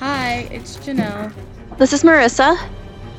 Hi, 0.00 0.48
it's 0.50 0.76
Janelle. 0.78 1.32
This 1.78 1.92
is 1.92 2.02
Marissa. 2.02 2.56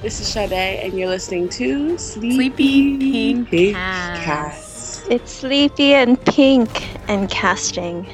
This 0.02 0.20
is 0.20 0.28
Sade, 0.28 0.52
and 0.52 0.94
you're 0.98 1.08
listening 1.08 1.48
to 1.50 1.98
Sleepy, 1.98 2.36
Sleepy 2.36 2.98
Pink, 3.12 3.50
Pink 3.50 3.76
Cast. 3.76 4.24
Cast. 4.24 5.12
It's 5.12 5.32
sleepy 5.32 5.94
and 5.94 6.20
pink 6.25 6.70
and 7.09 7.30
casting 7.30 8.07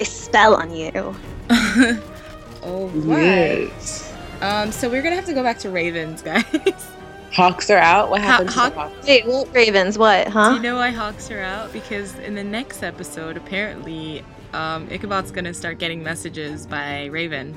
a 0.00 0.04
spell 0.04 0.54
on 0.54 0.74
you. 0.74 0.90
All 2.62 2.88
right. 2.88 3.68
Yes. 3.68 4.12
Um, 4.40 4.72
so 4.72 4.88
we're 4.88 5.02
gonna 5.02 5.16
have 5.16 5.26
to 5.26 5.34
go 5.34 5.42
back 5.42 5.58
to 5.60 5.70
Ravens, 5.70 6.22
guys. 6.22 6.44
Hawks 7.32 7.68
are 7.70 7.78
out. 7.78 8.10
What 8.10 8.20
Ha- 8.20 8.26
happened 8.26 8.50
to 8.50 8.54
Hawk- 8.56 8.74
the 8.74 8.80
Hawks? 8.80 9.06
Wait, 9.06 9.26
what 9.26 9.52
ravens? 9.54 9.98
What, 9.98 10.28
Huh? 10.28 10.50
Do 10.50 10.56
you 10.56 10.62
know 10.62 10.76
why 10.76 10.90
Hawks 10.90 11.30
are 11.30 11.40
out? 11.40 11.72
Because 11.72 12.16
in 12.20 12.34
the 12.34 12.44
next 12.44 12.82
episode, 12.84 13.36
apparently, 13.36 14.24
um, 14.52 14.88
Ichabod's 14.88 15.30
gonna 15.30 15.52
start 15.54 15.78
getting 15.78 16.02
messages 16.02 16.66
by 16.66 17.06
Raven. 17.06 17.54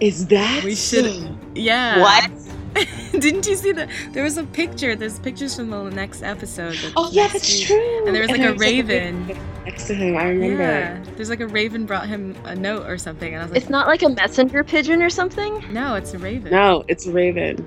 Is 0.00 0.26
that 0.26 0.62
We 0.64 0.74
should- 0.74 1.36
Yeah. 1.54 2.00
What? 2.00 2.30
Didn't 3.12 3.46
you 3.46 3.54
see 3.54 3.70
that? 3.72 3.88
There 4.10 4.24
was 4.24 4.36
a 4.36 4.42
picture. 4.44 4.96
There's 4.96 5.20
pictures 5.20 5.54
from 5.54 5.70
the 5.70 5.84
next 5.90 6.22
episode. 6.24 6.76
Oh 6.96 7.08
yeah, 7.12 7.28
that's 7.28 7.58
week. 7.58 7.66
true. 7.68 8.06
And 8.06 8.14
there 8.14 8.22
was, 8.22 8.30
like, 8.32 8.40
a 8.40 8.42
there 8.42 8.54
raven. 8.54 9.26
next 9.64 9.84
to 9.86 9.94
him. 9.94 10.16
I 10.16 10.24
remember. 10.30 10.62
Yeah. 10.62 11.04
There's 11.14 11.30
like 11.30 11.38
a 11.40 11.46
raven 11.46 11.86
brought 11.86 12.08
him 12.08 12.34
a 12.44 12.56
note 12.56 12.86
or 12.86 12.98
something, 12.98 13.32
and 13.32 13.40
I 13.40 13.44
was 13.44 13.52
like, 13.52 13.60
It's 13.62 13.70
not 13.70 13.86
like 13.86 14.02
a 14.02 14.08
messenger 14.08 14.64
pigeon 14.64 15.00
or 15.02 15.10
something? 15.10 15.64
no, 15.72 15.94
it's 15.94 16.12
a 16.14 16.18
raven. 16.18 16.50
No, 16.50 16.84
it's 16.88 17.06
a 17.06 17.12
raven. 17.12 17.58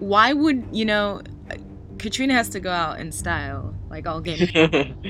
Why 0.00 0.32
would 0.32 0.66
you 0.72 0.84
know? 0.84 1.22
Katrina 1.98 2.32
has 2.34 2.48
to 2.50 2.60
go 2.60 2.70
out 2.70 2.98
in 3.00 3.10
style, 3.12 3.74
like 3.90 4.06
all 4.08 4.20
game. 4.28 4.38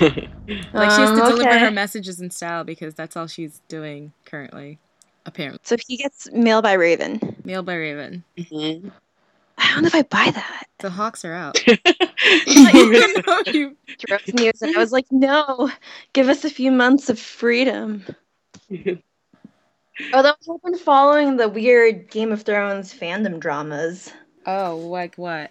Like 0.00 0.90
she 0.90 1.00
has 1.00 1.10
to 1.10 1.22
Um, 1.24 1.30
deliver 1.30 1.42
okay. 1.48 1.58
her 1.58 1.70
messages 1.70 2.20
in 2.20 2.30
style 2.30 2.64
because 2.64 2.94
that's 2.94 3.16
all 3.16 3.26
she's 3.26 3.60
doing 3.68 4.12
currently. 4.26 4.78
Apparently, 5.26 5.60
So 5.62 5.76
he 5.86 5.96
gets 5.96 6.30
mail 6.32 6.60
by 6.62 6.74
Raven. 6.74 7.36
mail 7.44 7.62
by 7.62 7.76
Raven. 7.76 8.22
Mhm. 8.38 8.90
I 9.56 9.72
don't 9.72 9.82
know 9.82 9.86
if 9.86 9.94
I 9.94 10.02
buy 10.02 10.30
that. 10.32 10.66
The 10.80 10.90
Hawks 10.90 11.24
are 11.24 11.32
out. 11.32 11.58
You- 13.46 13.76
Drove 14.06 14.34
me 14.34 14.48
and 14.60 14.76
I 14.76 14.78
was 14.78 14.92
like, 14.92 15.06
no, 15.10 15.70
give 16.12 16.28
us 16.28 16.44
a 16.44 16.50
few 16.50 16.70
months 16.72 17.08
of 17.08 17.18
freedom. 17.18 18.04
Although 20.12 20.30
I've 20.30 20.62
been 20.62 20.78
following 20.78 21.36
the 21.36 21.48
weird 21.48 22.10
Game 22.10 22.32
of 22.32 22.42
Thrones 22.42 22.92
fandom 22.92 23.38
dramas. 23.38 24.12
oh, 24.46 24.76
like 24.76 25.14
what? 25.16 25.50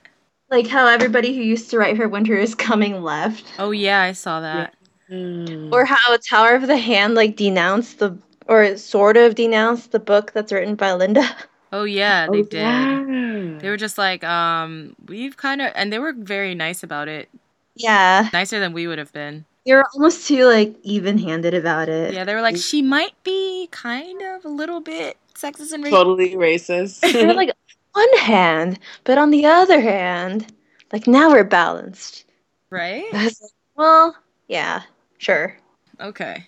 Like 0.50 0.68
how 0.68 0.86
everybody 0.88 1.34
who 1.36 1.42
used 1.42 1.70
to 1.72 1.78
write 1.78 1.96
for 1.98 2.08
Winter 2.10 2.36
is 2.38 2.54
Coming 2.54 3.02
left. 3.02 3.46
Oh 3.58 3.72
yeah, 3.72 4.02
I 4.02 4.12
saw 4.12 4.42
that. 4.42 4.76
Mm. 5.10 5.72
Or 5.72 5.86
how 5.86 6.18
Tower 6.30 6.56
of 6.56 6.68
the 6.68 6.78
Hand 6.78 7.16
like 7.16 7.38
denounced 7.38 8.00
the 8.00 8.18
or 8.48 8.78
sort 8.78 9.18
of 9.18 9.36
denounced 9.36 9.92
the 9.92 10.00
book 10.00 10.32
that's 10.34 10.52
written 10.52 10.76
by 10.76 10.94
Linda. 10.94 11.24
Oh 11.72 11.84
yeah, 11.86 12.28
they 12.32 12.40
Oh, 12.40 12.44
did. 12.44 12.60
yeah. 12.62 13.58
They 13.60 13.70
were 13.70 13.78
just 13.78 13.98
like, 13.98 14.24
um, 14.24 14.96
we've 15.08 15.38
kind 15.38 15.62
of, 15.62 15.72
and 15.76 15.92
they 15.92 16.00
were 16.00 16.14
very 16.14 16.54
nice 16.56 16.84
about 16.84 17.08
it, 17.08 17.30
Yeah. 17.76 18.30
nicer 18.34 18.60
than 18.60 18.74
we 18.74 18.88
would 18.88 18.98
have 19.00 19.14
been. 19.14 19.46
They 19.66 19.74
were 19.74 19.86
almost 19.94 20.28
too 20.28 20.46
like 20.46 20.76
even 20.84 21.18
handed 21.18 21.54
about 21.54 21.88
it. 21.90 22.14
Yeah, 22.14 22.26
they 22.26 22.36
were 22.36 22.42
like, 22.42 22.58
she 22.58 22.82
might 22.82 23.14
be 23.24 23.70
kind 23.72 24.22
of 24.22 24.44
a 24.44 24.50
little 24.50 24.82
bit 24.82 25.18
sexist 25.36 25.72
and 25.72 25.84
racist. 25.84 25.90
totally 25.90 26.32
racist. 26.36 27.02
They 27.14 27.26
were 27.26 27.34
like 27.34 27.52
one 27.94 28.18
hand, 28.18 28.80
but 29.06 29.18
on 29.18 29.30
the 29.32 29.46
other 29.46 29.80
hand, 29.80 30.52
like 30.92 31.08
now 31.08 31.32
we're 31.32 31.44
balanced. 31.46 32.26
right? 32.70 33.06
Like, 33.14 33.34
well, 33.78 34.16
yeah, 34.50 34.82
sure. 35.18 35.56
Okay. 36.02 36.46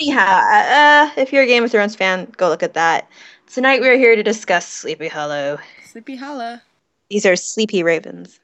Anyhow, 0.00 0.20
uh, 0.26 1.10
if 1.16 1.32
you're 1.32 1.42
a 1.42 1.46
Game 1.46 1.64
of 1.64 1.70
Thrones 1.70 1.94
fan, 1.94 2.32
go 2.36 2.48
look 2.48 2.62
at 2.62 2.74
that. 2.74 3.08
Tonight 3.46 3.80
we're 3.80 3.98
here 3.98 4.16
to 4.16 4.22
discuss 4.22 4.66
Sleepy 4.66 5.08
Hollow. 5.08 5.58
Sleepy 5.84 6.16
Hollow. 6.16 6.58
These 7.10 7.26
are 7.26 7.36
sleepy 7.36 7.82
ravens. 7.82 8.40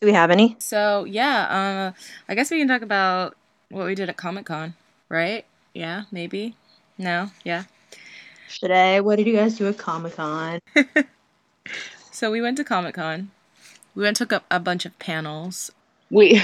Do 0.00 0.06
we 0.06 0.12
have 0.12 0.30
any? 0.30 0.56
So 0.60 1.04
yeah, 1.04 1.92
uh, 1.96 2.00
I 2.28 2.34
guess 2.34 2.50
we 2.50 2.58
can 2.58 2.68
talk 2.68 2.82
about 2.82 3.36
what 3.70 3.86
we 3.86 3.94
did 3.94 4.08
at 4.08 4.16
Comic 4.16 4.46
Con, 4.46 4.74
right? 5.08 5.44
Yeah, 5.72 6.04
maybe. 6.12 6.54
No, 6.98 7.30
yeah. 7.42 7.64
Today, 8.60 9.00
what 9.00 9.16
did 9.16 9.26
you 9.26 9.34
guys 9.34 9.56
do 9.56 9.66
at 9.68 9.78
Comic 9.78 10.14
Con? 10.16 10.60
So 12.12 12.30
we 12.30 12.40
went 12.40 12.56
to 12.58 12.64
Comic 12.64 12.94
Con. 12.94 13.32
We 13.96 14.02
went 14.02 14.10
and 14.10 14.16
took 14.16 14.32
up 14.32 14.44
a 14.48 14.60
bunch 14.60 14.86
of 14.86 14.96
panels. 15.00 15.72
we 16.10 16.40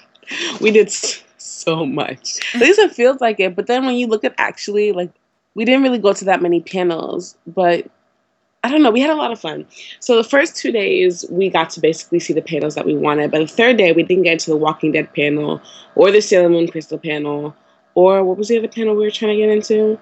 we 0.60 0.70
did 0.70 0.88
s- 0.88 1.22
so 1.46 1.86
much. 1.86 2.38
At 2.54 2.60
least 2.60 2.78
it 2.78 2.92
feels 2.92 3.20
like 3.20 3.40
it. 3.40 3.56
But 3.56 3.66
then 3.66 3.86
when 3.86 3.96
you 3.96 4.06
look 4.06 4.24
at 4.24 4.34
actually, 4.38 4.92
like, 4.92 5.10
we 5.54 5.64
didn't 5.64 5.82
really 5.82 5.98
go 5.98 6.12
to 6.12 6.24
that 6.26 6.42
many 6.42 6.60
panels, 6.60 7.36
but 7.46 7.88
I 8.62 8.70
don't 8.70 8.82
know. 8.82 8.90
We 8.90 9.00
had 9.00 9.10
a 9.10 9.14
lot 9.14 9.32
of 9.32 9.40
fun. 9.40 9.64
So 10.00 10.16
the 10.16 10.24
first 10.24 10.56
two 10.56 10.72
days, 10.72 11.24
we 11.30 11.48
got 11.48 11.70
to 11.70 11.80
basically 11.80 12.18
see 12.18 12.32
the 12.32 12.42
panels 12.42 12.74
that 12.74 12.84
we 12.84 12.94
wanted. 12.94 13.30
But 13.30 13.38
the 13.38 13.46
third 13.46 13.76
day, 13.76 13.92
we 13.92 14.02
didn't 14.02 14.24
get 14.24 14.38
to 14.40 14.50
the 14.50 14.56
Walking 14.56 14.92
Dead 14.92 15.12
panel 15.14 15.62
or 15.94 16.10
the 16.10 16.20
Sailor 16.20 16.48
Moon 16.48 16.68
Crystal 16.68 16.98
panel 16.98 17.54
or 17.96 18.22
what 18.22 18.36
was 18.36 18.48
the 18.48 18.58
other 18.58 18.68
panel 18.68 18.94
we 18.94 19.04
were 19.04 19.10
trying 19.10 19.36
to 19.36 19.42
get 19.42 19.48
into? 19.48 19.98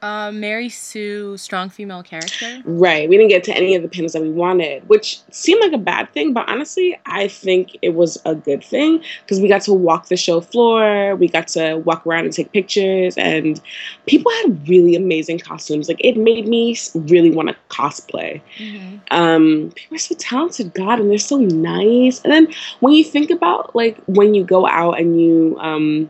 Uh, 0.00 0.30
Mary 0.30 0.68
Sue, 0.68 1.36
strong 1.36 1.68
female 1.68 2.04
character. 2.04 2.62
Right. 2.64 3.08
We 3.08 3.16
didn't 3.16 3.30
get 3.30 3.42
to 3.44 3.56
any 3.56 3.74
of 3.74 3.82
the 3.82 3.88
panels 3.88 4.12
that 4.12 4.22
we 4.22 4.30
wanted, 4.30 4.88
which 4.88 5.20
seemed 5.30 5.60
like 5.60 5.72
a 5.72 5.78
bad 5.78 6.12
thing, 6.12 6.32
but 6.32 6.48
honestly, 6.48 6.96
I 7.06 7.26
think 7.26 7.76
it 7.82 7.94
was 7.94 8.16
a 8.24 8.34
good 8.34 8.62
thing 8.62 9.02
because 9.22 9.40
we 9.40 9.48
got 9.48 9.62
to 9.62 9.72
walk 9.72 10.06
the 10.06 10.16
show 10.16 10.40
floor, 10.40 11.16
we 11.16 11.28
got 11.28 11.48
to 11.48 11.76
walk 11.78 12.06
around 12.06 12.26
and 12.26 12.32
take 12.32 12.52
pictures, 12.52 13.16
and 13.16 13.60
people 14.06 14.30
had 14.42 14.68
really 14.68 14.94
amazing 14.94 15.40
costumes. 15.40 15.88
Like, 15.88 16.00
it 16.04 16.16
made 16.16 16.46
me 16.46 16.76
really 16.94 17.32
want 17.32 17.48
to 17.48 17.56
cosplay. 17.68 18.40
Mm-hmm. 18.58 18.98
Um, 19.10 19.72
people 19.74 19.96
are 19.96 19.98
so 19.98 20.14
talented, 20.14 20.74
God, 20.74 21.00
and 21.00 21.10
they're 21.10 21.18
so 21.18 21.38
nice. 21.38 22.22
And 22.22 22.32
then 22.32 22.54
when 22.80 22.92
you 22.92 23.02
think 23.02 23.30
about, 23.30 23.74
like, 23.74 23.98
when 24.06 24.34
you 24.34 24.44
go 24.44 24.66
out 24.66 25.00
and 25.00 25.20
you, 25.20 25.56
um, 25.58 26.08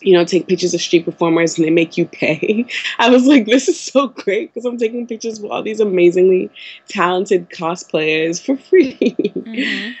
you 0.00 0.12
know, 0.12 0.24
take 0.24 0.48
pictures 0.48 0.74
of 0.74 0.80
street 0.80 1.04
performers 1.04 1.56
and 1.56 1.66
they 1.66 1.70
make 1.70 1.96
you 1.96 2.06
pay. 2.06 2.66
I 2.98 3.10
was 3.10 3.26
like, 3.26 3.46
this 3.46 3.68
is 3.68 3.78
so 3.78 4.08
great 4.08 4.52
because 4.52 4.64
I'm 4.64 4.78
taking 4.78 5.06
pictures 5.06 5.40
with 5.40 5.50
all 5.50 5.62
these 5.62 5.80
amazingly 5.80 6.50
talented 6.88 7.50
cosplayers 7.50 8.42
for 8.42 8.56
free. 8.56 8.96
Mm-hmm. 8.96 9.92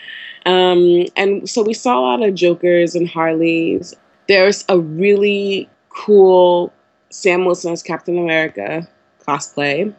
um, 0.50 1.06
and 1.16 1.48
so 1.48 1.62
we 1.62 1.74
saw 1.74 1.98
a 1.98 2.02
lot 2.02 2.22
of 2.22 2.34
Jokers 2.34 2.94
and 2.94 3.08
Harleys. 3.08 3.94
There's 4.28 4.64
a 4.68 4.78
really 4.78 5.68
cool 5.90 6.72
Sam 7.10 7.44
Wilson 7.44 7.72
as 7.72 7.82
Captain 7.82 8.18
America 8.18 8.88
cosplay. 9.26 9.94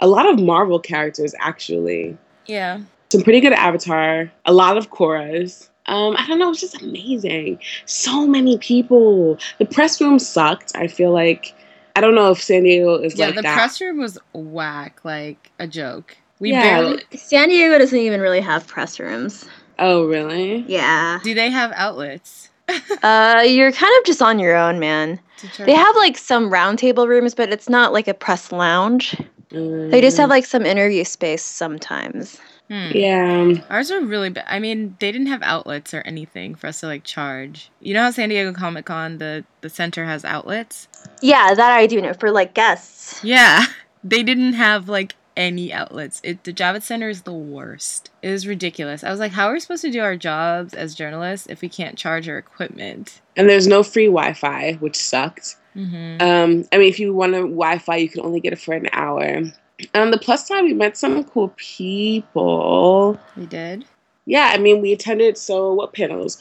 A 0.00 0.06
lot 0.06 0.28
of 0.28 0.40
Marvel 0.40 0.78
characters, 0.78 1.34
actually. 1.38 2.16
Yeah. 2.46 2.80
Some 3.10 3.22
pretty 3.22 3.40
good 3.40 3.52
Avatar. 3.52 4.32
A 4.46 4.52
lot 4.52 4.76
of 4.76 4.90
Korras. 4.90 5.68
Um, 5.86 6.14
I 6.16 6.26
don't 6.26 6.38
know, 6.38 6.46
it 6.46 6.50
was 6.50 6.60
just 6.60 6.80
amazing. 6.80 7.58
So 7.86 8.26
many 8.26 8.58
people. 8.58 9.38
The 9.58 9.64
press 9.66 10.00
room 10.00 10.18
sucked. 10.18 10.72
I 10.76 10.86
feel 10.86 11.12
like 11.12 11.54
I 11.96 12.00
don't 12.00 12.14
know 12.14 12.30
if 12.30 12.42
San 12.42 12.62
Diego 12.62 12.96
is 12.96 13.14
like. 13.14 13.18
Yeah, 13.18 13.26
like 13.26 13.34
the 13.36 13.42
that. 13.42 13.54
press 13.54 13.80
room 13.80 13.98
was 13.98 14.18
whack, 14.32 15.00
like 15.04 15.50
a 15.58 15.66
joke. 15.66 16.16
We 16.38 16.50
Yeah. 16.52 16.60
barely. 16.62 17.02
San 17.16 17.48
Diego 17.48 17.78
doesn't 17.78 17.98
even 17.98 18.20
really 18.20 18.40
have 18.40 18.66
press 18.66 18.98
rooms. 19.00 19.44
oh, 19.78 20.06
really? 20.06 20.64
Yeah. 20.68 21.18
Do 21.22 21.34
they 21.34 21.50
have 21.50 21.72
outlets? 21.74 22.50
Uh, 23.02 23.42
you're 23.44 23.72
kind 23.72 23.92
of 23.98 24.04
just 24.04 24.22
on 24.22 24.38
your 24.38 24.54
own, 24.54 24.78
man. 24.78 25.18
to 25.38 25.64
They 25.64 25.72
have 25.74 25.96
like 25.96 26.16
some 26.16 26.50
roundtable 26.50 27.08
rooms, 27.08 27.34
but 27.34 27.52
it's 27.52 27.68
not 27.68 27.92
like 27.92 28.06
a 28.06 28.14
press 28.14 28.52
lounge. 28.52 29.16
They 29.50 30.00
just 30.00 30.16
Mm, 30.16 30.20
have 30.20 30.30
like 30.30 30.46
some 30.46 30.64
interview 30.64 31.02
space 31.02 31.42
sometimes. 31.42 32.40
Hmm. 32.72 32.88
Yeah. 32.94 33.52
Ours 33.68 33.90
are 33.90 34.00
really 34.00 34.30
bad. 34.30 34.46
I 34.48 34.58
mean, 34.58 34.96
they 34.98 35.12
didn't 35.12 35.26
have 35.26 35.42
outlets 35.42 35.92
or 35.92 36.00
anything 36.06 36.54
for 36.54 36.68
us 36.68 36.80
to 36.80 36.86
like 36.86 37.04
charge. 37.04 37.70
You 37.80 37.92
know 37.92 38.04
how 38.04 38.10
San 38.10 38.30
Diego 38.30 38.54
Comic 38.54 38.86
Con 38.86 39.18
the 39.18 39.44
the 39.60 39.68
center 39.68 40.06
has 40.06 40.24
outlets? 40.24 40.88
Yeah, 41.20 41.52
that 41.52 41.72
I 41.72 41.86
do 41.86 42.00
know 42.00 42.14
for 42.14 42.30
like 42.30 42.54
guests. 42.54 43.22
Yeah, 43.22 43.66
they 44.04 44.22
didn't 44.22 44.54
have 44.54 44.88
like 44.88 45.16
any 45.36 45.70
outlets. 45.70 46.22
It 46.24 46.44
the 46.44 46.52
Javits 46.54 46.84
Center 46.84 47.10
is 47.10 47.22
the 47.22 47.34
worst. 47.34 48.08
It 48.22 48.30
is 48.30 48.46
ridiculous. 48.46 49.04
I 49.04 49.10
was 49.10 49.20
like, 49.20 49.32
how 49.32 49.48
are 49.48 49.52
we 49.52 49.60
supposed 49.60 49.82
to 49.82 49.90
do 49.90 50.00
our 50.00 50.16
jobs 50.16 50.72
as 50.72 50.94
journalists 50.94 51.48
if 51.48 51.60
we 51.60 51.68
can't 51.68 51.98
charge 51.98 52.26
our 52.26 52.38
equipment? 52.38 53.20
And 53.36 53.50
there's 53.50 53.66
no 53.66 53.82
free 53.82 54.06
Wi 54.06 54.32
Fi, 54.32 54.78
which 54.80 54.96
sucked. 54.96 55.56
Mm-hmm. 55.76 56.22
Um, 56.22 56.64
I 56.72 56.78
mean, 56.78 56.88
if 56.88 56.98
you 56.98 57.12
want 57.12 57.34
a 57.34 57.40
Wi 57.40 57.76
Fi, 57.76 57.96
you 57.96 58.08
can 58.08 58.22
only 58.22 58.40
get 58.40 58.54
it 58.54 58.60
for 58.60 58.72
an 58.72 58.88
hour. 58.94 59.42
And 59.94 60.02
on 60.02 60.10
the 60.10 60.18
plus 60.18 60.46
side, 60.46 60.62
we 60.62 60.74
met 60.74 60.96
some 60.96 61.24
cool 61.24 61.52
people. 61.56 63.18
we 63.36 63.46
did. 63.46 63.84
Yeah, 64.26 64.50
I 64.52 64.58
mean, 64.58 64.80
we 64.80 64.92
attended. 64.92 65.36
So, 65.36 65.72
what 65.72 65.92
panels 65.92 66.38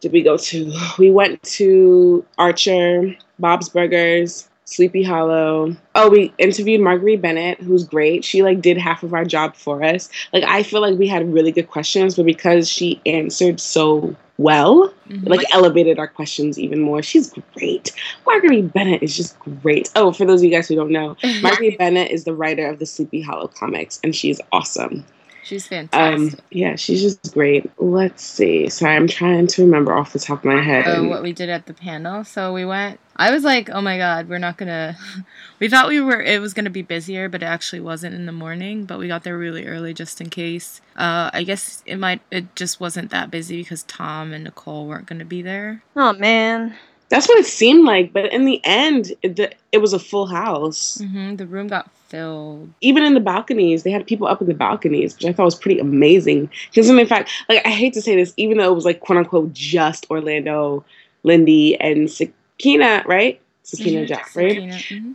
did 0.00 0.12
we 0.12 0.22
go 0.22 0.36
to? 0.36 0.72
We 0.98 1.10
went 1.10 1.42
to 1.42 2.24
Archer, 2.38 3.14
Bob's 3.38 3.68
Burgers, 3.68 4.48
Sleepy 4.64 5.02
Hollow. 5.02 5.74
Oh, 5.94 6.10
we 6.10 6.32
interviewed 6.38 6.80
Marguerite 6.80 7.22
Bennett, 7.22 7.60
who's 7.60 7.84
great. 7.84 8.24
She 8.24 8.42
like 8.42 8.60
did 8.60 8.76
half 8.76 9.02
of 9.02 9.14
our 9.14 9.24
job 9.24 9.56
for 9.56 9.82
us. 9.82 10.08
Like, 10.32 10.44
I 10.44 10.62
feel 10.62 10.80
like 10.80 10.98
we 10.98 11.08
had 11.08 11.32
really 11.32 11.52
good 11.52 11.68
questions, 11.68 12.16
but 12.16 12.26
because 12.26 12.68
she 12.68 13.00
answered 13.06 13.60
so 13.60 14.14
well. 14.38 14.92
Mhm. 15.08 15.28
Like 15.28 15.44
elevated 15.52 15.98
our 15.98 16.06
questions 16.08 16.58
even 16.58 16.80
more. 16.80 17.02
She's 17.02 17.32
great. 17.54 17.92
Marguerite 18.26 18.72
Bennett 18.72 19.02
is 19.02 19.16
just 19.16 19.38
great. 19.40 19.90
Oh, 19.96 20.12
for 20.12 20.24
those 20.24 20.40
of 20.40 20.44
you 20.44 20.50
guys 20.50 20.68
who 20.68 20.76
don't 20.76 20.90
know, 20.90 21.16
Marguerite 21.42 21.76
Bennett 21.78 22.10
is 22.10 22.24
the 22.24 22.32
writer 22.34 22.66
of 22.68 22.78
the 22.78 22.86
Sleepy 22.86 23.20
Hollow 23.20 23.48
comics, 23.48 24.00
and 24.02 24.14
she's 24.14 24.40
awesome. 24.52 25.04
She's 25.44 25.64
Um, 25.72 25.88
fantastic. 25.88 26.40
yeah, 26.50 26.76
she's 26.76 27.00
just 27.00 27.32
great. 27.32 27.70
Let's 27.78 28.22
see. 28.22 28.68
Sorry, 28.68 28.94
I'm 28.94 29.06
trying 29.08 29.46
to 29.48 29.64
remember 29.64 29.94
off 29.94 30.12
the 30.12 30.18
top 30.18 30.40
of 30.40 30.44
my 30.44 30.60
head. 30.62 30.84
Oh, 30.86 31.00
and- 31.00 31.08
what 31.10 31.22
we 31.22 31.32
did 31.32 31.48
at 31.48 31.64
the 31.66 31.72
panel. 31.74 32.22
So 32.24 32.52
we 32.52 32.64
went. 32.66 33.00
I 33.18 33.30
was 33.32 33.42
like, 33.44 33.68
"Oh 33.70 33.80
my 33.80 33.98
god, 33.98 34.28
we're 34.28 34.38
not 34.38 34.56
gonna." 34.56 34.96
We 35.60 35.68
thought 35.68 35.88
we 35.88 36.00
were. 36.00 36.20
It 36.22 36.40
was 36.40 36.54
gonna 36.54 36.70
be 36.70 36.82
busier, 36.82 37.28
but 37.28 37.42
it 37.42 37.46
actually 37.46 37.80
wasn't 37.80 38.14
in 38.14 38.26
the 38.26 38.32
morning. 38.32 38.84
But 38.84 39.00
we 39.00 39.08
got 39.08 39.24
there 39.24 39.36
really 39.36 39.66
early 39.66 39.92
just 39.92 40.20
in 40.20 40.30
case. 40.30 40.80
Uh, 40.96 41.30
I 41.34 41.42
guess 41.42 41.82
it 41.84 41.96
might. 41.96 42.20
It 42.30 42.54
just 42.54 42.78
wasn't 42.78 43.10
that 43.10 43.28
busy 43.30 43.62
because 43.62 43.82
Tom 43.82 44.32
and 44.32 44.44
Nicole 44.44 44.86
weren't 44.86 45.06
gonna 45.06 45.24
be 45.24 45.42
there. 45.42 45.82
Oh 45.96 46.12
man. 46.12 46.76
That's 47.08 47.26
what 47.26 47.38
it 47.38 47.46
seemed 47.46 47.86
like, 47.86 48.12
but 48.12 48.30
in 48.32 48.44
the 48.44 48.60
end, 48.64 49.14
it, 49.22 49.36
the, 49.36 49.50
it 49.72 49.78
was 49.78 49.94
a 49.94 49.98
full 49.98 50.26
house. 50.26 50.98
hmm 51.00 51.36
The 51.36 51.46
room 51.46 51.66
got 51.66 51.90
filled. 52.08 52.68
Even 52.82 53.02
in 53.02 53.14
the 53.14 53.20
balconies, 53.20 53.82
they 53.82 53.90
had 53.90 54.06
people 54.06 54.26
up 54.28 54.42
in 54.42 54.46
the 54.46 54.52
balconies, 54.54 55.14
which 55.14 55.24
I 55.24 55.32
thought 55.32 55.46
was 55.46 55.54
pretty 55.54 55.80
amazing. 55.80 56.50
Because 56.68 56.88
in 56.90 57.06
fact, 57.06 57.30
like 57.48 57.66
I 57.66 57.70
hate 57.70 57.94
to 57.94 58.02
say 58.02 58.14
this, 58.14 58.34
even 58.36 58.58
though 58.58 58.70
it 58.70 58.74
was 58.74 58.84
like 58.84 59.00
quote 59.00 59.18
unquote 59.18 59.54
just 59.54 60.06
Orlando, 60.10 60.84
Lindy, 61.24 61.80
and 61.80 62.10
Sakina, 62.58 63.04
right? 63.06 63.40
Sakina 63.62 64.02
Mhm. 64.02 64.08
Jaffrey. 64.08 64.54
Sakina, 64.54 64.74
mhm. 64.90 65.14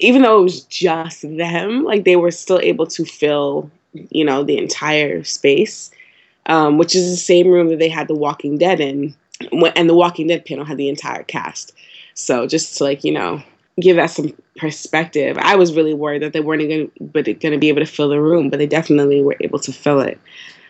Even 0.00 0.22
though 0.22 0.38
it 0.40 0.42
was 0.42 0.60
just 0.62 1.22
them, 1.22 1.84
like 1.84 2.04
they 2.04 2.16
were 2.16 2.30
still 2.30 2.60
able 2.60 2.86
to 2.86 3.04
fill, 3.04 3.70
you 4.10 4.24
know, 4.24 4.42
the 4.42 4.56
entire 4.56 5.22
space, 5.24 5.90
um, 6.46 6.78
which 6.78 6.94
is 6.94 7.10
the 7.10 7.16
same 7.16 7.48
room 7.48 7.68
that 7.68 7.78
they 7.78 7.88
had 7.88 8.08
The 8.08 8.14
Walking 8.14 8.56
Dead 8.58 8.80
in, 8.80 9.14
and 9.76 9.88
The 9.88 9.94
Walking 9.94 10.28
Dead 10.28 10.44
panel 10.46 10.64
had 10.64 10.78
the 10.78 10.88
entire 10.88 11.24
cast. 11.24 11.72
So 12.14 12.46
just 12.46 12.78
to 12.78 12.84
like 12.84 13.04
you 13.04 13.12
know 13.12 13.42
give 13.80 13.96
that 13.96 14.10
some 14.10 14.32
perspective, 14.56 15.36
I 15.40 15.56
was 15.56 15.74
really 15.74 15.94
worried 15.94 16.22
that 16.22 16.32
they 16.32 16.40
weren't 16.40 16.68
going 16.68 16.90
but 17.00 17.24
going 17.24 17.52
to 17.52 17.58
be 17.58 17.68
able 17.68 17.80
to 17.80 17.86
fill 17.86 18.08
the 18.08 18.20
room, 18.20 18.50
but 18.50 18.58
they 18.58 18.66
definitely 18.66 19.20
were 19.20 19.36
able 19.40 19.58
to 19.60 19.72
fill 19.72 20.00
it. 20.00 20.18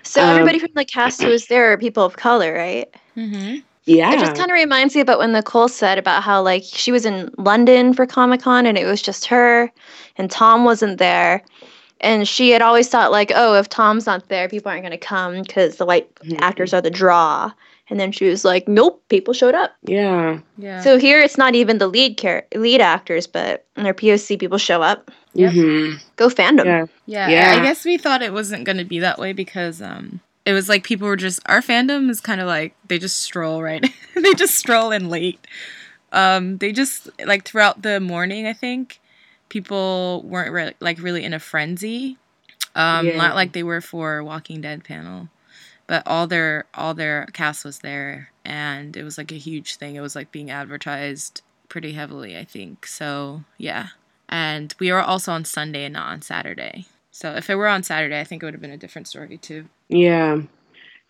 So 0.02 0.22
Um, 0.22 0.30
everybody 0.30 0.58
from 0.58 0.70
the 0.74 0.84
cast 0.84 1.22
who 1.22 1.28
was 1.28 1.46
there 1.46 1.72
are 1.72 1.78
people 1.78 2.04
of 2.04 2.16
color, 2.16 2.52
right? 2.52 2.88
Mhm. 3.16 3.62
Yeah, 3.88 4.12
It 4.12 4.18
just 4.20 4.36
kind 4.36 4.50
of 4.50 4.54
reminds 4.54 4.94
me 4.94 5.00
about 5.00 5.18
when 5.18 5.32
Nicole 5.32 5.68
said 5.68 5.98
about 5.98 6.22
how 6.22 6.42
like 6.42 6.62
she 6.64 6.92
was 6.92 7.06
in 7.06 7.30
London 7.38 7.94
for 7.94 8.06
Comic 8.06 8.42
Con 8.42 8.66
and 8.66 8.76
it 8.76 8.84
was 8.84 9.00
just 9.00 9.26
her 9.26 9.72
and 10.16 10.30
Tom 10.30 10.64
wasn't 10.64 10.98
there. 10.98 11.42
And 12.00 12.28
she 12.28 12.50
had 12.50 12.62
always 12.62 12.88
thought 12.88 13.10
like, 13.10 13.32
oh, 13.34 13.54
if 13.54 13.68
Tom's 13.68 14.06
not 14.06 14.28
there, 14.28 14.48
people 14.48 14.70
aren't 14.70 14.82
going 14.82 14.92
to 14.92 14.98
come 14.98 15.42
because 15.42 15.76
the 15.76 15.86
white 15.86 16.14
Mhm. 16.16 16.38
actors 16.40 16.72
are 16.74 16.80
the 16.82 16.90
draw. 16.90 17.50
And 17.90 17.98
then 17.98 18.12
she 18.12 18.26
was 18.28 18.44
like, 18.44 18.68
nope, 18.68 19.02
people 19.08 19.32
showed 19.34 19.54
up. 19.54 19.74
yeah, 19.84 20.38
Yeah. 20.58 20.80
So 20.82 20.98
here 20.98 21.20
it's 21.20 21.38
not 21.38 21.54
even 21.54 21.78
the 21.78 21.88
lead 21.88 22.18
care 22.18 22.46
lead 22.54 22.80
actors, 22.82 23.26
but 23.26 23.64
in 23.76 23.84
their 23.84 23.94
POC 23.94 24.36
people 24.38 24.58
show 24.58 24.82
up. 24.82 25.10
Yep. 25.34 25.52
hmm 25.54 25.92
Go 26.16 26.28
fandom. 26.28 26.66
yeah, 26.66 26.86
Yeah, 27.06 27.30
Yeah. 27.30 27.50
I 27.52 27.62
guess 27.64 27.84
we 27.84 27.96
thought 27.96 28.22
it 28.22 28.32
wasn't 28.32 28.64
going 28.64 28.78
to 28.78 28.84
be 28.84 28.98
that 29.00 29.18
way 29.18 29.32
because 29.32 29.80
um 29.80 30.20
it 30.48 30.54
was 30.54 30.66
like 30.66 30.82
people 30.82 31.06
were 31.06 31.16
just 31.16 31.40
our 31.44 31.60
fandom 31.60 32.08
is 32.08 32.22
kind 32.22 32.40
of 32.40 32.46
like 32.46 32.74
they 32.88 32.98
just 32.98 33.20
stroll 33.20 33.62
right. 33.62 33.84
they 34.14 34.32
just 34.32 34.54
stroll 34.54 34.90
in 34.92 35.10
late. 35.10 35.46
Um 36.10 36.56
they 36.56 36.72
just 36.72 37.10
like 37.26 37.44
throughout 37.44 37.82
the 37.82 38.00
morning, 38.00 38.46
I 38.46 38.54
think 38.54 38.98
people 39.50 40.22
weren't 40.24 40.52
re- 40.52 40.74
like 40.80 41.02
really 41.02 41.22
in 41.22 41.34
a 41.34 41.38
frenzy. 41.38 42.16
Um 42.74 43.06
Yeah. 43.06 43.18
not 43.18 43.34
like 43.34 43.52
they 43.52 43.62
were 43.62 43.82
for 43.82 44.24
Walking 44.24 44.62
Dead 44.62 44.84
panel. 44.84 45.28
But 45.86 46.02
all 46.06 46.26
their 46.26 46.64
all 46.72 46.94
their 46.94 47.26
cast 47.34 47.62
was 47.62 47.80
there 47.80 48.30
and 48.42 48.96
it 48.96 49.04
was 49.04 49.18
like 49.18 49.30
a 49.30 49.36
huge 49.36 49.76
thing. 49.76 49.96
It 49.96 50.00
was 50.00 50.16
like 50.16 50.32
being 50.32 50.50
advertised 50.50 51.42
pretty 51.68 51.92
heavily, 51.92 52.38
I 52.38 52.44
think. 52.44 52.86
So, 52.86 53.44
yeah. 53.58 53.88
And 54.30 54.74
we 54.80 54.90
were 54.92 55.02
also 55.02 55.32
on 55.32 55.44
Sunday 55.44 55.84
and 55.84 55.92
not 55.92 56.08
on 56.08 56.22
Saturday. 56.22 56.86
So 57.10 57.34
if 57.34 57.50
it 57.50 57.56
were 57.56 57.68
on 57.68 57.82
Saturday, 57.82 58.18
I 58.18 58.24
think 58.24 58.42
it 58.42 58.46
would 58.46 58.54
have 58.54 58.62
been 58.62 58.70
a 58.70 58.78
different 58.78 59.08
story 59.08 59.36
too. 59.36 59.68
Yeah. 59.88 60.40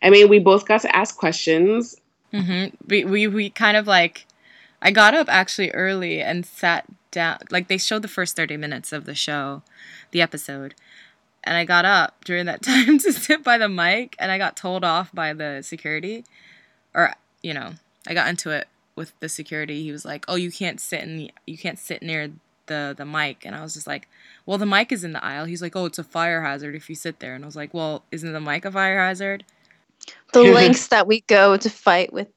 I 0.03 0.11
mean, 0.11 0.29
we 0.29 0.39
both 0.39 0.67
got 0.67 0.83
to 0.83 0.97
ask 0.97 1.17
questions. 1.17 1.97
hmm 2.33 2.67
We, 2.87 3.05
we 3.05 3.27
we 3.27 3.51
kind 3.51 3.77
of 3.77 3.87
like, 3.87 4.27
I 4.83 4.91
got 4.91 5.15
up 5.15 5.29
actually 5.29 5.71
early 5.73 6.21
and 6.23 6.47
sat 6.47 6.85
down. 7.11 7.39
Like 7.51 7.69
they 7.69 7.79
showed 7.79 8.03
the 8.03 8.09
first 8.09 8.37
thirty 8.37 8.57
minutes 8.57 8.93
of 8.93 9.05
the 9.05 9.15
show, 9.15 9.63
the 10.13 10.23
episode, 10.23 10.75
and 11.45 11.57
I 11.57 11.65
got 11.65 11.85
up 11.85 12.25
during 12.25 12.47
that 12.47 12.63
time 12.73 12.99
to 12.99 13.13
sit 13.13 13.43
by 13.45 13.59
the 13.59 13.69
mic, 13.69 14.17
and 14.19 14.31
I 14.31 14.39
got 14.39 14.57
told 14.57 14.85
off 14.85 15.13
by 15.15 15.33
the 15.33 15.63
security, 15.63 16.25
or 16.95 17.15
you 17.43 17.55
know, 17.55 17.73
I 18.07 18.15
got 18.15 18.29
into 18.29 18.51
it 18.51 18.69
with 18.97 19.13
the 19.21 19.29
security. 19.29 19.83
He 19.83 19.93
was 19.93 20.05
like, 20.05 20.25
"Oh, 20.29 20.37
you 20.37 20.51
can't 20.53 20.81
sit 20.81 21.03
in 21.03 21.17
the, 21.19 21.31
you 21.47 21.59
can't 21.59 21.79
sit 21.79 22.03
near 22.03 22.31
the 22.67 22.95
the 22.97 23.05
mic," 23.07 23.45
and 23.45 23.55
I 23.55 23.63
was 23.63 23.75
just 23.75 23.87
like, 23.87 24.09
"Well, 24.49 24.57
the 24.57 24.65
mic 24.65 24.91
is 24.91 25.05
in 25.05 25.13
the 25.13 25.23
aisle." 25.23 25.45
He's 25.45 25.61
like, 25.61 25.77
"Oh, 25.77 25.85
it's 25.85 25.99
a 25.99 26.05
fire 26.05 26.43
hazard 26.43 26.75
if 26.75 26.89
you 26.89 26.95
sit 26.95 27.21
there," 27.21 27.35
and 27.35 27.45
I 27.45 27.47
was 27.47 27.55
like, 27.55 27.75
"Well, 27.75 28.05
isn't 28.11 28.33
the 28.33 28.41
mic 28.41 28.65
a 28.65 28.73
fire 28.73 28.99
hazard?" 28.99 29.45
The 30.33 30.43
lengths 30.55 30.89
that 30.89 31.07
we 31.07 31.21
go 31.21 31.59
to 31.59 31.69
fight 31.69 32.15
with 32.15 32.29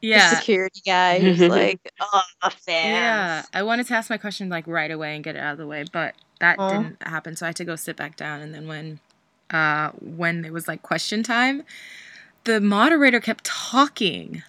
Yeah, 0.00 0.30
the 0.30 0.36
security 0.36 0.80
guy 0.86 1.18
who's 1.22 1.40
like, 1.40 1.80
oh, 2.00 2.22
fans. 2.42 2.60
Yeah, 2.84 3.42
I 3.52 3.64
wanted 3.64 3.86
to 3.88 3.94
ask 3.94 4.10
my 4.10 4.16
question 4.16 4.48
like 4.48 4.68
right 4.68 4.92
away 4.92 5.16
and 5.16 5.24
get 5.24 5.34
it 5.34 5.40
out 5.40 5.52
of 5.52 5.58
the 5.58 5.66
way, 5.66 5.84
but 5.90 6.14
that 6.38 6.58
Aw. 6.60 6.68
didn't 6.68 7.02
happen. 7.02 7.34
So 7.34 7.46
I 7.46 7.48
had 7.48 7.56
to 7.56 7.64
go 7.64 7.74
sit 7.74 7.96
back 7.96 8.16
down. 8.16 8.42
And 8.42 8.54
then 8.54 8.68
when, 8.68 9.00
uh, 9.50 9.90
when 10.00 10.44
it 10.44 10.52
was 10.52 10.68
like 10.68 10.82
question 10.82 11.24
time, 11.24 11.64
the 12.44 12.60
moderator 12.60 13.20
kept 13.20 13.44
talking. 13.44 14.42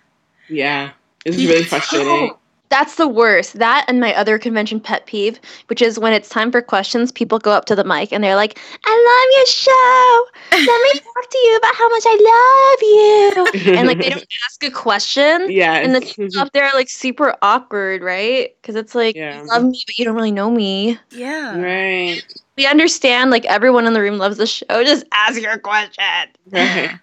Yeah, 0.48 0.92
it 1.26 1.32
was 1.32 1.46
really 1.46 1.64
frustrating. 1.64 2.08
Oh, 2.32 2.38
that's 2.70 2.96
the 2.96 3.08
worst. 3.08 3.58
That 3.60 3.86
and 3.88 4.00
my 4.00 4.14
other 4.16 4.38
convention 4.38 4.80
pet 4.80 5.06
peeve, 5.06 5.40
which 5.68 5.82
is 5.82 5.98
when 6.00 6.14
it's 6.14 6.30
time 6.30 6.52
for 6.52 6.62
questions, 6.62 7.12
people 7.12 7.40
go 7.40 7.52
up 7.52 7.66
to 7.66 7.76
the 7.76 7.84
mic 7.84 8.12
and 8.12 8.24
they're 8.24 8.36
like, 8.36 8.60
I 8.86 8.92
love 8.92 9.38
your 9.38 9.46
show. 9.46 10.28
Let 10.72 10.82
me 10.94 11.00
talk 11.14 11.30
to 11.30 11.38
you 11.38 11.56
about 11.58 11.76
how 11.76 11.90
much 11.90 12.04
I 12.06 13.46
love 13.54 13.64
you. 13.72 13.74
And 13.78 13.88
like 13.88 14.00
they 14.00 14.10
don't 14.10 14.26
ask 14.46 14.64
a 14.64 14.72
question. 14.72 15.50
yeah, 15.52 15.74
And 15.76 15.96
the 15.96 16.02
people 16.02 16.40
up 16.40 16.52
there 16.54 16.66
are 16.66 16.74
like 16.74 16.90
super 16.90 17.36
awkward, 17.42 18.02
right? 18.02 18.50
Because 18.62 18.76
it's 18.76 18.94
like, 18.96 19.16
Yeah. 19.16 19.42
you 19.42 19.48
love 19.48 19.64
me, 19.64 19.84
but 19.86 19.98
you 19.98 20.06
don't 20.06 20.16
really 20.16 20.32
know 20.32 20.50
me. 20.52 20.98
Yeah. 21.12 21.60
right, 21.60 22.22
We 22.58 22.66
understand, 22.66 23.32
like, 23.32 23.46
everyone 23.46 23.86
in 23.88 23.94
the 23.94 24.02
room 24.02 24.18
loves 24.18 24.38
the 24.38 24.48
show. 24.48 24.66
Just 24.84 25.06
ask 25.14 25.42
your 25.42 25.58
question. 25.60 26.04
right. 26.52 27.00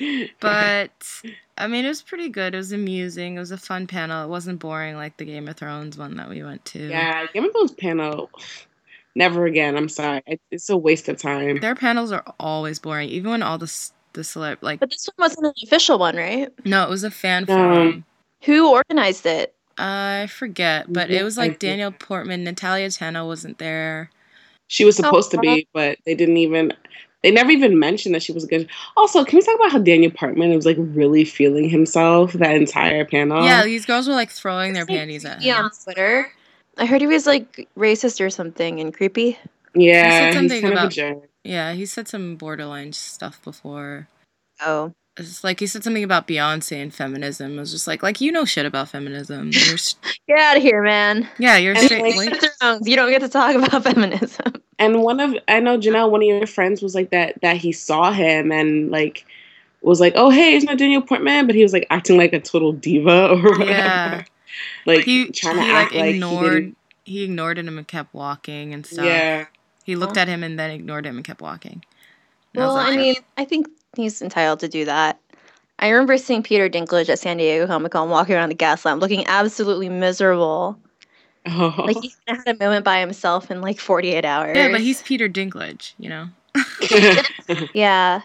But 0.40 0.90
I 1.58 1.66
mean, 1.66 1.84
it 1.84 1.88
was 1.88 2.02
pretty 2.02 2.28
good. 2.28 2.54
It 2.54 2.58
was 2.58 2.72
amusing. 2.72 3.36
It 3.36 3.40
was 3.40 3.50
a 3.50 3.58
fun 3.58 3.86
panel. 3.86 4.24
It 4.24 4.28
wasn't 4.28 4.60
boring 4.60 4.96
like 4.96 5.16
the 5.16 5.24
Game 5.24 5.48
of 5.48 5.56
Thrones 5.56 5.98
one 5.98 6.16
that 6.16 6.28
we 6.28 6.42
went 6.42 6.64
to. 6.66 6.88
Yeah, 6.88 7.26
Game 7.32 7.44
of 7.44 7.52
Thrones 7.52 7.72
panel. 7.72 8.30
Never 9.14 9.46
again. 9.46 9.76
I'm 9.76 9.88
sorry. 9.88 10.22
It's 10.50 10.70
a 10.70 10.76
waste 10.76 11.08
of 11.08 11.18
time. 11.18 11.60
Their 11.60 11.74
panels 11.74 12.12
are 12.12 12.24
always 12.38 12.78
boring, 12.78 13.08
even 13.08 13.30
when 13.32 13.42
all 13.42 13.58
the 13.58 13.64
s- 13.64 13.92
the 14.12 14.20
celeb 14.22 14.58
like 14.62 14.80
But 14.80 14.90
this 14.90 15.08
one 15.14 15.24
wasn't 15.26 15.46
an 15.46 15.52
official 15.64 15.98
one, 15.98 16.16
right? 16.16 16.48
no, 16.64 16.84
it 16.84 16.90
was 16.90 17.04
a 17.04 17.10
fan 17.10 17.44
No. 17.48 17.54
forum. 17.54 18.04
Who 18.42 18.72
organized 18.72 19.26
it? 19.26 19.54
I 19.76 20.28
forget, 20.30 20.92
but 20.92 21.10
Yeah, 21.10 21.20
it 21.20 21.22
was 21.24 21.36
I 21.38 21.42
like 21.42 21.50
think- 21.52 21.60
Daniel 21.60 21.92
Portman, 21.92 22.44
Natalia 22.44 22.88
Tena 22.88 23.26
wasn't 23.26 23.58
there. 23.58 24.10
She 24.68 24.84
was 24.84 24.96
supposed 24.96 25.30
to 25.32 25.38
Oh. 25.38 25.40
be, 25.40 25.66
but 25.72 25.98
they 26.04 26.14
didn't 26.14 26.36
even. 26.38 26.72
They 27.22 27.30
never 27.32 27.50
even 27.50 27.78
mentioned 27.78 28.14
that 28.14 28.22
she 28.22 28.32
was 28.32 28.44
good. 28.46 28.68
Also, 28.96 29.24
can 29.24 29.38
we 29.38 29.44
talk 29.44 29.56
about 29.56 29.72
how 29.72 29.78
Daniel 29.78 30.10
Portman 30.12 30.54
was 30.54 30.64
like 30.64 30.76
really 30.78 31.24
feeling 31.24 31.68
himself 31.68 32.32
that 32.34 32.54
entire 32.54 33.04
panel? 33.04 33.44
Yeah, 33.44 33.64
these 33.64 33.84
girls 33.86 34.06
were 34.06 34.14
like 34.14 34.30
throwing 34.30 34.72
their 34.72 34.86
panties 34.86 35.24
at 35.24 35.42
Yeah, 35.42 35.58
him. 35.58 35.64
on 35.66 35.70
Twitter. 35.84 36.30
I 36.76 36.86
heard 36.86 37.00
he 37.00 37.08
was 37.08 37.26
like 37.26 37.68
racist 37.76 38.24
or 38.24 38.30
something 38.30 38.78
and 38.80 38.94
creepy. 38.94 39.36
yeah. 39.74 40.04
he 40.04 40.10
said 40.10 40.34
something 40.34 40.60
kind 40.62 40.72
of 40.74 40.78
a 40.78 40.82
about- 40.82 40.92
jerk. 40.92 41.18
Yeah, 41.44 41.72
he 41.72 41.86
said 41.86 42.06
some 42.08 42.36
borderline 42.36 42.92
stuff 42.92 43.42
before. 43.42 44.06
Oh. 44.60 44.92
It's 45.16 45.42
like 45.42 45.58
he 45.58 45.66
said 45.66 45.82
something 45.82 46.04
about 46.04 46.28
Beyonce 46.28 46.80
and 46.80 46.94
feminism. 46.94 47.56
It 47.56 47.60
was 47.60 47.72
just 47.72 47.88
like, 47.88 48.02
like 48.04 48.20
you 48.20 48.30
know 48.30 48.44
shit 48.44 48.66
about 48.66 48.90
feminism. 48.90 49.50
You're, 49.52 49.74
s- 49.74 49.96
Get 50.28 50.38
out 50.38 50.56
of 50.58 50.62
here, 50.62 50.82
man. 50.82 51.28
yeah, 51.38 51.56
you're 51.56 51.74
And, 51.74 51.84
straight. 51.84 52.02
like, 52.02 52.16
like- 52.16 52.40
Game 52.40 52.50
of 52.50 52.56
Thrones, 52.60 52.86
You 52.88 52.94
don't 52.96 53.10
get 53.10 53.20
to 53.22 53.28
talk 53.28 53.56
about 53.56 53.82
feminism. 53.82 54.52
And 54.78 55.02
one 55.02 55.20
of 55.20 55.34
I 55.48 55.60
know 55.60 55.78
Janelle, 55.78 56.10
one 56.10 56.22
of 56.22 56.26
your 56.28 56.46
friends 56.46 56.82
was 56.82 56.94
like 56.94 57.10
that 57.10 57.40
that 57.42 57.56
he 57.56 57.72
saw 57.72 58.12
him 58.12 58.52
and 58.52 58.90
like 58.90 59.24
was 59.82 60.00
like, 60.00 60.12
oh 60.16 60.30
hey, 60.30 60.54
isn't 60.54 60.68
that 60.68 60.78
Daniel 60.78 61.02
Portman? 61.02 61.46
But 61.46 61.54
he 61.56 61.62
was 61.62 61.72
like 61.72 61.86
acting 61.90 62.16
like 62.16 62.32
a 62.32 62.40
total 62.40 62.72
diva 62.72 63.28
or 63.30 63.42
whatever. 63.42 63.64
Yeah. 63.64 64.24
like 64.86 65.04
he 65.04 65.26
he 65.26 65.32
trying 65.32 65.54
to 65.56 65.60
like 65.60 65.70
act 65.70 65.94
like 65.94 66.04
he 66.04 66.10
ignored. 66.14 66.52
didn't- 66.54 66.76
He, 67.04 67.24
ignored 67.24 67.58
him 67.58 67.78
and 67.78 67.86
kept 67.88 68.12
walking 68.14 68.74
and 68.74 68.84
stuff. 68.86 69.04
Yeah. 69.04 69.46
He 69.84 69.96
looked 69.96 70.16
at 70.18 70.28
him 70.28 70.42
and 70.42 70.58
then 70.58 70.70
ignored 70.70 71.06
him 71.06 71.16
and 71.16 71.24
kept 71.24 71.40
walking. 71.40 71.82
And 72.54 72.62
I 72.62 72.66
Well, 72.66 72.76
I 72.76 72.88
like, 72.90 72.98
mean, 72.98 73.16
I 73.38 73.44
think 73.46 73.68
he's 73.96 74.20
entitled 74.20 74.60
to 74.60 74.68
do 74.68 74.84
that. 74.84 75.18
I 75.78 75.88
remember 75.88 76.18
seeing 76.18 76.42
Peter 76.42 76.68
Dinklage 76.68 77.08
at 77.08 77.18
San 77.18 77.36
Diego 77.38 77.66
Comic 77.66 77.92
Con 77.92 78.10
walking 78.10 78.34
around 78.34 78.48
the 78.50 78.54
gas 78.56 78.84
lamp 78.84 79.00
looking 79.00 79.26
absolutely 79.26 79.88
miserable. 79.88 80.78
Oh. 81.50 81.74
Like 81.86 81.96
he 82.02 82.12
had 82.26 82.42
a 82.46 82.54
moment 82.62 82.84
by 82.84 83.00
himself 83.00 83.50
in 83.50 83.60
like 83.60 83.78
48 83.80 84.24
hours. 84.24 84.56
yeah, 84.56 84.70
but 84.70 84.80
he's 84.80 85.02
Peter 85.02 85.28
Dinklage, 85.28 85.94
you 85.98 86.08
know. 86.08 86.28
Yeah. 87.74 88.22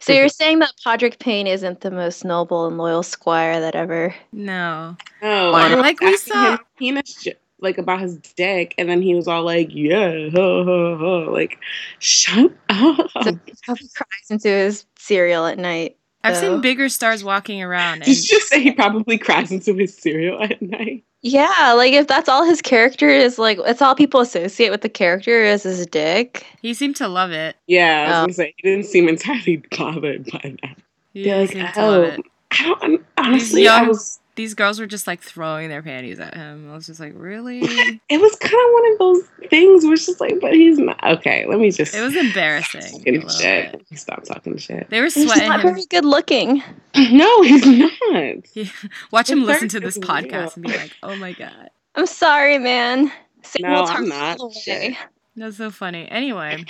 So 0.00 0.12
you're 0.12 0.28
saying 0.42 0.58
that 0.60 0.72
Podrick 0.84 1.18
Payne 1.18 1.46
isn't 1.46 1.80
the 1.80 1.90
most 1.90 2.24
noble 2.24 2.66
and 2.66 2.78
loyal 2.78 3.02
squire 3.02 3.60
that 3.60 3.74
ever. 3.74 4.14
No. 4.32 4.96
Oh, 5.22 5.50
Like 5.80 6.00
we 6.00 6.16
saw- 6.16 6.52
him 6.52 6.58
penis 6.78 7.14
jo- 7.22 7.32
like 7.60 7.78
about 7.78 8.00
his 8.00 8.18
dick, 8.36 8.74
and 8.76 8.88
then 8.88 9.00
he 9.00 9.14
was 9.14 9.26
all 9.26 9.42
like, 9.42 9.68
"Yeah, 9.70 10.28
huh, 10.30 10.64
huh, 10.64 10.96
huh." 10.98 11.30
like, 11.30 11.58
shut 12.00 12.52
up." 12.68 13.10
So 13.24 13.32
he 13.46 13.52
probably 13.64 13.88
cries 13.94 14.30
into 14.30 14.48
his 14.48 14.84
cereal 14.98 15.46
at 15.46 15.56
night. 15.58 15.96
I've 16.26 16.36
seen 16.36 16.60
bigger 16.60 16.88
stars 16.88 17.22
walking 17.24 17.62
around. 17.62 18.00
Did 18.00 18.08
you 18.16 18.22
just 18.38 18.48
say 18.48 18.60
he 18.62 18.72
probably 18.72 19.18
cries 19.18 19.50
into 19.52 19.74
his 19.74 19.96
cereal 19.96 20.42
at 20.42 20.60
night? 20.62 21.04
Yeah, 21.22 21.72
like 21.76 21.92
if 21.92 22.06
that's 22.06 22.28
all 22.28 22.44
his 22.44 22.62
character 22.62 23.08
is, 23.08 23.38
like 23.38 23.58
it's 23.64 23.82
all 23.82 23.94
people 23.94 24.20
associate 24.20 24.70
with 24.70 24.82
the 24.82 24.88
character 24.88 25.42
is 25.42 25.64
his 25.64 25.84
dick. 25.86 26.46
he 26.62 26.72
seemed 26.74 26.96
to 26.96 27.08
love 27.08 27.32
it. 27.32 27.56
Yeah, 27.66 28.02
I 28.02 28.06
was 28.06 28.10
Oh. 28.10 28.20
gonna 28.22 28.32
say 28.34 28.54
he 28.58 28.70
didn't 28.70 28.86
seem 28.86 29.08
entirely 29.08 29.56
bothered 29.76 30.30
by 30.30 30.56
that. 30.62 30.76
He 31.14 31.24
They're 31.24 31.40
like, 31.40 31.52
seemed 31.52 31.74
to 31.74 31.80
love 31.80 32.00
oh, 32.00 32.02
it. 32.04 32.20
I 32.52 32.62
don't 32.80 33.06
honestly. 33.16 33.66
I 33.66 33.82
was. 33.82 34.20
These 34.36 34.54
girls 34.54 34.78
were 34.78 34.86
just 34.86 35.06
like 35.06 35.20
throwing 35.22 35.68
their 35.70 35.82
panties 35.82 36.20
at 36.20 36.34
him. 36.34 36.70
I 36.70 36.74
was 36.74 36.86
just 36.86 37.00
like, 37.00 37.14
really? 37.16 37.60
It 38.08 38.20
was 38.20 38.36
kind 38.36 38.54
of 38.54 38.72
one 38.72 38.92
of 38.92 38.98
those 38.98 39.48
things 39.50 39.82
where 39.84 39.94
it's 39.94 40.06
just 40.06 40.20
like, 40.20 40.38
but 40.40 40.52
he's 40.52 40.78
not. 40.78 41.02
Okay, 41.02 41.44
let 41.46 41.58
me 41.58 41.70
just. 41.70 41.94
It 41.94 42.02
was 42.02 42.14
embarrassing. 42.14 42.82
a 42.82 42.90
talking 42.90 43.14
little 43.14 43.28
shit. 43.30 43.72
bit. 43.90 43.98
Stop 43.98 44.22
talking 44.24 44.56
shit. 44.58 44.88
They 44.90 45.00
were 45.00 45.10
sweating. 45.10 45.22
He's 45.28 45.32
sweating 45.32 45.48
not 45.48 45.60
him. 45.64 45.74
very 45.74 45.86
good 45.86 46.04
looking. 46.04 46.62
No, 46.96 47.42
he's 47.42 47.66
not. 47.66 48.46
He- 48.54 48.70
Watch 49.10 49.28
him 49.30 49.44
listen 49.44 49.68
to 49.70 49.80
this 49.80 49.98
podcast 49.98 50.56
and 50.56 50.64
be 50.64 50.72
like, 50.76 50.92
"Oh 51.02 51.16
my 51.16 51.32
god, 51.32 51.70
I'm 51.94 52.06
sorry, 52.06 52.58
man. 52.58 53.10
Satan 53.42 53.70
No, 53.70 53.84
I'm 53.84 54.08
not. 54.08 54.38
all 54.40 54.48
the 54.50 54.54
Shit. 54.54 54.92
way. 54.92 54.98
that's 55.36 55.56
so 55.58 55.70
funny." 55.70 56.08
Anyway, 56.10 56.64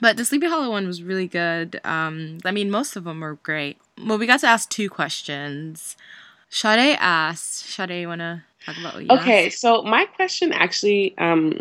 but 0.00 0.16
the 0.16 0.24
Sleepy 0.24 0.46
Hollow 0.46 0.70
one 0.70 0.86
was 0.86 1.02
really 1.02 1.28
good. 1.28 1.80
Um, 1.84 2.38
I 2.44 2.50
mean, 2.50 2.70
most 2.70 2.96
of 2.96 3.04
them 3.04 3.20
were 3.20 3.34
great. 3.42 3.76
Well, 4.04 4.18
we 4.18 4.26
got 4.26 4.40
to 4.40 4.46
ask 4.46 4.68
two 4.70 4.88
questions. 4.88 5.96
Sade 6.52 6.98
asked, 7.00 7.70
"Sade, 7.70 7.92
you 8.02 8.08
wanna 8.08 8.44
talk 8.66 8.76
about 8.76 8.92
what 8.94 9.02
you 9.04 9.08
Okay, 9.10 9.46
asked? 9.46 9.58
so 9.58 9.82
my 9.82 10.04
question 10.04 10.52
actually 10.52 11.16
um, 11.16 11.60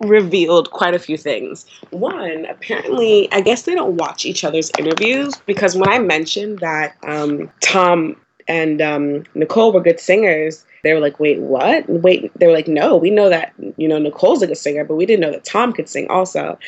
revealed 0.00 0.70
quite 0.70 0.94
a 0.94 0.98
few 0.98 1.18
things. 1.18 1.66
One, 1.90 2.46
apparently, 2.46 3.30
I 3.32 3.42
guess 3.42 3.62
they 3.62 3.74
don't 3.74 3.96
watch 3.96 4.24
each 4.24 4.44
other's 4.44 4.72
interviews 4.78 5.36
because 5.44 5.76
when 5.76 5.90
I 5.90 5.98
mentioned 5.98 6.60
that 6.60 6.96
um, 7.06 7.50
Tom 7.60 8.16
and 8.48 8.80
um, 8.80 9.24
Nicole 9.34 9.72
were 9.72 9.82
good 9.82 10.00
singers, 10.00 10.64
they 10.84 10.92
were 10.92 11.00
like, 11.00 11.18
"Wait, 11.20 11.38
what? 11.40 11.88
Wait?" 11.88 12.30
They 12.38 12.46
were 12.46 12.52
like, 12.52 12.68
"No, 12.68 12.96
we 12.96 13.10
know 13.10 13.28
that 13.28 13.52
you 13.76 13.88
know 13.88 13.98
Nicole's 13.98 14.42
a 14.42 14.46
good 14.46 14.56
singer, 14.58 14.84
but 14.84 14.96
we 14.96 15.06
didn't 15.06 15.20
know 15.20 15.30
that 15.32 15.44
Tom 15.44 15.72
could 15.72 15.88
sing 15.88 16.06
also," 16.08 16.58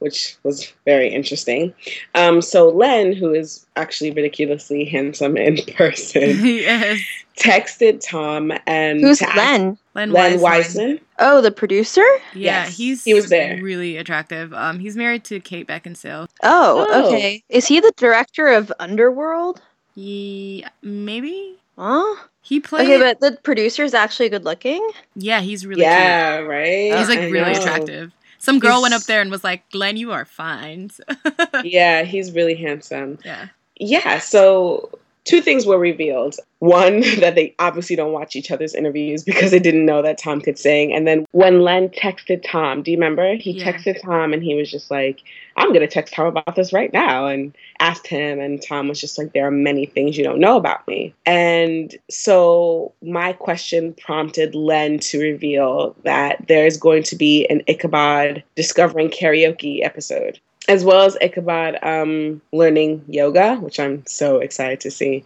which 0.00 0.36
was 0.42 0.72
very 0.84 1.08
interesting. 1.08 1.72
Um, 2.14 2.42
so 2.42 2.68
Len, 2.68 3.12
who 3.12 3.32
is 3.32 3.64
actually 3.76 4.10
ridiculously 4.10 4.84
handsome 4.84 5.36
in 5.36 5.56
person, 5.76 6.22
yes, 6.46 7.00
texted 7.36 8.00
Tom 8.06 8.52
and 8.66 9.00
Who's 9.00 9.18
to 9.20 9.26
Len? 9.36 9.78
Len, 9.94 10.10
Len 10.10 10.40
Wiseman. 10.40 10.42
Wiseman. 10.42 11.00
Oh, 11.18 11.40
the 11.40 11.50
producer? 11.52 12.00
Yeah, 12.34 12.64
Yes, 12.64 12.76
he's 12.76 13.04
he 13.04 13.14
was 13.14 13.28
there. 13.28 13.62
Really 13.62 13.96
attractive. 13.96 14.52
Um, 14.54 14.78
he's 14.80 14.96
married 14.96 15.24
to 15.24 15.38
Kate 15.40 15.66
Beckinsale. 15.68 16.28
Oh, 16.42 16.86
Oh. 16.90 17.06
okay. 17.08 17.42
Is 17.48 17.66
he 17.66 17.78
the 17.80 17.92
director 17.96 18.48
of 18.48 18.72
Underworld? 18.80 19.60
He 19.94 20.64
maybe 20.82 21.58
Huh? 21.78 22.14
he 22.42 22.60
played. 22.60 22.88
Okay, 22.90 22.98
but 22.98 23.20
the 23.20 23.38
producer 23.42 23.84
is 23.84 23.94
actually 23.94 24.28
good 24.28 24.44
looking. 24.44 24.86
yeah, 25.14 25.40
he's 25.40 25.64
really 25.64 25.82
cute. 25.82 25.90
yeah, 25.92 26.38
right. 26.38 26.96
He's 26.98 27.08
like 27.08 27.20
I 27.20 27.28
really 27.28 27.52
know. 27.52 27.58
attractive. 27.60 28.12
Some 28.38 28.58
girl 28.58 28.82
went 28.82 28.92
up 28.92 29.04
there 29.04 29.20
and 29.20 29.30
was 29.30 29.44
like, 29.44 29.62
"Len, 29.72 29.96
you 29.96 30.10
are 30.12 30.24
fine." 30.24 30.90
Yeah, 31.64 32.02
he's 32.02 32.32
really 32.32 32.54
handsome. 32.56 33.18
yeah. 33.24 33.48
Yeah, 33.76 34.18
so 34.18 34.90
two 35.24 35.40
things 35.40 35.66
were 35.66 35.78
revealed. 35.78 36.36
One, 36.58 37.00
that 37.20 37.34
they 37.34 37.54
obviously 37.58 37.96
don't 37.96 38.12
watch 38.12 38.36
each 38.36 38.50
other's 38.50 38.74
interviews 38.74 39.22
because 39.24 39.50
they 39.50 39.58
didn't 39.58 39.86
know 39.86 40.02
that 40.02 40.18
Tom 40.18 40.40
could 40.40 40.58
sing. 40.58 40.92
And 40.92 41.06
then 41.06 41.26
when 41.32 41.62
Len 41.62 41.88
texted 41.88 42.42
Tom, 42.44 42.82
do 42.82 42.90
you 42.90 42.96
remember? 42.96 43.34
He 43.34 43.52
Yeah. 43.52 43.72
texted 43.72 44.00
Tom 44.02 44.32
and 44.32 44.42
he 44.42 44.54
was 44.54 44.70
just 44.70 44.90
like, 44.90 45.20
I'm 45.56 45.68
going 45.68 45.80
to 45.80 45.86
text 45.86 46.14
Tom 46.14 46.26
about 46.26 46.54
this 46.56 46.72
right 46.72 46.92
now 46.92 47.26
and 47.26 47.54
asked 47.78 48.06
him. 48.06 48.40
And 48.40 48.62
Tom 48.62 48.88
was 48.88 49.00
just 49.00 49.18
like, 49.18 49.32
There 49.32 49.46
are 49.46 49.50
many 49.50 49.86
things 49.86 50.16
you 50.16 50.24
don't 50.24 50.40
know 50.40 50.56
about 50.56 50.86
me. 50.88 51.14
And 51.26 51.94
so 52.10 52.92
my 53.02 53.32
question 53.32 53.94
prompted 53.94 54.54
Len 54.54 54.98
to 55.00 55.20
reveal 55.20 55.94
that 56.04 56.46
there's 56.48 56.76
going 56.76 57.02
to 57.04 57.16
be 57.16 57.46
an 57.48 57.62
Ichabod 57.68 58.42
discovering 58.54 59.10
karaoke 59.10 59.84
episode 59.84 60.40
as 60.68 60.84
well 60.84 61.02
as 61.02 61.16
Ichabod 61.20 61.78
um, 61.82 62.40
learning 62.52 63.04
yoga, 63.08 63.56
which 63.56 63.80
I'm 63.80 64.04
so 64.06 64.38
excited 64.38 64.80
to 64.80 64.90
see. 64.90 65.24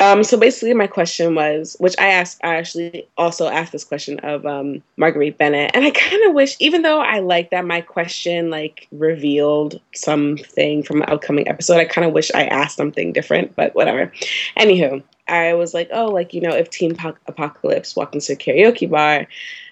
Um, 0.00 0.22
so 0.22 0.36
basically, 0.36 0.74
my 0.74 0.86
question 0.86 1.34
was, 1.34 1.76
which 1.80 1.96
I 1.98 2.08
asked, 2.08 2.38
I 2.44 2.54
actually 2.54 3.08
also 3.16 3.48
asked 3.48 3.72
this 3.72 3.84
question 3.84 4.20
of 4.20 4.46
um, 4.46 4.80
Marguerite 4.96 5.38
Bennett, 5.38 5.72
and 5.74 5.84
I 5.84 5.90
kind 5.94 6.24
of 6.24 6.34
wish, 6.34 6.56
even 6.60 6.82
though 6.82 7.00
I 7.00 7.18
like 7.18 7.50
that 7.50 7.64
my 7.64 7.80
question 7.80 8.50
like 8.50 8.86
revealed 8.92 9.80
something 9.94 10.84
from 10.84 11.02
an 11.02 11.10
upcoming 11.10 11.48
episode, 11.48 11.78
I 11.78 11.84
kind 11.84 12.06
of 12.06 12.12
wish 12.12 12.30
I 12.32 12.44
asked 12.44 12.76
something 12.76 13.12
different, 13.12 13.56
but 13.56 13.74
whatever. 13.74 14.12
Anywho, 14.56 15.02
I 15.26 15.54
was 15.54 15.74
like, 15.74 15.88
oh, 15.92 16.06
like 16.06 16.32
you 16.32 16.40
know, 16.42 16.54
if 16.54 16.70
Team 16.70 16.94
Apoc- 16.94 17.16
Apocalypse 17.26 17.96
walked 17.96 18.14
into 18.14 18.34
a 18.34 18.36
karaoke 18.36 18.88
bar, 18.88 19.26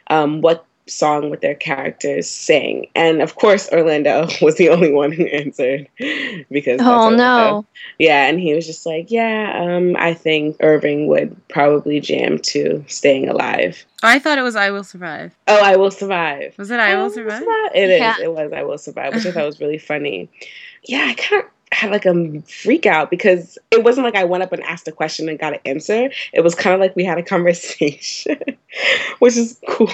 um, 0.08 0.40
what 0.40 0.65
song 0.88 1.30
with 1.30 1.40
their 1.40 1.54
characters 1.54 2.28
sing? 2.28 2.86
And 2.94 3.20
of 3.22 3.36
course, 3.36 3.68
Orlando 3.72 4.28
was 4.42 4.56
the 4.56 4.68
only 4.68 4.92
one 4.92 5.12
who 5.12 5.24
answered 5.26 5.88
because 6.50 6.80
Oh 6.80 7.04
Orlando. 7.04 7.16
no. 7.16 7.66
Yeah, 7.98 8.26
and 8.26 8.38
he 8.40 8.54
was 8.54 8.66
just 8.66 8.86
like, 8.86 9.10
yeah, 9.10 9.52
um, 9.62 9.96
I 9.98 10.14
think 10.14 10.56
Irving 10.60 11.06
would 11.08 11.36
probably 11.48 12.00
jam 12.00 12.38
to 12.38 12.84
"Staying 12.88 13.28
Alive." 13.28 13.84
I 14.02 14.18
thought 14.18 14.38
it 14.38 14.42
was 14.42 14.56
"I 14.56 14.70
Will 14.70 14.84
Survive." 14.84 15.34
Oh, 15.48 15.60
I 15.62 15.76
will 15.76 15.90
survive. 15.90 16.54
Was 16.58 16.70
it 16.70 16.78
"I 16.80 16.92
Oh, 16.94 17.04
Will 17.04 17.10
Survive"? 17.10 17.42
It 17.74 17.90
is. 17.90 18.00
Yeah. 18.00 18.16
It 18.20 18.32
was. 18.32 18.52
I 18.52 18.62
will 18.62 18.78
survive, 18.78 19.14
which 19.14 19.26
I 19.26 19.32
thought 19.32 19.46
was 19.52 19.60
really 19.60 19.78
funny. 19.78 20.28
Yeah, 20.84 21.06
I 21.08 21.14
kind 21.14 21.42
of 21.44 21.50
had 21.76 21.90
like 21.90 22.06
a 22.06 22.40
freak 22.42 22.86
out 22.86 23.10
because 23.10 23.58
it 23.70 23.84
wasn't 23.84 24.04
like 24.06 24.14
I 24.14 24.24
went 24.24 24.42
up 24.42 24.52
and 24.52 24.62
asked 24.62 24.88
a 24.88 24.92
question 24.92 25.28
and 25.28 25.38
got 25.38 25.52
an 25.52 25.60
answer. 25.66 26.10
It 26.32 26.40
was 26.42 26.54
kind 26.54 26.72
of 26.74 26.80
like 26.80 26.96
we 26.96 27.04
had 27.04 27.18
a 27.18 27.22
conversation, 27.22 28.38
which 29.18 29.36
is 29.36 29.60
cool. 29.68 29.90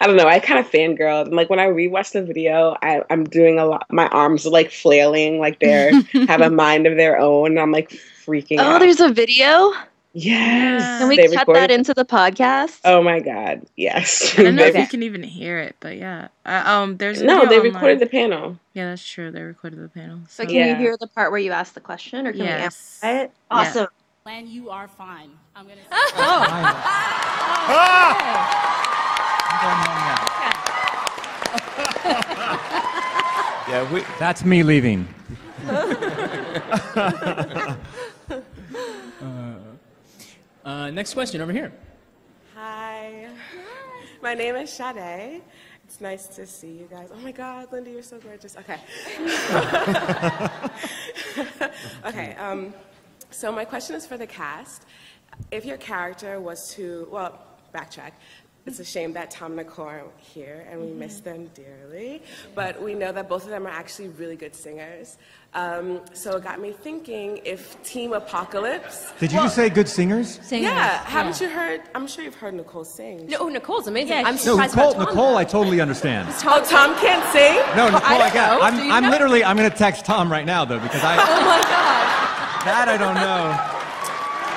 I 0.00 0.06
don't 0.08 0.16
know. 0.16 0.26
I 0.26 0.40
kind 0.40 0.58
of 0.58 0.68
fangirled. 0.70 1.26
And 1.26 1.36
like 1.36 1.48
when 1.50 1.60
I 1.60 1.66
rewatched 1.66 2.12
the 2.12 2.22
video, 2.22 2.76
I, 2.82 3.02
I'm 3.10 3.24
doing 3.24 3.58
a 3.60 3.64
lot. 3.64 3.86
My 3.90 4.08
arms 4.08 4.44
are 4.46 4.50
like 4.50 4.72
flailing, 4.72 5.38
like 5.38 5.60
they're 5.60 5.92
have 6.26 6.40
a 6.40 6.50
mind 6.50 6.86
of 6.86 6.96
their 6.96 7.18
own. 7.18 7.52
And 7.52 7.60
I'm 7.60 7.70
like 7.72 7.90
freaking 7.90 8.58
Oh, 8.58 8.62
out. 8.74 8.78
there's 8.80 9.00
a 9.00 9.12
video. 9.12 9.72
Yes. 10.12 10.82
Yeah. 10.82 10.98
Can 10.98 11.08
we 11.08 11.16
They 11.16 11.28
cut 11.28 11.38
recorded- 11.48 11.62
that 11.62 11.70
into 11.70 11.94
the 11.94 12.04
podcast? 12.04 12.80
Oh 12.84 13.02
my 13.02 13.20
god. 13.20 13.66
Yes. 13.76 14.38
I 14.38 14.42
don't 14.42 14.56
know 14.56 14.64
if 14.64 14.76
you 14.76 14.86
can 14.86 15.02
even 15.02 15.22
hear 15.22 15.58
it, 15.58 15.76
but 15.80 15.96
yeah. 15.96 16.28
Uh, 16.46 16.62
um, 16.64 16.96
there's 16.96 17.22
no, 17.22 17.46
they 17.46 17.58
online. 17.58 17.74
recorded 17.74 17.98
the 18.00 18.06
panel. 18.06 18.58
Yeah, 18.74 18.90
that's 18.90 19.06
true. 19.06 19.30
They 19.30 19.42
recorded 19.42 19.80
the 19.82 19.88
panel. 19.88 20.20
So 20.28 20.42
So, 20.42 20.46
can 20.46 20.56
Yeah. 20.56 20.66
you 20.68 20.76
hear 20.76 20.96
the 20.98 21.08
part 21.08 21.30
where 21.30 21.40
you 21.40 21.52
ask 21.52 21.74
the 21.74 21.80
question, 21.80 22.26
or 22.26 22.32
can 22.32 22.40
we 22.40 22.46
yes. 22.46 23.00
amplify 23.02 23.22
it? 23.24 23.32
Awesome. 23.50 23.86
Len, 24.26 24.46
you 24.46 24.70
are 24.70 24.88
fine. 24.88 25.30
I'm 25.56 25.66
gonna. 25.66 25.80
Yeah, 33.68 33.92
we, 33.92 34.02
That's 34.18 34.46
me 34.46 34.62
leaving. 34.62 35.06
Uh, 40.68 40.90
next 40.90 41.14
question 41.14 41.40
over 41.40 41.50
here. 41.50 41.72
Hi. 42.54 43.26
My 44.22 44.34
name 44.34 44.54
is 44.56 44.70
Sade. 44.70 45.40
It's 45.82 45.98
nice 45.98 46.26
to 46.26 46.46
see 46.46 46.72
you 46.72 46.88
guys. 46.90 47.08
Oh 47.10 47.18
my 47.20 47.32
God, 47.32 47.72
Linda, 47.72 47.90
you're 47.90 48.02
so 48.02 48.18
gorgeous. 48.18 48.54
Okay. 48.54 48.78
okay. 52.04 52.34
Um, 52.34 52.74
so 53.30 53.50
my 53.50 53.64
question 53.64 53.96
is 53.96 54.06
for 54.06 54.18
the 54.18 54.26
cast. 54.26 54.84
If 55.50 55.64
your 55.64 55.78
character 55.78 56.38
was 56.38 56.74
to, 56.74 57.08
well, 57.10 57.46
backtrack. 57.74 58.12
It's 58.68 58.80
a 58.80 58.84
shame 58.84 59.14
that 59.14 59.30
Tom 59.30 59.52
and 59.58 59.66
Nicole 59.66 59.86
aren't 59.86 60.08
here, 60.18 60.66
and 60.70 60.78
we 60.78 60.88
miss 60.88 61.20
them 61.20 61.50
dearly. 61.54 62.20
But 62.54 62.82
we 62.82 62.92
know 62.92 63.12
that 63.12 63.26
both 63.26 63.44
of 63.44 63.48
them 63.48 63.66
are 63.66 63.70
actually 63.70 64.08
really 64.08 64.36
good 64.36 64.54
singers. 64.54 65.16
Um, 65.54 66.02
so 66.12 66.36
it 66.36 66.44
got 66.44 66.60
me 66.60 66.72
thinking 66.72 67.40
if 67.46 67.82
Team 67.82 68.12
Apocalypse. 68.12 69.10
Did 69.18 69.32
you 69.32 69.38
just 69.38 69.54
say 69.56 69.70
good 69.70 69.88
singers? 69.88 70.38
singers. 70.42 70.70
Yeah, 70.70 71.02
haven't 71.04 71.40
you 71.40 71.48
heard? 71.48 71.80
I'm 71.94 72.06
sure 72.06 72.22
you've 72.24 72.34
heard 72.34 72.52
Nicole 72.52 72.84
sing. 72.84 73.26
No, 73.26 73.48
Nicole's 73.48 73.86
amazing. 73.86 74.18
I'm 74.26 74.34
No, 74.34 74.40
surprised 74.42 74.76
Nicole. 74.76 74.90
about 74.92 75.04
Tom, 75.06 75.14
Nicole. 75.14 75.36
I 75.38 75.44
totally 75.44 75.80
understand. 75.80 76.28
Oh, 76.44 76.62
Tom 76.68 76.94
can't 77.00 77.24
sing? 77.32 77.54
No, 77.74 77.86
Nicole, 77.86 78.02
I, 78.04 78.18
don't 78.18 78.34
got. 78.34 78.60
know. 78.60 78.66
I'm, 78.66 79.04
I'm 79.04 79.10
literally. 79.10 79.42
I'm 79.42 79.56
gonna 79.56 79.70
text 79.70 80.04
Tom 80.04 80.30
right 80.30 80.44
now 80.44 80.66
though 80.66 80.78
because 80.78 81.02
I. 81.02 81.16
Oh 81.30 81.40
my 81.46 81.60
god. 81.60 82.64
that 82.66 82.88
I 82.88 82.96
don't 82.98 83.14
know 83.14 83.77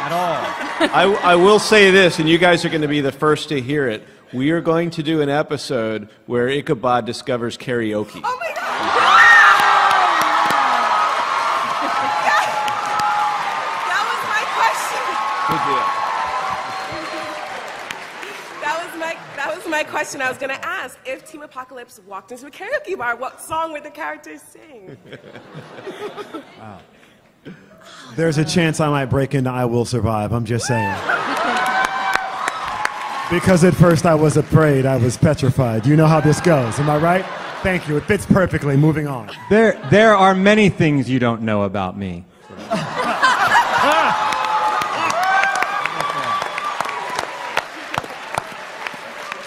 at 0.01 0.12
all. 0.12 0.89
I, 0.93 1.34
I 1.34 1.36
will 1.36 1.60
say 1.60 1.91
this, 1.91 2.20
and 2.20 2.27
you 2.27 2.38
guys 2.38 2.65
are 2.65 2.70
going 2.70 2.81
to 2.81 2.88
be 2.88 3.01
the 3.01 3.12
first 3.12 3.50
to 3.50 3.62
hear 3.62 3.88
it. 3.88 4.03
We 4.34 4.51
are 4.51 4.62
going 4.62 4.89
to 4.91 5.03
do 5.03 5.22
an 5.22 5.29
episode 5.29 6.10
where 6.25 6.48
Ichabod 6.48 7.05
discovers 7.05 7.58
karaoke. 7.58 8.22
Oh 8.24 8.38
my 8.39 8.53
God! 8.55 8.62
that 19.41 19.55
was 19.55 19.67
my 19.67 19.84
question 19.84 20.22
I 20.22 20.29
was 20.29 20.38
going 20.38 20.50
to 20.50 20.65
ask. 20.65 20.98
If 21.05 21.29
Team 21.29 21.41
Apocalypse 21.41 22.00
walked 22.08 22.31
into 22.31 22.46
a 22.46 22.51
karaoke 22.51 22.98
bar, 22.98 23.15
what 23.15 23.41
song 23.41 23.72
would 23.74 23.84
the 23.84 23.89
characters 23.89 24.41
sing? 24.41 24.98
wow. 26.60 26.79
There's 28.16 28.38
a 28.38 28.46
chance 28.46 28.80
I 28.80 28.90
might 28.90 29.06
break 29.06 29.34
into 29.34 29.50
I 29.50 29.66
Will 29.66 29.86
Survive. 29.86 30.32
I'm 30.34 30.46
just 30.46 30.66
saying. 30.66 30.96
Because 33.32 33.64
at 33.64 33.74
first 33.74 34.06
I 34.06 34.14
was 34.16 34.36
afraid, 34.36 34.86
I 34.86 34.98
was 34.98 35.18
petrified. 35.18 35.86
You 35.86 35.96
know 35.96 36.08
how 36.08 36.20
this 36.20 36.42
goes, 36.42 36.78
am 36.80 36.90
I 36.90 36.98
right? 36.98 37.26
Thank 37.64 37.88
you. 37.88 37.96
It 37.96 38.04
fits 38.04 38.26
perfectly. 38.26 38.76
Moving 38.76 39.08
on. 39.08 39.30
There, 39.50 39.80
there 39.90 40.16
are 40.16 40.36
many 40.36 40.70
things 40.70 41.10
you 41.10 41.20
don't 41.20 41.44
know 41.44 41.64
about 41.64 41.98
me. 41.98 42.26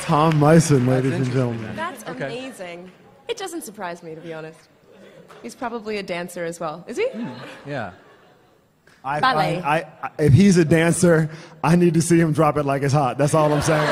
Tom 0.00 0.38
Mison, 0.38 0.86
ladies 0.86 1.14
and 1.14 1.26
gentlemen. 1.26 1.74
That's 1.74 2.04
amazing. 2.04 2.92
It 3.26 3.36
doesn't 3.36 3.62
surprise 3.64 4.02
me, 4.02 4.14
to 4.14 4.20
be 4.20 4.32
honest. 4.32 4.60
He's 5.42 5.54
probably 5.54 5.96
a 5.96 6.02
dancer 6.02 6.44
as 6.44 6.60
well. 6.60 6.84
Is 6.86 6.96
he? 6.98 7.08
Hmm, 7.08 7.32
yeah. 7.68 7.92
I, 9.04 9.20
Ballet. 9.20 9.60
I, 9.62 9.80
I, 10.02 10.10
if 10.18 10.32
he's 10.32 10.56
a 10.56 10.64
dancer, 10.64 11.28
I 11.62 11.76
need 11.76 11.94
to 11.94 12.02
see 12.02 12.18
him 12.18 12.32
drop 12.32 12.56
it 12.56 12.64
like 12.64 12.82
it's 12.82 12.94
hot. 12.94 13.18
That's 13.18 13.34
all 13.34 13.52
I'm 13.52 13.60
saying. 13.62 13.80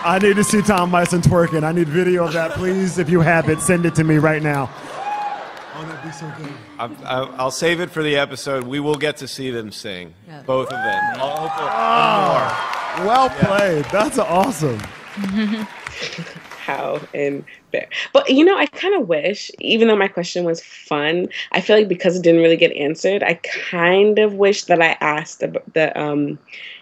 I 0.00 0.18
need 0.22 0.36
to 0.36 0.44
see 0.44 0.60
Tom 0.62 0.90
Mison 0.90 1.22
twerking. 1.22 1.64
I 1.64 1.72
need 1.72 1.88
video 1.88 2.26
of 2.26 2.32
that, 2.34 2.52
please. 2.52 2.98
If 2.98 3.08
you 3.10 3.20
have 3.20 3.48
it, 3.48 3.60
send 3.60 3.86
it 3.86 3.94
to 3.96 4.04
me 4.04 4.18
right 4.18 4.42
now. 4.42 4.70
Oh, 5.74 5.84
that'd 5.86 6.02
be 6.04 6.10
so 6.12 6.30
good. 6.36 6.52
I'm, 6.78 6.96
I'll 7.04 7.34
I'll 7.38 7.50
save 7.50 7.80
it 7.80 7.90
for 7.90 8.02
the 8.02 8.16
episode. 8.16 8.64
We 8.64 8.78
will 8.80 8.94
get 8.96 9.16
to 9.18 9.28
see 9.28 9.50
them 9.50 9.72
sing, 9.72 10.12
Yeah. 10.26 10.42
both 10.42 10.66
of 10.68 10.72
them. 10.72 11.02
I'll 11.14 11.36
hopefully- 11.48 11.68
Oh, 11.68 11.72
ah, 11.72 13.02
well 13.06 13.30
played. 13.30 13.84
That's 13.86 14.18
awesome. 14.18 14.78
How 16.58 17.00
and 17.14 17.44
fair. 17.70 17.88
But 18.12 18.30
you 18.30 18.44
know, 18.44 18.56
I 18.56 18.66
kind 18.66 18.94
of 18.94 19.08
wish, 19.08 19.50
even 19.60 19.88
though 19.88 19.96
my 19.96 20.08
question 20.08 20.44
was 20.44 20.62
fun, 20.62 21.28
I 21.52 21.60
feel 21.60 21.76
like 21.76 21.88
because 21.88 22.16
it 22.16 22.22
didn't 22.22 22.42
really 22.42 22.56
get 22.56 22.72
answered, 22.72 23.22
I 23.22 23.34
kind 23.70 24.18
of 24.18 24.34
wish 24.34 24.64
that 24.64 24.80
I 24.80 24.96
asked 25.00 25.40
the, 25.40 25.62
the 25.74 25.98
um, 26.00 26.38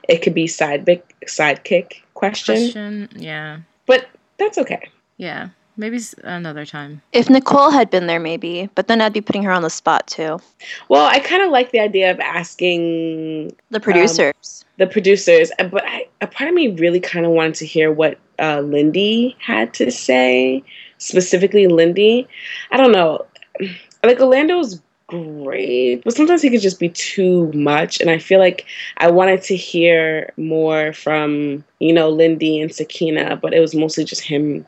it 0.09 0.19
could 0.23 0.35
be 0.35 0.47
sidekick 0.47 1.03
sidekick 1.27 2.03
question. 2.15 2.57
Question. 2.57 3.09
Yeah. 3.17 3.61
But 3.87 4.09
that's 4.39 4.59
okay. 4.59 4.91
Yeah. 5.17 5.49
Maybe 5.77 5.97
s- 5.97 6.15
another 6.25 6.65
time. 6.65 7.03
If 7.13 7.29
Nicole 7.29 7.71
had 7.71 7.91
been 7.91 8.07
there, 8.07 8.19
maybe, 8.21 8.69
but 8.75 8.89
then 8.89 9.01
I'd 9.01 9.13
be 9.13 9.21
putting 9.21 9.43
her 9.43 9.53
on 9.53 9.63
the 9.63 9.71
spot 9.71 10.07
too. 10.07 10.41
Well, 10.89 11.05
I 11.07 11.19
kind 11.21 11.43
of 11.43 11.51
like 11.51 11.71
the 11.73 11.81
idea 11.81 12.11
of 12.11 12.19
asking 12.21 13.55
The 13.71 13.81
producers. 13.81 14.65
the 14.79 14.87
producers, 14.87 15.51
uh, 15.59 15.65
but 15.65 15.85
I, 15.85 16.07
a 16.21 16.27
part 16.27 16.49
of 16.49 16.55
me 16.55 16.69
really 16.69 17.01
kind 17.01 17.27
of 17.27 17.33
wanted 17.33 17.55
to 17.57 17.67
hear 17.67 17.93
what 17.93 18.19
uh, 18.39 18.61
Lindy 18.61 19.37
had 19.41 19.75
to 19.75 19.91
say, 19.91 20.63
specifically 20.99 21.67
Lindy. 21.67 22.27
I 22.71 22.77
don't 22.79 22.93
know, 22.93 23.27
like 24.03 24.19
Orlando's 24.21 24.81
great, 25.09 26.03
but 26.05 26.15
sometimes 26.17 26.43
he 26.43 26.51
could 26.51 26.61
just 26.61 26.81
be 26.81 26.89
too 26.89 27.51
much, 27.53 28.01
and 28.01 28.11
I 28.11 28.19
feel 28.19 28.39
like 28.39 28.65
I 28.99 29.11
wanted 29.11 29.43
to 29.43 29.57
hear 29.57 30.33
more 30.37 30.93
from 30.95 31.65
you 31.81 31.93
know 31.93 32.09
Lindy 32.09 32.61
and 32.61 32.75
Sakina, 32.75 33.37
but 33.37 33.53
it 33.55 33.61
was 33.61 33.75
mostly 33.75 34.05
just 34.05 34.23
him 34.23 34.67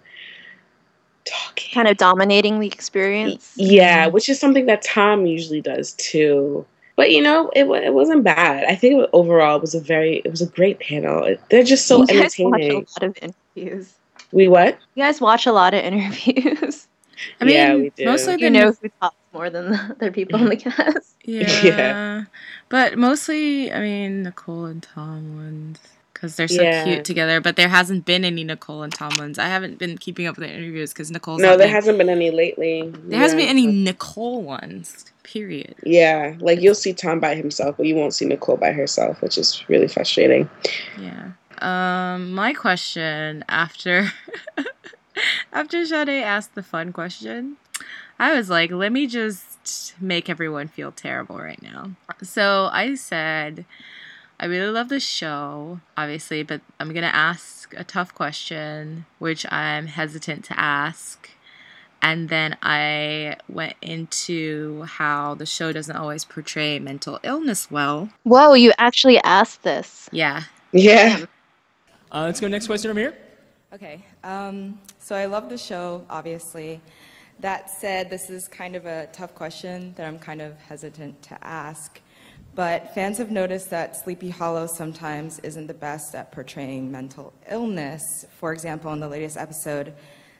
talking. 1.28 1.70
kind 1.72 1.88
of 1.88 1.96
dominating 1.96 2.60
the 2.60 2.66
experience. 2.66 3.52
Yeah, 3.56 4.06
which 4.08 4.28
is 4.28 4.38
something 4.40 4.66
that 4.66 4.82
Tom 4.82 5.26
usually 5.26 5.60
does 5.60 5.92
too. 5.94 6.64
But 6.96 7.10
you 7.12 7.22
know, 7.22 7.50
it 7.54 7.64
it 7.64 7.94
wasn't 7.94 8.24
bad. 8.24 8.64
I 8.64 8.74
think 8.74 9.00
it 9.02 9.10
overall 9.12 9.56
it 9.56 9.60
was 9.60 9.74
a 9.74 9.80
very 9.80 10.16
it 10.24 10.30
was 10.30 10.42
a 10.42 10.46
great 10.46 10.80
panel. 10.80 11.24
It- 11.24 11.40
They're 11.50 11.62
just 11.62 11.86
so 11.86 12.00
you 12.00 12.06
guys 12.08 12.34
watch 12.38 12.62
a 12.62 12.72
lot 12.74 13.02
of 13.02 13.18
interviews. 13.22 13.94
We 14.32 14.48
what? 14.48 14.78
You 14.94 15.04
guys 15.04 15.20
watch 15.20 15.46
a 15.46 15.52
lot 15.52 15.74
of 15.74 15.80
interviews. 15.84 16.86
I 17.40 17.44
mean, 17.44 17.54
Yeah, 17.54 17.74
we 17.76 17.90
do. 17.90 18.04
mostly 18.04 18.32
you 18.34 18.38
the 18.38 18.50
know 18.50 18.72
who 18.80 18.88
talks 19.00 19.16
more 19.32 19.48
than 19.50 19.70
the 19.72 19.78
other 19.90 20.10
people 20.12 20.40
in 20.40 20.48
the 20.48 20.56
cast. 20.56 21.14
Yeah. 21.24 21.62
Yeah. 21.62 22.24
But 22.70 22.96
mostly, 22.96 23.70
I 23.70 23.80
mean, 23.80 24.22
Nicole 24.22 24.64
and 24.64 24.82
Tom 24.82 25.36
ones. 25.36 25.78
Because 26.18 26.34
they're 26.34 26.48
so 26.48 26.62
Yeah. 26.62 26.82
cute 26.82 27.04
together. 27.04 27.40
But 27.40 27.54
there 27.54 27.68
hasn't 27.68 28.04
been 28.04 28.24
any 28.24 28.42
Nicole 28.42 28.82
and 28.82 28.92
Tom 28.92 29.12
ones. 29.18 29.38
I 29.38 29.46
haven't 29.46 29.78
been 29.78 29.96
keeping 29.96 30.26
up 30.26 30.36
with 30.36 30.48
the 30.48 30.52
interviews 30.52 30.92
because 30.92 31.12
Nicole's 31.12 31.40
No, 31.40 31.50
there 31.50 31.58
being- 31.66 31.70
hasn't 31.70 31.96
been 31.96 32.08
any 32.08 32.32
lately. 32.32 32.92
There 33.04 33.20
hasn't 33.20 33.38
been 33.40 33.48
any 33.48 33.68
Nicole 33.68 34.42
ones, 34.42 35.04
period. 35.22 35.76
Yeah, 35.84 36.34
like 36.40 36.60
you'll 36.60 36.74
see 36.74 36.92
Tom 36.92 37.20
by 37.20 37.36
himself, 37.36 37.76
but 37.76 37.86
you 37.86 37.94
won't 37.94 38.14
see 38.14 38.24
Nicole 38.24 38.56
by 38.56 38.72
herself, 38.72 39.22
which 39.22 39.38
is 39.38 39.62
really 39.68 39.86
frustrating. 39.86 40.50
Yeah. 41.00 41.28
Um, 41.62 42.32
my 42.34 42.52
question 42.52 43.44
after 43.48 44.12
after 45.52 45.84
Sade 45.86 46.08
asked 46.22 46.54
the 46.56 46.62
fun 46.64 46.92
question, 46.92 47.58
I 48.18 48.34
was 48.36 48.50
like, 48.50 48.70
let 48.72 48.90
me 48.92 49.06
just 49.06 49.94
make 50.00 50.28
everyone 50.28 50.66
feel 50.68 50.90
terrible 50.92 51.38
right 51.38 51.62
now. 51.62 51.92
So 52.22 52.68
I 52.72 52.94
said, 52.96 53.64
I 54.40 54.46
really 54.46 54.70
love 54.70 54.88
the 54.88 55.00
show, 55.00 55.80
obviously, 55.96 56.42
but 56.42 56.60
I'm 56.78 56.92
gonna 56.92 57.06
ask 57.08 57.74
a 57.76 57.84
tough 57.84 58.14
question, 58.14 59.06
which 59.18 59.50
I'm 59.52 59.86
hesitant 59.86 60.44
to 60.46 60.58
ask. 60.58 61.28
And 62.00 62.28
then 62.28 62.56
I 62.62 63.36
went 63.48 63.74
into 63.82 64.82
how 64.82 65.34
the 65.34 65.46
show 65.46 65.72
doesn't 65.72 65.96
always 65.96 66.24
portray 66.24 66.78
mental 66.78 67.18
illness 67.24 67.70
well. 67.70 68.10
Whoa, 68.22 68.54
you 68.54 68.72
actually 68.78 69.18
asked 69.24 69.64
this. 69.64 70.08
Yeah. 70.12 70.44
Yeah. 70.70 71.24
Uh, 72.12 72.22
let's 72.22 72.40
go 72.40 72.46
next 72.46 72.68
question 72.68 72.90
over 72.90 73.00
here. 73.00 73.18
Okay, 73.74 74.02
um, 74.24 74.78
so 74.98 75.14
I 75.14 75.26
love 75.26 75.50
the 75.50 75.58
show, 75.58 76.06
obviously. 76.08 76.80
That 77.40 77.68
said, 77.68 78.08
this 78.08 78.30
is 78.30 78.48
kind 78.48 78.74
of 78.74 78.86
a 78.86 79.08
tough 79.12 79.34
question 79.34 79.92
that 79.96 80.06
I'm 80.06 80.18
kind 80.18 80.40
of 80.40 80.58
hesitant 80.58 81.20
to 81.24 81.46
ask. 81.46 82.00
But 82.58 82.92
fans 82.92 83.18
have 83.18 83.30
noticed 83.30 83.70
that 83.70 83.94
Sleepy 83.94 84.30
Hollow 84.30 84.66
sometimes 84.66 85.38
isn't 85.44 85.68
the 85.68 85.74
best 85.74 86.16
at 86.16 86.32
portraying 86.32 86.90
mental 86.90 87.32
illness. 87.48 88.26
For 88.32 88.52
example, 88.52 88.92
in 88.92 88.98
the 88.98 89.08
latest 89.08 89.36
episode, 89.36 89.94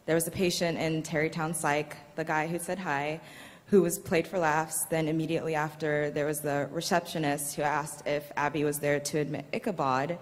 there 0.04 0.16
was 0.16 0.26
a 0.26 0.33
patient 0.33 0.78
in 0.78 1.04
Tarrytown 1.04 1.54
Psych, 1.54 1.96
the 2.16 2.24
guy 2.24 2.48
who 2.48 2.59
said 2.59 2.81
hi, 2.81 3.20
who 3.66 3.83
was 3.83 4.00
played 4.00 4.26
for 4.26 4.37
laughs. 4.37 4.85
Then 4.87 5.07
immediately 5.07 5.54
after, 5.54 6.11
there 6.11 6.26
was 6.26 6.40
the 6.40 6.68
receptionist 6.72 7.54
who 7.54 7.62
asked 7.62 8.04
if 8.04 8.33
Abbie 8.37 8.64
was 8.64 8.81
there 8.81 8.98
to 8.98 9.18
admit 9.20 9.44
Ichabod. 9.52 10.18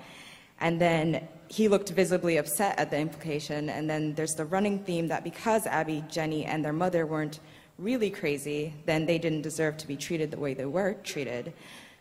And 0.61 0.78
then 0.78 1.26
he 1.48 1.66
looked 1.66 1.88
visibly 1.88 2.37
upset 2.37 2.78
at 2.78 2.90
the 2.90 2.98
implication. 2.98 3.70
And 3.70 3.88
then 3.88 4.12
there's 4.12 4.35
the 4.35 4.44
running 4.44 4.80
theme 4.80 5.09
that 5.09 5.24
because 5.24 5.64
Abbie, 5.66 6.04
Jenny, 6.11 6.44
and 6.44 6.62
their 6.62 6.74
mother 6.74 7.06
weren't 7.06 7.40
really 7.78 8.11
crazy, 8.11 8.74
then 8.85 9.06
they 9.06 9.16
didn't 9.16 9.42
deserve 9.42 9.78
to 9.78 9.87
be 9.87 9.96
treated 9.96 10.30
the 10.30 10.38
way 10.38 10.52
they 10.52 10.66
were 10.66 10.92
treated. 11.02 11.54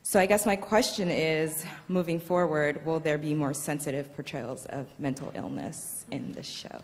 So 0.08 0.20
I 0.20 0.28
guess 0.28 0.46
my 0.46 0.56
question 0.56 1.10
is, 1.10 1.66
moving 1.88 2.20
forward, 2.20 2.86
will 2.86 3.00
there 3.00 3.18
be 3.18 3.34
more 3.34 3.56
sensitive 3.56 4.14
portrayals 4.14 4.68
of 4.68 4.86
mental 5.00 5.32
illness 5.34 6.06
in 6.12 6.32
the 6.34 6.44
show? 6.44 6.80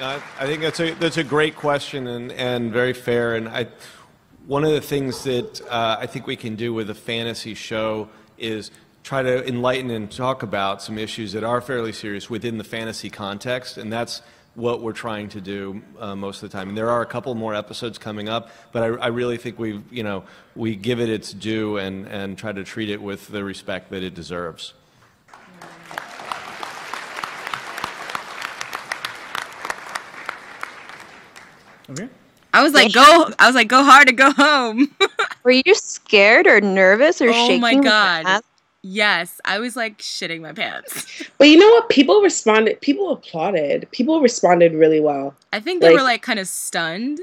I 0.00 0.20
think 0.40 0.62
that's 0.62 0.80
a 0.80 0.94
that's 0.94 1.16
a 1.16 1.22
great 1.22 1.54
question 1.54 2.08
and, 2.08 2.32
and 2.32 2.72
very 2.72 2.92
fair. 2.92 3.36
And 3.36 3.48
I, 3.48 3.68
one 4.48 4.64
of 4.64 4.72
the 4.72 4.80
things 4.80 5.22
that 5.22 5.60
uh, 5.70 5.98
I 6.00 6.06
think 6.06 6.26
we 6.26 6.34
can 6.34 6.56
do 6.56 6.74
with 6.74 6.90
a 6.90 6.94
fantasy 6.94 7.54
show 7.54 8.08
is 8.36 8.72
try 9.04 9.22
to 9.22 9.46
enlighten 9.46 9.92
and 9.92 10.10
talk 10.10 10.42
about 10.42 10.82
some 10.82 10.98
issues 10.98 11.30
that 11.34 11.44
are 11.44 11.60
fairly 11.60 11.92
serious 11.92 12.28
within 12.28 12.58
the 12.58 12.64
fantasy 12.64 13.10
context, 13.10 13.78
and 13.78 13.92
that's 13.92 14.22
what 14.54 14.80
we're 14.82 14.92
trying 14.92 15.28
to 15.30 15.40
do 15.40 15.82
uh, 15.98 16.14
most 16.14 16.42
of 16.42 16.50
the 16.50 16.56
time. 16.56 16.68
And 16.68 16.78
there 16.78 16.90
are 16.90 17.02
a 17.02 17.06
couple 17.06 17.34
more 17.34 17.54
episodes 17.54 17.98
coming 17.98 18.28
up, 18.28 18.50
but 18.72 18.82
I, 18.82 18.86
I 18.86 19.06
really 19.08 19.36
think 19.36 19.58
we 19.58 19.82
you 19.90 20.02
know 20.02 20.24
we 20.54 20.76
give 20.76 21.00
it 21.00 21.08
its 21.08 21.32
due 21.32 21.76
and 21.78 22.06
and 22.06 22.38
try 22.38 22.52
to 22.52 22.64
treat 22.64 22.90
it 22.90 23.02
with 23.02 23.28
the 23.28 23.42
respect 23.44 23.90
that 23.90 24.02
it 24.02 24.14
deserves. 24.14 24.74
Over 31.88 32.02
here. 32.02 32.10
I 32.54 32.62
was 32.62 32.72
like, 32.72 32.92
go. 32.92 33.30
I 33.38 33.46
was 33.46 33.56
like, 33.56 33.68
go 33.68 33.82
hard 33.82 34.08
or 34.08 34.12
go 34.12 34.30
home. 34.30 34.94
Were 35.42 35.50
you 35.50 35.74
scared 35.74 36.46
or 36.46 36.60
nervous 36.60 37.20
or 37.20 37.28
oh 37.28 37.32
shaking? 37.32 37.56
Oh 37.56 37.60
my 37.60 37.74
when 37.74 37.82
you 37.82 37.88
god. 37.88 38.42
Asked? 38.84 38.94
Yes, 38.94 39.40
I 39.44 39.58
was 39.58 39.76
like 39.76 39.98
shitting 39.98 40.40
my 40.40 40.52
pants. 40.52 41.22
But 41.38 41.48
you 41.48 41.58
know 41.58 41.68
what? 41.70 41.88
People 41.88 42.20
responded. 42.22 42.80
People 42.80 43.10
applauded. 43.12 43.88
People 43.90 44.20
responded 44.20 44.72
really 44.74 45.00
well. 45.00 45.34
I 45.52 45.60
think 45.60 45.80
they 45.82 45.90
were 45.90 45.96
Like- 45.96 46.04
like 46.04 46.22
kind 46.22 46.38
of 46.38 46.46
stunned 46.48 47.20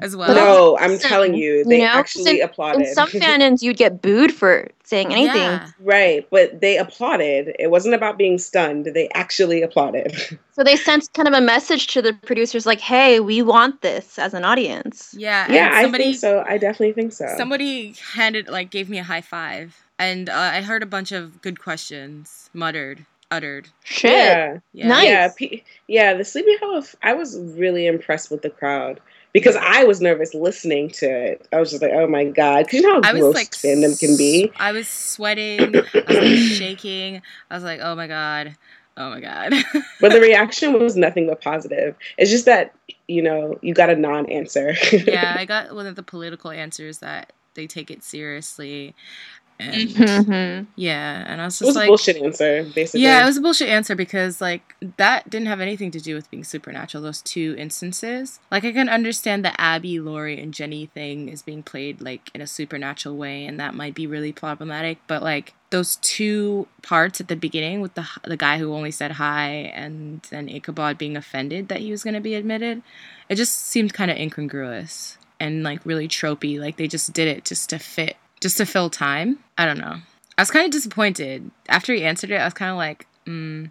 as 0.00 0.14
well. 0.14 0.34
No, 0.34 0.76
I'm 0.78 0.98
telling 0.98 1.32
you, 1.34 1.64
they 1.64 1.76
you 1.78 1.82
know, 1.84 1.88
'Cause 1.92 1.96
actually 1.98 2.40
in, 2.40 2.44
applauded. 2.44 2.86
In 2.88 2.94
some 2.94 3.08
fandoms, 3.22 3.62
you'd 3.62 3.78
get 3.78 4.02
booed 4.02 4.32
for 4.34 4.68
saying 4.84 5.12
anything. 5.12 5.36
Yeah. 5.36 5.70
Right, 5.80 6.26
but 6.30 6.60
they 6.60 6.76
applauded. 6.76 7.56
It 7.58 7.70
wasn't 7.70 7.94
about 7.94 8.18
being 8.18 8.36
stunned. 8.38 8.84
They 8.86 9.08
actually 9.14 9.62
applauded. 9.62 10.12
So 10.58 10.64
they 10.64 10.74
sent 10.74 11.12
kind 11.14 11.28
of 11.28 11.34
a 11.34 11.40
message 11.40 11.86
to 11.94 12.02
the 12.02 12.12
producers, 12.26 12.66
like, 12.66 12.80
"Hey, 12.80 13.20
we 13.20 13.42
want 13.42 13.80
this 13.80 14.18
as 14.18 14.34
an 14.34 14.44
audience." 14.44 15.14
Yeah, 15.16 15.44
and 15.44 15.54
yeah, 15.54 15.70
I 15.72 15.82
somebody, 15.82 16.04
think 16.04 16.16
so. 16.16 16.44
I 16.48 16.58
definitely 16.58 16.94
think 16.94 17.12
so. 17.12 17.32
Somebody 17.36 17.94
handed 18.12 18.48
like 18.48 18.68
gave 18.70 18.90
me 18.90 18.98
a 18.98 19.04
high 19.04 19.20
five, 19.20 19.80
and 19.98 20.28
uh, 20.28 20.34
I 20.34 20.62
heard 20.62 20.82
a 20.82 20.86
bunch 20.86 21.12
of 21.12 21.40
good 21.42 21.60
questions 21.60 22.50
muttered, 22.52 23.04
uttered. 23.30 23.68
Shit. 23.84 24.10
Yeah. 24.12 24.58
Yeah. 24.72 24.88
Nice. 24.88 25.04
Yeah, 25.06 25.28
P- 25.36 25.64
yeah, 25.86 26.14
the 26.14 26.24
Sleepy 26.24 26.56
Hollow. 26.58 26.82
I 27.02 27.14
was 27.14 27.38
really 27.38 27.86
impressed 27.86 28.30
with 28.30 28.42
the 28.42 28.50
crowd 28.50 29.00
because 29.32 29.56
I 29.56 29.84
was 29.84 30.00
nervous 30.00 30.34
listening 30.34 30.90
to 30.90 31.06
it. 31.06 31.48
I 31.52 31.60
was 31.60 31.70
just 31.70 31.82
like, 31.82 31.92
"Oh 31.92 32.06
my 32.06 32.24
god!" 32.24 32.64
Because 32.64 32.80
you 32.80 32.86
know 32.86 32.94
how 32.94 33.08
I 33.08 33.12
was 33.12 33.22
gross 33.22 33.34
like, 33.34 33.50
fandom 33.50 33.98
can 33.98 34.16
be. 34.16 34.50
I 34.56 34.72
was 34.72 34.88
sweating, 34.88 35.76
I 35.76 35.80
was 35.80 35.94
like, 35.94 36.36
shaking. 36.58 37.22
I 37.50 37.54
was 37.54 37.64
like, 37.64 37.80
oh 37.82 37.94
my 37.94 38.06
god, 38.06 38.56
oh 38.96 39.10
my 39.10 39.20
god. 39.20 39.52
But 40.00 40.12
the 40.12 40.20
reaction 40.20 40.78
was 40.78 40.96
nothing 40.96 41.26
but 41.26 41.40
positive. 41.40 41.96
It's 42.16 42.30
just 42.30 42.44
that 42.46 42.74
you 43.08 43.22
know 43.22 43.58
you 43.62 43.74
got 43.74 43.90
a 43.90 43.96
non-answer. 43.96 44.74
yeah, 44.92 45.34
I 45.38 45.44
got 45.44 45.74
one 45.74 45.86
of 45.86 45.96
the 45.96 46.02
political 46.02 46.50
answers 46.50 46.98
that 46.98 47.32
they 47.54 47.66
take 47.66 47.90
it 47.90 48.04
seriously. 48.04 48.94
And 49.60 49.74
Mhm. 49.90 50.66
yeah, 50.76 51.24
and 51.26 51.40
I 51.40 51.44
was 51.46 51.56
it 51.56 51.58
just 51.64 51.66
was 51.70 51.76
like, 51.76 51.86
a 51.88 51.90
bullshit 51.90 52.16
answer, 52.18 52.62
basically. 52.74 53.02
Yeah, 53.02 53.22
it 53.22 53.26
was 53.26 53.36
a 53.38 53.40
bullshit 53.40 53.68
answer 53.68 53.96
because 53.96 54.40
like 54.40 54.76
that 54.98 55.28
didn't 55.28 55.48
have 55.48 55.60
anything 55.60 55.90
to 55.90 56.00
do 56.00 56.14
with 56.14 56.30
being 56.30 56.44
supernatural. 56.44 57.02
Those 57.02 57.22
two 57.22 57.56
instances, 57.58 58.38
like 58.52 58.64
I 58.64 58.70
can 58.72 58.88
understand 58.88 59.44
the 59.44 59.60
Abbie, 59.60 59.98
Lori, 59.98 60.40
and 60.40 60.54
Jenny 60.54 60.86
thing 60.86 61.28
is 61.28 61.42
being 61.42 61.64
played 61.64 62.00
like 62.00 62.30
in 62.34 62.40
a 62.40 62.46
supernatural 62.46 63.16
way, 63.16 63.44
and 63.46 63.58
that 63.58 63.74
might 63.74 63.94
be 63.94 64.06
really 64.06 64.32
problematic. 64.32 64.98
But 65.08 65.22
like 65.24 65.54
those 65.70 65.96
two 65.96 66.68
parts 66.82 67.20
at 67.20 67.26
the 67.26 67.36
beginning 67.36 67.80
with 67.80 67.94
the 67.94 68.06
the 68.24 68.36
guy 68.36 68.58
who 68.58 68.72
only 68.72 68.92
said 68.92 69.12
hi 69.12 69.50
and 69.74 70.22
then 70.30 70.48
Ichabod 70.48 70.98
being 70.98 71.16
offended 71.16 71.66
that 71.68 71.80
he 71.80 71.90
was 71.90 72.04
going 72.04 72.14
to 72.14 72.20
be 72.20 72.34
admitted, 72.34 72.80
it 73.28 73.34
just 73.34 73.66
seemed 73.66 73.92
kind 73.92 74.10
of 74.10 74.16
incongruous 74.16 75.18
and 75.40 75.62
like 75.64 75.80
really 75.84 76.06
tropey. 76.06 76.60
Like 76.60 76.76
they 76.76 76.86
just 76.86 77.12
did 77.12 77.26
it 77.28 77.44
just 77.44 77.70
to 77.70 77.78
fit, 77.78 78.16
just 78.40 78.56
to 78.58 78.66
fill 78.66 78.90
time. 78.90 79.38
I 79.56 79.66
don't 79.66 79.78
know. 79.78 79.96
I 80.36 80.42
was 80.42 80.50
kind 80.50 80.64
of 80.64 80.70
disappointed 80.70 81.50
after 81.68 81.92
he 81.92 82.04
answered 82.04 82.30
it. 82.30 82.36
I 82.36 82.44
was 82.44 82.54
kind 82.54 82.70
of 82.70 82.76
like, 82.76 83.06
mm, 83.26 83.70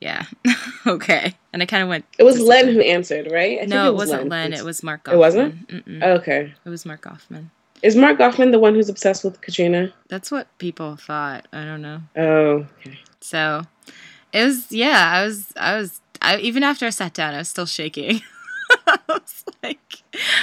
yeah, 0.00 0.24
okay. 0.86 1.34
And 1.52 1.62
I 1.62 1.66
kind 1.66 1.82
of 1.82 1.88
went. 1.88 2.04
It 2.18 2.24
was 2.24 2.40
Len 2.40 2.68
who 2.68 2.80
answered, 2.80 3.30
right? 3.30 3.58
I 3.58 3.60
think 3.60 3.70
No, 3.70 3.88
it, 3.88 3.94
wasn't 3.94 4.28
Len. 4.28 4.52
It 4.52 4.64
was 4.64 4.82
Mark. 4.82 5.04
Goffman. 5.04 5.12
It 5.12 5.18
wasn't. 5.18 5.68
Mm-mm. 5.68 6.02
Okay. 6.18 6.52
It 6.64 6.68
was 6.68 6.84
Mark 6.84 7.02
Goffman. 7.02 7.50
Is 7.82 7.96
Mark 7.96 8.18
Goffman 8.18 8.50
the 8.52 8.58
one 8.58 8.74
who's 8.74 8.88
obsessed 8.88 9.24
with 9.24 9.40
Katrina? 9.40 9.92
That's 10.08 10.30
what 10.30 10.46
people 10.58 10.96
thought. 10.96 11.46
I 11.52 11.64
don't 11.64 11.82
know. 11.82 12.00
Oh, 12.16 12.66
okay. 12.80 12.98
So 13.20 13.62
it 14.32 14.44
was. 14.44 14.70
Yeah, 14.72 15.12
I 15.14 15.24
was. 15.24 15.52
I 15.56 15.76
was. 15.76 16.00
I, 16.20 16.38
even 16.38 16.62
after 16.62 16.86
I 16.86 16.90
sat 16.90 17.14
down, 17.14 17.34
I 17.34 17.38
was 17.38 17.48
still 17.48 17.66
shaking. 17.66 18.22
I 18.86 18.98
was 19.08 19.44
like, 19.62 20.02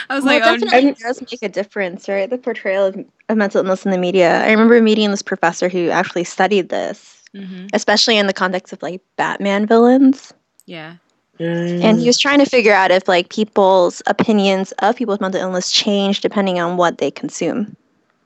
I 0.09 0.15
was 0.15 0.23
well, 0.23 0.39
like, 0.39 0.43
it 0.43 0.47
oh, 0.47 0.57
definitely 0.57 1.03
does 1.03 1.21
make 1.21 1.43
a 1.43 1.49
difference, 1.49 2.07
right? 2.09 2.29
The 2.29 2.37
portrayal 2.37 2.85
of, 2.87 3.05
of 3.29 3.37
mental 3.37 3.59
illness 3.59 3.85
in 3.85 3.91
the 3.91 3.97
media. 3.97 4.41
I 4.43 4.51
remember 4.51 4.81
meeting 4.81 5.11
this 5.11 5.21
professor 5.21 5.69
who 5.69 5.89
actually 5.89 6.23
studied 6.23 6.69
this, 6.69 7.23
hmm 7.35 7.67
especially 7.73 8.17
in 8.17 8.27
the 8.27 8.33
context 8.33 8.73
of 8.73 8.81
like 8.81 9.01
Batman 9.15 9.65
villains. 9.67 10.33
yeah. 10.65 10.95
And 11.39 11.99
he 11.99 12.07
was 12.07 12.19
trying 12.19 12.39
to 12.39 12.45
figure 12.45 12.73
out 12.73 12.91
if 12.91 13.07
like 13.07 13.29
people's 13.29 14.01
opinions 14.07 14.73
of 14.79 14.97
people 14.97 15.13
with 15.13 15.21
mental 15.21 15.39
illness 15.39 15.71
change 15.71 16.19
depending 16.19 16.59
on 16.59 16.75
what 16.75 16.97
they 16.97 17.11
consume. 17.11 17.77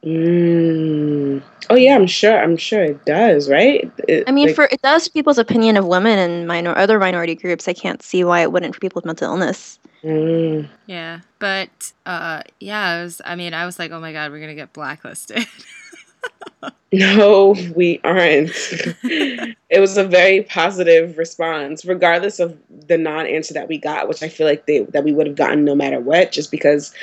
Mm. 0.04 1.42
Oh 1.70 1.76
yeah, 1.76 1.96
I'm 1.96 2.08
sure. 2.08 2.38
I'm 2.38 2.58
sure 2.58 2.84
it 2.84 3.06
does, 3.06 3.50
right? 3.50 3.90
It- 4.08 4.26
I 4.28 4.32
mean, 4.32 4.48
like- 4.48 4.56
for 4.56 4.66
it 4.66 4.82
does 4.82 5.08
for 5.08 5.12
people's 5.14 5.38
opinion 5.38 5.78
of 5.78 5.86
women 5.86 6.20
and 6.20 6.48
minor 6.48 6.78
other 6.78 7.00
minority 7.00 7.36
groups. 7.36 7.68
I 7.68 7.74
can't 7.74 8.02
see 8.04 8.24
why 8.24 8.42
it 8.42 8.52
wouldn't 8.52 8.76
for 8.76 8.82
people 8.82 9.00
with 9.00 9.06
mental 9.06 9.32
illness. 9.32 9.80
Mm. 10.04 10.68
Yeah, 10.88 11.22
but 11.40 11.94
uh, 12.06 12.42
yeah, 12.60 12.82
I 12.82 13.04
was. 13.04 13.22
I 13.24 13.36
mean, 13.36 13.54
I 13.54 13.66
was 13.66 13.80
like, 13.80 13.92
oh 13.92 14.00
my 14.02 14.12
god, 14.12 14.32
we're 14.32 14.42
gonna 14.42 14.56
get 14.56 14.74
blacklisted. 14.74 15.46
No, 16.96 17.56
we 17.76 18.00
aren't. 18.04 18.52
it 19.04 19.80
was 19.80 19.98
a 19.98 20.04
very 20.04 20.44
positive 20.44 21.18
response, 21.18 21.86
regardless 21.86 22.40
of 22.40 22.56
the 22.88 23.00
non-answer 23.00 23.52
that 23.56 23.68
we 23.68 23.80
got, 23.80 24.08
which 24.08 24.22
I 24.22 24.30
feel 24.30 24.46
like 24.46 24.68
they 24.68 24.82
that 24.82 25.04
we 25.04 25.12
would 25.12 25.26
have 25.26 25.36
gotten 25.36 25.66
no 25.66 25.74
matter 25.74 26.00
what, 26.00 26.32
just 26.32 26.52
because 26.52 26.94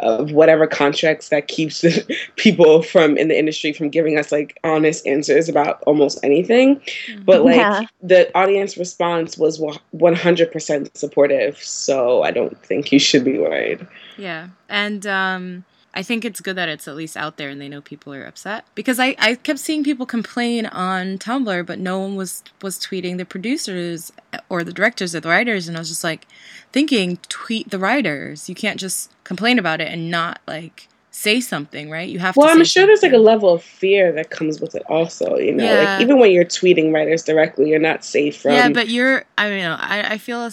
of 0.00 0.32
whatever 0.32 0.66
contracts 0.66 1.28
that 1.30 1.48
keeps 1.48 1.84
people 2.36 2.82
from 2.82 3.16
in 3.16 3.28
the 3.28 3.38
industry 3.38 3.72
from 3.72 3.88
giving 3.88 4.18
us 4.18 4.32
like 4.32 4.58
honest 4.64 5.06
answers 5.06 5.48
about 5.48 5.82
almost 5.86 6.18
anything. 6.22 6.80
But 7.24 7.44
like 7.44 7.56
Yeah. 7.56 7.82
the 8.02 8.30
audience 8.36 8.76
response 8.76 9.36
was 9.38 9.60
one 9.90 10.14
hundred 10.14 10.52
percent 10.52 10.96
supportive, 10.96 11.58
so 11.58 12.22
I 12.22 12.30
don't 12.30 12.60
think 12.64 12.92
you 12.92 12.98
should 12.98 13.24
be 13.24 13.38
worried. 13.38 13.86
Yeah. 14.16 14.48
And 14.68 15.06
um 15.06 15.64
I 15.96 16.02
think 16.02 16.24
it's 16.24 16.40
good 16.40 16.56
that 16.56 16.68
it's 16.68 16.86
at 16.86 16.94
least 16.94 17.16
out 17.16 17.38
there 17.38 17.48
and 17.48 17.60
they 17.60 17.68
know 17.68 17.80
people 17.80 18.12
are 18.14 18.24
upset. 18.24 18.66
Because 18.74 19.00
I, 19.00 19.16
I 19.18 19.34
kept 19.34 19.58
seeing 19.58 19.82
people 19.82 20.04
complain 20.06 20.66
on 20.66 21.16
Tumblr, 21.18 21.64
but 21.66 21.78
no 21.78 21.98
one 21.98 22.14
was 22.16 22.44
was 22.62 22.78
tweeting 22.78 23.16
the 23.16 23.24
producers 23.24 24.12
or 24.50 24.62
the 24.62 24.72
directors 24.74 25.14
or 25.14 25.20
the 25.20 25.30
writers 25.30 25.66
and 25.68 25.76
I 25.76 25.80
was 25.80 25.88
just 25.88 26.04
like 26.04 26.26
thinking 26.70 27.18
tweet 27.28 27.70
the 27.70 27.78
writers. 27.78 28.48
You 28.48 28.54
can't 28.54 28.78
just 28.78 29.10
complain 29.24 29.58
about 29.58 29.80
it 29.80 29.88
and 29.90 30.10
not 30.10 30.40
like 30.46 30.88
say 31.10 31.40
something, 31.40 31.88
right? 31.88 32.10
You 32.10 32.18
have 32.18 32.36
Well, 32.36 32.50
I'm 32.50 32.62
sure 32.64 32.84
there's 32.86 33.02
like 33.02 33.14
a 33.14 33.16
level 33.32 33.48
of 33.54 33.62
fear 33.62 34.12
that 34.12 34.28
comes 34.28 34.60
with 34.60 34.74
it, 34.74 34.82
also. 34.90 35.38
You 35.38 35.52
know, 35.54 35.64
Yeah. 35.64 35.80
like 35.94 36.02
even 36.02 36.18
when 36.18 36.30
you're 36.30 36.44
tweeting 36.44 36.92
writers 36.92 37.22
directly, 37.22 37.70
you're 37.70 37.78
not 37.78 38.04
safe 38.04 38.42
from. 38.42 38.52
yeah, 38.52 38.68
but 38.68 38.88
you're. 38.90 39.24
I 39.38 39.48
mean, 39.48 39.64
I 39.64 40.12
I 40.12 40.18
feel 40.18 40.42
a, 40.42 40.50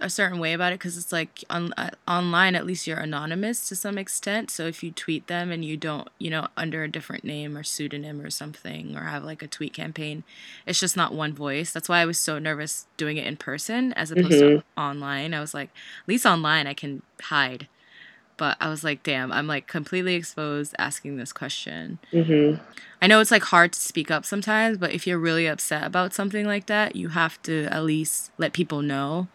a 0.00 0.10
certain 0.10 0.38
way 0.38 0.52
about 0.52 0.72
it 0.72 0.78
because 0.78 0.96
it's 0.96 1.12
like 1.12 1.42
on 1.50 1.72
uh, 1.76 1.90
online. 2.06 2.54
At 2.54 2.66
least 2.66 2.86
you're 2.86 2.98
anonymous 2.98 3.68
to 3.68 3.76
some 3.76 3.98
extent. 3.98 4.50
So 4.50 4.66
if 4.66 4.82
you 4.82 4.90
tweet 4.90 5.26
them 5.26 5.50
and 5.50 5.64
you 5.64 5.76
don't, 5.76 6.08
you 6.18 6.30
know, 6.30 6.48
under 6.56 6.82
a 6.82 6.88
different 6.90 7.24
name 7.24 7.56
or 7.56 7.62
pseudonym 7.62 8.20
or 8.20 8.30
something, 8.30 8.96
or 8.96 9.04
have 9.04 9.24
like 9.24 9.42
a 9.42 9.46
tweet 9.46 9.72
campaign, 9.72 10.24
it's 10.66 10.80
just 10.80 10.96
not 10.96 11.14
one 11.14 11.32
voice. 11.32 11.72
That's 11.72 11.88
why 11.88 12.00
I 12.00 12.06
was 12.06 12.18
so 12.18 12.38
nervous 12.38 12.86
doing 12.96 13.16
it 13.16 13.26
in 13.26 13.36
person 13.36 13.92
as 13.94 14.10
opposed 14.10 14.38
to 14.40 14.44
Mhm. 14.58 14.62
online. 14.76 15.34
I 15.34 15.40
was 15.40 15.54
like, 15.54 15.70
at 16.02 16.08
least 16.08 16.26
online 16.26 16.66
I 16.66 16.74
can 16.74 17.02
hide. 17.22 17.68
But 18.38 18.58
I 18.60 18.68
was 18.68 18.84
like, 18.84 19.02
damn, 19.02 19.32
I'm 19.32 19.46
like 19.46 19.66
completely 19.66 20.14
exposed 20.14 20.74
asking 20.78 21.16
this 21.16 21.32
question. 21.32 21.98
Mhm. 22.12 22.60
I 23.00 23.06
know 23.06 23.20
it's 23.20 23.30
like 23.30 23.44
hard 23.44 23.72
to 23.72 23.80
speak 23.80 24.10
up 24.10 24.24
sometimes, 24.26 24.76
but 24.78 24.92
if 24.92 25.06
you're 25.06 25.18
really 25.18 25.46
upset 25.46 25.84
about 25.84 26.12
something 26.12 26.44
like 26.46 26.66
that, 26.66 26.96
you 26.96 27.08
have 27.08 27.40
to 27.42 27.64
at 27.70 27.84
least 27.84 28.30
let 28.36 28.52
people 28.52 28.82
know 28.82 29.28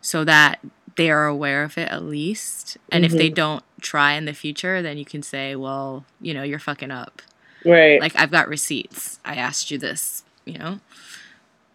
so 0.00 0.24
that 0.24 0.60
they 0.96 1.10
are 1.10 1.26
aware 1.26 1.62
of 1.62 1.78
it 1.78 1.88
at 1.90 2.02
least. 2.02 2.76
And 2.90 3.04
if 3.04 3.12
they 3.12 3.30
Mhm. 3.30 3.34
don't 3.34 3.64
try 3.80 4.12
in 4.14 4.24
the 4.24 4.32
future, 4.32 4.82
then 4.82 4.98
you 4.98 5.04
can 5.04 5.22
say, 5.22 5.54
well, 5.54 6.04
you 6.20 6.34
know, 6.34 6.42
you're 6.42 6.58
fucking 6.58 6.90
up. 6.90 7.22
Right. 7.64 8.00
Like, 8.00 8.14
I've 8.16 8.30
got 8.30 8.48
receipts. 8.48 9.20
I 9.24 9.36
asked 9.36 9.70
you 9.70 9.78
this, 9.78 10.24
you 10.44 10.58
know? 10.58 10.80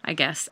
I 0.04 0.12
guess. 0.12 0.48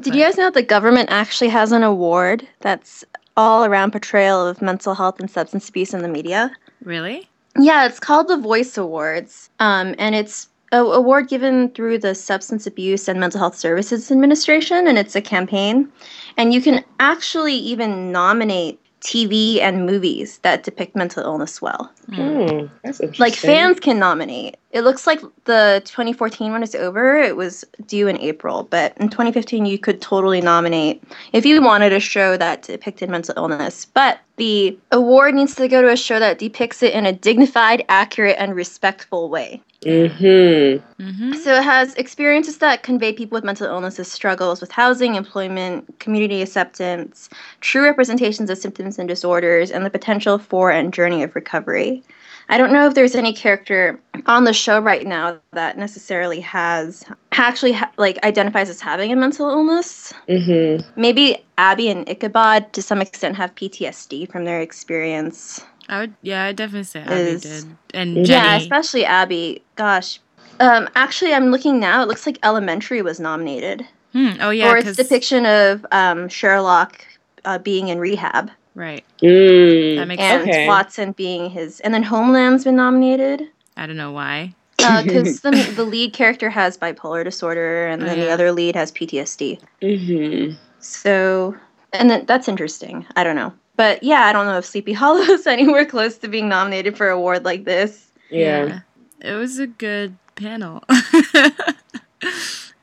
Did 0.00 0.14
you 0.14 0.24
guys 0.24 0.36
know 0.36 0.44
that 0.44 0.54
the 0.54 0.62
government 0.62 1.10
actually 1.10 1.48
has 1.50 1.70
an 1.72 1.82
award 1.84 2.46
that's 2.60 3.04
all 3.36 3.64
around 3.64 3.92
portrayal 3.92 4.46
of 4.46 4.60
mental 4.60 4.94
health 4.94 5.20
and 5.20 5.30
substance 5.30 5.68
abuse 5.68 5.94
in 5.94 6.02
the 6.02 6.08
media? 6.08 6.50
Really? 6.82 7.28
Yeah, 7.56 7.86
it's 7.86 8.00
called 8.00 8.28
the 8.28 8.36
Voice 8.36 8.76
Awards, 8.76 9.50
um, 9.60 9.94
and 9.98 10.14
it's 10.14 10.48
a 10.72 10.78
award 10.78 11.28
given 11.28 11.70
through 11.70 11.98
the 11.98 12.14
Substance 12.14 12.66
Abuse 12.66 13.08
and 13.08 13.18
Mental 13.18 13.40
Health 13.40 13.56
Services 13.56 14.10
Administration, 14.10 14.86
and 14.86 14.98
it's 14.98 15.16
a 15.16 15.22
campaign. 15.22 15.90
And 16.36 16.52
you 16.52 16.60
can 16.60 16.84
actually 17.00 17.54
even 17.54 18.12
nominate 18.12 18.80
TV 19.00 19.60
and 19.60 19.86
movies 19.86 20.38
that 20.38 20.64
depict 20.64 20.96
mental 20.96 21.22
illness 21.22 21.62
well. 21.62 21.90
Hmm, 22.08 22.66
that's 22.82 23.00
interesting. 23.00 23.14
Like 23.18 23.34
fans 23.34 23.78
can 23.78 23.98
nominate. 23.98 24.56
It 24.72 24.82
looks 24.82 25.06
like 25.06 25.20
the 25.44 25.80
2014 25.84 26.50
one 26.50 26.62
is 26.62 26.74
over. 26.74 27.16
It 27.16 27.36
was 27.36 27.64
due 27.86 28.08
in 28.08 28.18
April, 28.18 28.64
but 28.64 28.96
in 28.98 29.08
2015 29.08 29.66
you 29.66 29.78
could 29.78 30.00
totally 30.00 30.40
nominate 30.40 31.02
if 31.32 31.46
you 31.46 31.62
wanted 31.62 31.92
a 31.92 32.00
show 32.00 32.36
that 32.36 32.62
depicted 32.62 33.08
mental 33.08 33.34
illness. 33.36 33.84
But 33.84 34.18
the 34.36 34.76
award 34.90 35.34
needs 35.34 35.54
to 35.56 35.68
go 35.68 35.80
to 35.80 35.90
a 35.90 35.96
show 35.96 36.18
that 36.18 36.38
depicts 36.38 36.82
it 36.82 36.92
in 36.92 37.06
a 37.06 37.12
dignified, 37.12 37.84
accurate, 37.88 38.36
and 38.38 38.54
respectful 38.54 39.28
way. 39.28 39.62
Mm-hmm. 39.82 41.02
Mm-hmm. 41.02 41.32
So 41.34 41.54
it 41.54 41.62
has 41.62 41.94
experiences 41.94 42.58
that 42.58 42.82
convey 42.82 43.12
people 43.12 43.36
with 43.36 43.44
mental 43.44 43.66
illnesses 43.66 44.10
struggles 44.10 44.60
with 44.60 44.72
housing, 44.72 45.14
employment, 45.14 45.98
community 46.00 46.42
acceptance, 46.42 47.28
true 47.60 47.84
representations 47.84 48.50
of 48.50 48.58
symptoms 48.58 48.98
and 48.98 49.08
disorders, 49.08 49.70
and 49.70 49.86
the 49.86 49.90
potential 49.90 50.38
for 50.38 50.70
and 50.70 50.92
journey 50.92 51.22
of 51.22 51.34
recovery. 51.34 52.02
I 52.50 52.56
don't 52.56 52.72
know 52.72 52.86
if 52.86 52.94
there's 52.94 53.14
any 53.14 53.32
character 53.32 54.00
on 54.26 54.44
the 54.44 54.54
show 54.54 54.80
right 54.80 55.06
now 55.06 55.38
that 55.52 55.76
necessarily 55.76 56.40
has 56.40 57.04
actually 57.32 57.72
ha- 57.72 57.92
like 57.98 58.22
identifies 58.24 58.70
as 58.70 58.80
having 58.80 59.12
a 59.12 59.16
mental 59.16 59.50
illness. 59.50 60.14
Mm-hmm. 60.28 61.00
Maybe 61.00 61.44
Abbie 61.58 61.90
and 61.90 62.08
Ichabod 62.08 62.72
to 62.72 62.82
some 62.82 63.02
extent 63.02 63.36
have 63.36 63.54
PTSD 63.54 64.30
from 64.32 64.44
their 64.44 64.60
experience. 64.60 65.62
I 65.88 66.00
would, 66.00 66.14
yeah, 66.22 66.44
I 66.44 66.52
definitely 66.52 66.84
say 66.84 67.00
Abbie 67.00 67.12
Is- 67.14 67.42
did, 67.42 67.76
and 67.94 68.26
Yeah, 68.26 68.56
especially 68.56 69.04
Abbie. 69.04 69.62
Gosh. 69.76 70.20
Um, 70.60 70.88
actually, 70.96 71.32
I'm 71.34 71.50
looking 71.50 71.78
now. 71.80 72.02
It 72.02 72.08
looks 72.08 72.26
like 72.26 72.38
Elementary 72.42 73.00
was 73.02 73.20
nominated 73.20 73.86
Hmm, 74.12 74.32
oh 74.40 74.50
yeah, 74.50 74.70
for 74.70 74.76
its 74.78 74.96
depiction 74.96 75.44
of 75.46 75.84
um, 75.92 76.28
Sherlock 76.28 77.04
uh, 77.44 77.58
being 77.58 77.88
in 77.88 77.98
rehab. 77.98 78.50
right. 78.74 79.04
Mm. 79.22 79.96
That 79.96 80.08
makes 80.08 80.22
and 80.22 80.44
sense. 80.44 80.66
Watson 80.66 81.12
being 81.12 81.50
his, 81.50 81.80
and 81.80 81.92
then 81.94 82.02
Homeland's 82.02 82.64
been 82.64 82.76
nominated 82.76 83.42
I 83.76 83.86
don't 83.86 83.96
know 83.96 84.10
why. 84.12 84.54
because 84.78 85.40
the 85.42 85.50
the 85.76 85.84
lead 85.84 86.12
character 86.12 86.50
has 86.50 86.76
bipolar 86.78 87.22
disorder, 87.22 87.86
and 87.86 88.02
Oh, 88.02 88.06
then 88.06 88.18
the 88.20 88.30
other 88.30 88.50
lead 88.50 88.74
has 88.76 88.90
PTSD. 88.92 89.60
Mm-hmm. 89.82 90.56
So, 90.80 91.54
and 91.92 92.10
then 92.10 92.24
that's 92.26 92.48
interesting. 92.48 93.06
I 93.14 93.22
don't 93.24 93.36
know, 93.36 93.52
but 93.78 94.02
yeah, 94.02 94.26
I 94.26 94.32
don't 94.34 94.44
know 94.44 94.58
if 94.58 94.66
Sleepy 94.66 94.92
Hollow 94.92 95.20
is 95.22 95.46
anywhere 95.56 95.86
close 95.86 96.18
to 96.18 96.28
being 96.28 96.48
nominated 96.50 96.98
for 96.98 97.06
an 97.08 97.14
award 97.14 97.44
like 97.46 97.64
this. 97.64 98.10
Yeah. 98.28 98.80
It 99.22 99.32
was 99.32 99.58
a 99.58 99.66
good 99.66 100.16
panel. 100.34 100.84
it 100.90 102.34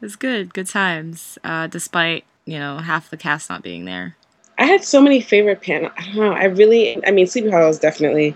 was 0.01 0.15
good, 0.15 0.53
good 0.53 0.67
times, 0.67 1.37
uh, 1.43 1.67
despite 1.67 2.23
you 2.45 2.57
know 2.57 2.77
half 2.79 3.09
the 3.09 3.17
cast 3.17 3.49
not 3.49 3.61
being 3.61 3.85
there. 3.85 4.15
I 4.57 4.65
had 4.65 4.83
so 4.83 5.01
many 5.01 5.19
favorite 5.21 5.61
panels. 5.61 5.91
I 5.97 6.03
don't 6.05 6.15
know. 6.15 6.31
I 6.31 6.45
really, 6.45 7.05
I 7.05 7.11
mean, 7.11 7.27
Sleepy 7.27 7.49
Hollow 7.49 7.67
is 7.69 7.77
definitely 7.79 8.35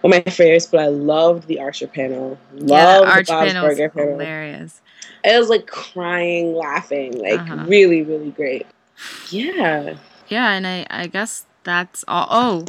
one 0.00 0.12
of 0.12 0.26
my 0.26 0.32
favorites, 0.32 0.66
but 0.66 0.80
I 0.80 0.88
loved 0.88 1.46
the 1.46 1.60
Archer 1.60 1.86
panel. 1.86 2.36
yeah, 2.56 2.98
Loved 2.98 3.06
the 3.06 3.10
Arch 3.12 3.26
the 3.26 3.32
Bob's 3.32 3.52
panel 3.52 3.68
was 3.68 3.78
Burger 3.78 3.88
panel. 3.90 4.10
hilarious. 4.18 4.80
It 5.22 5.38
was 5.38 5.48
like 5.48 5.66
crying, 5.68 6.54
laughing, 6.54 7.18
like 7.22 7.40
Uh-huh. 7.40 7.64
really, 7.68 8.02
really 8.02 8.30
great. 8.30 8.66
Yeah. 9.30 9.94
Yeah, 10.28 10.50
and 10.52 10.66
I 10.66 10.86
I 10.90 11.06
guess 11.06 11.46
that's 11.64 12.04
all. 12.08 12.26
Oh, 12.30 12.64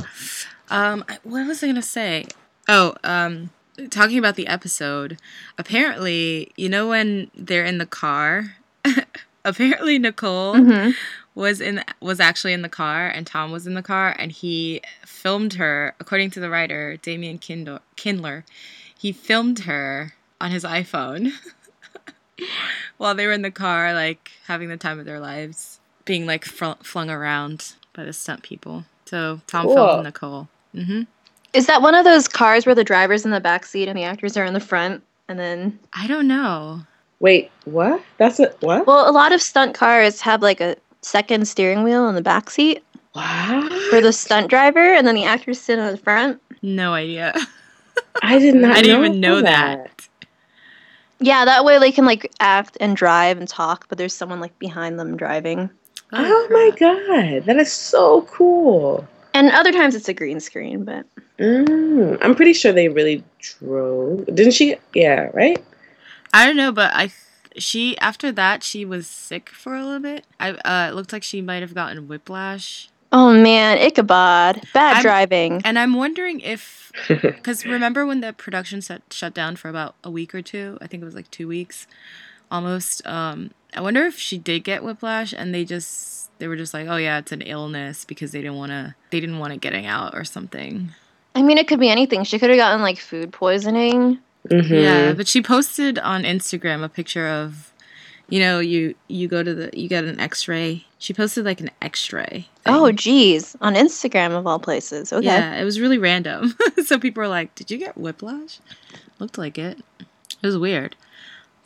um, 0.70 1.04
what 1.24 1.48
was 1.48 1.64
I 1.64 1.68
gonna 1.68 1.82
say? 1.82 2.26
Oh, 2.68 2.96
um, 3.04 3.50
talking 3.90 4.18
about 4.18 4.36
the 4.36 4.48
episode. 4.48 5.18
Apparently, 5.58 6.52
you 6.56 6.70
know 6.70 6.88
when 6.88 7.30
they're 7.36 7.66
in 7.66 7.78
the 7.78 7.86
car. 7.86 8.56
apparently, 9.46 9.98
Nicole 10.00 10.56
Mhm. 10.56 10.94
was 11.36 11.62
in 11.62 11.84
was 12.00 12.20
actually 12.20 12.54
in 12.54 12.62
the 12.62 12.70
car, 12.70 13.08
and 13.08 13.26
Tom 13.28 13.52
was 13.52 13.66
in 13.68 13.74
the 13.74 13.82
car, 13.84 14.16
and 14.20 14.32
he 14.32 14.82
filmed 15.06 15.54
her. 15.56 15.96
According 16.00 16.32
to 16.32 16.40
the 16.40 16.50
writer 16.50 16.98
Damian 16.98 17.38
Kindler, 17.38 17.80
Kindler 17.96 18.46
he 18.98 19.12
filmed 19.12 19.60
her 19.62 20.14
on 20.40 20.52
his 20.52 20.64
iPhone 20.64 21.32
while 22.98 23.16
they 23.16 23.26
were 23.26 23.32
in 23.34 23.42
the 23.42 23.52
car, 23.52 23.94
like 23.94 24.32
having 24.48 24.70
the 24.70 24.78
time 24.78 25.00
of 25.00 25.06
their 25.06 25.20
lives, 25.20 25.80
being 26.06 26.26
like 26.26 26.46
fl- 26.46 26.80
flung 26.84 27.10
around 27.10 27.74
by 28.02 28.06
the 28.06 28.14
stunt 28.14 28.42
people. 28.42 28.84
So 29.06 29.40
Tom 29.46 29.68
Cool. 29.68 29.76
filmed 29.76 30.04
Nicole. 30.04 30.48
hmm 30.74 31.04
Is 31.54 31.68
that 31.68 31.84
one 31.84 31.94
of 31.94 32.04
those 32.04 32.28
cars 32.28 32.66
where 32.66 32.74
the 32.74 32.84
driver's 32.84 33.26
in 33.26 33.32
the 33.32 33.40
back 33.40 33.64
seat 33.64 33.88
and 33.88 33.96
the 33.98 34.04
actors 34.04 34.36
are 34.38 34.46
in 34.46 34.54
the 34.56 34.60
front, 34.60 35.04
and 35.28 35.38
then? 35.38 35.78
I 35.94 36.08
don't 36.08 36.28
know. 36.28 36.82
Wait, 37.20 37.52
what? 37.66 38.02
That's 38.18 38.40
it. 38.40 38.58
What? 38.62 38.88
Well, 38.88 39.08
a 39.08 39.12
lot 39.14 39.34
of 39.34 39.42
stunt 39.42 39.76
cars 39.76 40.20
have 40.22 40.42
like 40.42 40.60
a 40.62 40.76
second 41.04 41.48
steering 41.48 41.84
wheel 41.84 42.10
in 42.10 42.16
the 42.16 42.24
back 42.24 42.50
seat 42.50 42.84
for 43.92 44.02
the 44.02 44.12
stunt 44.12 44.50
driver, 44.50 44.80
and 44.96 45.06
then 45.06 45.14
the 45.14 45.26
actors 45.26 45.62
sit 45.62 45.78
in 45.78 45.86
the 45.86 45.98
front. 45.98 46.42
No 46.64 46.96
idea. 46.96 47.36
I 48.24 48.40
did 48.40 48.56
not. 48.64 48.78
I 48.78 48.82
didn't 48.82 49.00
know 49.00 49.06
even 49.06 49.20
know 49.20 49.42
that. 49.42 50.08
Yeah, 51.20 51.46
that 51.46 51.64
way 51.64 51.78
they 51.78 51.92
can 51.92 52.06
like 52.06 52.32
act 52.40 52.78
and 52.82 52.98
drive 52.98 53.38
and 53.38 53.48
talk, 53.48 53.86
but 53.90 54.00
there's 54.00 54.16
someone 54.16 54.40
like 54.40 54.58
behind 54.58 54.98
them 54.98 55.16
driving. 55.18 55.70
Oh 56.13 56.47
my 56.52 56.71
god, 56.78 57.45
that 57.45 57.58
is 57.58 57.71
so 57.71 58.24
cool. 58.24 59.08
And 59.34 59.50
other 59.52 59.71
times 59.71 59.95
it's 59.95 60.10
a 60.10 60.13
green 60.13 60.39
screen, 60.39 60.84
but 60.84 61.06
Mm, 61.39 62.19
I'm 62.21 62.36
pretty 62.36 62.54
sure 62.54 62.71
they 62.71 62.88
really 62.89 63.24
drove. 63.39 64.26
Didn't 64.28 64.52
she? 64.52 64.76
Yeah, 64.93 65.30
right? 65.34 65.63
I 66.34 66.45
don't 66.45 66.58
know, 66.58 66.71
but 66.71 66.91
I 66.93 67.12
she 67.58 67.97
after 68.00 68.32
that 68.34 68.62
she 68.63 68.86
was 68.86 69.08
sick 69.08 69.50
for 69.50 69.76
a 69.76 69.84
little 69.84 70.00
bit. 70.00 70.26
I 70.39 70.52
uh, 70.52 70.89
it 70.91 70.95
looked 70.95 71.12
like 71.13 71.24
she 71.24 71.41
might 71.41 71.62
have 71.62 71.74
gotten 71.74 72.08
whiplash. 72.08 72.89
oh 73.12 73.34
man, 73.34 73.78
Ichabod, 73.80 74.62
bad 74.74 74.93
I'm- 74.95 75.02
driving. 75.02 75.62
And 75.65 75.80
I'm 75.80 75.93
wondering 75.95 76.39
if, 76.41 76.91
because 77.08 77.65
remember 77.65 78.06
when 78.06 78.21
the 78.21 78.34
production 78.34 78.82
set 78.82 79.02
shut 79.12 79.34
down 79.34 79.56
for 79.56 79.69
about 79.69 79.95
a 80.04 80.12
week 80.12 80.36
or 80.36 80.41
two? 80.41 80.78
I 80.82 80.88
think 80.88 81.02
it 81.02 81.06
was 81.06 81.15
like 81.15 81.32
two 81.32 81.47
weeks, 81.47 81.88
almost. 82.52 83.06
Um, 83.08 83.52
I 83.74 83.82
wonder 83.82 84.06
if 84.06 84.20
she 84.20 84.38
did 84.38 84.64
get 84.64 84.84
whiplash, 84.84 85.34
and 85.34 85.56
they 85.56 85.66
just 85.66 86.38
they 86.40 86.48
were 86.48 86.58
just 86.58 86.74
like, 86.74 86.88
oh 86.88 86.98
yeah, 86.98 87.20
it's 87.20 87.32
an 87.32 87.42
illness 87.42 88.04
because 88.04 88.32
they 88.32 88.42
didn't 88.42 88.58
want 88.58 88.72
to 88.72 88.96
they 89.10 89.20
didn't 89.20 89.40
want 89.40 89.54
it 89.54 89.62
getting 89.62 89.86
out 89.86 90.14
or 90.14 90.24
something. 90.24 90.90
I 91.34 91.42
mean, 91.42 91.58
it 91.58 91.68
could 91.68 91.80
be 91.80 91.90
anything. 91.90 92.24
She 92.24 92.40
could 92.40 92.50
have 92.50 92.58
gotten 92.58 92.82
like 92.82 93.00
food 93.00 93.32
poisoning. 93.32 94.20
Mm-hmm. 94.50 94.74
Yeah, 94.74 95.14
but 95.14 95.28
she 95.28 95.42
posted 95.42 96.00
on 96.00 96.24
Instagram 96.24 96.84
a 96.84 96.90
picture 96.90 97.28
of, 97.28 97.72
you 98.28 98.40
know, 98.40 98.60
you 98.60 98.96
you 99.08 99.28
go 99.28 99.44
to 99.44 99.54
the 99.54 99.70
you 99.74 99.88
get 99.88 100.04
an 100.04 100.20
X-ray. 100.20 100.86
She 100.98 101.14
posted 101.14 101.46
like 101.46 101.62
an 101.62 101.72
X-ray. 101.82 102.48
Oh, 102.66 102.92
geez, 102.92 103.56
on 103.62 103.76
Instagram 103.76 104.38
of 104.38 104.46
all 104.46 104.60
places. 104.60 105.14
Okay. 105.14 105.26
Yeah, 105.26 105.56
it 105.56 105.64
was 105.64 105.80
really 105.80 105.98
random. 105.98 106.56
so 106.86 107.00
people 107.00 107.22
were 107.22 107.28
like, 107.30 107.54
"Did 107.56 107.72
you 107.72 107.78
get 107.78 107.98
whiplash?" 107.98 108.60
Looked 109.20 109.38
like 109.38 109.58
it. 109.58 109.80
It 110.00 110.46
was 110.46 110.58
weird. 110.58 110.96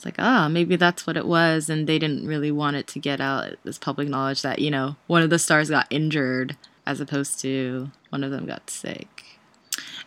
It's 0.06 0.18
like, 0.20 0.24
ah, 0.24 0.48
maybe 0.48 0.76
that's 0.76 1.08
what 1.08 1.18
it 1.18 1.26
was, 1.26 1.68
and 1.68 1.88
they 1.88 1.98
didn't 1.98 2.28
really 2.28 2.52
want 2.52 2.76
it 2.76 2.86
to 2.88 3.00
get 3.00 3.20
out 3.20 3.56
as 3.66 3.80
public 3.80 4.08
knowledge 4.08 4.44
that 4.44 4.60
you 4.60 4.70
know 4.70 4.98
one 5.08 5.24
of 5.24 5.32
the 5.32 5.40
stars 5.40 5.72
got 5.72 5.88
injured 5.90 6.56
as 6.86 7.00
opposed 7.00 7.40
to 7.40 7.90
one 8.10 8.24
of 8.24 8.30
them 8.30 8.46
got 8.46 8.70
sick. 8.70 9.40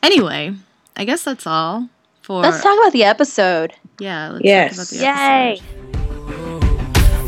Anyway, 0.01 0.55
I 0.97 1.05
guess 1.05 1.25
that's 1.25 1.49
all 1.49 1.89
for. 2.23 2.43
Let's 2.43 2.63
talk 2.63 2.79
about 2.79 2.93
the 2.93 3.03
episode. 3.03 3.73
Yeah, 3.99 4.29
let's 4.31 4.45
Yes. 4.45 4.77
talk 4.77 4.87
about 4.87 4.89
the 4.91 5.05
Yay. 5.05 5.63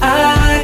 I 0.02 0.60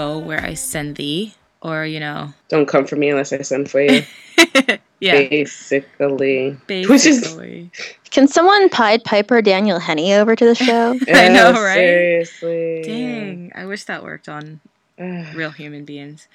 "Go 0.00 0.18
Where 0.18 0.42
I 0.42 0.54
Send 0.54 0.96
Thee," 0.96 1.34
or 1.60 1.84
you 1.84 2.00
know, 2.00 2.32
Don't 2.48 2.66
come 2.66 2.86
for 2.86 2.96
me 2.96 3.10
unless 3.10 3.32
I 3.32 3.42
send 3.42 3.70
for 3.70 3.80
you. 3.82 4.02
yeah, 5.00 5.28
Basically. 5.28 6.56
Which 6.68 7.04
is 7.04 7.20
basically. 7.20 7.70
Can 8.10 8.26
someone 8.26 8.70
Pied 8.70 9.04
Piper 9.04 9.42
Daniel 9.42 9.78
Henney 9.78 10.14
over 10.14 10.34
to 10.34 10.44
the 10.44 10.54
show? 10.66 10.98
I 11.08 11.28
know, 11.28 11.52
Oh, 11.54 11.62
right? 11.62 11.74
Seriously. 11.74 12.82
Dang, 12.82 13.52
I 13.54 13.66
wish 13.66 13.84
that 13.84 14.02
worked 14.02 14.28
on 14.28 14.60
real 14.98 15.50
human 15.50 15.84
beings. 15.84 16.28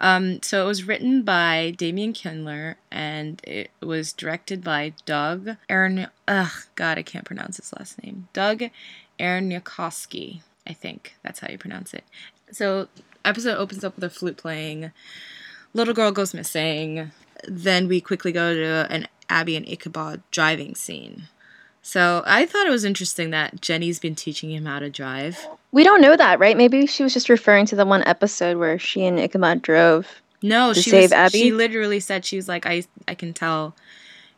Um, 0.00 0.42
so 0.42 0.64
it 0.64 0.66
was 0.66 0.84
written 0.84 1.22
by 1.22 1.74
Damian 1.76 2.12
Kindler 2.12 2.76
and 2.90 3.40
it 3.44 3.70
was 3.80 4.12
directed 4.12 4.64
by 4.64 4.94
Doug 5.04 5.50
Aaron. 5.68 6.08
Ugh, 6.28 6.52
God, 6.74 6.98
I 6.98 7.02
can't 7.02 7.24
pronounce 7.24 7.56
his 7.58 7.72
last 7.78 8.02
name. 8.02 8.28
Doug 8.32 8.64
Aaron 9.18 9.50
Aaronyakovsky, 9.50 10.40
I 10.66 10.72
think 10.72 11.14
that's 11.22 11.40
how 11.40 11.48
you 11.48 11.58
pronounce 11.58 11.94
it. 11.94 12.04
So 12.50 12.88
episode 13.24 13.56
opens 13.56 13.84
up 13.84 13.94
with 13.94 14.04
a 14.04 14.10
flute 14.10 14.36
playing. 14.36 14.92
Little 15.74 15.94
girl 15.94 16.12
goes 16.12 16.34
missing. 16.34 17.10
Then 17.46 17.88
we 17.88 18.00
quickly 18.00 18.32
go 18.32 18.54
to 18.54 18.86
an 18.90 19.08
Abbie 19.28 19.56
and 19.56 19.68
Ichabod 19.68 20.22
driving 20.30 20.74
scene. 20.74 21.24
So 21.82 22.22
I 22.26 22.46
thought 22.46 22.66
it 22.66 22.70
was 22.70 22.84
interesting 22.84 23.30
that 23.30 23.60
Jenny's 23.60 23.98
been 23.98 24.14
teaching 24.14 24.50
him 24.50 24.66
how 24.66 24.78
to 24.78 24.88
drive. 24.88 25.48
We 25.72 25.82
don't 25.82 26.00
know 26.00 26.16
that, 26.16 26.38
right? 26.38 26.56
Maybe 26.56 26.86
she 26.86 27.02
was 27.02 27.12
just 27.12 27.28
referring 27.28 27.66
to 27.66 27.76
the 27.76 27.84
one 27.84 28.04
episode 28.04 28.56
where 28.56 28.78
she 28.78 29.04
and 29.04 29.18
Ichabod 29.18 29.62
drove. 29.62 30.22
No, 30.42 30.72
to 30.72 30.80
she 30.80 30.90
save 30.90 31.04
was, 31.04 31.12
Abbie? 31.12 31.38
She 31.38 31.52
literally 31.52 31.98
said 31.98 32.24
she 32.24 32.36
was 32.36 32.48
like, 32.48 32.66
I 32.66 32.84
I 33.08 33.14
can 33.14 33.32
tell, 33.32 33.74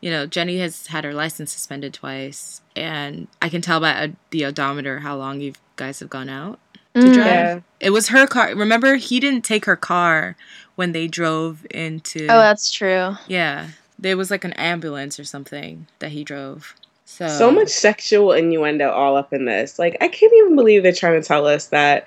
you 0.01 0.11
know, 0.11 0.27
Jenny 0.27 0.59
has 0.59 0.87
had 0.87 1.05
her 1.05 1.13
license 1.13 1.53
suspended 1.53 1.93
twice, 1.93 2.63
and 2.77 3.27
I 3.43 3.49
can 3.49 3.61
tell 3.61 3.81
by 3.81 3.93
uh, 3.93 4.09
the 4.31 4.47
odometer 4.47 5.01
how 5.01 5.17
long 5.17 5.41
you 5.41 5.53
guys 5.77 6.01
have 6.01 6.11
gone 6.11 6.29
out 6.29 6.59
to 6.95 7.01
Mm. 7.01 7.15
drive. 7.15 7.27
Yeah. 7.27 7.61
It 7.81 7.91
was 7.91 8.09
her 8.09 8.27
car. 8.27 8.55
Remember, 8.55 8.95
he 8.97 9.21
didn't 9.21 9.45
take 9.45 9.65
her 9.67 9.77
car 9.77 10.37
when 10.77 10.93
they 10.93 11.07
drove 11.07 11.67
into. 11.71 12.25
Oh, 12.25 12.39
that's 12.39 12.71
true. 12.71 13.17
yeah. 13.29 13.69
There 13.99 14.17
was 14.17 14.31
like 14.31 14.45
an 14.45 14.53
ambulance 14.55 15.19
or 15.21 15.25
something 15.25 15.87
that 16.01 16.11
he 16.11 16.25
drove. 16.25 16.75
So 17.05 17.29
So 17.29 17.51
much 17.51 17.69
sexual 17.69 18.33
innuendo 18.33 18.91
all 18.91 19.17
up 19.17 19.33
in 19.33 19.45
this. 19.45 19.79
Like, 19.79 19.97
I 20.01 20.09
can't 20.09 20.33
even 20.33 20.57
believe 20.57 20.83
they're 20.83 20.93
trying 20.93 21.21
to 21.21 21.27
tell 21.27 21.47
us 21.47 21.67
that 21.67 22.07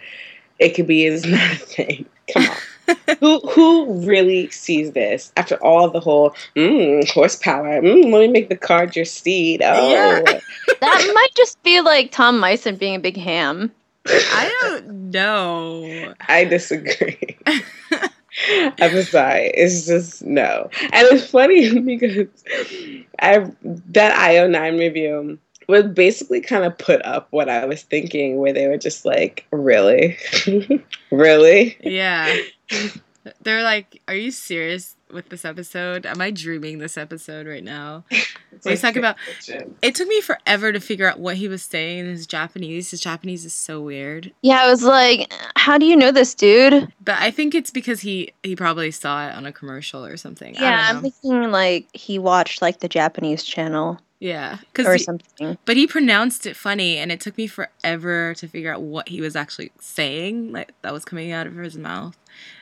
Ichabbie 0.61 1.05
is 1.05 1.25
not 1.25 1.53
a 1.53 1.55
thing. 1.55 2.05
Come 2.33 2.43
on. 2.49 2.55
who 3.19 3.39
who 3.49 3.93
really 4.05 4.49
sees 4.49 4.91
this 4.93 5.31
after 5.37 5.55
all 5.63 5.89
the 5.89 5.99
whole 5.99 6.33
mm, 6.55 7.07
horsepower? 7.09 7.81
Mm, 7.81 8.11
let 8.11 8.19
me 8.21 8.27
make 8.27 8.47
the 8.49 8.55
card 8.57 8.95
your 8.95 9.05
steed. 9.05 9.61
Oh, 9.63 9.89
Yeah. 9.91 10.21
That 10.81 11.11
might 11.13 11.35
just 11.35 11.61
be 11.63 11.81
like 11.81 12.11
Tom 12.11 12.39
Mison 12.39 12.75
being 12.75 12.95
a 12.95 12.99
big 12.99 13.17
ham. 13.17 13.71
I 14.09 14.53
don't 14.61 15.11
know. 15.11 16.13
I 16.27 16.45
disagree. 16.45 17.37
I'm 18.79 19.03
sorry. 19.03 19.51
It's 19.55 19.87
just 19.87 20.23
no. 20.23 20.69
And 20.81 21.07
it's 21.07 21.29
funny 21.29 21.79
because 21.97 22.27
I 23.19 23.51
that 23.63 24.15
IO9 24.15 24.79
review 24.79 25.39
was 25.67 25.83
basically 25.83 26.41
kind 26.41 26.63
of 26.63 26.77
put 26.77 27.03
up 27.05 27.27
what 27.31 27.49
I 27.49 27.65
was 27.65 27.83
thinking, 27.83 28.37
where 28.37 28.53
they 28.53 28.67
were 28.67 28.77
just 28.77 29.05
like, 29.05 29.45
really? 29.51 30.17
really? 31.11 31.77
Yeah. 31.81 32.33
They're 33.41 33.63
like, 33.63 34.01
"Are 34.07 34.15
you 34.15 34.31
serious 34.31 34.95
with 35.11 35.29
this 35.29 35.45
episode? 35.45 36.05
Am 36.05 36.21
I 36.21 36.31
dreaming 36.31 36.79
this 36.79 36.97
episode 36.97 37.47
right 37.47 37.63
now?" 37.63 38.03
He's 38.09 38.65
like 38.65 38.79
talking 38.79 38.99
about. 38.99 39.19
fiction. 39.19 39.75
It 39.81 39.93
took 39.95 40.07
me 40.07 40.21
forever 40.21 40.71
to 40.71 40.79
figure 40.79 41.09
out 41.09 41.19
what 41.19 41.37
he 41.37 41.47
was 41.47 41.61
saying 41.63 41.99
in 41.99 42.05
his 42.07 42.25
Japanese. 42.25 42.91
His 42.91 43.01
Japanese 43.01 43.45
is 43.45 43.53
so 43.53 43.81
weird, 43.81 44.31
Yeah, 44.41 44.61
I 44.63 44.69
was 44.69 44.83
like, 44.83 45.31
how 45.55 45.77
do 45.77 45.85
you 45.85 45.95
know 45.95 46.11
this 46.11 46.33
dude? 46.33 46.91
but 47.03 47.15
I 47.19 47.29
think 47.31 47.53
it's 47.53 47.69
because 47.71 48.01
he 48.01 48.31
he 48.43 48.55
probably 48.55 48.91
saw 48.91 49.27
it 49.27 49.35
on 49.35 49.45
a 49.45 49.51
commercial 49.51 50.03
or 50.03 50.17
something. 50.17 50.55
Yeah, 50.55 50.87
I'm 50.89 51.01
thinking 51.01 51.51
like 51.51 51.87
he 51.93 52.17
watched 52.19 52.61
like 52.61 52.79
the 52.79 52.89
Japanese 52.89 53.43
channel 53.43 53.99
yeah, 54.19 54.55
or 54.55 54.59
because 54.73 55.03
something. 55.03 55.57
but 55.65 55.77
he 55.77 55.85
pronounced 55.85 56.47
it 56.47 56.55
funny, 56.55 56.97
and 56.97 57.11
it 57.11 57.19
took 57.19 57.37
me 57.37 57.45
forever 57.45 58.33
to 58.35 58.47
figure 58.47 58.73
out 58.73 58.81
what 58.81 59.09
he 59.09 59.21
was 59.21 59.35
actually 59.35 59.71
saying, 59.79 60.51
like 60.51 60.71
that 60.81 60.91
was 60.93 61.05
coming 61.05 61.31
out 61.31 61.45
of 61.45 61.55
his 61.55 61.77
mouth, 61.77 62.17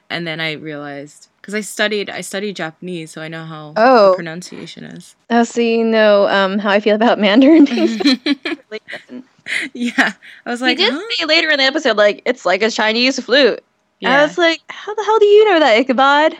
and 0.09 0.27
then 0.27 0.41
I 0.41 0.53
realized 0.53 1.29
because 1.45 1.53
I 1.53 1.61
studied 1.61 2.09
I 2.09 2.21
studied 2.21 2.55
Japanese, 2.55 3.11
so 3.11 3.21
I 3.21 3.27
know 3.27 3.45
how 3.45 3.73
Oh. 3.77 4.13
pronunciation 4.15 4.83
is. 4.83 5.15
Oh, 5.29 5.43
so 5.43 5.61
you 5.61 5.83
know 5.83 6.27
um, 6.27 6.57
how 6.57 6.71
I 6.71 6.79
feel 6.79 6.95
about 6.95 7.19
Mandarin. 7.19 7.67
yeah, 9.73 10.13
I 10.45 10.49
was 10.49 10.59
like, 10.59 10.79
he 10.79 10.85
did 10.85 10.93
huh? 10.93 11.01
say 11.11 11.25
later 11.25 11.51
in 11.51 11.59
the 11.59 11.65
episode, 11.65 11.97
like 11.97 12.23
it's 12.25 12.47
like 12.47 12.63
a 12.63 12.71
Chinese 12.71 13.19
flute. 13.19 13.63
Yeah. 13.99 14.21
I 14.21 14.23
was 14.23 14.39
like, 14.39 14.61
how 14.69 14.93
the 14.95 15.03
hell 15.03 15.19
do 15.19 15.25
you 15.25 15.45
know 15.45 15.59
that, 15.59 15.77
Ichabod? 15.77 16.33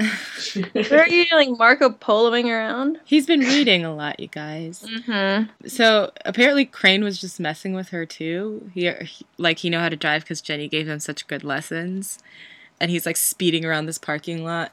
Where 0.90 1.04
are 1.04 1.08
you 1.08 1.26
like 1.32 1.50
Marco 1.58 1.90
Poloing 1.90 2.52
around? 2.52 3.00
He's 3.06 3.28
been 3.28 3.40
reading 3.42 3.86
a 3.86 3.96
lot, 3.96 4.20
you 4.20 4.28
guys. 4.28 4.84
Mm-hmm. 4.84 5.68
So 5.68 6.12
apparently 6.26 6.66
Crane 6.66 7.04
was 7.04 7.22
just 7.22 7.40
messing 7.40 7.74
with 7.74 7.90
her 7.90 8.08
too. 8.08 8.72
He, 8.74 8.92
he 8.92 9.26
like 9.38 9.60
he 9.60 9.70
know 9.70 9.80
how 9.80 9.90
to 9.90 9.96
drive 9.96 10.24
because 10.24 10.42
Jenny 10.42 10.68
gave 10.68 10.88
him 10.88 11.00
such 11.00 11.28
good 11.28 11.44
lessons, 11.44 12.18
and 12.82 12.90
he's 12.90 13.06
like 13.06 13.18
speeding 13.18 13.66
around 13.66 13.86
this 13.86 14.00
parking 14.00 14.44
lot. 14.44 14.72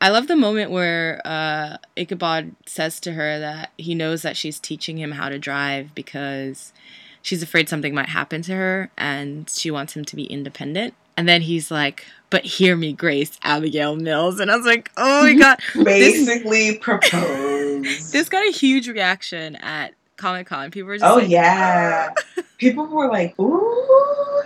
I 0.00 0.10
love 0.10 0.28
the 0.28 0.36
moment 0.36 0.70
where 0.70 1.20
uh, 1.24 1.78
Ichabod 1.96 2.54
says 2.66 3.00
to 3.00 3.12
her 3.12 3.38
that 3.40 3.72
he 3.76 3.94
knows 3.94 4.22
that 4.22 4.36
she's 4.36 4.60
teaching 4.60 4.96
him 4.98 5.12
how 5.12 5.28
to 5.28 5.38
drive 5.38 5.94
because 5.94 6.72
she's 7.20 7.42
afraid 7.42 7.68
something 7.68 7.94
might 7.94 8.08
happen 8.10 8.42
to 8.42 8.52
her 8.54 8.90
and 8.96 9.50
she 9.50 9.70
wants 9.72 9.96
him 9.96 10.04
to 10.04 10.14
be 10.16 10.24
independent. 10.26 10.94
And 11.16 11.28
then 11.28 11.42
he's 11.42 11.68
like, 11.72 12.06
"But 12.30 12.44
hear 12.44 12.76
me, 12.76 12.92
Grace 12.92 13.40
Abigail 13.42 13.96
Mills," 13.96 14.38
and 14.38 14.52
I 14.52 14.56
was 14.56 14.64
like, 14.64 14.92
"Oh 14.96 15.22
my 15.24 15.34
god!" 15.38 15.58
This- 15.74 15.84
Basically 16.26 16.78
proposed. 16.80 18.12
this 18.12 18.28
got 18.28 18.46
a 18.46 18.52
huge 18.52 18.88
reaction 18.88 19.56
at 19.56 19.94
Comic 20.16 20.46
Con. 20.46 20.70
People 20.70 20.86
were 20.88 20.98
just 20.98 21.10
Oh 21.10 21.16
like, 21.16 21.28
yeah. 21.28 22.10
People 22.58 22.86
were 22.86 23.08
like, 23.08 23.36
ooh 23.40 24.44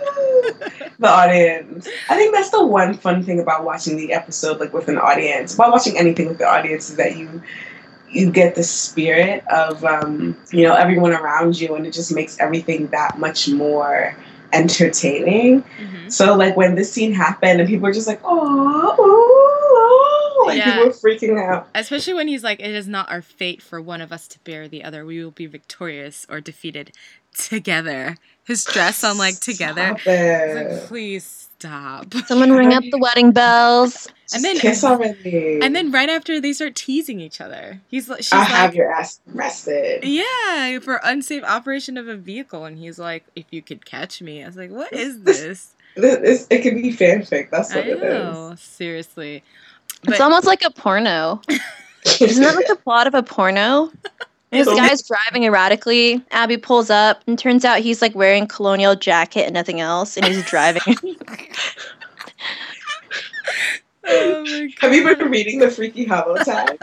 the 0.99 1.09
audience. 1.09 1.87
I 2.09 2.15
think 2.15 2.33
that's 2.33 2.49
the 2.49 2.65
one 2.65 2.93
fun 2.93 3.23
thing 3.23 3.39
about 3.39 3.63
watching 3.63 3.97
the 3.97 4.13
episode 4.13 4.59
like 4.59 4.73
with 4.73 4.87
an 4.87 4.97
audience. 4.97 5.53
About 5.53 5.71
watching 5.71 5.97
anything 5.97 6.27
with 6.27 6.37
the 6.37 6.47
audience 6.47 6.89
is 6.89 6.97
that 6.97 7.17
you 7.17 7.41
you 8.09 8.31
get 8.31 8.55
the 8.55 8.63
spirit 8.63 9.45
of 9.47 9.83
um, 9.83 10.37
you 10.51 10.67
know, 10.67 10.75
everyone 10.75 11.13
around 11.13 11.59
you 11.59 11.75
and 11.75 11.87
it 11.87 11.93
just 11.93 12.13
makes 12.13 12.39
everything 12.39 12.87
that 12.87 13.17
much 13.17 13.49
more 13.49 14.15
entertaining. 14.53 15.63
Mm-hmm. 15.63 16.09
So 16.09 16.35
like 16.35 16.55
when 16.55 16.75
this 16.75 16.93
scene 16.93 17.11
happened 17.11 17.59
and 17.59 17.67
people 17.67 17.83
were 17.87 17.93
just 17.93 18.07
like, 18.07 18.21
oh, 18.23 20.43
like 20.47 20.57
Yeah. 20.57 20.73
people 20.73 20.87
were 20.87 20.93
freaking 20.93 21.43
out. 21.43 21.67
Especially 21.73 22.13
when 22.13 22.27
he's 22.27 22.43
like, 22.43 22.59
"It 22.59 22.71
is 22.71 22.87
not 22.87 23.09
our 23.09 23.21
fate 23.21 23.61
for 23.61 23.81
one 23.81 24.01
of 24.01 24.11
us 24.11 24.27
to 24.29 24.39
bear 24.39 24.67
the 24.67 24.83
other. 24.83 25.05
We 25.05 25.23
will 25.23 25.31
be 25.31 25.45
victorious 25.45 26.25
or 26.29 26.41
defeated 26.41 26.91
together." 27.33 28.17
His 28.45 28.65
dress 28.65 29.03
on 29.03 29.17
like 29.17 29.39
together. 29.39 29.95
Stop 29.99 30.07
I 30.07 30.53
like. 30.53 30.83
Please 30.87 31.49
stop. 31.57 32.13
Someone 32.27 32.51
ring 32.51 32.73
up 32.73 32.83
the 32.91 32.97
wedding 32.97 33.31
bells. 33.31 34.07
And 34.33 34.43
then 34.43 34.57
Kiss 34.57 34.83
already. 34.83 35.59
and 35.61 35.75
then 35.75 35.91
right 35.91 36.09
after 36.09 36.41
they 36.41 36.51
start 36.53 36.75
teasing 36.75 37.19
each 37.19 37.39
other. 37.39 37.79
He's 37.87 38.09
like, 38.09 38.19
she's 38.19 38.33
I'll 38.33 38.39
like, 38.39 38.49
have 38.49 38.75
your 38.75 38.91
ass 38.91 39.19
arrested. 39.33 40.03
yeah, 40.03 40.79
for 40.79 40.99
unsafe 41.03 41.43
operation 41.43 41.97
of 41.97 42.07
a 42.07 42.15
vehicle, 42.17 42.65
and 42.65 42.77
he's 42.77 42.97
like, 42.99 43.23
if 43.35 43.45
you 43.51 43.61
could 43.61 43.85
catch 43.85 44.21
me. 44.21 44.43
I 44.43 44.47
was 44.47 44.57
like, 44.57 44.71
what 44.71 44.91
is 44.93 45.21
this? 45.21 45.75
This, 45.95 46.15
this- 46.21 46.47
it 46.49 46.63
could 46.63 46.73
be 46.73 46.91
fanfic. 46.91 47.51
That's 47.51 47.71
I 47.71 47.75
what 47.77 47.87
it 47.87 47.97
is. 47.97 48.01
know, 48.01 48.55
seriously. 48.57 49.43
It's 50.07 50.19
almost 50.19 50.47
like 50.47 50.63
a 50.65 50.71
porno. 50.71 51.39
Isn't 52.19 52.43
that 52.43 52.55
like 52.55 52.65
the 52.67 52.75
plot 52.77 53.05
of 53.05 53.13
a 53.13 53.21
porno? 53.21 53.91
This 54.53 54.67
guy's 54.67 55.01
driving 55.01 55.43
erratically. 55.45 56.23
Abbie 56.31 56.57
pulls 56.57 56.89
up, 56.89 57.23
and 57.27 57.37
turns 57.37 57.65
out 57.65 57.79
he's 57.79 58.01
like 58.01 58.15
wearing 58.15 58.47
colonial 58.47 58.95
jacket 58.95 59.41
and 59.45 59.53
nothing 59.53 59.81
else, 59.81 60.15
and 60.17 60.25
he's 60.25 60.43
driving. 60.49 60.81
Oh 64.05 64.43
my 64.43 64.69
Have 64.81 64.93
you 64.93 65.15
been 65.15 65.29
reading 65.31 65.59
the 65.59 65.69
Freaky 65.71 66.03
Hollow 66.05 66.35
tag? 66.43 66.77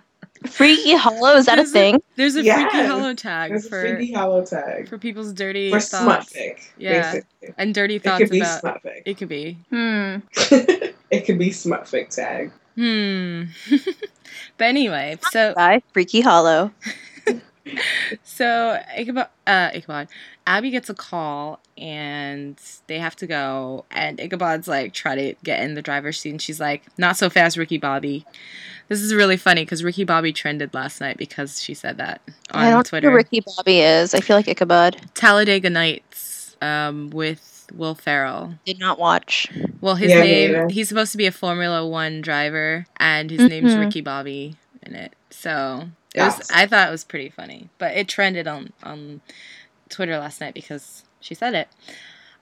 Freaky 0.46 0.94
Hollow 0.94 1.34
is 1.36 1.46
that 1.46 1.54
a 1.58 1.62
There's 1.62 1.72
thing? 1.72 2.02
There's 2.16 2.36
a 2.36 2.42
Yes. 2.42 2.70
freaky 2.70 2.86
hollow 2.86 3.14
tag 3.14 3.50
There's 3.50 3.64
a 3.66 3.68
for 3.70 3.80
Freaky 3.80 4.12
Hollow 4.12 4.44
tag. 4.44 4.88
for 4.88 4.98
people's 4.98 5.32
dirty 5.32 5.70
For 5.70 5.80
thoughts. 5.80 6.32
smutfic, 6.32 6.60
yeah, 6.78 7.12
basically. 7.12 7.54
and 7.58 7.74
dirty 7.74 7.98
thoughts 7.98 8.20
It 8.20 8.28
thoughts 8.28 8.30
could 8.30 8.30
be 8.30 8.40
about 8.68 8.82
smutfic. 8.84 9.02
it 9.06 9.16
could 9.16 9.28
be. 9.28 9.58
Hmm. 9.70 10.16
it 11.10 11.24
could 11.24 11.38
be 11.38 11.48
smutfic 11.50 12.10
tag. 12.14 12.52
Hmm. 12.76 13.44
but 14.58 14.64
anyway, 14.66 15.18
so 15.30 15.54
Bye, 15.54 15.82
Freaky 15.94 16.20
Hollow. 16.20 16.70
So 18.22 18.78
Ichabod, 18.96 19.28
uh, 19.46 19.70
Ichabod, 19.74 20.08
Abbie 20.46 20.70
gets 20.70 20.88
a 20.88 20.94
call 20.94 21.60
and 21.76 22.60
they 22.86 22.98
have 22.98 23.16
to 23.16 23.26
go, 23.26 23.84
and 23.90 24.20
Ichabod's 24.20 24.68
like 24.68 24.92
try 24.92 25.14
to 25.14 25.34
get 25.44 25.60
in 25.62 25.74
the 25.74 25.82
driver's 25.82 26.18
seat, 26.20 26.30
and 26.30 26.40
she's 26.42 26.60
like, 26.60 26.82
"Not 26.98 27.16
so 27.16 27.28
fast, 27.28 27.56
Ricky 27.56 27.78
Bobby." 27.78 28.24
This 28.88 29.00
is 29.02 29.12
really 29.14 29.36
funny 29.36 29.62
because 29.62 29.82
Ricky 29.82 30.04
Bobby 30.04 30.32
trended 30.32 30.72
last 30.72 31.00
night 31.00 31.16
because 31.16 31.60
she 31.60 31.74
said 31.74 31.98
that 31.98 32.20
on 32.52 32.64
I 32.64 32.70
don't 32.70 32.86
Twitter. 32.86 33.06
know 33.08 33.10
who 33.10 33.16
Ricky 33.16 33.42
Bobby 33.56 33.80
is. 33.80 34.14
I 34.14 34.20
feel 34.20 34.36
like 34.36 34.48
Ichabod. 34.48 34.96
Talladega 35.14 35.68
Nights 35.70 36.56
um, 36.62 37.10
with 37.10 37.66
Will 37.74 37.94
Ferrell. 37.96 38.54
Did 38.64 38.78
not 38.78 38.98
watch. 38.98 39.48
Well, 39.80 39.96
his 39.96 40.12
Yeah, 40.12 40.22
me 40.22 40.44
either. 40.44 40.58
name, 40.60 40.68
he's 40.70 40.88
supposed 40.88 41.12
to 41.12 41.18
be 41.18 41.26
a 41.26 41.32
Formula 41.32 41.84
One 41.86 42.20
driver, 42.20 42.86
and 42.98 43.30
his 43.30 43.48
name's 43.48 43.74
Mhm. 43.74 43.80
Ricky 43.80 44.00
Bobby 44.00 44.54
in 44.84 44.94
it. 44.94 45.12
So 45.30 45.88
it 46.16 46.22
was, 46.38 46.50
I 46.52 46.66
thought 46.66 46.88
it 46.88 46.90
was 46.92 47.04
pretty 47.04 47.28
funny, 47.30 47.68
but 47.78 47.96
it 47.96 48.08
trended 48.08 48.46
on, 48.46 48.72
on 48.82 49.20
Twitter 49.88 50.18
last 50.18 50.40
night 50.40 50.54
because 50.54 51.04
she 51.20 51.34
said 51.34 51.54
it. 51.54 51.68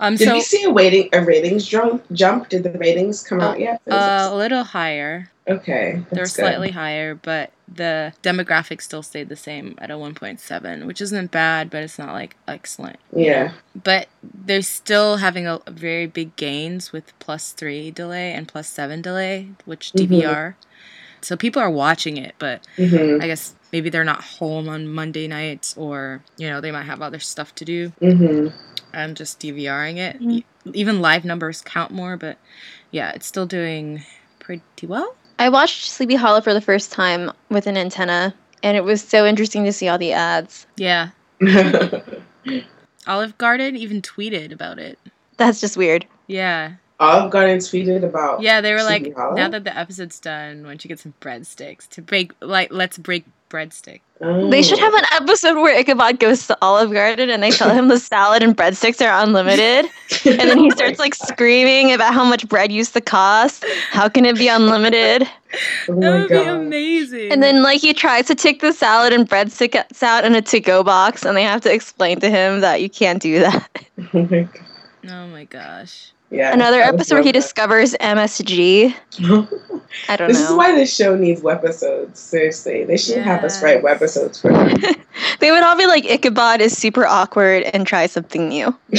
Um, 0.01 0.17
Did 0.17 0.29
so 0.29 0.35
we 0.35 0.41
see 0.41 0.65
a 0.65 0.71
waiting 0.71 1.09
a 1.13 1.25
ratings 1.25 1.67
jump? 1.67 2.05
Jump? 2.13 2.49
Did 2.49 2.65
the 2.65 2.73
ratings 2.73 3.23
come 3.23 3.41
out 3.41 3.61
yet? 3.61 3.81
uh, 3.89 4.29
a 4.31 4.37
little 4.37 4.65
higher. 4.65 5.31
okay, 5.49 6.03
They're 6.11 6.27
slightly 6.27 6.71
higher, 6.73 7.15
but 7.15 7.53
the 7.73 8.13
demographic 8.23 8.83
still 8.83 9.03
stayed 9.03 9.29
the 9.29 9.37
same 9.37 9.77
at 9.79 9.91
a 9.91 9.95
1.7, 9.95 10.85
which 10.87 11.01
isn't 11.01 11.31
bad, 11.31 11.71
but 11.71 11.83
it's 11.83 11.99
not 11.99 12.13
like 12.13 12.37
excellent. 12.49 12.99
Yeah. 13.15 13.53
But 13.81 14.09
they're 14.23 14.63
still 14.63 15.19
having 15.19 15.47
a, 15.47 15.61
very 15.69 16.07
big 16.07 16.35
gains 16.37 16.93
with 16.93 17.17
plus 17.21 17.53
three 17.53 17.91
delay 17.91 18.33
and 18.33 18.49
plus 18.49 18.69
seven 18.69 19.01
delay, 19.01 19.51
which. 19.65 19.93
DVR. 19.93 20.55
So 21.21 21.37
people 21.37 21.63
are 21.63 21.71
watching 21.71 22.17
it, 22.19 22.35
but 22.39 22.61
Mhm. 22.77 23.23
I 23.23 23.27
guess 23.29 23.55
maybe 23.75 23.91
they're 23.91 24.05
not 24.05 24.23
home 24.23 24.69
on 24.69 24.87
Monday 24.87 25.27
nights 25.27 25.77
or, 25.77 26.23
you 26.37 26.49
know, 26.49 26.61
they 26.61 26.71
might 26.71 26.85
have 26.85 27.03
other 27.03 27.19
stuff 27.19 27.53
to 27.57 27.65
do. 27.65 27.91
Mhm. 28.01 28.53
I'm 28.93 29.17
just 29.17 29.41
DVRing 29.41 29.97
it. 29.97 30.21
Mhm. 30.21 30.31
E- 30.31 30.45
Even 30.73 31.03
live 31.03 31.25
numbers 31.25 31.61
count 31.61 31.91
more, 31.91 32.17
but 32.17 32.39
yeah, 32.93 33.11
it's 33.11 33.27
still 33.27 33.47
doing 33.47 34.05
pretty 34.39 34.87
well. 34.87 35.17
I 35.41 35.49
watched 35.49 35.91
Sleepy 35.91 36.15
Hollow 36.15 36.41
for 36.41 36.55
the 36.55 36.61
first 36.61 36.93
time 36.93 37.33
with 37.51 37.67
an 37.67 37.77
antenna, 37.77 38.33
and 38.63 38.77
it 38.77 38.85
was 38.85 39.03
so 39.03 39.27
interesting 39.27 39.65
to 39.65 39.73
see 39.73 39.89
all 39.89 39.99
the 39.99 40.13
ads. 40.13 40.67
Yeah. 40.77 41.09
Olive 43.09 43.37
Garden 43.39 43.77
even 43.77 44.01
tweeted 44.03 44.53
about 44.53 44.79
it. 44.79 44.99
That's 45.37 45.61
just 45.61 45.77
weird. 45.77 46.07
Yeah. 46.29 46.75
Olive 47.01 47.31
Garden 47.33 47.59
tweeted 47.59 48.05
about. 48.05 48.41
Yeah, 48.41 48.61
they 48.61 48.73
were 48.73 48.79
Sleepy 48.79 49.07
like, 49.07 49.17
Hollow? 49.17 49.35
now 49.35 49.49
that 49.49 49.65
the 49.65 49.77
episode's 49.77 50.21
done, 50.21 50.63
why 50.63 50.69
don't 50.71 50.85
you 50.85 50.89
get 50.89 51.01
some 51.01 51.13
breadsticks 51.21 51.89
to 51.91 52.01
break, 52.03 52.33
like, 52.41 52.73
let's 52.73 52.97
break 52.97 53.25
breadstick. 53.55 54.01
They 54.51 54.63
should 54.63 54.79
have 54.79 54.95
an 54.95 55.05
episode 55.13 55.55
where 55.55 55.79
Ichabod 55.79 56.19
goes 56.19 56.47
to 56.49 56.59
Olive 56.61 56.93
Garden 56.93 57.31
and 57.31 57.43
they 57.43 57.51
tell 57.51 57.71
him 57.71 57.89
the 57.89 57.99
salad 57.99 58.43
and 58.43 58.57
breadsticks 58.57 59.05
are 59.05 59.23
unlimited. 59.23 59.87
And 60.25 60.51
then 60.51 60.59
he 60.59 60.71
starts 60.79 60.99
like 60.99 61.15
screaming 61.15 61.93
about 61.93 62.15
how 62.15 62.25
much 62.25 62.49
bread 62.49 62.73
used 62.73 62.95
to 62.95 63.01
cost. 63.01 63.65
How 63.91 64.09
can 64.09 64.25
it 64.25 64.37
be 64.37 64.49
unlimited? 64.49 65.29
Oh 65.89 66.01
that 66.01 66.13
would 66.13 66.29
be 66.29 66.45
amazing. 66.45 67.31
And 67.33 67.43
then 67.43 67.63
like 67.63 67.81
he 67.81 67.93
tries 67.95 68.27
to 68.27 68.35
take 68.35 68.61
the 68.61 68.73
salad 68.73 69.13
and 69.13 69.29
breadsticks 69.29 70.03
out 70.03 70.25
in 70.25 70.35
a 70.35 70.43
to-go 70.43 70.83
box 70.83 71.25
and 71.25 71.37
they 71.37 71.43
have 71.45 71.61
to 71.63 71.73
explain 71.73 72.19
to 72.21 72.31
him 72.31 72.61
that 72.61 72.83
you 72.83 72.91
can't 72.91 73.23
do 73.23 73.39
that. 73.41 73.69
Oh 74.15 74.27
my, 74.29 74.49
Oh 75.07 75.27
my 75.29 75.45
gosh. 75.45 76.13
Yeah. 76.35 76.53
Another 76.53 76.81
episode 76.81 77.17
where 77.17 77.23
he 77.25 77.33
discovers 77.33 77.95
MSG. 77.95 78.95
I 80.09 80.17
don't 80.17 80.29
This 80.29 80.37
know. 80.37 80.41
This 80.43 80.51
is 80.51 80.57
why 80.57 80.75
this 80.75 80.95
show 80.95 81.17
needs 81.17 81.41
webisodes. 81.43 82.17
Seriously, 82.17 82.85
they 82.85 82.97
should 82.97 83.19
have 83.19 83.45
us 83.45 83.63
write 83.63 83.83
webisodes 83.83 84.41
for 84.41 84.53
them. 84.53 84.77
They 85.39 85.53
would 85.53 85.63
all 85.63 85.77
be 85.77 85.87
like 85.87 86.05
Ichabod 86.07 86.61
is 86.61 86.77
super 86.77 87.07
awkward 87.07 87.63
and 87.65 87.87
try 87.87 88.07
something 88.07 88.49
new. 88.49 88.77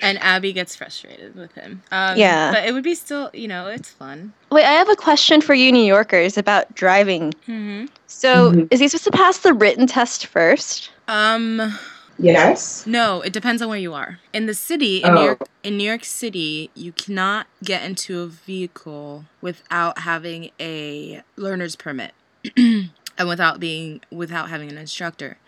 And 0.00 0.16
Abbie 0.22 0.52
gets 0.52 0.76
frustrated 0.76 1.34
with 1.34 1.52
him. 1.54 1.82
Um, 1.90 2.16
Yeah. 2.16 2.52
But 2.52 2.68
it 2.68 2.72
would 2.72 2.84
be 2.84 2.94
still, 2.94 3.30
you 3.34 3.48
know, 3.48 3.66
it's 3.66 3.90
fun. 3.90 4.32
Wait, 4.52 4.64
I 4.64 4.70
have 4.70 4.88
a 4.88 4.94
question 4.94 5.40
for 5.40 5.54
you 5.54 5.72
New 5.72 5.84
Yorkers 5.84 6.38
about 6.38 6.72
driving. 6.76 7.34
hmm 7.46 7.86
So, 8.06 8.52
Mhm. 8.52 8.68
is 8.70 8.78
he 8.78 8.86
supposed 8.86 9.04
to 9.04 9.10
pass 9.10 9.38
the 9.38 9.52
written 9.52 9.88
test 9.88 10.26
first? 10.26 10.90
Um, 11.08 11.76
Yes. 12.18 12.86
no, 12.86 13.20
it 13.22 13.32
depends 13.32 13.62
on 13.62 13.68
where 13.68 13.78
you 13.78 13.94
are. 13.94 14.18
In 14.32 14.46
the 14.46 14.54
city, 14.54 15.02
in 15.02 15.14
New 15.14 15.20
Oh. 15.20 15.24
York, 15.24 15.40
in 15.62 15.76
New 15.76 15.84
York 15.84 16.04
City, 16.04 16.70
you 16.74 16.92
cannot 16.92 17.46
get 17.62 17.82
into 17.84 18.20
a 18.20 18.26
vehicle 18.26 19.24
without 19.40 20.00
having 20.00 20.50
a 20.60 21.22
learner's 21.36 21.76
permit. 21.76 22.12
And 23.20 23.28
without 23.28 23.58
being 23.58 24.00
without 24.12 24.48
having 24.48 24.70
an 24.70 24.78
instructor, 24.78 25.38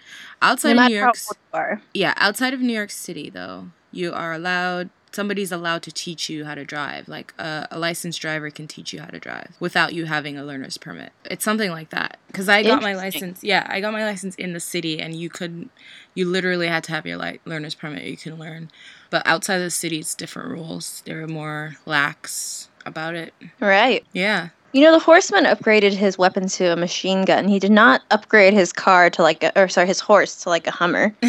outside 0.42 0.70
no 0.70 0.72
of 0.72 0.76
matter 0.78 0.94
New 0.94 0.98
how 0.98 1.04
York, 1.06 1.16
old 1.28 1.36
you 1.36 1.58
are. 1.58 1.82
Yeah, 1.94 2.14
outside 2.16 2.52
of 2.52 2.58
New 2.60 2.72
York 2.72 2.90
City, 2.90 3.30
though, 3.30 3.68
you 3.92 4.12
are 4.12 4.32
allowed. 4.32 4.90
Somebody's 5.12 5.50
allowed 5.50 5.82
to 5.82 5.92
teach 5.92 6.28
you 6.28 6.44
how 6.44 6.54
to 6.54 6.64
drive. 6.64 7.08
Like 7.08 7.34
a, 7.38 7.66
a 7.70 7.78
licensed 7.78 8.20
driver 8.20 8.50
can 8.50 8.66
teach 8.66 8.92
you 8.92 9.00
how 9.00 9.08
to 9.08 9.18
drive 9.18 9.54
without 9.58 9.92
you 9.92 10.06
having 10.06 10.38
a 10.38 10.44
learner's 10.44 10.76
permit. 10.76 11.12
It's 11.24 11.44
something 11.44 11.70
like 11.70 11.90
that. 11.90 12.18
Because 12.28 12.48
I 12.48 12.62
got 12.62 12.82
my 12.82 12.94
license. 12.94 13.42
Yeah, 13.42 13.66
I 13.68 13.80
got 13.80 13.92
my 13.92 14.04
license 14.04 14.34
in 14.36 14.52
the 14.52 14.60
city, 14.60 15.00
and 15.00 15.14
you 15.14 15.28
couldn't. 15.28 15.70
You 16.14 16.26
literally 16.26 16.68
had 16.68 16.84
to 16.84 16.92
have 16.92 17.06
your 17.06 17.16
like 17.16 17.40
learner's 17.44 17.74
permit. 17.74 18.04
You 18.04 18.16
can 18.16 18.38
learn, 18.38 18.70
but 19.10 19.26
outside 19.26 19.56
of 19.56 19.62
the 19.62 19.70
city, 19.70 19.98
it's 19.98 20.14
different 20.14 20.50
rules. 20.50 21.02
They're 21.04 21.26
more 21.26 21.76
lax 21.86 22.68
about 22.86 23.14
it. 23.14 23.34
Right. 23.60 24.04
Yeah. 24.12 24.50
You 24.72 24.82
know, 24.82 24.92
the 24.92 25.00
horseman 25.00 25.46
upgraded 25.46 25.94
his 25.94 26.16
weapon 26.16 26.46
to 26.48 26.72
a 26.72 26.76
machine 26.76 27.24
gun. 27.24 27.48
He 27.48 27.58
did 27.58 27.72
not 27.72 28.02
upgrade 28.12 28.54
his 28.54 28.72
car 28.72 29.10
to 29.10 29.22
like 29.22 29.42
a, 29.42 29.60
or 29.60 29.68
sorry, 29.68 29.88
his 29.88 29.98
horse 29.98 30.42
to 30.42 30.48
like 30.48 30.68
a 30.68 30.70
Hummer. 30.70 31.12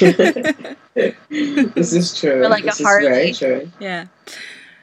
This 1.74 1.92
is 1.92 2.18
true. 2.18 2.42
Or 2.44 2.48
like 2.48 2.62
a 2.64 2.66
this 2.66 2.80
is 2.80 2.86
Harley. 2.86 3.06
very 3.08 3.32
true. 3.32 3.70
Yeah. 3.80 4.06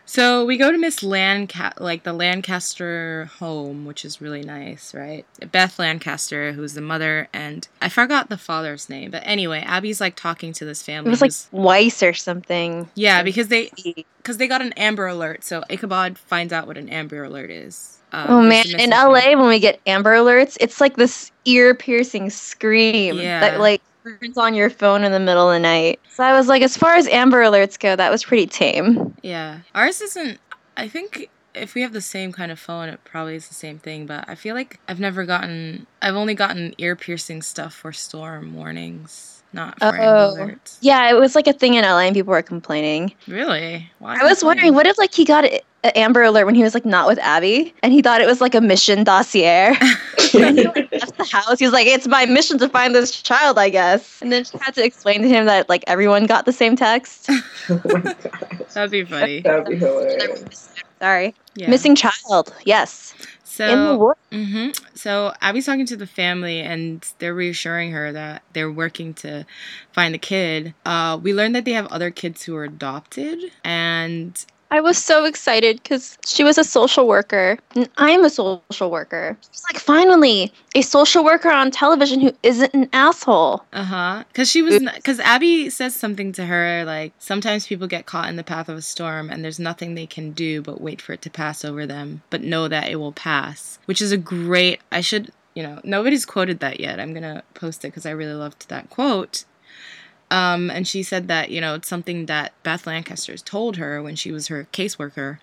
So 0.07 0.45
we 0.45 0.57
go 0.57 0.71
to 0.71 0.77
Miss 0.77 1.01
Lancaster, 1.03 1.83
like 1.83 2.03
the 2.03 2.13
Lancaster 2.13 3.25
home, 3.39 3.85
which 3.85 4.05
is 4.05 4.21
really 4.21 4.43
nice, 4.43 4.93
right? 4.93 5.25
Beth 5.51 5.77
Lancaster, 5.79 6.51
who's 6.53 6.73
the 6.73 6.81
mother, 6.81 7.27
and 7.33 7.67
I 7.81 7.89
forgot 7.89 8.29
the 8.29 8.37
father's 8.37 8.87
name, 8.87 9.09
but 9.11 9.23
anyway, 9.25 9.63
Abbie's 9.65 9.99
like 9.99 10.15
talking 10.15 10.53
to 10.53 10.63
this 10.65 10.83
family. 10.83 11.11
It 11.11 11.17
family. 11.17 11.27
was 11.27 11.47
like 11.53 11.63
Weiss 11.63 12.03
or 12.03 12.13
something. 12.13 12.87
yeah, 12.95 13.23
because 13.23 13.47
they 13.47 13.71
because 14.17 14.37
they 14.37 14.47
got 14.47 14.61
an 14.61 14.73
Amber 14.73 15.07
Alert, 15.07 15.43
so 15.43 15.63
Ichabod 15.69 16.17
finds 16.19 16.53
out 16.53 16.67
what 16.67 16.77
an 16.77 16.87
Amber 16.87 17.23
Alert 17.23 17.49
is. 17.49 17.97
Um, 18.11 18.25
Oh 18.29 18.41
man, 18.43 18.65
in 18.79 18.91
LA 18.91 19.31
when 19.35 19.47
we 19.47 19.59
get 19.59 19.81
Amber 19.87 20.13
Alerts, 20.13 20.55
it's 20.61 20.79
like 20.79 20.95
this 20.97 21.31
ear-piercing 21.45 22.29
scream 22.29 23.17
Yeah. 23.17 23.39
that 23.41 23.59
like 23.59 23.81
on 24.37 24.53
your 24.53 24.69
phone 24.69 25.03
in 25.03 25.11
the 25.11 25.19
middle 25.19 25.49
of 25.49 25.55
the 25.55 25.59
night. 25.59 25.99
So 26.09 26.23
I 26.23 26.33
was 26.33 26.47
like, 26.47 26.61
as 26.61 26.77
far 26.77 26.95
as 26.95 27.07
Amber 27.07 27.41
Alerts 27.41 27.79
go, 27.79 27.95
that 27.95 28.11
was 28.11 28.23
pretty 28.23 28.47
tame. 28.47 29.15
Yeah. 29.21 29.59
Ours 29.73 30.01
isn't 30.01 30.39
I 30.77 30.87
think 30.87 31.29
if 31.53 31.73
we 31.73 31.81
have 31.81 31.93
the 31.93 32.01
same 32.01 32.31
kind 32.33 32.51
of 32.51 32.59
phone 32.59 32.89
it 32.89 32.99
probably 33.05 33.35
is 33.35 33.47
the 33.47 33.53
same 33.53 33.79
thing, 33.79 34.05
but 34.05 34.25
I 34.27 34.35
feel 34.35 34.55
like 34.55 34.79
I've 34.87 34.99
never 34.99 35.25
gotten 35.25 35.87
I've 36.01 36.15
only 36.15 36.33
gotten 36.33 36.73
ear 36.77 36.95
piercing 36.95 37.41
stuff 37.41 37.73
for 37.73 37.91
storm 37.91 38.55
warnings, 38.55 39.34
not 39.55 39.77
oh. 39.81 39.91
for 39.91 39.99
Oh, 39.99 40.35
Alerts. 40.37 40.77
yeah, 40.81 41.09
it 41.09 41.15
was 41.19 41.33
like 41.33 41.47
a 41.47 41.53
thing 41.53 41.73
in 41.75 41.83
LA 41.83 41.99
and 41.99 42.13
people 42.15 42.31
were 42.31 42.41
complaining. 42.41 43.13
Really? 43.27 43.89
Why 43.99 44.17
I 44.19 44.23
was 44.23 44.43
wondering, 44.43 44.73
what 44.75 44.85
if 44.85 44.97
like 44.97 45.13
he 45.13 45.25
got 45.25 45.45
an 45.45 45.59
Amber 45.95 46.23
Alert 46.23 46.45
when 46.45 46.55
he 46.55 46.63
was 46.63 46.73
like 46.73 46.85
not 46.85 47.07
with 47.07 47.17
Abbie, 47.19 47.73
and 47.81 47.93
he 47.93 48.01
thought 48.01 48.21
it 48.21 48.27
was 48.27 48.41
like 48.41 48.53
a 48.55 48.61
mission 48.61 49.03
dossier. 49.03 49.75
when 50.33 50.57
he 50.57 50.63
like, 50.65 50.91
left 50.91 51.17
the 51.17 51.23
house, 51.31 51.59
he 51.59 51.65
was 51.65 51.73
like, 51.73 51.87
"It's 51.87 52.07
my 52.07 52.25
mission 52.25 52.57
to 52.59 52.69
find 52.69 52.93
this 52.93 53.21
child, 53.21 53.57
I 53.57 53.69
guess." 53.69 54.21
And 54.21 54.31
then 54.31 54.43
she 54.43 54.57
had 54.57 54.73
to 54.75 54.83
explain 54.83 55.21
to 55.21 55.27
him 55.29 55.45
that 55.45 55.69
like 55.69 55.83
everyone 55.87 56.25
got 56.25 56.45
the 56.45 56.53
same 56.53 56.75
text. 56.75 57.29
Oh 57.67 57.81
oh 57.89 58.13
That'd 58.75 58.91
be 58.91 59.05
funny. 59.05 59.41
That'd 59.41 59.65
be 59.65 59.77
hilarious. 59.77 60.69
Sorry, 60.99 61.33
Yeah. 61.55 61.69
missing 61.69 61.95
child. 61.95 62.53
Yes. 62.63 63.13
So, 63.55 63.65
In 63.71 63.85
the 63.85 63.97
woods. 63.97 64.19
hmm 64.31 64.69
so 64.95 65.33
Abbie's 65.41 65.65
talking 65.65 65.85
to 65.85 65.95
the 65.95 66.07
family, 66.07 66.59
and 66.59 67.05
they're 67.19 67.33
reassuring 67.33 67.91
her 67.91 68.11
that 68.11 68.43
they're 68.51 68.71
working 68.71 69.13
to 69.15 69.45
find 69.93 70.13
the 70.13 70.17
kid. 70.17 70.73
Uh, 70.85 71.17
we 71.21 71.33
learned 71.33 71.55
that 71.55 71.63
they 71.63 71.71
have 71.71 71.87
other 71.87 72.11
kids 72.11 72.43
who 72.43 72.55
are 72.57 72.65
adopted, 72.65 73.39
and 73.63 74.45
I 74.75 74.81
was 74.81 74.97
so 74.97 75.23
excited 75.23 75.81
because 75.81 76.17
she 76.25 76.43
was 76.43 76.57
a 76.57 76.63
social 76.65 77.07
worker, 77.07 77.57
and 77.75 77.89
I'm 77.95 78.25
a 78.25 78.29
social 78.29 78.91
worker. 78.91 79.37
She's 79.49 79.63
like, 79.71 79.81
finally, 79.81 80.51
a 80.75 80.81
social 80.81 81.23
worker 81.23 81.49
on 81.49 81.71
television 81.71 82.19
who 82.19 82.33
isn't 82.43 82.73
an 82.73 82.89
asshole. 82.91 83.63
Uh 83.71 83.83
huh. 83.85 84.23
Because 84.27 84.51
she 84.51 84.61
was, 84.61 84.79
because 84.79 85.21
Abbie 85.21 85.69
says 85.69 85.95
something 85.95 86.33
to 86.33 86.45
her 86.45 86.83
like, 86.83 87.13
sometimes 87.19 87.67
people 87.67 87.87
get 87.87 88.05
caught 88.05 88.27
in 88.27 88.35
the 88.35 88.43
path 88.43 88.67
of 88.67 88.75
a 88.77 88.81
storm 88.81 89.29
and 89.29 89.45
there's 89.45 89.59
nothing 89.59 89.95
they 89.95 90.05
can 90.05 90.31
do 90.31 90.61
but 90.61 90.81
wait 90.81 91.01
for 91.01 91.13
it 91.13 91.21
to 91.21 91.29
pass 91.29 91.63
over 91.63 91.85
them, 91.85 92.23
but 92.29 92.41
know 92.41 92.67
that 92.67 92.89
it 92.89 92.97
will 92.97 93.13
pass, 93.13 93.79
which 93.85 94.01
is 94.01 94.11
a 94.11 94.17
great, 94.17 94.81
I 94.91 94.99
should, 94.99 95.31
you 95.53 95.63
know, 95.63 95.79
nobody's 95.85 96.25
quoted 96.25 96.59
that 96.59 96.81
yet. 96.81 96.99
I'm 96.99 97.13
going 97.13 97.23
to 97.23 97.43
post 97.53 97.85
it 97.85 97.87
because 97.89 98.05
I 98.05 98.11
really 98.11 98.33
loved 98.33 98.67
that 98.67 98.89
quote. 98.89 99.45
Um, 100.31 100.69
and 100.71 100.87
she 100.87 101.03
said 101.03 101.27
that, 101.27 101.49
you 101.51 101.61
know, 101.61 101.75
it's 101.75 101.87
something 101.87 102.25
that 102.25 102.51
Beth 102.63 102.87
Lancaster's 102.87 103.41
told 103.41 103.77
her 103.77 104.01
when 104.01 104.15
she 104.15 104.31
was 104.31 104.47
her 104.47 104.67
caseworker. 104.73 105.37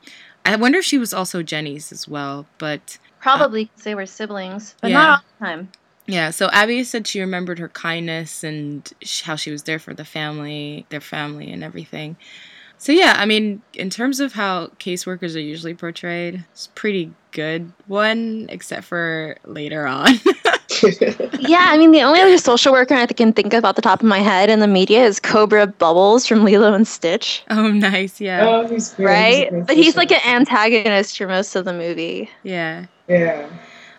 I 0.44 0.56
wonder 0.56 0.78
if 0.78 0.84
she 0.84 0.98
was 0.98 1.14
also 1.14 1.42
Jenny's 1.42 1.92
as 1.92 2.08
well, 2.08 2.46
but 2.58 2.98
Probably 3.20 3.66
because 3.66 3.84
they 3.84 3.94
were 3.94 4.06
siblings, 4.06 4.74
but 4.80 4.90
Yeah. 4.90 4.98
not 4.98 5.08
all 5.10 5.24
the 5.38 5.46
time. 5.46 5.68
yeah, 6.08 6.30
so 6.30 6.50
Abbie 6.52 6.82
said 6.82 7.06
she 7.06 7.20
remembered 7.20 7.60
her 7.60 7.68
kindness 7.68 8.42
and 8.42 8.90
sh- 9.02 9.22
how 9.22 9.36
she 9.36 9.52
was 9.52 9.62
there 9.62 9.78
for 9.78 9.94
the 9.94 10.04
family, 10.04 10.84
their 10.88 11.00
family, 11.00 11.52
and 11.52 11.62
everything. 11.62 12.16
So 12.78 12.90
yeah, 12.90 13.14
I 13.16 13.26
mean, 13.26 13.62
in 13.74 13.88
terms 13.90 14.18
of 14.18 14.32
how 14.32 14.66
caseworkers 14.80 15.36
are 15.36 15.40
usually 15.40 15.74
portrayed, 15.74 16.44
it's 16.50 16.66
pretty 16.74 17.12
good 17.30 17.72
one, 17.86 18.46
except 18.48 18.82
for 18.84 19.36
later 19.44 19.86
on. 19.86 20.14
yeah, 21.40 21.66
I 21.68 21.76
mean, 21.78 21.90
the 21.92 22.02
only 22.02 22.20
other 22.20 22.38
social 22.38 22.72
worker 22.72 22.94
I 22.94 23.06
can 23.06 23.32
think 23.32 23.54
of 23.54 23.64
off 23.64 23.76
the 23.76 23.82
top 23.82 24.00
of 24.00 24.06
my 24.06 24.18
head 24.18 24.50
in 24.50 24.58
the 24.60 24.66
media 24.66 25.04
is 25.04 25.18
Cobra 25.20 25.66
Bubbles 25.66 26.26
from 26.26 26.44
Lilo 26.44 26.72
and 26.74 26.86
Stitch. 26.86 27.42
oh, 27.50 27.68
nice, 27.70 28.20
yeah, 28.20 28.46
Oh, 28.46 28.66
he's 28.66 28.94
great. 28.94 29.06
Right? 29.06 29.46
a 29.46 29.50
great 29.50 29.66
But 29.66 29.76
he's 29.76 29.96
like 29.96 30.10
an 30.12 30.20
antagonist 30.26 31.16
for 31.18 31.26
most 31.26 31.54
of 31.56 31.64
the 31.64 31.72
movie. 31.72 32.28
yeah. 32.42 32.86
Yeah. 33.08 33.48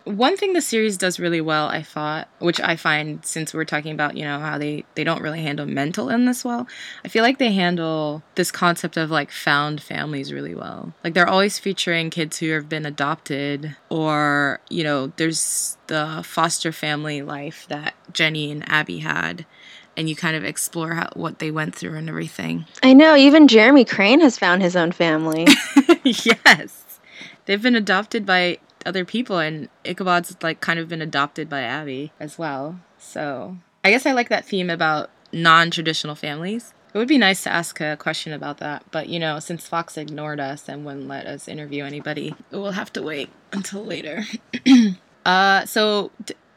One 0.06 0.36
thing 0.36 0.54
the 0.54 0.62
series 0.62 0.97
does 0.97 1.20
really 1.20 1.39
well, 1.39 1.68
I 1.68 1.82
thought, 1.82 2.28
which 2.39 2.60
I 2.60 2.76
find 2.76 3.26
since 3.26 3.54
we're 3.54 3.64
talking 3.64 3.93
about, 3.93 4.18
you 4.18 4.24
know, 4.24 4.39
how 4.39 4.58
they 4.58 4.84
they 4.95 5.04
don't 5.04 5.22
really 5.22 5.41
handle 5.41 5.66
mental 5.66 6.10
illness 6.10 6.43
well, 6.43 6.68
I 7.06 7.08
feel 7.08 7.24
like 7.24 7.38
they 7.38 7.54
handle 7.54 8.22
this 8.36 8.51
concept 8.51 8.97
of 8.97 9.10
like 9.10 9.32
found 9.32 9.82
families 9.82 10.34
really 10.34 10.56
well. 10.56 10.93
Like 11.04 11.14
they're 11.14 11.30
always 11.30 11.58
featuring 11.58 12.10
kids 12.10 12.39
who 12.39 12.49
have 12.51 12.68
been 12.68 12.86
adopted 12.86 13.78
or, 13.89 14.60
you 14.70 14.84
know, 14.84 15.14
there's 15.16 15.78
the 15.88 16.22
foster 16.26 16.72
family 16.72 17.22
life 17.22 17.66
that 17.70 17.93
Jenny 18.12 18.51
and 18.51 18.70
Abbie 18.70 18.99
had 18.99 19.45
and 19.95 20.10
you 20.10 20.16
kind 20.16 20.36
of 20.36 20.43
explore 20.43 20.95
how, 20.95 21.10
what 21.14 21.39
they 21.39 21.51
went 21.51 21.76
through 21.76 21.95
and 21.95 22.10
everything. 22.10 22.66
I 22.82 22.93
know, 22.93 23.16
even 23.16 23.47
Jeremy 23.47 23.86
Crane 23.86 24.22
has 24.22 24.38
found 24.38 24.62
his 24.62 24.76
own 24.76 24.91
family. 24.91 25.47
yes. 26.04 26.99
They've 27.45 27.62
been 27.62 27.76
adopted 27.76 28.26
by 28.26 28.60
other 28.86 29.05
people 29.05 29.39
and 29.39 29.69
Ichabod's 29.86 30.36
like 30.41 30.61
kind 30.61 30.79
of 30.79 30.88
been 30.88 31.01
adopted 31.01 31.49
by 31.49 31.61
Abbie 31.61 32.11
as 32.19 32.38
well. 32.38 32.79
So 32.97 33.57
I 33.84 33.91
guess 33.91 34.05
I 34.05 34.11
like 34.11 34.29
that 34.29 34.45
theme 34.45 34.69
about 34.69 35.09
non 35.31 35.71
traditional 35.71 36.15
families. 36.15 36.73
It 36.93 36.97
would 36.99 37.07
be 37.07 37.17
nice 37.17 37.41
to 37.43 37.51
ask 37.51 37.81
a 37.81 37.97
question 37.97 38.34
about 38.34 38.59
that, 38.59 38.86
but 38.91 39.09
you 39.09 39.19
know, 39.19 39.39
since 39.39 39.67
Fox 39.67 39.97
ignored 39.97 40.39
us 40.39 40.69
and 40.69 40.86
wouldn't 40.86 41.07
let 41.07 41.25
us 41.25 41.47
interview 41.47 41.84
anybody, 41.84 42.36
we'll 42.51 42.71
have 42.71 42.93
to 42.93 43.01
wait 43.01 43.29
until 43.51 43.84
later. 43.84 44.23
uh, 45.25 45.65
so 45.65 46.11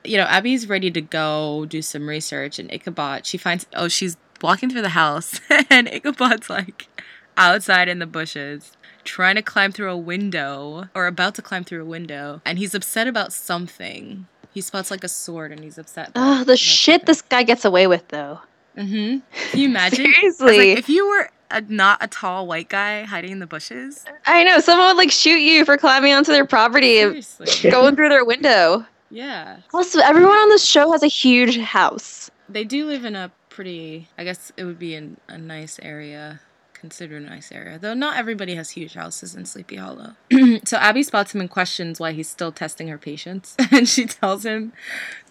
you 0.05 0.17
know, 0.17 0.25
Abbie's 0.25 0.69
ready 0.69 0.91
to 0.91 1.01
go 1.01 1.67
do 1.67 1.83
some 1.83 2.09
research, 2.09 2.59
and 2.59 2.71
Ichabod, 2.73 3.27
she 3.27 3.39
finds, 3.39 3.67
oh, 3.75 3.89
she's 3.89 4.17
walking 4.43 4.71
through 4.71 4.83
the 4.83 4.91
house, 4.91 5.41
and 5.71 5.89
Ichabod's 5.89 6.49
like 6.49 6.89
outside 7.37 7.89
in 7.89 7.99
the 7.99 8.07
bushes, 8.07 8.73
trying 9.07 9.37
to 9.37 9.43
climb 9.43 9.73
through 9.73 9.91
a 9.91 9.97
window, 9.97 10.89
or 10.95 11.07
about 11.07 11.35
to 11.37 11.43
climb 11.43 11.65
through 11.65 11.83
a 11.83 11.87
window, 11.87 12.43
and 12.45 12.59
he's 12.59 12.75
upset 12.75 13.07
about 13.09 13.33
something. 13.33 14.27
He 14.53 14.61
spots 14.61 14.91
like 14.91 15.05
a 15.05 15.09
sword, 15.09 15.53
and 15.53 15.63
he's 15.63 15.79
upset. 15.79 16.13
Oh, 16.15 16.45
the 16.45 16.57
shit 16.57 17.07
this 17.07 17.23
guy 17.23 17.43
gets 17.43 17.65
away 17.65 17.87
with, 17.87 18.09
though. 18.09 18.41
Mm-hmm. 18.77 19.19
Can 19.51 19.61
you 19.61 19.69
imagine? 19.69 20.13
Seriously. 20.13 20.59
like, 20.75 20.79
if 20.79 20.89
you 20.91 21.09
were 21.09 21.31
a, 21.51 21.61
not 21.63 22.03
a 22.03 22.09
tall 22.09 22.47
white 22.47 22.69
guy 22.69 23.05
hiding 23.05 23.33
in 23.33 23.39
the 23.39 23.47
bushes, 23.47 24.05
I 24.27 24.45
know 24.45 24.59
someone 24.61 24.89
would 24.89 24.97
like 24.97 25.11
shoot 25.11 25.39
you 25.39 25.65
for 25.65 25.77
climbing 25.79 26.13
onto 26.13 26.33
their 26.33 26.45
property, 26.47 26.99
and 27.01 27.25
Seriously. 27.25 27.71
going 27.71 27.97
through 27.97 28.09
their 28.11 28.25
window. 28.25 28.85
yeah, 29.11 29.59
Also, 29.73 30.01
everyone 30.01 30.37
on 30.37 30.49
this 30.51 30.65
show 30.67 30.91
has 30.93 31.03
a 31.03 31.07
huge 31.09 31.57
house. 31.59 32.31
they 32.49 32.65
do 32.65 32.87
live 32.87 33.05
in 33.05 33.15
a 33.17 33.31
pretty. 33.49 34.09
I 34.19 34.25
guess 34.25 34.53
it 34.57 34.65
would 34.65 34.79
be 34.79 34.95
in 34.95 35.17
a 35.29 35.39
nice 35.39 35.79
area, 35.83 36.41
considered 36.87 37.21
a 37.21 37.27
nice 37.27 37.51
area. 37.51 37.81
Though 37.81 37.95
not 37.95 38.17
everybody 38.17 38.55
has 38.55 38.71
huge 38.71 38.95
houses 38.95 39.35
in 39.35 39.45
Sleepy 39.45 39.75
Hollow. 39.75 40.15
so 40.65 40.77
Abbie 40.77 41.03
spots 41.03 41.35
him 41.35 41.41
and 41.41 41.51
questions 41.51 41.99
why 41.99 42.13
he's 42.13 42.29
still 42.29 42.53
testing 42.53 42.87
her 42.89 42.97
patience, 42.97 43.57
and 43.73 43.89
she 43.89 44.07
tells 44.07 44.45
him 44.45 44.73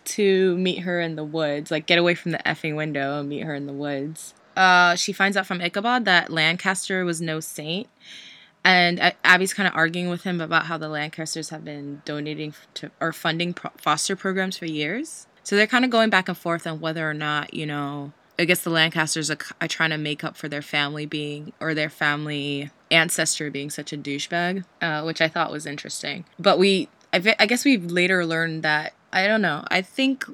to 0.05 0.57
meet 0.57 0.79
her 0.79 0.99
in 0.99 1.15
the 1.15 1.23
woods, 1.23 1.71
like 1.71 1.85
get 1.85 1.97
away 1.97 2.13
from 2.13 2.33
the 2.33 2.39
effing 2.39 2.75
window 2.75 3.19
and 3.19 3.29
meet 3.29 3.43
her 3.43 3.55
in 3.55 3.67
the 3.67 3.73
woods. 3.73 4.33
Uh, 4.57 4.95
she 4.95 5.13
finds 5.13 5.37
out 5.37 5.45
from 5.47 5.61
Ichabod 5.61 6.03
that 6.05 6.29
Lancaster 6.29 7.05
was 7.05 7.21
no 7.21 7.39
saint, 7.39 7.87
and 8.65 8.99
A- 8.99 9.15
Abbie's 9.23 9.53
kind 9.53 9.67
of 9.67 9.73
arguing 9.75 10.09
with 10.09 10.23
him 10.23 10.41
about 10.41 10.65
how 10.65 10.77
the 10.77 10.89
Lancasters 10.89 11.49
have 11.51 11.63
been 11.63 12.01
donating 12.03 12.53
to 12.75 12.91
or 12.99 13.13
funding 13.13 13.53
pro- 13.53 13.71
foster 13.77 14.17
programs 14.17 14.57
for 14.57 14.65
years. 14.65 15.25
So 15.43 15.55
they're 15.55 15.67
kind 15.67 15.85
of 15.85 15.91
going 15.91 16.09
back 16.09 16.27
and 16.27 16.37
forth 16.37 16.67
on 16.67 16.81
whether 16.81 17.09
or 17.09 17.13
not 17.13 17.53
you 17.53 17.65
know. 17.65 18.11
I 18.37 18.45
guess 18.45 18.63
the 18.63 18.69
Lancasters 18.69 19.31
are, 19.31 19.37
are 19.61 19.67
trying 19.67 19.91
to 19.91 19.97
make 19.97 20.23
up 20.23 20.35
for 20.35 20.49
their 20.49 20.61
family 20.61 21.05
being 21.05 21.53
or 21.59 21.73
their 21.73 21.89
family 21.89 22.69
ancestor 22.91 23.49
being 23.49 23.69
such 23.69 23.93
a 23.93 23.97
douchebag, 23.97 24.65
uh, 24.81 25.03
which 25.03 25.21
I 25.21 25.27
thought 25.27 25.51
was 25.51 25.65
interesting. 25.65 26.25
But 26.39 26.59
we, 26.59 26.89
I, 27.13 27.19
ve- 27.19 27.35
I 27.39 27.45
guess 27.45 27.63
we 27.65 27.77
later 27.77 28.25
learned 28.25 28.63
that 28.63 28.93
I 29.13 29.27
don't 29.27 29.41
know. 29.41 29.63
I 29.69 29.81
think 29.81 30.25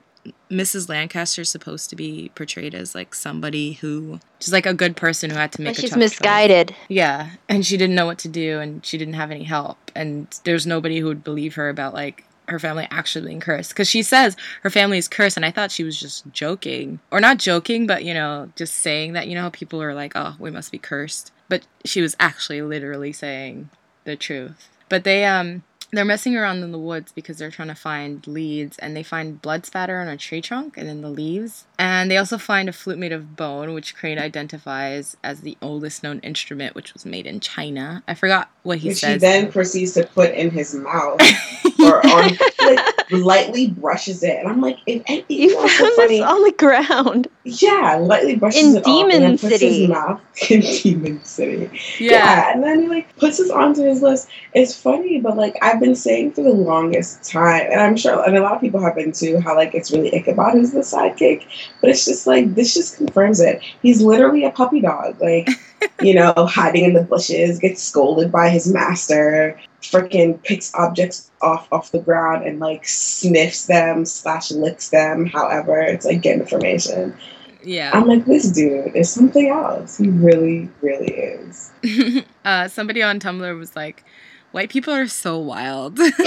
Mrs. 0.52 0.90
Lancaster 0.90 1.42
is 1.44 1.50
supposed 1.50 1.90
to 1.92 1.96
be 1.96 2.32
portrayed 2.36 2.74
as 2.76 2.94
like 2.96 3.14
somebody 3.16 3.74
who 3.74 4.20
just 4.40 4.52
like 4.54 4.66
a 4.66 4.74
good 4.74 4.96
person 4.96 5.30
who 5.30 5.36
had 5.38 5.52
to 5.54 5.62
make 5.62 5.76
But 5.76 5.78
a 5.78 5.82
she's 5.82 5.90
tough 5.92 6.00
choice. 6.00 6.10
misguided. 6.12 6.76
Yeah, 6.90 7.32
and 7.50 7.66
she 7.66 7.78
didn't 7.78 7.96
know 7.96 8.06
what 8.08 8.20
to 8.20 8.28
do, 8.28 8.60
and 8.60 8.86
she 8.86 8.98
didn't 8.98 9.14
have 9.16 9.32
any 9.32 9.44
help, 9.44 9.78
and 9.96 10.28
there's 10.44 10.66
nobody 10.68 11.00
who 11.00 11.08
would 11.08 11.24
believe 11.24 11.56
her 11.56 11.70
about 11.70 11.94
like 11.94 12.26
her 12.48 12.60
family 12.60 12.88
actually 12.92 13.28
being 13.28 13.40
cursed 13.40 13.72
because 13.72 13.90
she 13.90 14.04
says 14.04 14.36
her 14.64 14.70
family 14.70 14.98
is 14.98 15.08
cursed, 15.08 15.38
and 15.38 15.46
I 15.46 15.52
thought 15.52 15.72
she 15.72 15.84
was 15.84 16.00
just 16.00 16.30
joking, 16.32 17.00
or 17.12 17.20
not 17.20 17.38
joking, 17.38 17.88
but 17.88 18.04
you 18.04 18.14
know, 18.14 18.52
just 18.56 18.76
saying 18.76 19.14
that 19.14 19.28
you 19.28 19.36
know 19.36 19.50
people 19.50 19.82
are 19.82 19.94
like, 19.94 20.14
oh, 20.16 20.36
we 20.40 20.52
must 20.52 20.72
be 20.72 20.78
cursed, 20.78 21.32
but 21.50 21.66
she 21.86 22.02
was 22.02 22.16
actually 22.20 22.62
literally 22.62 23.14
saying 23.14 23.70
the 24.04 24.16
truth. 24.16 24.70
But 24.90 25.04
they 25.04 25.26
um 25.26 25.64
they're 25.92 26.06
messing 26.06 26.38
around 26.38 26.64
in 26.64 26.72
the 26.72 26.80
woods 26.80 27.12
because 27.12 27.38
they're 27.38 27.52
trying 27.52 27.68
to 27.68 27.76
find 27.76 28.26
leads 28.26 28.78
and 28.80 28.96
they 28.96 29.04
find 29.04 29.42
blood 29.42 29.66
spatter 29.66 30.00
on 30.00 30.08
a 30.08 30.18
tree 30.18 30.42
trunk 30.42 30.78
and 30.78 30.90
in 30.90 31.02
the 31.02 31.10
leaves. 31.10 31.66
And 31.82 32.12
they 32.12 32.18
also 32.18 32.38
find 32.38 32.70
a 32.70 32.74
flute 32.74 33.00
made 33.00 33.12
of 33.12 33.36
bone, 33.36 33.74
which 33.74 33.96
Crane 33.96 34.20
identifies 34.20 35.18
as 35.24 35.42
the 35.42 35.58
oldest 35.64 36.04
known 36.04 36.20
instrument, 36.20 36.76
which 36.76 36.94
was 36.94 37.08
made 37.08 37.26
in 37.26 37.40
China. 37.40 38.04
I 38.08 38.14
forgot 38.14 38.52
what 38.62 38.78
he 38.78 38.90
Which 38.90 39.04
he 39.04 39.18
then 39.18 39.52
proceeds 39.52 39.94
to 39.94 40.04
put 40.06 40.32
in 40.36 40.52
his 40.52 40.76
mouth 40.76 41.20
or 41.84 42.06
on, 42.06 42.38
like, 42.64 43.12
lightly 43.12 43.70
brushes 43.70 44.22
it. 44.22 44.38
And 44.38 44.48
I'm 44.48 44.62
like, 44.62 44.78
if 44.86 45.02
anything 45.08 45.40
You 45.40 45.58
was 45.58 45.72
found 45.72 45.90
so 45.90 45.96
funny, 45.96 46.20
this 46.20 46.28
on 46.28 46.44
the 46.44 46.52
ground. 46.52 47.28
yeah, 47.46 47.96
lightly 48.00 48.36
brushes 48.36 48.76
In 48.76 48.78
it 48.78 48.86
off 48.86 49.02
and 49.04 49.12
then 49.12 49.22
Demon 49.22 49.38
puts 49.40 49.54
City. 49.60 49.80
his 49.82 49.90
mouth 49.90 50.22
in 50.52 50.60
Demon 50.62 51.24
City. 51.26 51.80
Yeah. 52.00 52.52
and 52.54 52.64
then 52.64 52.84
he 52.84 52.88
like 52.90 53.16
puts 53.18 53.40
this 53.40 53.50
onto 53.50 53.82
his 53.84 54.04
list. 54.04 54.30
It's 54.54 54.80
funny, 54.80 55.20
but 55.20 55.36
like 55.36 55.58
I've 55.64 55.80
been 55.80 55.96
saying 55.96 56.34
for 56.34 56.44
the 56.44 56.52
longest 56.52 57.24
time, 57.24 57.68
and 57.72 57.82
I'm 57.82 57.98
sure, 57.98 58.24
and 58.24 58.38
a 58.38 58.42
lot 58.42 58.54
of 58.54 58.62
people 58.62 58.80
have 58.84 58.94
been 58.94 59.12
too, 59.14 59.40
how 59.40 59.56
like 59.56 59.74
it's 59.74 59.92
really 59.92 60.14
Ichabod 60.16 60.54
who's 60.54 60.72
the 60.74 60.82
sidekick, 60.82 61.48
but 61.80 61.90
it's 61.90 62.06
just 62.06 62.28
like 62.28 62.56
this 62.56 62.74
just 62.74 62.98
confirms 62.98 63.40
it. 63.40 63.62
He's 63.82 64.02
literally 64.02 64.44
a 64.44 64.52
puppy 64.52 64.82
dog, 64.82 65.20
like 65.22 65.50
you 66.02 66.14
know, 66.14 66.34
hiding 66.38 66.86
in 66.86 66.94
the 66.94 67.04
bushes, 67.04 67.60
gets 67.60 67.82
scolded 67.82 68.32
by 68.32 68.50
his 68.50 68.72
master, 68.72 69.60
freaking 69.82 70.42
picks 70.44 70.74
objects 70.76 71.32
off 71.42 71.68
off 71.72 71.92
the 71.92 72.00
ground 72.00 72.46
and 72.46 72.60
like 72.60 72.88
sniffs 72.88 73.68
them 73.68 74.06
slash 74.06 74.52
licks 74.52 74.90
them. 74.90 75.26
However, 75.26 75.80
it's 75.80 76.06
like 76.06 76.22
get 76.22 76.40
information. 76.40 77.16
Yeah. 77.64 77.92
I'm 77.94 78.08
like, 78.08 78.26
this 78.26 78.52
dude 78.52 78.96
is 78.96 79.12
something 79.12 79.50
else. 79.50 79.98
He 79.98 80.10
really, 80.10 80.70
really 80.82 81.14
is. 81.14 81.72
uh, 82.46 82.68
somebody 82.68 83.04
on 83.04 83.20
Tumblr 83.20 83.58
was 83.58 83.76
like, 83.76 84.04
"White 84.52 84.70
people 84.70 84.94
are 84.94 85.08
so 85.08 85.38
wild, 85.38 85.98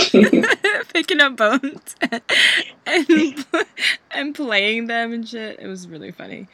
picking 0.93 1.21
up 1.21 1.37
bones 1.37 1.97
and 2.87 3.47
and 4.11 4.35
playing 4.35 4.87
them 4.87 5.13
and 5.13 5.29
shit." 5.29 5.59
It 5.61 5.67
was 5.67 5.89
really 5.89 6.13
funny. 6.13 6.49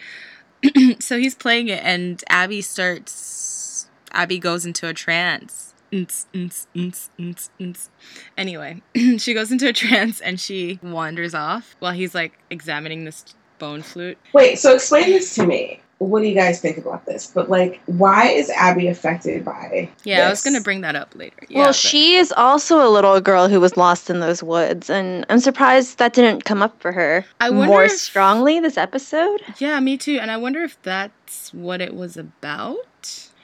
so 1.00 1.18
he's 1.18 1.34
playing 1.34 1.68
it, 1.68 1.82
and 1.82 2.22
Abbie 2.28 2.62
starts. 2.62 3.88
Abbie 4.12 4.38
goes 4.38 4.66
into 4.66 4.88
a 4.88 4.94
trance. 4.94 5.74
Anyway, 8.36 8.82
she 9.18 9.34
goes 9.34 9.50
into 9.50 9.68
a 9.68 9.72
trance 9.72 10.20
and 10.20 10.38
she 10.38 10.78
wanders 10.82 11.34
off 11.34 11.74
while 11.80 11.92
he's 11.92 12.14
like 12.14 12.38
examining 12.50 13.04
this 13.04 13.24
bone 13.58 13.82
flute. 13.82 14.18
Wait, 14.32 14.58
so 14.58 14.74
explain 14.74 15.10
this 15.10 15.34
to 15.34 15.46
me. 15.46 15.80
What 16.00 16.20
do 16.22 16.28
you 16.28 16.34
guys 16.34 16.60
think 16.62 16.78
about 16.78 17.04
this? 17.04 17.26
But 17.26 17.50
like, 17.50 17.78
why 17.84 18.28
is 18.28 18.48
Abbie 18.48 18.88
affected 18.88 19.44
by? 19.44 19.90
Yeah, 20.02 20.26
I 20.26 20.30
was 20.30 20.42
gonna 20.42 20.62
bring 20.62 20.80
that 20.80 20.96
up 20.96 21.14
later. 21.14 21.36
Yeah, 21.50 21.58
well, 21.58 21.68
but- 21.68 21.74
she 21.76 22.16
is 22.16 22.32
also 22.32 22.82
a 22.82 22.88
little 22.88 23.20
girl 23.20 23.48
who 23.48 23.60
was 23.60 23.76
lost 23.76 24.08
in 24.08 24.20
those 24.20 24.42
woods, 24.42 24.88
and 24.88 25.26
I'm 25.28 25.40
surprised 25.40 25.98
that 25.98 26.14
didn't 26.14 26.46
come 26.46 26.62
up 26.62 26.80
for 26.80 26.90
her 26.92 27.26
I 27.38 27.50
wonder 27.50 27.66
more 27.66 27.84
if- 27.84 27.92
strongly 27.92 28.60
this 28.60 28.78
episode. 28.78 29.42
Yeah, 29.58 29.78
me 29.80 29.98
too. 29.98 30.18
And 30.18 30.30
I 30.30 30.38
wonder 30.38 30.62
if 30.62 30.80
that's 30.82 31.52
what 31.52 31.82
it 31.82 31.94
was 31.94 32.16
about. 32.16 32.78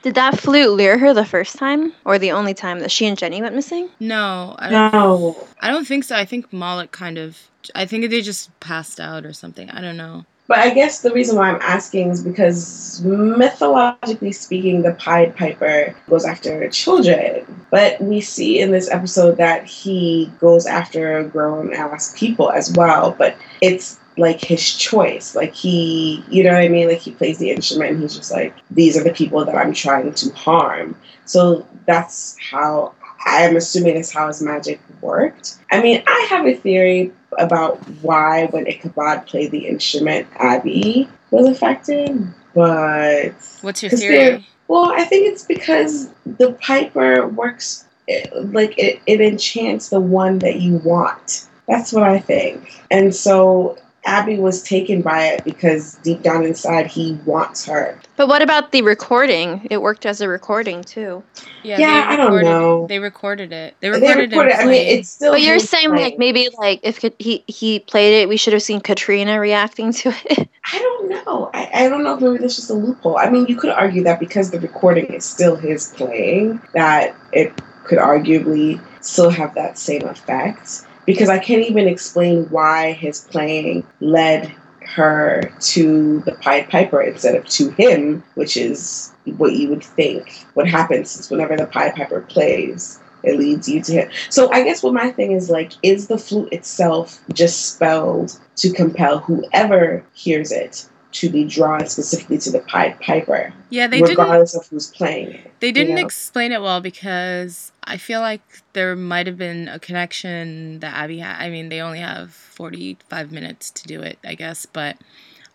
Did 0.01 0.15
that 0.15 0.41
flute 0.41 0.71
lure 0.71 0.97
her 0.97 1.13
the 1.13 1.27
first 1.27 1.57
time, 1.57 1.93
or 2.07 2.19
the 2.19 2.31
only 2.33 2.55
time 2.55 2.81
that 2.81 2.91
she 2.91 3.05
and 3.05 3.19
Jenny 3.19 3.43
went 3.43 3.55
missing? 3.55 3.91
No, 4.01 4.55
I 4.59 4.71
don't, 4.71 4.93
No. 4.93 5.47
I 5.61 5.69
don't 5.71 5.87
think 5.87 6.05
so. 6.05 6.17
I 6.17 6.25
think 6.25 6.51
Moloch 6.55 6.91
kind 6.91 7.19
of. 7.19 7.39
I 7.75 7.85
think 7.85 8.09
they 8.09 8.23
just 8.23 8.49
passed 8.61 8.99
out 8.99 9.27
or 9.27 9.35
something. 9.35 9.69
I 9.71 9.83
don't 9.83 9.99
know. 9.99 10.25
But 10.49 10.59
I 10.59 10.71
guess 10.71 11.01
the 11.01 11.13
reason 11.13 11.37
why 11.37 11.51
I'm 11.51 11.61
asking 11.61 12.11
is 12.11 12.23
because 12.23 13.03
mythologically 13.03 14.33
speaking, 14.33 14.83
the 14.83 14.93
Pied 14.93 15.37
Piper 15.37 15.95
goes 16.09 16.25
after 16.25 16.69
children. 16.71 17.65
But 17.71 18.01
we 18.01 18.21
see 18.21 18.61
in 18.61 18.71
this 18.71 18.91
episode 18.91 19.39
that 19.39 19.65
he 19.65 20.31
goes 20.39 20.67
after 20.67 21.25
grown 21.25 21.75
ass 21.75 22.15
people 22.17 22.51
as 22.51 22.73
well. 22.73 23.15
But 23.19 23.37
it's 23.61 23.99
like 24.17 24.41
his 24.41 24.75
choice. 24.75 25.35
Like 25.35 25.55
he, 25.55 26.25
you 26.29 26.45
know 26.45 26.53
what 26.53 26.63
I 26.63 26.69
mean? 26.69 26.89
Like 26.89 27.01
he 27.01 27.11
plays 27.11 27.39
the 27.39 27.51
instrument 27.51 27.93
and 27.93 28.03
he's 28.03 28.17
just 28.17 28.31
like, 28.31 28.55
these 28.71 28.97
are 28.97 29.05
the 29.05 29.13
people 29.13 29.45
that 29.45 29.57
I'm 29.57 29.73
trying 29.73 30.13
to 30.13 30.31
harm. 30.35 30.97
So 31.25 31.67
that's 31.87 32.37
how 32.39 32.95
I'm 33.27 33.57
assuming 33.57 33.97
that's 33.97 34.13
how 34.13 34.29
his 34.29 34.41
magic 34.41 34.81
worked. 35.01 35.59
I 35.73 35.83
mean, 35.83 36.03
I 36.07 36.27
have 36.31 36.47
a 36.47 36.55
theory 36.55 37.13
about 37.39 37.79
why 38.03 38.47
when 38.47 38.67
Ichabod 38.67 39.27
played 39.27 39.51
the 39.51 39.67
instrument, 39.67 40.27
Abbie 40.37 41.09
was 41.31 41.47
affected, 41.49 42.27
but 42.55 43.33
What's 43.61 43.83
your 43.83 43.91
theory? 43.91 44.47
Well, 44.69 44.93
I 44.93 45.05
think 45.05 45.33
it's 45.33 45.45
because 45.45 46.11
the 46.25 46.53
piper 46.61 47.29
works 47.29 47.87
it, 48.09 48.53
like 48.53 48.79
it, 48.79 49.01
it 49.07 49.21
enchants 49.21 49.89
the 49.89 50.01
one 50.01 50.39
that 50.41 50.61
you 50.61 50.77
want. 50.79 51.49
That's 51.67 51.93
what 51.93 52.05
I 52.05 52.19
think. 52.19 52.81
And 52.91 53.15
so 53.15 53.79
Abbie 54.07 54.39
was 54.39 54.63
taken 54.63 55.03
by 55.03 55.25
it 55.27 55.45
because 55.45 55.95
deep 55.97 56.23
down 56.23 56.45
inside 56.45 56.87
he 56.87 57.15
wants 57.27 57.67
her. 57.67 58.01
But 58.17 58.29
what 58.29 58.41
about 58.41 58.71
the 58.73 58.83
recording? 58.83 59.67
It 59.71 59.83
worked 59.83 60.07
as 60.07 60.21
a 60.21 60.29
recording 60.29 60.83
too. 60.85 61.23
Yeah, 61.65 61.79
Yeah, 61.79 62.07
they 62.07 62.13
I 62.15 62.17
don't 62.17 62.27
recorded- 62.33 62.45
know. 62.47 62.87
They 62.89 62.99
recorded 63.01 63.53
it. 63.53 63.75
They 63.81 63.91
They 63.91 64.01
recorded, 64.01 64.31
recorded- 64.31 64.53
him 64.55 64.61
I 64.69 64.71
mean, 64.71 64.87
it's 64.99 65.09
still 65.11 65.33
But 65.33 65.43
you're 65.43 65.59
saying 65.59 65.91
playing. 65.91 66.05
like 66.05 66.19
maybe 66.19 66.49
like 66.57 66.81
if 66.85 67.05
he 67.19 67.43
he 67.49 67.81
played 67.81 68.23
it, 68.23 68.29
we 68.29 68.37
should 68.37 68.53
have 68.53 68.63
seen 68.63 68.81
Katrina 68.81 69.41
reacting 69.41 69.93
to 69.93 70.15
it. 70.27 70.49
I 70.73 70.79
don't 70.79 71.09
know. 71.11 71.51
I, 71.53 71.69
I 71.75 71.89
don't 71.89 72.05
know 72.05 72.15
if 72.15 72.21
maybe 72.21 72.39
that's 72.39 72.57
just 72.57 72.71
a 72.71 72.75
loophole. 72.75 73.19
I 73.19 73.29
mean, 73.29 73.47
you 73.47 73.57
could 73.57 73.71
argue 73.71 74.03
that 74.05 74.21
because 74.21 74.51
the 74.53 74.61
recording 74.61 75.07
is 75.07 75.25
still 75.25 75.57
his 75.57 75.89
playing, 75.97 76.61
that 76.75 77.15
it 77.33 77.53
could 77.85 77.99
arguably 77.99 78.81
still 79.01 79.31
have 79.31 79.55
that 79.55 79.79
same 79.79 80.03
effect. 80.03 80.83
Because 81.07 81.29
I 81.29 81.39
can't 81.39 81.63
even 81.63 81.87
explain 81.87 82.45
why 82.51 82.93
his 82.93 83.21
playing 83.23 83.87
led 84.01 84.53
her 84.81 85.53
to 85.61 86.21
the 86.21 86.33
Pied 86.33 86.69
Piper 86.69 87.01
instead 87.01 87.35
of 87.35 87.47
to 87.47 87.71
him, 87.71 88.23
which 88.35 88.57
is 88.57 89.13
what 89.37 89.53
you 89.53 89.69
would 89.69 89.85
think 89.85 90.45
would 90.55 90.69
happen 90.69 91.05
since 91.05 91.31
whenever 91.31 91.57
the 91.57 91.67
Pied 91.67 91.95
Piper 91.95 92.21
plays, 92.23 93.01
it 93.23 93.39
leads 93.39 93.69
you 93.69 93.83
to 93.83 93.93
him. 93.93 94.11
So 94.31 94.51
I 94.53 94.63
guess 94.63 94.83
what 94.83 94.95
my 94.95 95.11
thing 95.11 95.33
is 95.33 95.51
like, 95.51 95.73
is 95.83 96.07
the 96.07 96.19
flute 96.19 96.53
itself 96.53 97.21
just 97.33 97.75
spelled 97.75 98.39
to 98.57 98.73
compel 98.73 99.19
whoever 99.19 100.05
hears 100.15 100.53
it 100.53 100.89
to 101.21 101.29
be 101.31 101.45
drawn 101.45 101.87
specifically 101.87 102.39
to 102.39 102.51
the 102.51 102.61
Pied 102.61 103.01
Piper, 103.01 103.53
Yeah, 103.71 103.87
they 103.87 104.01
didn't. 104.01 104.19
regardless 104.19 104.55
of 104.55 104.67
who's 104.69 104.89
playing 104.91 105.33
it. 105.33 105.51
They 105.61 105.73
didn't 105.73 105.95
know? 105.97 106.05
explain 106.05 106.53
it 106.53 106.61
well 106.63 106.81
because 106.81 107.73
I 107.85 107.97
feel 107.97 108.21
like 108.21 108.43
there 108.73 108.95
might 108.97 109.27
have 109.27 109.39
been 109.39 109.69
a 109.69 109.79
connection 109.79 110.81
that 110.81 110.95
Abbie 110.95 111.19
had. 111.21 111.41
I 111.41 111.51
mean, 111.51 111.69
they 111.69 111.81
only 111.81 112.01
have 112.01 112.33
45 112.33 113.33
minutes 113.33 113.71
to 113.71 113.85
do 113.85 114.03
it, 114.03 114.19
I 114.25 114.35
guess, 114.35 114.67
but 114.67 114.97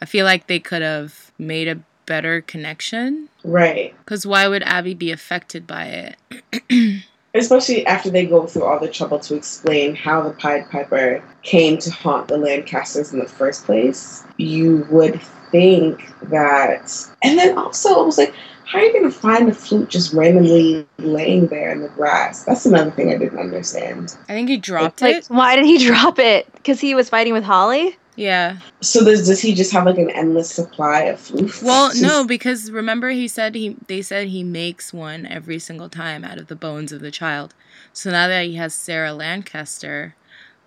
I 0.01 0.05
feel 0.05 0.25
like 0.25 0.47
they 0.47 0.59
could 0.59 0.81
have 0.81 1.31
made 1.37 1.67
a 1.67 1.79
better 2.07 2.41
connection. 2.41 3.29
right. 3.43 3.93
Because 3.99 4.25
why 4.25 4.47
would 4.47 4.63
Abbie 4.63 4.95
be 4.95 5.11
affected 5.11 5.67
by 5.67 6.15
it? 6.29 7.03
Especially 7.33 7.85
after 7.87 8.09
they 8.09 8.25
go 8.25 8.45
through 8.45 8.65
all 8.65 8.77
the 8.79 8.89
trouble 8.89 9.17
to 9.19 9.35
explain 9.35 9.95
how 9.95 10.21
the 10.21 10.31
Pied 10.31 10.69
Piper 10.69 11.23
came 11.43 11.77
to 11.77 11.89
haunt 11.89 12.27
the 12.27 12.37
Lancasters 12.37 13.13
in 13.13 13.19
the 13.19 13.27
first 13.27 13.63
place, 13.63 14.25
you 14.35 14.85
would 14.89 15.21
think 15.51 16.11
that. 16.29 16.91
And 17.23 17.37
then 17.37 17.57
also, 17.57 18.01
it 18.01 18.05
was 18.05 18.17
like, 18.17 18.33
how 18.65 18.79
are 18.79 18.83
you 18.83 18.93
going 18.93 19.03
to 19.05 19.11
find 19.11 19.49
a 19.49 19.53
flute 19.53 19.89
just 19.89 20.13
randomly 20.13 20.87
laying 20.97 21.47
there 21.47 21.71
in 21.71 21.81
the 21.81 21.89
grass? 21.89 22.45
That's 22.45 22.65
another 22.65 22.91
thing 22.91 23.13
I 23.13 23.17
didn't 23.17 23.37
understand. 23.39 24.17
I 24.29 24.33
think 24.33 24.49
he 24.49 24.57
dropped 24.57 25.01
Like, 25.01 25.17
it. 25.17 25.25
why 25.27 25.55
did 25.57 25.65
he 25.65 25.77
drop 25.85 26.19
it? 26.19 26.51
Because 26.53 26.79
he 26.79 26.95
was 26.95 27.09
fighting 27.09 27.33
with 27.33 27.43
Hawley? 27.43 27.97
Yeah. 28.15 28.59
So 28.81 29.03
does, 29.03 29.27
does 29.27 29.41
he 29.41 29.53
just 29.55 29.71
have 29.71 29.85
like 29.85 29.97
an 29.97 30.09
endless 30.11 30.49
supply 30.49 31.03
of 31.03 31.19
flutes? 31.19 31.61
Well, 31.63 31.91
no, 31.99 32.25
because 32.25 32.69
remember 32.69 33.09
he 33.09 33.27
said 33.27 33.55
he 33.55 33.77
they 33.87 34.01
said 34.01 34.27
he 34.27 34.43
makes 34.43 34.93
one 34.93 35.25
every 35.25 35.59
single 35.59 35.87
time 35.89 36.23
out 36.25 36.37
of 36.37 36.47
the 36.47 36.55
bones 36.55 36.91
of 36.91 36.99
the 37.01 37.09
child. 37.09 37.53
So 37.93 38.11
now 38.11 38.27
that 38.27 38.45
he 38.45 38.55
has 38.55 38.73
Sarah 38.73 39.13
Lancaster, 39.13 40.15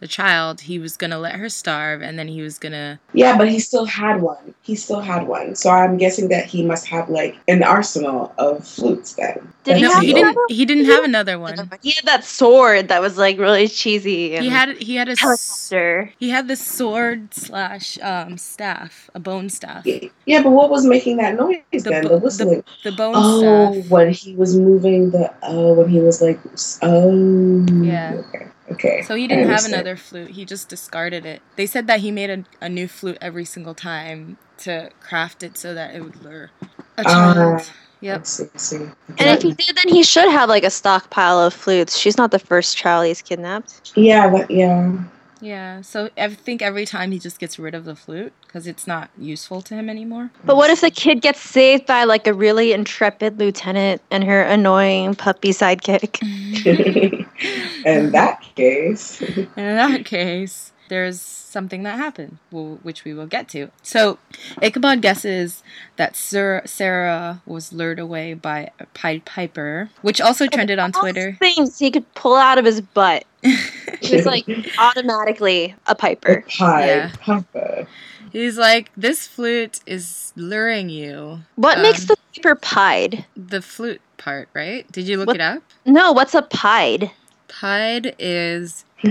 the 0.01 0.09
child, 0.09 0.61
he 0.63 0.79
was 0.79 0.97
gonna 0.97 1.19
let 1.19 1.37
her 1.37 1.49
starve, 1.49 2.03
and 2.03 2.19
then 2.19 2.29
he 2.29 2.43
was 2.43 2.59
gonna. 2.59 3.01
Yeah, 3.13 3.39
but 3.39 3.49
he 3.49 3.59
still 3.61 3.85
had 3.85 4.21
one. 4.21 4.55
He 4.63 4.75
still 4.75 5.01
had 5.01 5.27
one. 5.29 5.55
So 5.55 5.71
I'm 5.71 5.97
guessing 5.97 6.29
that 6.29 6.47
he 6.47 6.63
must 6.65 6.87
have 6.89 7.09
like 7.09 7.37
an 7.49 7.63
arsenal 7.63 8.33
of 8.39 8.67
flutes 8.67 9.15
then. 9.15 9.53
Did 9.65 9.77
he 9.77 9.83
no, 9.83 9.91
have 9.93 10.03
he 10.03 10.11
another 10.11 10.27
didn't. 10.33 10.51
He 10.51 10.65
didn't 10.67 10.85
have 10.87 11.05
another 11.05 11.39
one. 11.39 11.71
He 11.83 11.93
had 11.93 12.05
that 12.05 12.25
sword 12.25 12.89
that 12.89 13.01
was 13.01 13.17
like 13.17 13.39
really 13.39 13.69
cheesy. 13.69 14.37
He 14.37 14.49
had 14.49 14.77
he 14.77 14.97
had 14.97 15.09
a 15.09 15.13
s- 15.13 15.21
helicopter. 15.21 16.13
he 16.19 16.29
had 16.29 16.49
this 16.49 16.61
sword 16.61 17.33
slash 17.33 17.99
um 18.03 18.37
staff, 18.37 19.09
a 19.15 19.21
bone 19.21 19.49
staff. 19.49 19.87
Yeah, 19.87 20.43
but 20.43 20.51
what 20.51 20.69
was 20.71 20.85
making 20.85 21.17
that 21.19 21.37
noise 21.37 21.63
The 21.73 21.79
then? 21.81 22.03
bo- 22.03 22.09
The 22.09 22.15
the- 22.17 22.21
whistling. 22.21 22.65
The 22.83 22.93
bone 22.93 23.15
Oh, 23.17 23.73
staff. 23.73 23.91
when 23.91 24.11
he 24.13 24.35
was 24.35 24.59
moving 24.59 25.11
the 25.13 25.33
oh, 25.43 25.73
when 25.75 25.89
he 25.89 26.01
was 26.01 26.21
like 26.21 26.39
oh 26.83 27.65
Yeah. 27.83 28.21
Okay. 28.35 28.49
Okay. 28.71 29.03
So 29.03 29.15
he 29.15 29.29
didn't 29.29 29.49
have 29.51 29.65
another 29.67 29.97
flute. 29.97 30.31
He 30.31 30.45
just 30.45 30.69
discarded 30.69 31.27
it. 31.27 31.43
They 31.57 31.67
said 31.67 31.87
that 31.87 32.01
he 32.01 32.11
made 32.11 32.31
a, 32.31 32.45
a 32.63 32.69
new 32.69 32.89
flute 32.89 33.19
every 33.21 33.45
single 33.45 33.75
time 33.75 34.39
to 34.59 34.91
craft 35.01 35.43
it 35.43 35.59
so 35.59 35.75
that 35.75 35.95
it 35.95 36.03
would 36.03 36.23
lure 36.23 36.51
a 36.97 37.05
Ah, 37.07 37.35
child. 37.35 37.71
Yep. 38.01 38.21
I 38.21 38.25
see, 38.25 38.45
I 38.55 38.59
see. 38.59 38.77
And 38.77 39.21
if 39.21 39.43
he 39.43 39.53
did, 39.53 39.77
then 39.77 39.93
he 39.93 40.03
should 40.03 40.31
have 40.31 40.49
like 40.49 40.65
a 40.65 40.71
stockpile 40.71 41.39
of 41.41 41.55
flutes. 41.55 41.97
She's 41.97 42.17
not 42.19 42.31
the 42.31 42.39
first 42.39 42.77
child 42.77 43.07
he's 43.07 43.23
kidnapped. 43.23 43.93
Yeah, 43.97 44.31
but 44.31 44.51
yeah. 44.51 44.97
Yeah. 45.45 45.83
So 45.83 46.09
I 46.17 46.29
think 46.29 46.63
every 46.63 46.87
time 46.87 47.13
he 47.13 47.19
just 47.19 47.39
gets 47.39 47.59
rid 47.59 47.75
of 47.75 47.85
the 47.85 47.95
flute 47.95 48.33
because 48.47 48.67
it's 48.67 48.87
not 48.87 49.11
useful 49.19 49.61
to 49.63 49.75
him 49.75 49.91
anymore. 49.91 50.31
But 50.43 50.57
what 50.57 50.71
if 50.71 50.81
the 50.81 50.91
kid 50.91 51.21
gets 51.21 51.39
saved 51.39 51.85
by 51.85 52.05
like 52.05 52.27
a 52.27 52.33
really 52.33 52.73
intrepid 52.73 53.39
lieutenant 53.39 54.01
and 54.11 54.25
her 54.25 54.43
annoying 54.43 55.15
puppy 55.15 55.51
sidekick? 55.51 56.23
In 57.85 58.13
that 58.13 58.43
case. 58.55 59.21
In 59.37 59.49
that 59.57 60.07
case, 60.07 60.73
there's 60.89 61.21
something 61.21 61.83
that 61.85 61.97
happened, 61.99 62.39
which 62.51 63.05
we 63.05 63.15
will 63.15 63.27
get 63.27 63.49
to. 63.51 63.71
So, 63.83 64.19
Ichabod 64.61 65.01
guesses 65.03 65.63
that 65.97 66.17
Sir- 66.17 66.63
Sarah 66.67 67.41
was 67.47 67.73
lured 67.73 67.99
away 67.99 68.35
by 68.35 68.71
a 68.81 68.87
Pied 68.87 69.25
Piper, 69.25 69.91
which 70.03 70.21
also 70.21 70.47
trended 70.47 70.79
on 70.79 70.93
Twitter. 70.93 71.37
Things 71.39 71.79
he 71.79 71.91
could 71.91 72.13
pull 72.15 72.35
out 72.37 72.59
of 72.59 72.65
his 72.65 72.81
butt. 72.81 73.25
He 74.01 74.17
was 74.17 74.27
like 74.27 74.47
automatically 74.79 75.75
a 75.87 75.95
piper. 75.95 76.45
Pied 76.49 76.87
Yeah. 76.87 77.13
Piper. 77.21 77.87
He's 78.33 78.59
like, 78.59 78.91
this 78.97 79.27
flute 79.27 79.81
is 79.87 80.33
luring 80.37 80.91
you. 80.91 81.39
What 81.55 81.79
makes 81.79 82.01
Um, 82.03 82.07
the 82.09 82.17
piper 82.35 82.55
pied? 82.57 83.25
the 83.37 83.63
flute 83.63 84.01
part, 84.19 84.49
right? 84.53 84.91
Did 84.93 85.07
you 85.09 85.17
look 85.17 85.29
What- 85.29 85.37
it 85.37 85.41
up? 85.43 85.63
No, 85.87 86.13
what's 86.13 86.35
a 86.35 86.43
pied? 86.43 87.13
Pied 87.49 88.15
is 88.19 88.85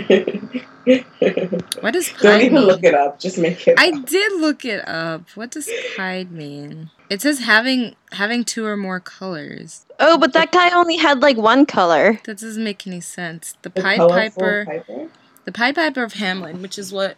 what 0.86 1.94
does 1.94 2.12
Don't 2.20 2.42
even 2.42 2.56
mean? 2.56 2.68
look 2.68 2.84
it 2.84 2.94
up. 2.94 3.20
Just 3.20 3.38
make 3.38 3.68
it. 3.68 3.80
I 3.80 3.90
up. 3.90 4.06
did 4.06 4.42
look 4.42 4.66
it 4.66 4.88
up. 4.88 5.30
What 5.36 5.52
does 5.52 5.70
pied 5.96 6.32
mean? 6.32 6.90
It 7.10 7.22
says 7.22 7.40
having 7.40 7.96
having 8.12 8.44
two 8.44 8.66
or 8.66 8.76
more 8.78 9.00
colors. 9.00 9.86
Oh, 10.00 10.18
but 10.18 10.34
that 10.34 10.52
guy 10.52 10.72
only 10.72 10.98
had 10.98 11.22
like 11.22 11.38
one 11.38 11.66
color. 11.66 12.20
That 12.26 12.40
doesn't 12.40 12.64
make 12.64 12.86
any 12.88 13.02
sense. 13.02 13.56
The 13.62 13.70
The 13.70 13.82
Pied 13.82 14.00
Piper, 14.00 14.66
Piper? 14.66 15.10
the 15.46 15.52
Pied 15.52 15.76
Piper 15.76 16.04
of 16.04 16.14
Hamelin, 16.14 16.62
which 16.62 16.78
is 16.78 16.92
what 16.92 17.18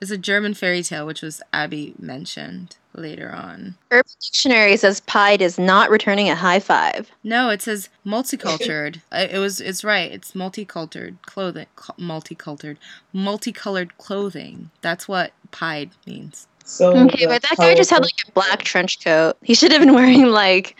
is 0.00 0.10
a 0.10 0.18
German 0.18 0.54
fairy 0.54 0.82
tale, 0.82 1.06
which 1.06 1.22
was 1.22 1.42
Abbie 1.52 1.94
mentioned 1.98 2.76
later 2.96 3.30
on. 3.32 3.74
Urban 3.90 4.10
Dictionary 4.20 4.76
says 4.76 5.00
pied 5.00 5.40
is 5.42 5.58
not 5.58 5.90
returning 5.90 6.28
a 6.28 6.34
high 6.34 6.60
five. 6.60 7.10
No, 7.24 7.50
it 7.50 7.62
says 7.62 7.88
multicultured. 8.04 9.00
Uh, 9.12 9.26
it 9.30 9.38
was. 9.38 9.60
It's 9.60 9.84
right. 9.84 10.10
It's 10.10 10.32
multicultured 10.32 11.16
clothing. 11.22 11.66
cu- 11.76 11.92
Multicultured, 11.94 12.76
multicolored 13.12 13.96
clothing. 13.98 14.70
That's 14.82 15.06
what 15.08 15.32
pied 15.52 15.90
means. 16.06 16.46
So 16.64 16.96
Okay, 16.96 17.26
but 17.26 17.42
that 17.42 17.56
guy 17.58 17.74
just 17.76 17.90
had 17.90 18.02
like 18.02 18.12
a 18.26 18.32
black 18.32 18.62
trench 18.64 19.04
coat. 19.04 19.36
He 19.42 19.54
should 19.54 19.70
have 19.70 19.80
been 19.80 19.94
wearing 20.00 20.26
like 20.26 20.74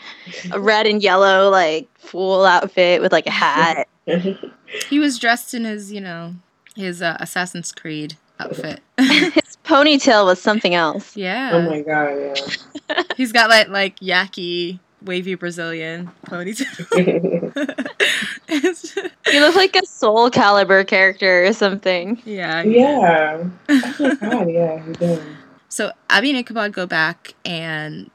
a 0.51 0.59
red 0.59 0.85
and 0.85 1.01
yellow 1.01 1.49
like 1.49 1.87
full 1.97 2.43
outfit 2.45 3.01
with 3.01 3.11
like 3.13 3.25
a 3.25 3.31
hat. 3.31 3.87
He 4.89 4.99
was 4.99 5.17
dressed 5.17 5.53
in 5.53 5.63
his, 5.63 5.91
you 5.93 6.01
know, 6.01 6.35
his 6.75 7.01
uh, 7.01 7.15
Assassin's 7.21 7.71
Creed 7.71 8.17
outfit. 8.39 8.79
His 8.99 9.57
ponytail 9.63 10.25
was 10.25 10.41
something 10.41 10.73
else. 10.75 11.15
yeah. 11.17 11.51
Oh 11.53 11.61
my 11.69 11.81
god, 11.81 12.09
yeah. 12.89 13.03
He's 13.17 13.31
got 13.31 13.49
like 13.49 13.67
like 13.69 13.99
yaki 13.99 14.79
wavy 15.03 15.35
Brazilian 15.35 16.09
ponytail. 16.25 16.67
It's- 18.47 18.97
He 19.27 19.39
looked 19.41 19.57
like 19.57 19.75
a 19.75 19.85
Soul 19.85 20.31
Calibur 20.31 20.87
character 20.87 21.45
or 21.45 21.53
something. 21.53 22.21
yeah. 22.25 22.63
yeah. 22.63 23.43
Oh 23.69 24.15
god, 24.21 24.49
yeah, 24.49 24.83
he 24.85 24.93
did. 24.93 25.21
So 25.69 25.91
Abbie 26.09 26.29
and 26.31 26.39
Ichabod 26.39 26.71
go 26.73 26.85
back, 26.85 27.33
and 27.45 28.09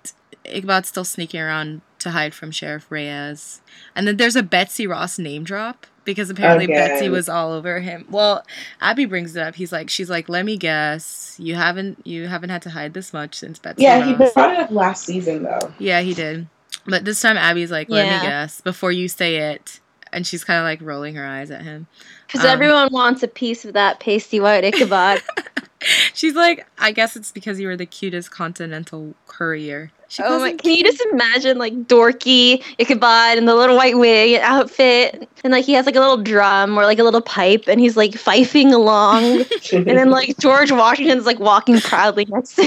Ichabod's 0.47 0.89
still 0.89 1.05
sneaking 1.05 1.41
around 1.41 1.83
to 1.99 2.11
hide 2.11 2.35
from 2.35 2.51
Sheriff 2.51 2.91
Reyes. 2.91 3.61
And 3.95 4.09
then 4.09 4.17
there's 4.17 4.37
a 4.37 4.43
Betsy 4.43 4.87
Ross 4.87 5.19
name 5.19 5.45
drop 5.45 5.87
because 6.05 6.31
apparently 6.31 6.65
Again. 6.65 6.89
Betsy 6.89 7.09
was 7.09 7.29
all 7.29 7.53
over 7.53 7.81
him. 7.81 8.07
Well, 8.11 8.45
Abbie 8.81 9.05
brings 9.07 9.37
it 9.37 9.41
up. 9.43 9.55
He's 9.55 9.73
like, 9.73 9.89
she's 9.91 10.11
like, 10.11 10.29
let 10.29 10.45
me 10.45 10.57
guess, 10.57 11.37
you 11.39 11.55
haven't 11.55 12.07
you 12.07 12.27
haven't 12.29 12.51
had 12.51 12.63
to 12.63 12.71
hide 12.71 12.95
this 12.95 13.13
much 13.13 13.35
since 13.37 13.59
Betsy 13.59 13.83
Yeah, 13.85 14.05
he 14.05 14.15
Ross. 14.15 14.33
brought 14.35 14.53
it 14.55 14.59
up 14.61 14.71
last 14.71 15.05
season 15.05 15.43
though. 15.45 15.73
Yeah, 15.79 16.01
he 16.01 16.15
did. 16.15 16.47
But 16.87 17.05
this 17.05 17.21
time 17.21 17.37
Abbie's 17.37 17.71
like, 17.71 17.89
let 17.89 18.07
Yeah. 18.07 18.19
me 18.23 18.27
guess 18.27 18.61
before 18.61 18.91
you 18.93 19.09
say 19.09 19.53
it. 19.53 19.79
And 20.15 20.27
she's 20.27 20.45
kind 20.45 20.59
of 20.59 20.65
like 20.65 20.83
rolling 20.83 21.15
her 21.15 21.25
eyes 21.25 21.51
at 21.51 21.63
him. 21.63 21.87
Because 22.27 22.43
Um, 22.45 22.51
everyone 22.51 22.93
wants 22.93 23.23
a 23.23 23.29
piece 23.29 23.65
of 23.65 23.73
that 23.75 23.99
pasty 24.01 24.41
white 24.41 24.63
Ichabod. 24.65 25.23
She's 26.15 26.35
like, 26.35 26.67
I 26.79 26.93
guess 26.93 27.17
it's 27.17 27.33
because 27.33 27.59
you 27.59 27.67
were 27.67 27.77
the 27.77 27.87
cutest 27.87 28.31
continental 28.31 29.15
courier. 29.27 29.91
She 30.13 30.23
oh 30.23 30.41
my! 30.41 30.53
Can 30.53 30.73
you 30.73 30.85
just 30.85 31.01
imagine 31.11 31.57
like 31.57 31.73
dorky 31.87 32.63
Ichabod 32.79 33.39
in 33.39 33.47
the 33.47 33.55
little 33.55 33.77
white 33.77 33.97
wig 33.97 34.35
and 34.35 34.43
outfit, 34.43 35.27
and 35.43 35.55
like 35.55 35.65
he 35.65 35.73
has 35.73 35.87
like 35.87 35.97
a 35.97 36.01
little 36.01 36.19
drum 36.19 36.77
or 36.77 36.83
like 36.83 36.99
a 36.99 37.03
little 37.03 37.23
pipe, 37.23 37.65
and 37.67 37.81
he's 37.81 37.97
like 37.97 38.11
fifing 38.11 38.75
along, 38.75 39.25
and 39.73 39.87
then 39.87 40.11
like 40.11 40.37
George 40.37 40.71
Washington's 40.71 41.25
like 41.25 41.41
walking 41.41 41.81
proudly 41.81 42.27
next 42.27 42.57
to 42.57 42.67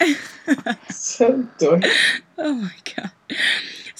him. 0.00 0.16
So 0.90 1.42
dorky. 1.58 1.90
Oh 2.38 2.54
my 2.54 2.74
god. 2.96 3.10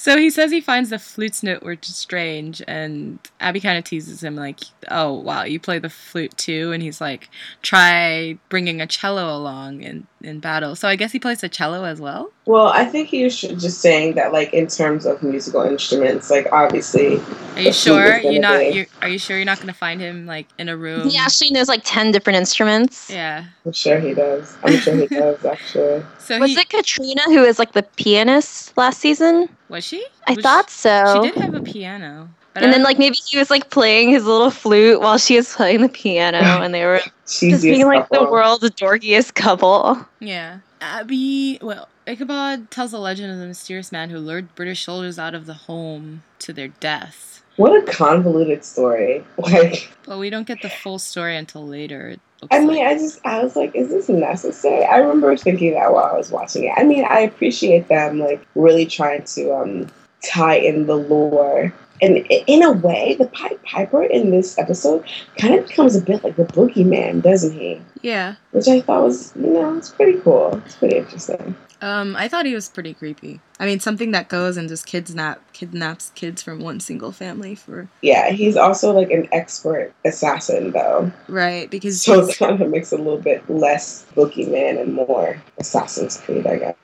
So 0.05 0.17
he 0.17 0.29
says 0.29 0.51
he 0.51 0.61
finds 0.61 0.91
the 0.91 0.99
flute's 0.99 1.41
note 1.41 1.63
which 1.63 1.89
is 1.89 1.95
strange, 1.95 2.61
and 2.67 3.17
Abbie 3.39 3.59
kind 3.59 3.79
of 3.79 3.85
teases 3.85 4.23
him 4.23 4.35
like, 4.35 4.59
"Oh 4.91 5.13
wow, 5.13 5.45
you 5.45 5.59
play 5.59 5.79
the 5.79 5.89
flute 5.89 6.37
too?" 6.37 6.71
And 6.73 6.83
he's 6.83 7.01
like, 7.01 7.27
"Try 7.63 8.37
bringing 8.49 8.81
a 8.81 8.85
cello 8.85 9.35
along 9.35 9.81
in 9.81 10.05
in 10.21 10.39
battle." 10.39 10.75
So 10.75 10.87
I 10.87 10.95
guess 10.95 11.11
he 11.11 11.17
plays 11.17 11.41
the 11.41 11.49
cello 11.49 11.85
as 11.85 11.99
well. 11.99 12.31
Well, 12.45 12.67
I 12.67 12.85
think 12.85 13.07
he 13.07 13.23
was 13.23 13.41
just 13.41 13.81
saying 13.81 14.13
that, 14.13 14.31
like, 14.31 14.53
in 14.53 14.67
terms 14.67 15.07
of 15.07 15.23
musical 15.23 15.63
instruments, 15.63 16.29
like, 16.29 16.47
obviously. 16.51 17.19
Are 17.55 17.61
you 17.61 17.73
sure 17.73 18.19
you're 18.19 18.39
not? 18.39 18.75
You're, 18.75 18.85
are 19.01 19.09
you 19.09 19.17
sure 19.17 19.37
you're 19.37 19.45
not 19.45 19.59
gonna 19.59 19.73
find 19.73 19.99
him 19.99 20.27
like 20.27 20.47
in 20.59 20.69
a 20.69 20.77
room? 20.77 21.09
He 21.09 21.17
actually 21.17 21.49
knows 21.49 21.67
like 21.67 21.81
ten 21.83 22.11
different 22.11 22.37
instruments. 22.37 23.09
Yeah. 23.09 23.45
I'm 23.65 23.71
sure 23.71 23.99
he 23.99 24.13
does. 24.13 24.55
I'm 24.63 24.77
sure 24.77 24.95
he 24.95 25.07
does, 25.07 25.43
actually. 25.43 26.03
So 26.19 26.34
Was 26.39 26.51
he 26.51 26.59
it 26.59 26.69
Katrina 26.69 27.21
who 27.25 27.43
is 27.43 27.59
like 27.59 27.73
the 27.73 27.83
pianist 27.83 28.75
last 28.77 28.99
season? 28.99 29.49
was 29.69 29.83
she? 29.83 30.05
I 30.27 30.33
Was 30.33 30.43
thought 30.43 30.69
so. 30.69 31.21
She 31.23 31.31
did 31.31 31.41
have 31.41 31.53
a 31.55 31.61
piano. 31.61 32.29
But 32.53 32.63
and 32.63 32.71
I 32.71 32.75
then 32.75 32.83
like 32.83 32.97
maybe 32.97 33.17
he 33.17 33.37
was 33.37 33.49
like 33.49 33.69
playing 33.69 34.09
his 34.09 34.25
little 34.25 34.49
flute 34.49 35.01
while 35.01 35.17
she 35.17 35.35
was 35.35 35.53
playing 35.53 35.81
the 35.81 35.89
piano, 35.89 36.37
and 36.63 36.73
they 36.73 36.85
were 36.85 37.01
just 37.27 37.63
being 37.63 37.85
like 37.85 38.07
the 38.09 38.23
world's 38.23 38.69
dorkiest 38.71 39.33
couple. 39.33 39.99
Yeah. 40.19 40.59
Abbie, 40.79 41.57
well, 41.61 41.89
Ichabod 42.07 42.69
tells 42.69 42.91
the 42.91 42.99
legend 42.99 43.31
of 43.33 43.39
the 43.39 43.47
mysterious 43.47 43.91
man 43.91 44.09
who 44.09 44.19
lured 44.19 44.53
British 44.55 44.85
soldiers 44.85 45.17
out 45.17 45.33
of 45.33 45.47
the 45.47 45.53
home 45.53 46.23
to 46.39 46.53
their 46.53 46.67
death. 46.67 47.43
What 47.57 47.71
a 47.71 47.91
convoluted 47.91 48.63
story. 48.63 49.23
Like, 49.37 49.89
But 50.05 50.19
we 50.19 50.29
don't 50.29 50.45
get 50.47 50.61
the 50.61 50.69
full 50.69 50.99
story 50.99 51.35
until 51.35 51.65
later. 51.65 52.17
I 52.51 52.59
like. 52.59 52.67
mean, 52.67 52.85
I 52.85 52.93
just, 52.95 53.25
I 53.25 53.43
was 53.43 53.55
like, 53.55 53.75
is 53.75 53.89
this 53.89 54.09
necessary? 54.09 54.85
I 54.85 54.97
remember 54.97 55.35
thinking 55.37 55.73
that 55.73 55.93
while 55.93 56.05
I 56.05 56.17
was 56.17 56.31
watching 56.31 56.65
it. 56.65 56.73
I 56.75 56.83
mean, 56.83 57.05
I 57.05 57.19
appreciate 57.19 57.87
them, 57.87 58.19
like, 58.19 58.45
really 58.55 58.85
trying 58.85 59.23
to 59.23 59.53
um, 59.53 59.87
tie 60.23 60.55
in 60.55 60.87
the 60.87 60.95
lore. 60.95 61.73
And 62.01 62.17
in 62.27 62.61
a 62.61 62.73
way, 62.73 63.15
the 63.17 63.27
Pied 63.27 63.61
Piper 63.63 64.03
in 64.03 64.31
this 64.31 64.57
episode 64.57 65.05
kind 65.37 65.55
of 65.55 65.67
becomes 65.67 65.95
a 65.95 66.01
bit 66.01 66.23
like 66.23 66.35
the 66.35 66.43
boogeyman, 66.43 67.21
doesn't 67.21 67.53
he? 67.53 67.81
Yeah. 68.01 68.35
Which 68.51 68.67
I 68.67 68.81
thought 68.81 69.03
was, 69.03 69.33
you 69.35 69.53
know, 69.53 69.77
it's 69.77 69.91
pretty 69.91 70.19
cool. 70.19 70.61
It's 70.65 70.75
pretty 70.75 70.97
interesting. 70.97 71.55
Um, 71.81 72.15
I 72.15 72.27
thought 72.27 72.45
he 72.45 72.55
was 72.55 72.69
pretty 72.69 72.93
creepy. 72.93 73.41
I 73.59 73.65
mean, 73.65 73.79
something 73.79 74.11
that 74.11 74.29
goes 74.29 74.57
and 74.57 74.67
just 74.69 74.85
kidnap 74.85 75.41
kidnaps 75.53 76.11
kids 76.15 76.41
from 76.41 76.59
one 76.59 76.79
single 76.79 77.11
family 77.11 77.55
for 77.55 77.87
Yeah, 78.01 78.29
he's 78.31 78.55
also 78.57 78.91
like 78.91 79.11
an 79.11 79.27
expert 79.31 79.93
assassin, 80.05 80.71
though. 80.71 81.11
right 81.27 81.69
because 81.69 82.01
So 82.01 82.27
it 82.27 82.37
kind 82.37 82.61
of 82.61 82.69
makes 82.69 82.91
it 82.93 82.99
a 82.99 83.03
little 83.03 83.19
bit 83.19 83.47
less 83.49 84.05
boogeyman 84.15 84.79
and 84.81 84.93
more 84.93 85.41
Assassin's 85.59 86.17
Creed, 86.17 86.45
I 86.47 86.57
guess. 86.57 86.75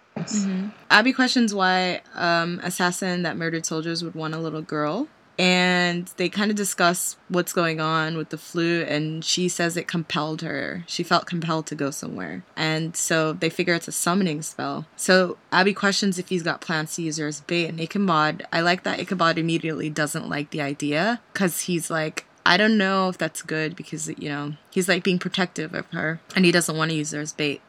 Mhm. 0.46 0.72
Abbie 0.90 1.14
questions 1.14 1.54
why 1.54 2.02
um, 2.16 2.60
assassin 2.64 3.24
that 3.24 3.38
murdered 3.38 3.66
soldiers 3.66 4.04
would 4.04 4.14
want 4.16 4.34
a 4.34 4.40
little 4.40 4.62
girl, 4.62 5.08
and 5.42 6.06
they 6.18 6.30
kind 6.30 6.52
of 6.52 6.56
discuss 6.56 7.18
what's 7.28 7.52
going 7.52 7.82
on 7.82 8.16
with 8.16 8.30
the 8.30 8.38
flu. 8.38 8.84
And 8.84 9.26
she 9.26 9.50
says 9.50 9.76
it 9.76 9.88
compelled 9.88 10.44
her. 10.44 10.84
She 10.86 11.02
felt 11.02 11.26
compelled 11.26 11.66
to 11.68 11.76
go 11.76 11.90
somewhere, 11.90 12.44
and 12.56 12.96
so 12.96 13.34
they 13.34 13.50
figure 13.50 13.74
it's 13.74 13.88
a 13.88 13.92
summoning 13.92 14.44
spell. 14.44 14.86
So 14.96 15.38
Abbie 15.52 15.74
questions 15.74 16.20
if 16.20 16.30
he's 16.30 16.44
got 16.44 16.62
plans 16.62 16.96
to 16.96 17.02
use 17.02 17.18
her 17.18 17.26
as 17.26 17.42
bait. 17.42 17.68
And 17.68 17.80
Ichabod, 17.80 18.46
I 18.54 18.62
like 18.62 18.84
that 18.84 19.00
Ichabod 19.00 19.40
immediately 19.40 19.90
doesn't 19.90 20.30
like 20.30 20.52
the 20.52 20.62
idea 20.62 21.20
because 21.34 21.62
he's 21.62 21.90
like. 21.90 22.26
I 22.44 22.58
don't 22.58 22.76
know 22.76 23.08
if 23.08 23.20
that's 23.20 23.44
good 23.44 23.76
because 23.76 24.08
you 24.08 24.28
know 24.28 24.54
he's 24.72 24.90
like 24.90 25.04
being 25.04 25.20
protective 25.20 25.76
of 25.76 25.86
her 25.92 26.20
and 26.36 26.44
he 26.44 26.52
doesn't 26.52 26.76
want 26.76 26.90
to 26.90 26.98
use 26.98 27.12
her 27.12 27.22
as 27.22 27.34
bait. 27.34 27.62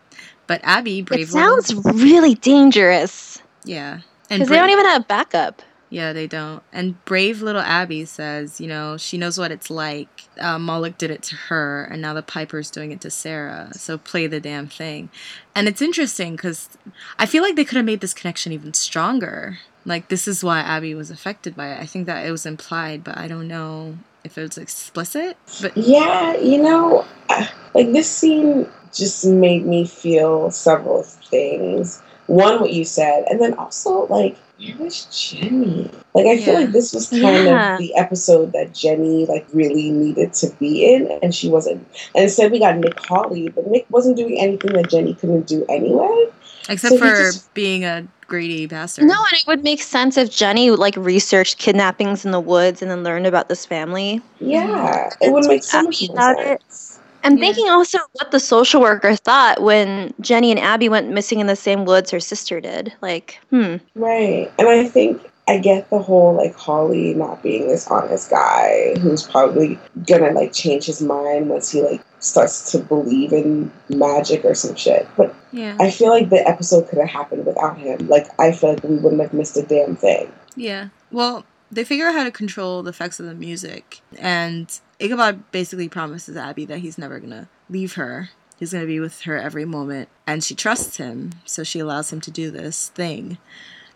But 0.47 0.63
Abbie, 0.65 1.03
brave 1.03 1.29
It 1.29 1.29
sounds 1.29 1.75
really 1.75 2.37
dangerous 2.37 3.43
yeah. 3.67 4.01
because 4.31 4.49
they 4.49 4.57
don't 4.57 4.71
even 4.71 4.87
have 4.87 5.07
backup. 5.07 5.61
Yeah, 5.93 6.15
they 6.15 6.27
don't. 6.27 6.63
And 6.73 7.05
brave 7.05 7.43
little 7.43 7.61
Abbie 7.61 8.07
says, 8.07 8.63
you 8.63 8.67
know, 8.67 8.97
she 8.97 9.19
knows 9.19 9.37
what 9.37 9.53
it's 9.53 9.69
like. 9.69 10.09
Uh, 10.41 10.59
Moloch 10.59 10.97
did 10.97 11.11
it 11.11 11.23
to 11.25 11.37
her, 11.37 11.85
and 11.85 12.01
now 12.01 12.15
the 12.15 12.23
Piper's 12.23 12.71
doing 12.71 12.93
it 12.93 13.03
to 13.03 13.11
Sarah. 13.11 13.69
So 13.75 13.99
play 13.99 14.27
the 14.27 14.41
damn 14.41 14.69
thing. 14.69 15.11
And 15.55 15.69
it's 15.69 15.83
interesting 15.83 16.35
because 16.35 16.71
I 17.19 17.27
feel 17.27 17.43
like 17.43 17.57
they 17.57 17.67
could 17.67 17.77
have 17.77 17.85
made 17.85 18.01
this 18.01 18.15
connection 18.15 18.53
even 18.53 18.73
stronger. 18.73 19.59
Like, 19.85 20.09
this 20.09 20.27
is 20.27 20.43
why 20.43 20.61
Abbie 20.61 20.95
was 20.95 21.11
affected 21.11 21.55
by 21.55 21.69
it. 21.73 21.83
I 21.83 21.85
think 21.85 22.07
that 22.07 22.27
it 22.27 22.31
was 22.31 22.47
implied, 22.47 23.05
but 23.05 23.19
I 23.19 23.29
don't 23.29 23.47
know 23.47 23.99
if 24.25 24.39
it 24.39 24.43
was 24.43 24.57
explicit. 24.57 25.37
But 25.61 25.77
Yeah, 25.77 26.39
you 26.39 26.63
know, 26.63 27.05
uh, 27.29 27.47
like 27.75 27.93
this 27.93 28.11
scene 28.11 28.67
just 28.95 29.27
made 29.27 29.67
me 29.67 29.87
feel 29.87 30.51
several 30.51 31.03
things. 31.03 32.03
One, 32.27 32.61
what 32.61 32.73
you 32.73 32.85
said, 32.85 33.25
and 33.31 33.41
then 33.41 33.55
also 33.55 34.07
like, 34.07 34.37
where 34.59 34.77
was 34.79 35.05
Jenny? 35.07 35.91
Like, 36.15 36.27
I 36.27 36.41
feel 36.41 36.55
like 36.55 36.71
this 36.73 36.93
was 36.95 37.09
kind 37.09 37.23
Yeah. 37.23 37.73
of 37.75 37.79
the 37.79 37.95
episode 37.97 38.53
that 38.53 38.73
Jenny 38.75 39.27
like 39.27 39.47
really 39.53 39.91
needed 39.91 40.33
to 40.35 40.51
be 40.61 40.95
in, 40.95 41.11
and 41.23 41.35
she 41.35 41.49
wasn't. 41.49 41.87
And 42.15 42.25
instead, 42.25 42.53
we 42.53 42.59
got 42.61 42.77
Nick 42.79 42.99
Hawley, 43.01 43.49
but 43.49 43.67
Nick 43.67 43.87
wasn't 43.91 44.17
doing 44.17 44.39
anything 44.39 44.73
that 44.75 44.89
Jenny 44.91 45.15
couldn't 45.15 45.47
do 45.47 45.65
anyway. 45.69 46.27
except 46.69 46.93
So 46.95 46.99
for 46.99 47.07
just- 47.07 47.53
being 47.55 47.85
a 47.85 48.07
greedy 48.29 48.67
bastard. 48.67 49.05
No, 49.07 49.15
and 49.15 49.33
it 49.33 49.45
would 49.49 49.65
make 49.65 49.83
sense 49.83 50.17
if 50.17 50.31
Jenny 50.31 50.71
like 50.71 50.95
researched 50.97 51.59
kidnappings 51.59 52.25
in 52.25 52.31
the 52.31 52.41
woods 52.41 52.81
and 52.81 52.91
then 52.91 53.03
learned 53.03 53.27
about 53.27 53.49
this 53.49 53.67
family. 53.67 54.23
Yeah, 54.39 54.67
mm-hmm. 54.69 55.25
it 55.25 55.33
would 55.33 55.47
make 55.47 55.65
so 55.65 55.83
much 55.83 56.09
about 56.09 56.39
sense. 56.39 56.92
I'm 57.25 57.37
Yeah. 57.39 57.45
thinking 57.47 57.69
also 57.69 57.99
what 58.15 58.31
the 58.31 58.41
social 58.41 58.81
worker 58.81 59.15
thought 59.17 59.63
when 59.63 60.13
Jenny 60.21 60.51
and 60.51 60.61
Abbie 60.61 60.89
went 60.89 61.09
missing 61.11 61.41
in 61.41 61.47
the 61.47 61.57
same 61.57 61.85
woods 61.85 62.11
her 62.11 62.21
sister 62.21 62.61
did. 62.61 62.93
Like, 63.01 63.39
hmm. 63.51 63.77
Right. 63.95 64.51
And 64.59 64.69
I 64.69 64.85
think 64.89 65.21
I 65.49 65.59
get 65.59 65.91
the 65.91 65.99
whole 65.99 66.35
like 66.35 66.55
Hawley 66.55 67.15
not 67.15 67.43
being 67.43 67.67
this 67.69 67.87
honest 67.89 68.31
guy 68.31 68.95
who's 69.01 69.25
probably 69.25 69.79
gonna 70.07 70.31
like 70.33 70.53
change 70.53 70.87
his 70.87 71.03
mind 71.03 71.49
once 71.49 71.71
he 71.71 71.83
like 71.83 72.01
starts 72.21 72.71
to 72.73 72.79
believe 72.79 73.33
in 73.33 73.71
magic 73.89 74.45
or 74.45 74.55
some 74.55 74.77
shit. 74.77 75.07
But 75.17 75.35
Yeah. 75.53 75.77
I 75.81 75.91
feel 75.91 76.11
like 76.11 76.31
the 76.31 76.47
episode 76.49 76.89
could 76.89 76.99
have 77.01 77.09
happened 77.09 77.45
without 77.45 77.77
him. 77.79 78.07
Like 78.09 78.29
I 78.41 78.53
feel 78.53 78.71
like 78.75 78.85
we 78.85 78.97
wouldn't 78.97 79.21
have 79.21 79.33
missed 79.33 79.57
a 79.57 79.63
damn 79.63 79.97
thing. 79.97 80.31
Yeah. 80.57 80.89
Well, 81.11 81.45
they 81.73 81.85
figure 81.85 82.07
out 82.07 82.15
how 82.15 82.25
to 82.25 82.31
control 82.31 82.83
the 82.83 82.91
effects 82.91 83.19
of 83.19 83.27
the 83.27 83.35
music, 83.35 84.01
and 84.19 84.71
Ichabod 85.01 85.51
basically 85.51 85.89
promises 85.89 86.37
Abbie 86.37 86.67
that 86.67 86.79
he's 86.79 86.99
never 86.99 87.19
gonna 87.19 87.49
leave 87.71 87.95
her. 87.95 88.31
He's 88.59 88.73
gonna 88.73 88.87
be 88.87 89.01
with 89.01 89.23
her 89.23 89.39
every 89.39 89.65
moment, 89.65 90.09
and 90.27 90.45
she 90.45 90.55
trusts 90.55 90.99
him, 90.99 91.33
so 91.45 91.65
she 91.65 91.79
allows 91.81 92.13
him 92.13 92.21
to 92.21 92.31
do 92.31 92.51
this 92.51 92.91
thing. 92.91 93.39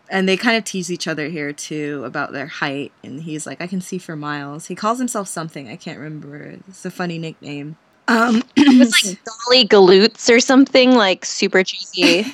And 0.09 0.27
they 0.27 0.37
kind 0.37 0.57
of 0.57 0.63
tease 0.63 0.91
each 0.91 1.07
other 1.07 1.27
here 1.27 1.53
too 1.53 2.01
about 2.05 2.31
their 2.31 2.47
height, 2.47 2.91
and 3.03 3.21
he's 3.21 3.45
like, 3.45 3.61
"I 3.61 3.67
can 3.67 3.81
see 3.81 3.97
for 3.97 4.15
miles." 4.15 4.67
He 4.67 4.75
calls 4.75 4.97
himself 4.99 5.27
something 5.27 5.69
I 5.69 5.75
can't 5.75 5.99
remember. 5.99 6.55
It's 6.67 6.85
a 6.85 6.91
funny 6.91 7.17
nickname. 7.19 7.77
Um, 8.07 8.41
It 8.55 8.79
was 8.79 8.91
like 9.05 9.19
Dolly 9.23 9.67
Galoots 9.67 10.33
or 10.33 10.39
something, 10.39 10.95
like 10.95 11.25
super 11.25 11.63
cheesy. 11.63 12.25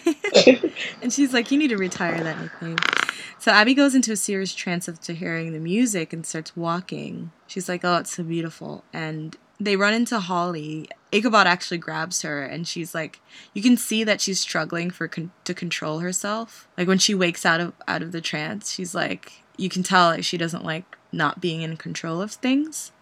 and 1.02 1.12
she's 1.12 1.34
like, 1.34 1.52
"You 1.52 1.58
need 1.58 1.70
to 1.70 1.78
retire 1.78 2.24
that 2.24 2.40
nickname." 2.40 2.78
So 3.44 3.52
Abbie 3.52 3.74
goes 3.74 3.94
into 3.94 4.14
a 4.14 4.16
serious 4.16 4.56
trance 4.56 4.88
after 4.88 5.12
hearing 5.12 5.52
the 5.52 5.60
music 5.60 6.14
and 6.14 6.26
starts 6.26 6.56
walking. 6.56 7.34
She's 7.46 7.68
like, 7.68 7.84
"Oh, 7.84 7.98
it's 7.98 8.16
so 8.16 8.24
beautiful," 8.24 8.86
and 8.94 9.36
they 9.60 9.76
run 9.76 9.94
into 9.94 10.22
Hawley. 10.22 10.88
Ichabod 11.12 11.46
actually 11.46 11.80
grabs 11.80 12.22
her, 12.22 12.42
and 12.42 12.66
she's 12.66 12.96
like, 12.96 13.20
you 13.54 13.62
can 13.62 13.76
see 13.76 14.06
that 14.06 14.22
she's 14.22 14.40
struggling 14.40 14.92
for 14.92 15.10
con- 15.10 15.34
to 15.44 15.54
control 15.54 16.00
herself. 16.00 16.70
Like 16.78 16.88
when 16.88 17.00
she 17.00 17.14
wakes 17.14 17.46
out 17.46 17.60
of 17.60 17.74
out 17.86 18.02
of 18.02 18.14
the 18.14 18.22
trance, 18.22 18.72
she's 18.72 18.96
like, 18.96 19.44
you 19.58 19.68
can 19.68 19.84
tell 19.84 20.08
like 20.08 20.24
she 20.24 20.38
doesn't 20.38 20.64
like 20.64 20.98
not 21.12 21.42
being 21.42 21.64
in 21.64 21.76
control 21.76 22.22
of 22.22 22.32
things, 22.32 22.94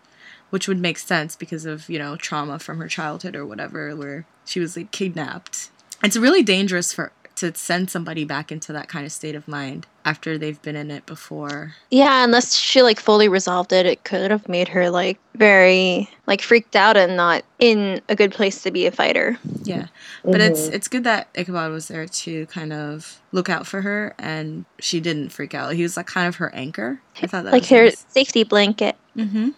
which 0.50 0.68
would 0.68 0.80
make 0.80 0.98
sense 0.98 1.36
because 1.36 1.68
of 1.68 1.88
you 1.88 2.00
know 2.00 2.16
trauma 2.16 2.58
from 2.58 2.80
her 2.80 2.88
childhood 2.88 3.36
or 3.36 3.46
whatever, 3.46 3.96
where 3.96 4.26
she 4.46 4.60
was 4.60 4.76
like 4.76 4.90
kidnapped. 4.90 5.70
It's 6.04 6.18
really 6.18 6.42
dangerous 6.42 6.92
for 6.92 7.12
to 7.42 7.54
send 7.56 7.90
somebody 7.90 8.24
back 8.24 8.52
into 8.52 8.72
that 8.74 8.88
kind 8.88 9.06
of 9.06 9.12
state 9.12 9.36
of 9.36 9.48
mind 9.48 9.86
after 10.06 10.38
they've 10.38 10.62
been 10.62 10.76
in 10.76 10.90
it 10.90 11.06
before. 11.06 11.74
Yeah, 11.90 12.24
unless 12.24 12.56
she 12.56 12.82
like 12.82 13.00
fully 13.00 13.28
resolved 13.28 13.74
it, 13.74 13.86
it 13.86 14.04
could 14.04 14.32
have 14.32 14.48
made 14.48 14.68
her 14.70 14.90
like 14.90 15.20
very 15.36 16.10
like 16.28 16.42
freaked 16.42 16.76
out 16.76 16.98
and 16.98 17.16
not 17.18 17.44
in 17.60 18.02
a 18.10 18.16
good 18.16 18.32
place 18.32 18.62
to 18.64 18.72
be 18.72 18.86
a 18.86 18.92
fighter. 18.92 19.38
Yeah, 19.64 19.88
but 20.24 20.40
it's 20.42 20.70
Mhm. 20.70 20.74
it's 20.74 20.88
good 20.88 21.04
that 21.04 21.28
Ichabod 21.36 21.72
was 21.72 21.88
there 21.88 22.08
to 22.08 22.46
kind 22.48 22.72
of 22.74 23.20
look 23.32 23.50
out 23.50 23.66
for 23.68 23.82
her, 23.82 24.14
and 24.20 24.66
she 24.80 25.00
didn't 25.00 25.30
freak 25.30 25.54
out. 25.54 25.74
He 25.74 25.84
was 25.84 25.98
like 25.98 26.08
kind 26.08 26.28
of 26.28 26.36
her 26.38 26.54
anchor. 26.56 27.02
I 27.22 27.28
thought 27.28 27.44
that 27.46 27.54
like 27.54 27.66
her 27.68 27.86
nice. 27.86 28.06
safety 28.10 28.44
blanket. 28.44 28.96
Mm-hmm. 29.18 29.50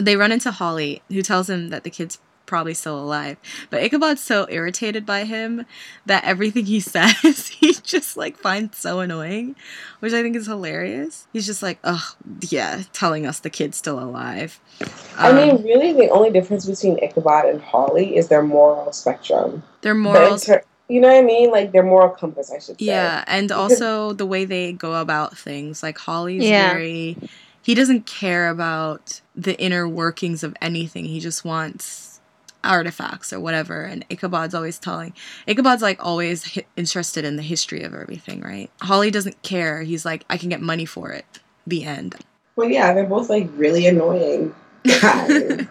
They 0.00 0.16
run 0.16 0.32
into 0.32 0.50
Hawley, 0.50 1.02
who 1.10 1.20
tells 1.22 1.50
him 1.50 1.68
that 1.68 1.84
the 1.84 1.90
kid's 1.90 2.18
probably 2.54 2.74
still 2.74 3.00
alive. 3.00 3.38
But 3.70 3.82
Ichabod's 3.82 4.22
so 4.22 4.46
irritated 4.50 5.06
by 5.06 5.24
him 5.24 5.66
that 6.06 6.24
everything 6.24 6.66
he 6.66 6.80
says, 6.96 7.48
he 7.48 7.74
just 7.82 8.16
like 8.16 8.38
finds 8.38 8.78
so 8.78 9.00
annoying, 9.00 9.56
which 10.00 10.14
I 10.14 10.22
think 10.22 10.36
is 10.36 10.46
hilarious. 10.46 11.28
He's 11.32 11.46
just 11.46 11.62
like, 11.62 11.80
oh, 11.84 12.14
yeah, 12.50 12.82
telling 12.92 13.26
us 13.26 13.40
the 13.40 13.50
kid's 13.50 13.78
still 13.78 14.00
alive. 14.00 14.60
I 15.22 15.32
Um, 15.32 15.34
mean, 15.34 15.62
really, 15.64 15.92
the 15.94 16.10
only 16.10 16.30
difference 16.30 16.66
between 16.66 16.98
Ichabod 17.02 17.46
and 17.46 17.62
Hawley 17.62 18.16
is 18.16 18.28
their 18.28 18.42
moral 18.42 18.92
spectrum. 18.92 19.64
their 19.82 19.94
But 20.04 20.32
in 20.32 20.40
morals. 20.40 20.50
you 20.88 21.00
know 21.00 21.08
what 21.08 21.18
I 21.18 21.22
mean? 21.22 21.50
Like 21.50 21.72
their 21.72 21.84
moral 21.84 22.10
compass, 22.10 22.52
I 22.52 22.60
should 22.60 22.80
say. 22.80 23.18
Yeah, 23.18 23.24
and 23.28 23.52
also 23.52 24.12
the 24.14 24.26
way 24.26 24.44
they 24.46 24.72
go 24.74 24.94
about 25.00 25.38
things. 25.38 25.82
Like 25.82 25.98
Hawley's 25.98 26.50
Yeah. 26.50 26.52
very 26.52 27.18
he 27.62 27.74
doesn't 27.74 28.06
care 28.06 28.50
about 28.50 29.22
the 29.34 29.60
inner 29.60 29.88
workings 29.88 30.44
of 30.44 30.56
anything. 30.62 31.06
He 31.06 31.20
just 31.20 31.44
wants 31.44 32.13
artifacts 32.64 33.32
or 33.32 33.40
whatever. 33.40 33.84
And 33.84 34.04
Ichabod's 34.08 34.54
always 34.54 34.78
telling 34.78 35.14
Ichabod's 35.48 35.82
like 35.82 36.04
always 36.04 36.54
hi- 36.54 36.64
interested 36.76 37.24
in 37.24 37.36
the 37.36 37.42
history 37.42 37.82
of 37.82 37.94
everything, 37.94 38.40
right? 38.40 38.70
Hawley 38.82 39.10
doesn't 39.10 39.42
care. 39.42 39.82
He's 39.82 40.04
like 40.04 40.24
I 40.30 40.36
can 40.36 40.48
get 40.48 40.60
money 40.60 40.84
for 40.84 41.10
it. 41.10 41.24
The 41.66 41.84
end. 41.84 42.16
Well, 42.56 42.68
yeah, 42.68 42.92
they're 42.92 43.04
both 43.06 43.28
like 43.28 43.48
really 43.56 43.86
annoying. 43.86 44.54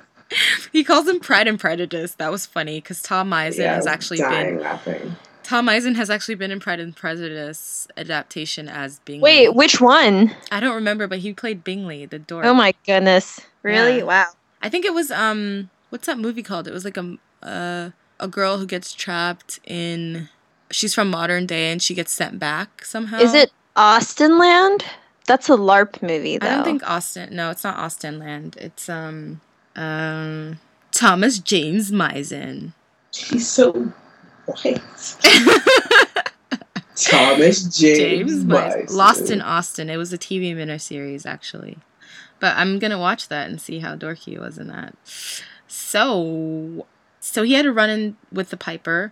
He 0.72 0.84
calls 0.84 1.08
him 1.08 1.20
Pride 1.20 1.48
and 1.48 1.60
Prejudice. 1.60 2.16
That 2.16 2.32
was 2.32 2.46
funny 2.46 2.80
because 2.80 3.02
Tom 3.02 3.30
Mison 3.30 3.66
Yeah, 3.66 3.76
has 3.76 3.88
actually 3.88 4.18
dying 4.18 4.56
been 4.56 4.64
laughing. 4.64 5.16
Tom 5.44 5.66
Mison 5.66 5.96
has 5.96 6.10
actually 6.10 6.36
been 6.36 6.52
in 6.52 6.60
Pride 6.60 6.80
and 6.80 6.96
Prejudice 6.96 7.88
adaptation 7.98 8.68
as 8.68 9.00
Bingley. 9.00 9.22
Wait, 9.22 9.56
which 9.56 9.82
one? 9.82 10.34
I 10.52 10.60
don't 10.60 10.76
remember, 10.76 11.06
but 11.06 11.20
he 11.20 11.34
played 11.34 11.64
Bingley, 11.64 12.06
the 12.06 12.20
door. 12.20 12.46
Oh 12.46 12.54
my 12.54 12.74
goodness. 12.86 13.42
Really? 13.62 13.98
Yeah. 14.00 14.04
Wow. 14.04 14.28
I 14.62 14.70
think 14.70 14.86
it 14.86 14.94
was 14.94 15.12
um, 15.12 15.70
what's 15.94 16.08
that 16.08 16.18
movie 16.18 16.42
called? 16.42 16.68
It 16.68 16.74
was 16.74 16.84
like 16.84 16.98
a 16.98 17.18
uh, 17.44 17.92
a 18.20 18.28
girl 18.28 18.58
who 18.58 18.66
gets 18.66 18.94
trapped 18.94 19.60
in. 19.64 20.28
She's 20.72 20.96
from 20.96 21.12
modern 21.12 21.46
day 21.46 21.72
and 21.72 21.80
she 21.80 21.94
gets 21.94 22.12
sent 22.12 22.40
back 22.40 22.84
somehow. 22.84 23.20
Is 23.20 23.36
it 23.36 23.52
Austenland? 23.78 24.84
That's 25.28 25.48
a 25.50 25.54
LARP 25.54 26.02
movie, 26.02 26.40
though. 26.40 26.48
I 26.48 26.56
don't 26.56 26.64
think 26.64 26.90
Austin. 26.90 27.36
No, 27.36 27.52
it's 27.52 27.64
not 27.64 27.78
Austenland. 27.78 28.58
It's 28.58 28.90
um 28.90 29.40
um 29.76 30.60
Thomas 30.92 31.38
James 31.38 31.92
Mison. 31.92 32.74
He's 33.14 33.48
so 33.48 33.94
white. 34.48 34.82
Thomas 36.96 37.64
James, 37.78 38.44
Mison. 38.44 38.80
Mison. 38.80 38.96
Lost 38.96 39.30
in 39.30 39.44
Austen. 39.44 39.92
It 39.92 39.98
was 39.98 40.12
a 40.12 40.18
TV 40.18 40.56
miniseries 40.56 41.28
actually, 41.28 41.78
but 42.40 42.58
I'm 42.58 42.80
gonna 42.80 42.98
watch 43.00 43.28
that 43.28 43.48
and 43.48 43.62
see 43.62 43.78
how 43.78 43.96
dorky 43.96 44.32
he 44.32 44.40
was 44.40 44.58
in 44.58 44.70
that. 44.70 44.96
So, 45.76 46.86
so 47.20 47.42
he 47.42 47.54
had 47.54 47.66
a 47.66 47.74
run 47.74 47.90
in 47.90 48.16
with 48.32 48.52
the 48.52 48.58
Piper, 48.58 49.12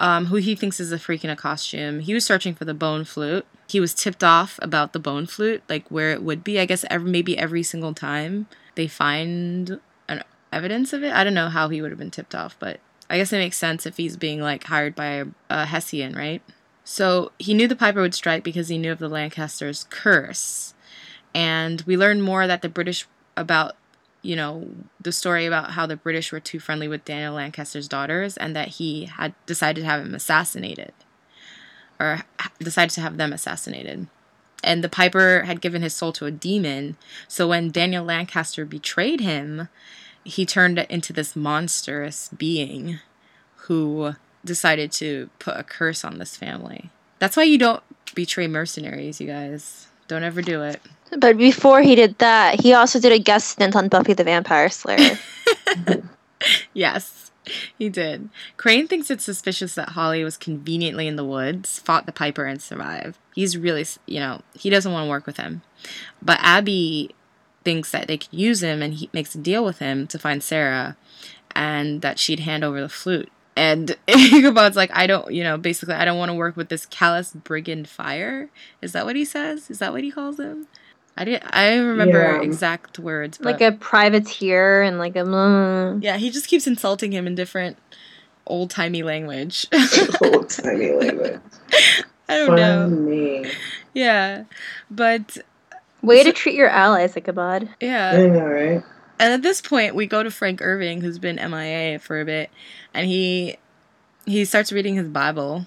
um, 0.00 0.26
who 0.26 0.36
he 0.36 0.56
thinks 0.56 0.80
is 0.80 0.90
a 0.90 0.98
freak 0.98 1.22
in 1.22 1.30
a 1.30 1.36
costume. 1.36 2.00
He 2.00 2.12
was 2.12 2.24
searching 2.24 2.56
for 2.56 2.64
the 2.64 2.74
bone 2.74 3.04
flute. 3.04 3.46
He 3.68 3.78
was 3.78 3.94
tipped 3.94 4.24
off 4.24 4.58
about 4.60 4.94
the 4.94 4.98
bone 4.98 5.26
flute, 5.26 5.62
like 5.68 5.88
where 5.92 6.10
it 6.10 6.24
would 6.24 6.42
be. 6.42 6.58
I 6.58 6.64
guess 6.64 6.84
every, 6.90 7.08
maybe 7.08 7.38
every 7.38 7.62
single 7.62 7.94
time 7.94 8.48
they 8.74 8.88
find 8.88 9.78
an 10.08 10.24
evidence 10.52 10.92
of 10.92 11.04
it. 11.04 11.12
I 11.12 11.22
don't 11.22 11.34
know 11.34 11.48
how 11.48 11.68
he 11.68 11.80
would 11.80 11.92
have 11.92 12.00
been 12.00 12.10
tipped 12.10 12.34
off, 12.34 12.56
but 12.58 12.80
I 13.08 13.16
guess 13.16 13.32
it 13.32 13.38
makes 13.38 13.56
sense 13.56 13.86
if 13.86 13.96
he's 13.96 14.16
being 14.16 14.40
like 14.40 14.64
hired 14.64 14.96
by 14.96 15.06
a, 15.06 15.26
a 15.50 15.66
Hessian, 15.66 16.14
right? 16.14 16.42
So 16.82 17.30
he 17.38 17.54
knew 17.54 17.68
the 17.68 17.76
Piper 17.76 18.00
would 18.00 18.14
strike 18.14 18.42
because 18.42 18.66
he 18.66 18.76
knew 18.76 18.90
of 18.90 18.98
the 18.98 19.08
Lancasters' 19.08 19.86
curse. 19.88 20.74
And 21.32 21.80
we 21.82 21.96
learn 21.96 22.20
more 22.20 22.48
that 22.48 22.60
the 22.60 22.68
British 22.68 23.06
about, 23.36 23.76
you 24.22 24.36
know, 24.36 24.68
the 25.00 25.12
story 25.12 25.46
about 25.46 25.72
how 25.72 25.84
the 25.84 25.96
British 25.96 26.32
were 26.32 26.40
too 26.40 26.60
friendly 26.60 26.88
with 26.88 27.04
Daniel 27.04 27.34
Lancaster's 27.34 27.88
daughters 27.88 28.36
and 28.36 28.54
that 28.54 28.68
he 28.68 29.06
had 29.06 29.34
decided 29.46 29.80
to 29.82 29.86
have 29.86 30.00
him 30.00 30.14
assassinated 30.14 30.92
or 31.98 32.22
decided 32.60 32.90
to 32.94 33.00
have 33.00 33.16
them 33.16 33.32
assassinated. 33.32 34.06
And 34.64 34.84
the 34.84 34.88
Piper 34.88 35.42
had 35.42 35.60
given 35.60 35.82
his 35.82 35.94
soul 35.94 36.12
to 36.14 36.26
a 36.26 36.30
demon. 36.30 36.96
So 37.26 37.48
when 37.48 37.72
Daniel 37.72 38.04
Lancaster 38.04 38.64
betrayed 38.64 39.20
him, 39.20 39.68
he 40.24 40.46
turned 40.46 40.78
into 40.78 41.12
this 41.12 41.34
monstrous 41.34 42.28
being 42.28 43.00
who 43.66 44.14
decided 44.44 44.92
to 44.92 45.30
put 45.40 45.56
a 45.56 45.64
curse 45.64 46.04
on 46.04 46.18
this 46.18 46.36
family. 46.36 46.90
That's 47.18 47.36
why 47.36 47.42
you 47.44 47.58
don't 47.58 47.82
betray 48.14 48.46
mercenaries, 48.46 49.20
you 49.20 49.26
guys. 49.26 49.88
Don't 50.06 50.22
ever 50.22 50.42
do 50.42 50.62
it. 50.62 50.80
But 51.18 51.36
before 51.36 51.82
he 51.82 51.94
did 51.94 52.18
that, 52.18 52.60
he 52.60 52.72
also 52.72 52.98
did 52.98 53.12
a 53.12 53.18
guest 53.18 53.48
stint 53.48 53.76
on 53.76 53.88
Buffy 53.88 54.14
the 54.14 54.24
Vampire 54.24 54.68
Slayer. 54.68 55.18
Yes, 56.74 57.30
he 57.78 57.88
did. 57.88 58.28
Crane 58.56 58.86
thinks 58.86 59.10
it's 59.10 59.24
suspicious 59.24 59.74
that 59.74 59.90
Hawley 59.90 60.24
was 60.24 60.36
conveniently 60.36 61.06
in 61.06 61.16
the 61.16 61.24
woods, 61.24 61.78
fought 61.78 62.06
the 62.06 62.12
Piper, 62.12 62.44
and 62.44 62.60
survived. 62.60 63.18
He's 63.34 63.56
really, 63.56 63.86
you 64.06 64.20
know, 64.20 64.42
he 64.54 64.70
doesn't 64.70 64.92
want 64.92 65.06
to 65.06 65.10
work 65.10 65.26
with 65.26 65.36
him. 65.36 65.62
But 66.20 66.38
Abbie 66.40 67.14
thinks 67.64 67.90
that 67.92 68.08
they 68.08 68.18
could 68.18 68.32
use 68.32 68.62
him 68.62 68.82
and 68.82 68.94
he 68.94 69.08
makes 69.12 69.34
a 69.34 69.38
deal 69.38 69.64
with 69.64 69.78
him 69.78 70.06
to 70.08 70.18
find 70.18 70.42
Sarah 70.42 70.96
and 71.54 72.02
that 72.02 72.18
she'd 72.18 72.40
hand 72.40 72.64
over 72.64 72.80
the 72.80 72.88
flute. 72.88 73.30
And 73.54 73.96
Ichabod's 74.08 74.76
like, 74.76 74.90
I 74.94 75.06
don't, 75.06 75.32
you 75.32 75.44
know, 75.44 75.58
basically, 75.58 75.94
I 75.94 76.04
don't 76.04 76.18
want 76.18 76.30
to 76.30 76.34
work 76.34 76.56
with 76.56 76.68
this 76.68 76.86
callous 76.86 77.32
brigand 77.32 77.88
fire. 77.88 78.48
Is 78.80 78.92
that 78.92 79.04
what 79.04 79.16
he 79.16 79.24
says? 79.24 79.70
Is 79.70 79.78
that 79.78 79.92
what 79.92 80.02
he 80.02 80.10
calls 80.10 80.38
him? 80.40 80.66
I 81.16 81.24
didn't. 81.24 81.44
I 81.54 81.70
don't 81.70 81.86
remember 81.88 82.20
Yeah. 82.20 82.40
exact 82.42 82.98
words, 82.98 83.38
but 83.38 83.46
like 83.46 83.60
a 83.60 83.72
privateer 83.72 84.82
and 84.82 84.98
like 84.98 85.14
a. 85.16 85.20
mm. 85.24 86.02
yeah, 86.02 86.16
he 86.16 86.30
just 86.30 86.48
keeps 86.48 86.66
insulting 86.66 87.12
him 87.12 87.26
in 87.26 87.34
different 87.34 87.76
old 88.46 88.70
timey 88.70 89.02
language. 89.02 89.66
Old 90.24 90.48
timey 90.50 90.90
language. 90.92 91.40
I 92.28 92.38
don't 92.38 92.56
know. 92.56 92.88
Funny. 92.88 93.46
Yeah, 93.94 94.44
but 94.90 95.38
Way 96.02 96.24
to 96.24 96.32
treat 96.32 96.56
your 96.56 96.68
allies, 96.68 97.16
Ichabod. 97.16 97.68
yeah. 97.80 98.10
I 98.14 98.26
know, 98.26 98.44
right? 98.46 98.82
And 99.20 99.32
at 99.34 99.42
this 99.42 99.60
point, 99.60 99.94
we 99.94 100.06
go 100.06 100.22
to 100.24 100.30
Frank 100.32 100.60
Irving, 100.60 101.00
who's 101.02 101.18
been 101.20 101.36
MIA 101.36 102.00
for 102.00 102.20
a 102.20 102.24
bit, 102.24 102.50
and 102.92 103.06
he 103.06 103.56
he 104.26 104.44
starts 104.44 104.72
reading 104.72 104.96
his 104.96 105.08
Bible, 105.08 105.66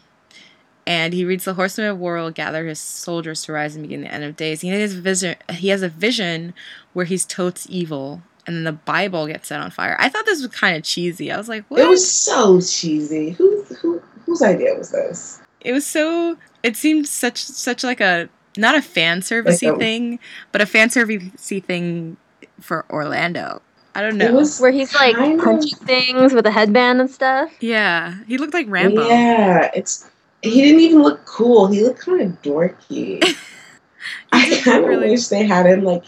and 0.88 1.13
he 1.13 1.25
reads 1.25 1.45
the 1.45 1.53
Horsemen 1.55 1.89
of 1.89 1.97
War 1.99 2.15
will 2.17 2.31
gather 2.31 2.65
his 2.65 2.79
soldiers 2.79 3.43
to 3.43 3.53
rise 3.53 3.75
and 3.75 3.83
begin 3.83 4.01
the 4.01 4.13
end 4.13 4.23
of 4.23 4.36
days. 4.36 4.61
He 4.61 4.69
has 4.69 4.93
a 4.93 5.01
vision. 5.01 5.36
He 5.51 5.69
has 5.69 5.81
a 5.81 5.89
vision 5.89 6.53
where 6.93 7.05
he's 7.05 7.25
totes 7.25 7.65
evil, 7.69 8.21
and 8.45 8.55
then 8.55 8.63
the 8.63 8.71
Bible 8.71 9.27
gets 9.27 9.47
set 9.49 9.59
on 9.59 9.71
fire. 9.71 9.95
I 9.99 10.09
thought 10.09 10.25
this 10.25 10.41
was 10.41 10.51
kind 10.51 10.77
of 10.77 10.83
cheesy. 10.83 11.31
I 11.31 11.38
was 11.38 11.49
like, 11.49 11.65
what? 11.69 11.79
It 11.81 11.88
was 11.89 12.09
so 12.09 12.61
cheesy. 12.61 13.31
Who, 13.31 13.63
who, 13.81 14.01
whose 14.25 14.41
idea 14.41 14.75
was 14.75 14.91
this? 14.91 15.41
it 15.61 15.71
was 15.73 15.83
so 15.88 16.38
it 16.61 16.75
seemed 16.77 17.07
such 17.07 17.39
such 17.43 17.83
like 17.83 17.99
a 17.99 18.29
not 18.55 18.75
a 18.75 18.81
fan 18.83 19.21
servicey 19.21 19.69
Like 19.71 19.79
thing 19.79 20.19
but 20.51 20.61
a 20.61 20.65
fan 20.67 20.89
servicey 20.89 21.63
thing 21.63 22.17
for 22.61 22.86
orlando 22.91 23.63
i 23.95 24.01
don't 24.03 24.15
know 24.17 24.31
was 24.31 24.59
Where 24.59 24.69
he's 24.71 24.93
like 24.93 25.15
kind 25.15 25.39
of- 25.39 25.43
punching 25.43 25.79
things 25.79 26.33
with 26.33 26.45
a 26.45 26.51
headband 26.51 27.01
and 27.01 27.09
stuff. 27.09 27.51
yeah 27.61 28.19
he 28.27 28.38
looked 28.38 28.53
like 28.53 28.67
rambo 28.69 29.07
Yeah, 29.07 29.71
it's 29.73 30.07
he 30.45 30.61
didn't 30.61 30.81
even 30.81 31.01
look 31.03 31.25
cool. 31.25 31.67
He 31.67 31.83
looked 31.83 32.01
kind 32.01 32.21
of 32.21 32.41
dorky. 32.41 33.23
I 34.31 34.61
kind 34.63 34.83
of 34.83 34.89
really- 34.89 35.09
wish 35.11 35.27
they 35.27 35.45
had 35.45 35.65
him 35.65 35.83
like. 35.83 36.03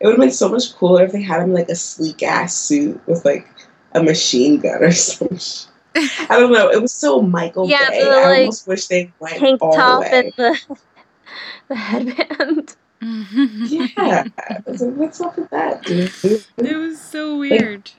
It 0.00 0.06
would 0.06 0.12
have 0.12 0.20
been 0.20 0.30
so 0.30 0.48
much 0.48 0.74
cooler 0.76 1.04
if 1.04 1.12
they 1.12 1.20
had 1.20 1.42
him 1.42 1.52
like 1.52 1.68
a 1.68 1.74
sleek 1.74 2.22
ass 2.22 2.56
suit 2.56 2.98
with 3.06 3.22
like 3.26 3.46
a 3.92 4.02
machine 4.02 4.58
gun 4.58 4.82
or 4.82 4.92
something. 5.08 5.38
I 5.94 6.38
don't 6.38 6.52
know. 6.52 6.70
It 6.70 6.80
was 6.80 6.92
so 6.92 7.20
Michael 7.20 7.68
Yeah, 7.68 7.90
Bay. 7.90 8.02
the, 8.04 8.10
I 8.10 8.22
like, 8.24 8.38
almost 8.40 8.66
wish 8.66 8.86
they 8.86 9.12
went 9.20 9.36
Tank 9.36 9.60
all 9.60 9.72
top 9.74 10.04
the 10.04 10.10
way. 10.10 10.18
and 10.18 10.32
the 10.36 10.76
the 11.68 11.74
headband. 11.74 12.76
Yeah, 13.02 14.24
I 14.38 14.62
was 14.66 14.80
like, 14.82 14.94
what's 14.94 15.20
up 15.20 15.36
with 15.36 15.50
that, 15.50 15.82
dude? 15.82 16.10
it 16.58 16.76
was 16.76 17.00
so 17.00 17.36
weird 17.38 17.90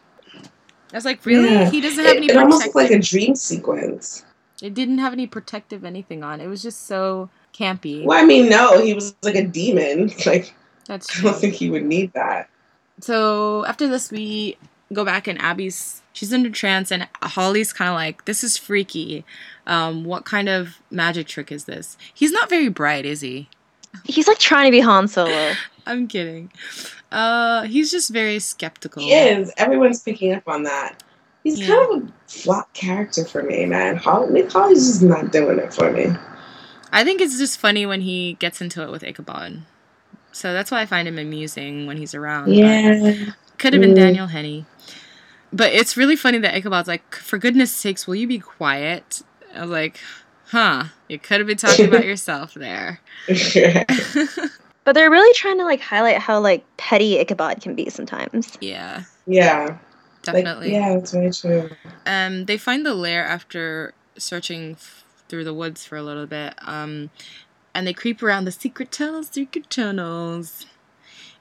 i 0.93 0.97
was 0.97 1.05
like 1.05 1.25
really 1.25 1.49
Yeah. 1.49 1.69
he 1.71 1.81
doesn't 1.81 2.03
have 2.03 2.15
It, 2.15 2.17
any 2.17 2.27
it 2.27 2.37
almost 2.37 2.63
looked 2.65 2.75
like 2.75 2.91
a 2.91 2.99
dream 2.99 3.33
sequence. 3.35 4.25
It 4.62 4.74
didn't 4.74 4.99
have 4.99 5.14
any 5.14 5.28
protective 5.28 5.84
anything 5.84 6.24
on 6.24 6.39
it 6.41 6.47
was 6.47 6.62
just 6.62 6.86
so 6.88 7.30
campy 7.53 8.03
Well, 8.05 8.20
I 8.22 8.26
mean, 8.26 8.49
no, 8.49 8.80
he 8.82 8.93
was 8.93 9.16
like 9.24 9.36
a 9.36 9.43
demon. 9.45 10.12
Like, 10.26 10.53
that's 10.88 11.20
I 11.20 11.24
don't 11.24 11.36
think 11.36 11.53
he 11.55 11.70
would 11.70 11.84
need 11.86 12.14
that. 12.14 12.49
so 13.01 13.66
after 13.66 13.88
this 13.88 14.12
we 14.12 14.57
go 14.93 15.05
back 15.05 15.28
and 15.28 15.39
abbie's 15.41 16.01
she's 16.14 16.34
in 16.34 16.45
a 16.45 16.49
trance 16.49 16.91
and 16.91 17.07
hawley's 17.22 17.72
kind 17.72 17.89
of 17.89 17.95
like 17.95 18.26
this 18.26 18.43
is 18.43 18.57
freaky 18.57 19.24
um, 19.68 20.03
what 20.03 20.26
kind 20.26 20.49
of 20.49 20.82
magic 20.89 21.28
trick 21.28 21.51
is 21.51 21.64
this 21.66 21.97
he's 22.14 22.32
not 22.32 22.49
very 22.49 22.68
bright 22.70 23.05
is 23.05 23.22
he 23.22 23.47
He's 24.05 24.28
like 24.28 24.39
trying 24.39 24.66
to 24.68 24.72
be 24.72 24.80
Han 24.82 25.07
Solo. 25.07 25.53
i'm 25.86 26.07
kidding 26.07 26.51
uh 27.12 27.64
he's 27.64 27.89
just 27.91 28.09
very 28.12 28.39
skeptical 28.39 29.01
He 29.03 29.14
is. 29.14 29.51
Everyone's 29.57 30.01
picking 30.01 30.34
up 30.34 30.47
on 30.47 30.64
that. 30.64 31.01
He's 31.43 31.59
Yeah. 31.59 31.67
kind 31.67 32.03
of 32.03 32.09
a 32.09 32.11
flop 32.27 32.73
character 32.73 33.25
for 33.25 33.41
me, 33.43 33.65
man. 33.65 33.97
Hawley, 33.97 34.31
Nick 34.31 34.51
Hawley's 34.51 34.85
just 34.87 35.01
not 35.01 35.31
doing 35.31 35.57
it 35.59 35.73
for 35.73 35.91
me. 35.91 36.07
i 36.93 37.03
think 37.05 37.21
it's 37.21 37.37
just 37.37 37.57
funny 37.57 37.85
when 37.85 38.01
he 38.01 38.33
gets 38.39 38.59
into 38.59 38.83
it 38.83 38.91
with 38.91 39.01
ichabod 39.01 39.61
so 40.33 40.51
that's 40.51 40.69
why 40.71 40.81
i 40.81 40.85
find 40.85 41.07
him 41.07 41.17
amusing 41.17 41.85
when 41.87 41.95
he's 41.97 42.13
around 42.13 42.53
Yeah. 42.53 43.13
Could 43.57 43.71
have 43.73 43.81
been 43.81 43.91
Mm. 43.93 43.95
Daniel 43.95 44.27
Henney. 44.27 44.65
But 45.53 45.71
it's 45.73 45.95
really 45.95 46.15
funny 46.15 46.37
that 46.39 46.55
Ichabod's 46.55 46.87
like, 46.87 47.13
for 47.15 47.37
goodness 47.37 47.71
sakes, 47.71 48.07
will 48.07 48.15
you 48.15 48.25
be 48.27 48.39
quiet? 48.39 49.21
I 49.55 49.61
was 49.61 49.69
like, 49.69 49.99
huh, 50.47 50.85
you 51.09 51.19
could 51.19 51.39
have 51.39 51.47
been 51.47 51.57
talking 51.57 51.87
about 51.87 52.05
yourself 52.11 52.55
there. 52.55 52.99
But 54.83 54.93
they're 54.95 55.11
really 55.11 55.31
trying 55.35 55.59
to 55.59 55.63
like 55.63 55.79
highlight 55.79 56.17
how 56.17 56.39
like 56.39 56.65
petty 56.77 57.19
Ichabod 57.19 57.61
can 57.61 57.75
be 57.75 57.89
sometimes. 57.91 58.57
yeah, 58.61 59.03
yeah. 59.27 59.77
Definitely. 60.24 60.67
Like, 60.67 60.74
yeah, 60.74 60.95
that's 60.95 61.11
very 61.11 61.32
true. 61.32 61.69
Um, 62.05 62.45
they 62.45 62.57
find 62.57 62.86
the 62.86 62.93
lair 62.93 63.26
after 63.26 63.93
searching 64.17 64.72
f- 64.74 65.05
through 65.30 65.43
the 65.43 65.53
woods 65.53 65.86
for 65.86 65.97
a 65.97 66.03
little 66.03 66.26
bit. 66.28 66.53
Um, 66.61 67.09
and 67.74 67.88
they 67.88 67.93
creep 67.93 68.22
around 68.22 68.45
the 68.45 68.51
secret 68.51 68.91
tunnels, 68.91 69.30
secret 69.30 69.69
tunnels. 69.69 70.65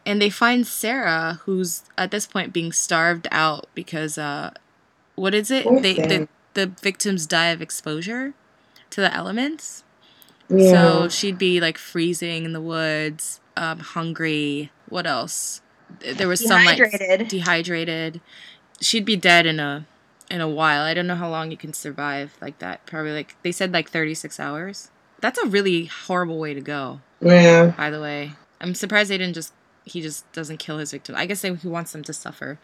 And 0.07 0.21
they 0.21 0.31
find 0.31 0.67
Sarah, 0.67 1.41
who's 1.45 1.83
at 1.99 2.11
this 2.11 2.27
point 2.27 2.53
being 2.53 2.73
starved 2.73 3.29
out 3.31 3.67
because, 3.75 4.17
uh, 4.17 4.53
what 5.15 5.35
is 5.35 5.51
it? 5.51 5.67
They, 5.83 5.95
the, 5.95 6.29
the 6.55 6.67
victims 6.67 7.27
die 7.27 7.49
of 7.49 7.61
exposure 7.61 8.33
to 8.91 9.01
the 9.01 9.15
elements. 9.15 9.85
Yeah. 10.49 10.71
So 10.71 11.09
she'd 11.09 11.39
be 11.39 11.61
like 11.61 11.79
freezing 11.79 12.45
in 12.45 12.53
the 12.53 12.61
woods, 12.61 13.41
um, 13.57 13.81
hungry. 13.81 14.73
What 14.89 15.07
else? 15.07 15.63
There 16.01 16.29
was 16.29 16.45
some 16.45 16.65
like 16.65 16.79
Dehydrated. 17.29 18.21
She'd 18.81 19.05
be 19.05 19.17
dead 19.17 19.47
in 19.47 19.61
a 19.61 19.87
in 20.31 20.41
a 20.41 20.49
while. 20.49 20.83
I 20.83 20.95
don't 20.95 21.07
know 21.07 21.17
how 21.17 21.29
long 21.29 21.51
you 21.51 21.57
can 21.57 21.73
survive 21.73 22.37
like 22.41 22.59
that. 22.61 22.87
Probably 22.87 23.13
like 23.13 23.37
they 23.43 23.53
said 23.53 23.73
like 23.73 23.91
36 23.91 24.39
hours. 24.39 24.91
That's 25.21 25.39
a 25.39 25.47
really 25.47 25.87
horrible 25.87 26.39
way 26.39 26.55
to 26.55 26.61
go. 26.61 27.01
Yeah. 27.21 27.75
By 27.77 27.91
the 27.91 28.01
way, 28.01 28.33
I'm 28.61 28.75
surprised 28.75 29.11
they 29.11 29.19
didn't 29.19 29.35
just 29.35 29.53
he 29.85 30.01
just 30.01 30.31
doesn't 30.33 30.59
kill 30.59 30.79
his 30.79 30.93
victim. 30.93 31.15
I 31.17 31.27
guess 31.27 31.43
they, 31.43 31.55
he 31.55 31.69
wants 31.69 31.93
them 31.93 32.05
to 32.05 32.13
suffer. 32.13 32.59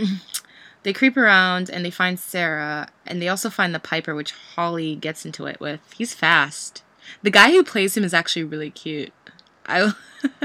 they 0.82 0.92
creep 0.92 1.16
around 1.16 1.68
and 1.68 1.84
they 1.84 1.90
find 1.90 2.18
Sarah 2.18 2.88
and 3.06 3.20
they 3.20 3.28
also 3.28 3.50
find 3.50 3.74
the 3.74 3.80
Piper 3.80 4.14
which 4.14 4.32
Hawley 4.32 4.96
gets 4.96 5.26
into 5.26 5.46
it 5.46 5.60
with. 5.60 5.80
He's 5.96 6.14
fast. 6.14 6.82
The 7.22 7.30
guy 7.30 7.50
who 7.50 7.64
plays 7.64 7.96
him 7.96 8.04
is 8.04 8.14
actually 8.14 8.44
really 8.44 8.70
cute. 8.70 9.12
I 9.66 9.92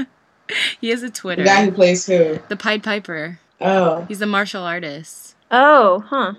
he 0.80 0.90
has 0.90 1.02
a 1.02 1.10
Twitter. 1.10 1.42
The 1.42 1.48
guy 1.48 1.64
who 1.64 1.72
plays 1.72 2.06
who? 2.06 2.38
The 2.48 2.56
Pied 2.56 2.82
Piper. 2.82 3.38
Oh. 3.60 4.04
He's 4.08 4.22
a 4.22 4.26
martial 4.26 4.62
artist. 4.62 5.34
Oh, 5.50 6.00
huh. 6.08 6.34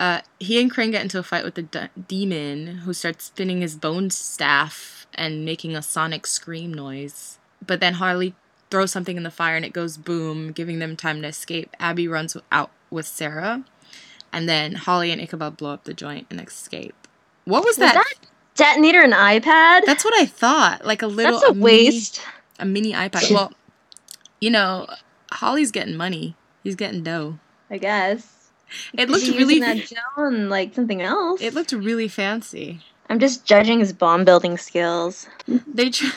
Uh, 0.00 0.20
he 0.38 0.60
and 0.60 0.70
Crane 0.70 0.90
get 0.90 1.02
into 1.02 1.18
a 1.18 1.22
fight 1.22 1.44
with 1.44 1.54
the 1.54 1.62
d- 1.62 1.80
demon, 2.06 2.78
who 2.78 2.92
starts 2.92 3.24
spinning 3.24 3.60
his 3.60 3.74
bone 3.76 4.10
staff 4.10 5.06
and 5.14 5.44
making 5.44 5.74
a 5.74 5.82
sonic 5.82 6.26
scream 6.26 6.72
noise. 6.72 7.38
But 7.66 7.80
then 7.80 7.94
Hawley 7.94 8.34
throws 8.70 8.92
something 8.92 9.16
in 9.16 9.22
the 9.22 9.30
fire 9.30 9.56
and 9.56 9.64
it 9.64 9.72
goes 9.72 9.96
boom, 9.96 10.52
giving 10.52 10.78
them 10.78 10.94
time 10.96 11.22
to 11.22 11.28
escape. 11.28 11.74
Abbie 11.80 12.06
runs 12.06 12.36
out 12.52 12.70
with 12.90 13.06
Sarah, 13.06 13.64
and 14.32 14.48
then 14.48 14.74
Hawley 14.74 15.10
and 15.10 15.20
Ichabod 15.20 15.56
blow 15.56 15.72
up 15.72 15.84
the 15.84 15.94
joint 15.94 16.26
and 16.30 16.40
escape. 16.40 16.94
What 17.44 17.60
was, 17.64 17.78
Was 17.78 17.78
that? 17.78 17.94
that 17.94 18.14
detonator 18.54 19.00
an 19.02 19.12
iPad? 19.12 19.84
That's 19.86 20.04
what 20.04 20.14
I 20.20 20.26
thought. 20.26 20.84
Like 20.84 21.02
a 21.02 21.06
little 21.06 21.40
That's 21.40 21.50
a 21.50 21.54
mini- 21.54 21.64
waste. 21.64 22.20
a 22.60 22.64
mini 22.66 22.92
iPad. 22.92 23.32
Well, 23.32 23.52
you 24.40 24.50
know, 24.50 24.86
Hawley's 25.32 25.72
getting 25.72 25.96
money. 25.96 26.36
He's 26.62 26.74
getting 26.74 27.02
dough. 27.02 27.38
I 27.70 27.78
guess. 27.78 28.50
It 28.92 29.08
looked 29.08 29.26
really. 29.28 29.60
that 29.60 29.76
gel 29.86 30.26
and 30.26 30.50
like 30.50 30.74
something 30.74 31.02
else. 31.02 31.40
It 31.40 31.54
looked 31.54 31.72
really 31.72 32.08
fancy. 32.08 32.80
I'm 33.08 33.18
just 33.18 33.44
judging 33.44 33.80
his 33.80 33.92
bomb 33.92 34.24
building 34.24 34.58
skills. 34.58 35.26
They 35.46 35.90
try, 35.90 36.10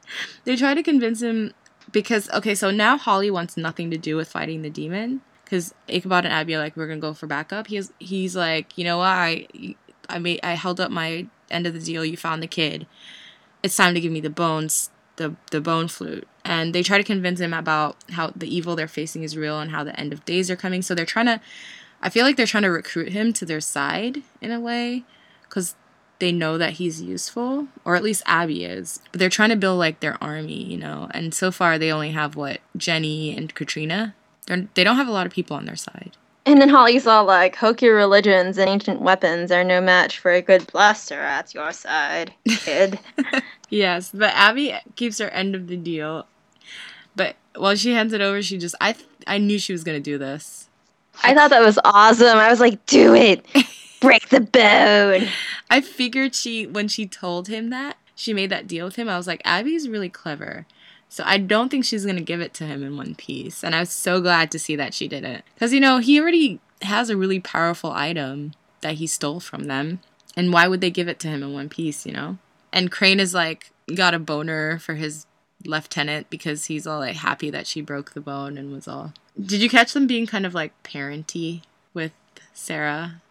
they 0.44 0.56
try 0.56 0.74
to 0.74 0.82
convince 0.82 1.20
him 1.20 1.52
because 1.92 2.30
okay, 2.30 2.54
so 2.54 2.70
now 2.70 2.96
Hawley 2.96 3.30
wants 3.30 3.56
nothing 3.56 3.90
to 3.90 3.98
do 3.98 4.16
with 4.16 4.28
fighting 4.28 4.62
the 4.62 4.70
demon 4.70 5.20
because 5.44 5.74
Ichabod 5.88 6.24
and 6.24 6.32
Abbie 6.32 6.54
are 6.54 6.58
like, 6.58 6.76
we're 6.76 6.86
gonna 6.88 7.00
go 7.00 7.14
for 7.14 7.26
backup. 7.26 7.66
He's 7.66 7.92
he's 7.98 8.34
like, 8.34 8.76
you 8.78 8.84
know 8.84 8.98
what, 8.98 9.08
I 9.08 9.46
I 10.08 10.18
made 10.18 10.40
I 10.42 10.54
held 10.54 10.80
up 10.80 10.90
my 10.90 11.26
end 11.50 11.66
of 11.66 11.74
the 11.74 11.80
deal. 11.80 12.04
You 12.04 12.16
found 12.16 12.42
the 12.42 12.46
kid. 12.48 12.86
It's 13.62 13.76
time 13.76 13.94
to 13.94 14.00
give 14.00 14.12
me 14.12 14.20
the 14.20 14.30
bones, 14.30 14.90
the 15.18 15.36
the 15.50 15.60
bone 15.60 15.86
flute. 15.86 16.26
And 16.44 16.74
they 16.74 16.82
try 16.82 16.96
to 16.96 17.04
convince 17.04 17.40
him 17.40 17.52
about 17.52 17.96
how 18.12 18.32
the 18.34 18.52
evil 18.52 18.74
they're 18.74 18.88
facing 18.88 19.22
is 19.22 19.36
real 19.36 19.60
and 19.60 19.70
how 19.70 19.84
the 19.84 19.98
end 20.00 20.14
of 20.14 20.24
days 20.24 20.50
are 20.50 20.56
coming. 20.56 20.80
So 20.80 20.94
they're 20.94 21.04
trying 21.04 21.26
to. 21.26 21.40
I 22.00 22.08
feel 22.08 22.24
like 22.24 22.36
they're 22.36 22.46
trying 22.46 22.62
to 22.62 22.70
recruit 22.70 23.12
him 23.12 23.32
to 23.34 23.44
their 23.44 23.60
side 23.60 24.22
in 24.40 24.50
a 24.50 24.60
way, 24.60 25.02
because 25.42 25.74
they 26.20 26.32
know 26.32 26.56
that 26.56 26.74
he's 26.74 27.02
useful, 27.02 27.68
or 27.84 27.96
at 27.96 28.02
least 28.02 28.22
Abbie 28.24 28.64
is. 28.64 29.00
But 29.12 29.18
they're 29.18 29.28
trying 29.28 29.50
to 29.50 29.56
build 29.56 29.78
like 29.78 30.00
their 30.00 30.16
army, 30.22 30.62
you 30.62 30.78
know. 30.78 31.08
And 31.12 31.34
so 31.34 31.50
far, 31.50 31.76
they 31.76 31.92
only 31.92 32.12
have 32.12 32.36
what 32.36 32.60
Jenny 32.76 33.36
and 33.36 33.54
Katrina. 33.54 34.14
They're, 34.46 34.68
they 34.74 34.84
don't 34.84 34.96
have 34.96 35.08
a 35.08 35.12
lot 35.12 35.26
of 35.26 35.32
people 35.32 35.56
on 35.56 35.66
their 35.66 35.76
side. 35.76 36.16
And 36.48 36.62
then 36.62 36.70
Hawley's 36.70 37.06
all 37.06 37.26
like, 37.26 37.56
hokey 37.56 37.88
religions 37.88 38.56
and 38.56 38.70
ancient 38.70 39.02
weapons 39.02 39.52
are 39.52 39.62
no 39.62 39.82
match 39.82 40.18
for 40.18 40.32
a 40.32 40.40
good 40.40 40.66
blaster 40.72 41.20
at 41.20 41.52
your 41.52 41.72
side, 41.72 42.32
kid. 42.48 42.98
Yes, 43.70 44.12
but 44.14 44.32
Abbie 44.34 44.74
keeps 44.96 45.18
her 45.18 45.28
end 45.28 45.54
of 45.54 45.66
the 45.66 45.76
deal. 45.76 46.26
But 47.14 47.36
while 47.54 47.74
she 47.76 47.92
hands 47.92 48.14
it 48.14 48.22
over, 48.22 48.40
she 48.40 48.56
just 48.56 48.74
I 48.80 48.94
I 49.26 49.36
knew 49.36 49.58
she 49.58 49.74
was 49.74 49.84
gonna 49.84 50.00
do 50.00 50.16
this. 50.16 50.70
I 51.22 51.34
thought 51.34 51.50
that 51.50 51.60
was 51.60 51.78
awesome. 51.84 52.38
I 52.38 52.48
was 52.48 52.60
like, 52.60 52.86
do 52.86 53.14
it. 53.14 53.44
Break 54.00 54.30
the 54.30 54.40
bone. 54.40 55.28
I 55.68 55.82
figured 55.82 56.34
she 56.34 56.66
when 56.66 56.88
she 56.88 57.06
told 57.06 57.48
him 57.48 57.68
that 57.68 57.98
she 58.14 58.32
made 58.32 58.48
that 58.48 58.66
deal 58.66 58.86
with 58.86 58.96
him. 58.96 59.06
I 59.06 59.18
was 59.18 59.26
like, 59.26 59.42
Abbie's 59.44 59.86
really 59.86 60.08
clever. 60.08 60.64
So 61.08 61.24
I 61.26 61.38
don't 61.38 61.70
think 61.70 61.84
she's 61.84 62.04
gonna 62.04 62.20
give 62.20 62.40
it 62.40 62.54
to 62.54 62.64
him 62.64 62.82
in 62.82 62.96
one 62.96 63.14
piece. 63.14 63.64
And 63.64 63.74
I 63.74 63.80
was 63.80 63.90
so 63.90 64.20
glad 64.20 64.50
to 64.50 64.58
see 64.58 64.76
that 64.76 64.94
she 64.94 65.08
didn't, 65.08 65.44
because 65.54 65.72
you 65.72 65.80
know 65.80 65.98
he 65.98 66.20
already 66.20 66.60
has 66.82 67.10
a 67.10 67.16
really 67.16 67.40
powerful 67.40 67.92
item 67.92 68.52
that 68.82 68.94
he 68.94 69.06
stole 69.06 69.40
from 69.40 69.64
them. 69.64 70.00
And 70.36 70.52
why 70.52 70.68
would 70.68 70.80
they 70.80 70.90
give 70.90 71.08
it 71.08 71.18
to 71.20 71.28
him 71.28 71.42
in 71.42 71.52
one 71.52 71.68
piece? 71.68 72.06
You 72.06 72.12
know. 72.12 72.38
And 72.72 72.92
Crane 72.92 73.20
is 73.20 73.34
like 73.34 73.70
got 73.94 74.14
a 74.14 74.18
boner 74.18 74.78
for 74.78 74.94
his 74.94 75.26
lieutenant 75.64 76.30
because 76.30 76.66
he's 76.66 76.86
all 76.86 77.00
like 77.00 77.16
happy 77.16 77.50
that 77.50 77.66
she 77.66 77.80
broke 77.80 78.12
the 78.12 78.20
bone 78.20 78.56
and 78.58 78.72
was 78.72 78.86
all. 78.86 79.12
Did 79.40 79.60
you 79.62 79.68
catch 79.68 79.92
them 79.92 80.06
being 80.06 80.26
kind 80.26 80.46
of 80.46 80.54
like 80.54 80.72
parenty 80.82 81.62
with 81.94 82.12
Sarah? 82.52 83.22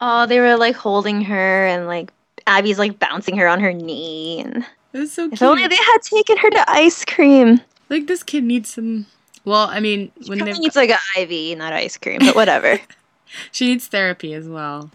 Oh, 0.00 0.26
they 0.26 0.40
were 0.40 0.56
like 0.56 0.76
holding 0.76 1.22
her 1.22 1.66
and 1.66 1.86
like 1.86 2.12
Abbie's 2.46 2.78
like 2.78 2.98
bouncing 2.98 3.36
her 3.36 3.48
on 3.48 3.60
her 3.60 3.72
knee 3.72 4.40
and 4.40 4.64
It 4.98 5.02
was 5.02 5.12
so 5.12 5.28
cute. 5.28 5.34
if 5.34 5.42
only 5.42 5.68
they 5.68 5.76
had 5.76 5.98
taken 6.02 6.36
her 6.38 6.50
to 6.50 6.68
ice 6.68 7.04
cream. 7.04 7.60
Like 7.88 8.08
this 8.08 8.24
kid 8.24 8.42
needs 8.42 8.74
some. 8.74 9.06
Well, 9.44 9.68
I 9.68 9.78
mean, 9.78 10.10
when 10.26 10.40
they 10.40 10.52
needs 10.54 10.74
like 10.74 10.90
an 10.90 10.98
IV, 11.16 11.56
not 11.56 11.72
ice 11.72 11.96
cream, 11.96 12.18
but 12.18 12.34
whatever. 12.34 12.80
she 13.52 13.68
needs 13.68 13.86
therapy 13.86 14.34
as 14.34 14.48
well. 14.48 14.90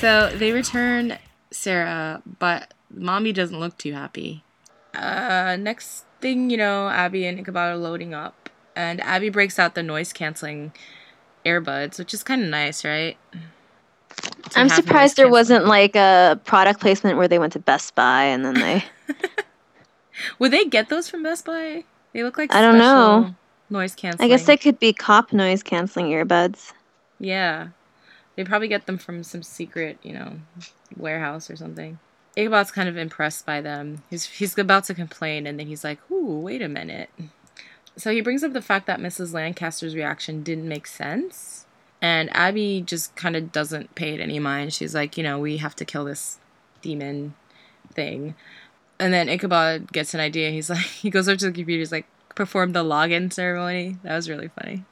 So 0.00 0.30
they 0.34 0.52
return 0.52 1.18
Sarah, 1.50 2.22
but 2.38 2.74
mommy 2.90 3.32
doesn't 3.32 3.58
look 3.58 3.76
too 3.78 3.92
happy. 3.92 4.44
Uh, 4.94 5.56
next 5.58 6.04
thing 6.20 6.50
you 6.50 6.56
know, 6.56 6.88
Abbie 6.88 7.26
and 7.26 7.38
Ichabod 7.38 7.72
are 7.72 7.76
loading 7.76 8.14
up, 8.14 8.48
and 8.76 9.00
Abbie 9.00 9.30
breaks 9.30 9.58
out 9.58 9.74
the 9.74 9.82
noise 9.82 10.12
canceling 10.12 10.72
earbuds, 11.44 11.98
which 11.98 12.14
is 12.14 12.22
kind 12.22 12.42
of 12.42 12.48
nice, 12.48 12.84
right? 12.84 13.16
To 14.50 14.60
I'm 14.60 14.68
surprised 14.68 15.16
there 15.16 15.28
wasn't 15.28 15.66
like 15.66 15.94
a 15.94 16.40
product 16.44 16.80
placement 16.80 17.18
where 17.18 17.28
they 17.28 17.38
went 17.38 17.52
to 17.54 17.58
Best 17.58 17.94
Buy 17.94 18.24
and 18.24 18.44
then 18.44 18.54
they 18.54 18.84
Would 20.38 20.52
they 20.52 20.64
get 20.64 20.88
those 20.88 21.08
from 21.08 21.22
Best 21.22 21.44
Buy? 21.44 21.84
They 22.12 22.22
look 22.22 22.38
like 22.38 22.52
I 22.54 22.60
don't 22.60 22.78
know. 22.78 23.34
Noise 23.70 23.94
canceling. 23.94 24.24
I 24.24 24.28
guess 24.28 24.46
they 24.46 24.56
could 24.56 24.78
be 24.78 24.92
cop 24.92 25.32
noise 25.32 25.62
canceling 25.62 26.06
earbuds. 26.06 26.72
Yeah. 27.20 27.68
They 28.38 28.44
probably 28.44 28.68
get 28.68 28.86
them 28.86 28.98
from 28.98 29.24
some 29.24 29.42
secret, 29.42 29.98
you 30.00 30.12
know, 30.12 30.36
warehouse 30.96 31.50
or 31.50 31.56
something. 31.56 31.98
Ichabod's 32.36 32.70
kind 32.70 32.88
of 32.88 32.96
impressed 32.96 33.44
by 33.44 33.60
them. 33.60 34.04
He's 34.10 34.26
he's 34.26 34.56
about 34.56 34.84
to 34.84 34.94
complain 34.94 35.44
and 35.44 35.58
then 35.58 35.66
he's 35.66 35.82
like, 35.82 35.98
"Ooh, 36.08 36.38
wait 36.38 36.62
a 36.62 36.68
minute." 36.68 37.10
So 37.96 38.12
he 38.12 38.20
brings 38.20 38.44
up 38.44 38.52
the 38.52 38.62
fact 38.62 38.86
that 38.86 39.00
Mrs. 39.00 39.34
Lancaster's 39.34 39.96
reaction 39.96 40.44
didn't 40.44 40.68
make 40.68 40.86
sense. 40.86 41.66
And 42.00 42.30
Abbie 42.32 42.80
just 42.80 43.16
kind 43.16 43.34
of 43.34 43.50
doesn't 43.50 43.96
pay 43.96 44.14
it 44.14 44.20
any 44.20 44.38
mind. 44.38 44.72
She's 44.72 44.94
like, 44.94 45.16
you 45.16 45.24
know, 45.24 45.40
we 45.40 45.56
have 45.56 45.74
to 45.74 45.84
kill 45.84 46.04
this 46.04 46.38
demon 46.80 47.34
thing. 47.92 48.36
And 49.00 49.12
then 49.12 49.28
Ichabod 49.28 49.92
gets 49.92 50.14
an 50.14 50.20
idea. 50.20 50.52
He's 50.52 50.70
like, 50.70 50.78
he 51.02 51.10
goes 51.10 51.28
over 51.28 51.38
to 51.38 51.46
the 51.46 51.50
computer. 51.50 51.80
He's 51.80 51.90
like, 51.90 52.06
perform 52.36 52.70
the 52.70 52.84
login 52.84 53.32
ceremony. 53.32 53.96
That 54.04 54.14
was 54.14 54.30
really 54.30 54.46
funny. 54.46 54.84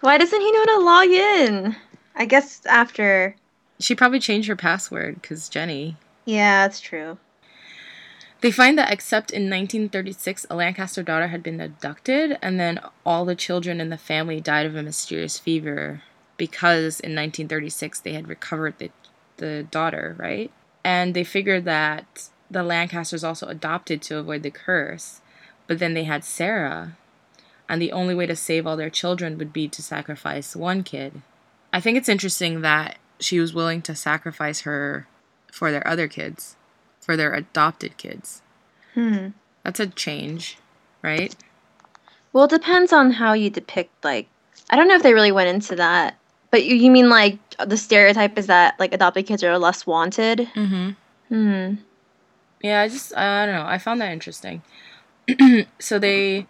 Why 0.00 0.18
doesn't 0.18 0.38
he 0.38 0.52
know 0.52 0.64
how 0.66 0.78
to 0.78 0.84
log 0.84 1.08
in? 1.08 1.76
I 2.14 2.26
guess 2.26 2.64
after. 2.66 3.36
She 3.80 3.94
probably 3.94 4.20
changed 4.20 4.48
her 4.48 4.56
password 4.56 5.20
because 5.20 5.48
Jenny. 5.48 5.96
Yeah, 6.24 6.66
that's 6.66 6.80
true. 6.80 7.18
They 8.40 8.50
find 8.50 8.78
that 8.78 8.92
except 8.92 9.30
in 9.30 9.44
1936, 9.44 10.46
a 10.50 10.54
Lancaster 10.54 11.02
daughter 11.02 11.28
had 11.28 11.42
been 11.42 11.60
abducted, 11.60 12.36
and 12.42 12.60
then 12.60 12.78
all 13.06 13.24
the 13.24 13.34
children 13.34 13.80
in 13.80 13.88
the 13.88 13.96
family 13.96 14.40
died 14.40 14.66
of 14.66 14.76
a 14.76 14.82
mysterious 14.82 15.38
fever 15.38 16.02
because 16.36 17.00
in 17.00 17.12
1936 17.12 18.00
they 18.00 18.12
had 18.12 18.28
recovered 18.28 18.78
the, 18.78 18.90
the 19.38 19.62
daughter, 19.70 20.14
right? 20.18 20.50
And 20.84 21.14
they 21.14 21.24
figured 21.24 21.64
that 21.64 22.28
the 22.50 22.62
Lancasters 22.62 23.24
also 23.24 23.46
adopted 23.46 24.02
to 24.02 24.18
avoid 24.18 24.42
the 24.42 24.50
curse, 24.50 25.22
but 25.66 25.78
then 25.78 25.94
they 25.94 26.04
had 26.04 26.22
Sarah, 26.22 26.98
and 27.66 27.80
the 27.80 27.92
only 27.92 28.14
way 28.14 28.26
to 28.26 28.36
save 28.36 28.66
all 28.66 28.76
their 28.76 28.90
children 28.90 29.38
would 29.38 29.52
be 29.52 29.68
to 29.68 29.82
sacrifice 29.82 30.54
one 30.54 30.82
kid. 30.82 31.22
I 31.74 31.80
think 31.80 31.98
it's 31.98 32.08
interesting 32.08 32.60
that 32.60 32.98
she 33.18 33.40
was 33.40 33.52
willing 33.52 33.82
to 33.82 33.96
sacrifice 33.96 34.60
her 34.60 35.08
for 35.50 35.72
their 35.72 35.84
other 35.84 36.06
kids, 36.06 36.54
for 37.00 37.16
their 37.16 37.34
adopted 37.34 37.96
kids. 37.96 38.42
Hmm. 38.94 39.30
That's 39.64 39.80
a 39.80 39.88
change, 39.88 40.56
right? 41.02 41.34
Well, 42.32 42.44
it 42.44 42.50
depends 42.50 42.92
on 42.92 43.10
how 43.10 43.32
you 43.32 43.50
depict, 43.50 44.04
like, 44.04 44.28
I 44.70 44.76
don't 44.76 44.86
know 44.86 44.94
if 44.94 45.02
they 45.02 45.14
really 45.14 45.32
went 45.32 45.48
into 45.48 45.74
that. 45.74 46.16
But 46.52 46.64
you, 46.64 46.76
you 46.76 46.92
mean, 46.92 47.08
like, 47.08 47.38
the 47.58 47.76
stereotype 47.76 48.38
is 48.38 48.46
that, 48.46 48.78
like, 48.78 48.94
adopted 48.94 49.26
kids 49.26 49.42
are 49.42 49.58
less 49.58 49.84
wanted? 49.84 50.48
Mm-hmm. 50.54 50.90
Hmm. 51.28 51.74
Yeah, 52.62 52.82
I 52.82 52.88
just 52.88 53.16
I 53.16 53.46
don't 53.46 53.54
know. 53.56 53.66
I 53.66 53.78
found 53.78 54.00
that 54.00 54.12
interesting. 54.12 54.62
so 55.80 55.98
they 55.98 56.46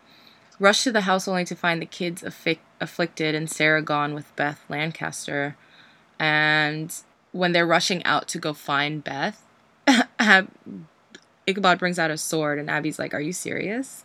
rush 0.60 0.84
to 0.84 0.92
the 0.92 1.00
house 1.00 1.26
only 1.26 1.46
to 1.46 1.56
find 1.56 1.80
the 1.80 1.86
kids 1.86 2.22
affic- 2.22 2.58
afflicted 2.84 3.34
and 3.34 3.50
Sarah 3.50 3.82
gone 3.82 4.14
with 4.14 4.34
Beth 4.36 4.62
Lancaster. 4.68 5.56
And 6.20 6.94
when 7.32 7.50
they're 7.50 7.66
rushing 7.66 8.04
out 8.04 8.28
to 8.28 8.38
go 8.38 8.52
find 8.52 9.02
Beth, 9.02 9.42
Ab- 10.20 10.50
Ichabod 11.46 11.80
brings 11.80 11.98
out 11.98 12.12
a 12.12 12.16
sword 12.16 12.60
and 12.60 12.70
Abbie's 12.70 12.98
like, 13.00 13.12
"Are 13.12 13.20
you 13.20 13.32
serious?" 13.32 14.04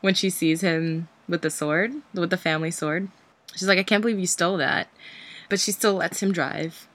When 0.00 0.14
she 0.14 0.30
sees 0.30 0.62
him 0.62 1.08
with 1.28 1.42
the 1.42 1.50
sword, 1.50 1.92
with 2.14 2.30
the 2.30 2.36
family 2.36 2.70
sword, 2.70 3.08
she's 3.54 3.68
like, 3.68 3.78
"I 3.78 3.82
can't 3.82 4.00
believe 4.00 4.18
you 4.18 4.26
stole 4.26 4.56
that." 4.56 4.88
But 5.50 5.60
she 5.60 5.72
still 5.72 5.94
lets 5.94 6.22
him 6.22 6.32
drive. 6.32 6.88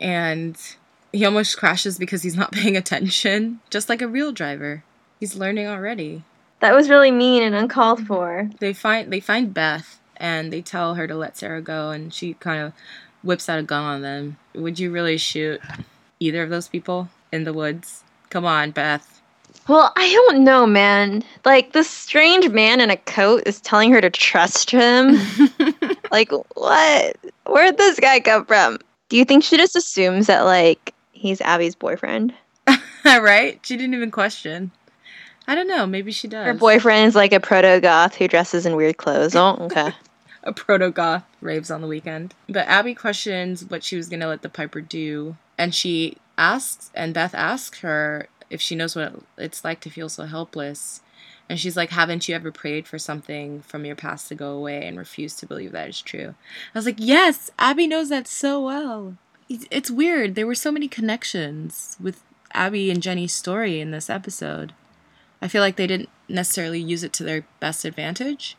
And 0.00 0.56
he 1.12 1.24
almost 1.24 1.56
crashes 1.56 1.98
because 1.98 2.22
he's 2.22 2.36
not 2.36 2.52
paying 2.58 2.76
attention, 2.76 3.60
just 3.70 3.88
like 3.88 4.02
a 4.02 4.08
real 4.08 4.32
driver. 4.32 4.84
He's 5.18 5.36
learning 5.36 5.66
already. 5.66 6.24
That 6.64 6.74
was 6.74 6.88
really 6.88 7.10
mean 7.10 7.42
and 7.42 7.54
uncalled 7.54 8.06
for. 8.06 8.48
They 8.58 8.72
find 8.72 9.12
they 9.12 9.20
find 9.20 9.52
Beth 9.52 10.00
and 10.16 10.50
they 10.50 10.62
tell 10.62 10.94
her 10.94 11.06
to 11.06 11.14
let 11.14 11.36
Sarah 11.36 11.60
go 11.60 11.90
and 11.90 12.10
she 12.10 12.32
kind 12.32 12.62
of 12.62 12.72
whips 13.22 13.50
out 13.50 13.58
a 13.58 13.62
gun 13.62 13.84
on 13.84 14.00
them. 14.00 14.38
Would 14.54 14.78
you 14.78 14.90
really 14.90 15.18
shoot 15.18 15.60
either 16.20 16.42
of 16.42 16.48
those 16.48 16.66
people 16.68 17.10
in 17.30 17.44
the 17.44 17.52
woods? 17.52 18.02
Come 18.30 18.46
on, 18.46 18.70
Beth. 18.70 19.20
Well, 19.68 19.92
I 19.94 20.10
don't 20.10 20.42
know, 20.42 20.64
man. 20.64 21.22
Like 21.44 21.74
this 21.74 21.90
strange 21.90 22.48
man 22.48 22.80
in 22.80 22.88
a 22.88 22.96
coat 22.96 23.42
is 23.44 23.60
telling 23.60 23.92
her 23.92 24.00
to 24.00 24.08
trust 24.08 24.70
him. 24.70 25.18
like 26.10 26.32
what? 26.54 27.18
Where'd 27.44 27.76
this 27.76 28.00
guy 28.00 28.20
come 28.20 28.46
from? 28.46 28.78
Do 29.10 29.18
you 29.18 29.26
think 29.26 29.44
she 29.44 29.58
just 29.58 29.76
assumes 29.76 30.28
that 30.28 30.46
like 30.46 30.94
he's 31.12 31.42
Abbie's 31.42 31.74
boyfriend? 31.74 32.32
right? 33.04 33.60
She 33.66 33.76
didn't 33.76 33.92
even 33.92 34.10
question. 34.10 34.72
I 35.46 35.54
don't 35.54 35.68
know. 35.68 35.86
Maybe 35.86 36.12
she 36.12 36.28
does. 36.28 36.46
Her 36.46 36.54
boyfriend 36.54 37.08
is 37.08 37.14
like 37.14 37.32
a 37.32 37.40
proto 37.40 37.80
goth 37.80 38.14
who 38.16 38.28
dresses 38.28 38.66
in 38.66 38.76
weird 38.76 38.96
clothes. 38.96 39.34
Oh, 39.34 39.56
okay. 39.60 39.92
a 40.42 40.52
proto 40.52 40.90
goth 40.90 41.24
raves 41.40 41.70
on 41.70 41.80
the 41.80 41.86
weekend. 41.86 42.34
But 42.48 42.66
Abbie 42.66 42.94
questions 42.94 43.64
what 43.64 43.82
she 43.82 43.96
was 43.96 44.08
gonna 44.08 44.28
let 44.28 44.42
the 44.42 44.48
Piper 44.48 44.80
do, 44.80 45.36
and 45.58 45.74
she 45.74 46.18
asks, 46.38 46.90
and 46.94 47.14
Beth 47.14 47.34
asks 47.34 47.80
her 47.80 48.28
if 48.50 48.60
she 48.60 48.74
knows 48.74 48.94
what 48.94 49.14
it's 49.36 49.64
like 49.64 49.80
to 49.80 49.90
feel 49.90 50.08
so 50.08 50.24
helpless. 50.24 51.00
And 51.48 51.60
she's 51.60 51.76
like, 51.76 51.90
Haven't 51.90 52.28
you 52.28 52.34
ever 52.34 52.50
prayed 52.50 52.86
for 52.86 52.98
something 52.98 53.60
from 53.62 53.84
your 53.84 53.96
past 53.96 54.28
to 54.28 54.34
go 54.34 54.52
away 54.52 54.86
and 54.86 54.96
refused 54.96 55.38
to 55.40 55.46
believe 55.46 55.72
that 55.72 55.88
is 55.88 56.00
true? 56.00 56.34
I 56.74 56.78
was 56.78 56.86
like, 56.86 56.96
Yes, 56.98 57.50
Abbie 57.58 57.86
knows 57.86 58.08
that 58.08 58.26
so 58.26 58.64
well. 58.64 59.16
It's, 59.48 59.66
it's 59.70 59.90
weird. 59.90 60.34
There 60.34 60.46
were 60.46 60.54
so 60.54 60.72
many 60.72 60.88
connections 60.88 61.98
with 62.00 62.22
Abbie 62.52 62.90
and 62.90 63.02
Jenny's 63.02 63.34
story 63.34 63.80
in 63.80 63.90
this 63.90 64.08
episode. 64.08 64.72
I 65.44 65.48
feel 65.48 65.60
like 65.60 65.76
they 65.76 65.86
didn't 65.86 66.08
necessarily 66.26 66.80
use 66.80 67.04
it 67.04 67.12
to 67.12 67.22
their 67.22 67.44
best 67.60 67.84
advantage. 67.84 68.56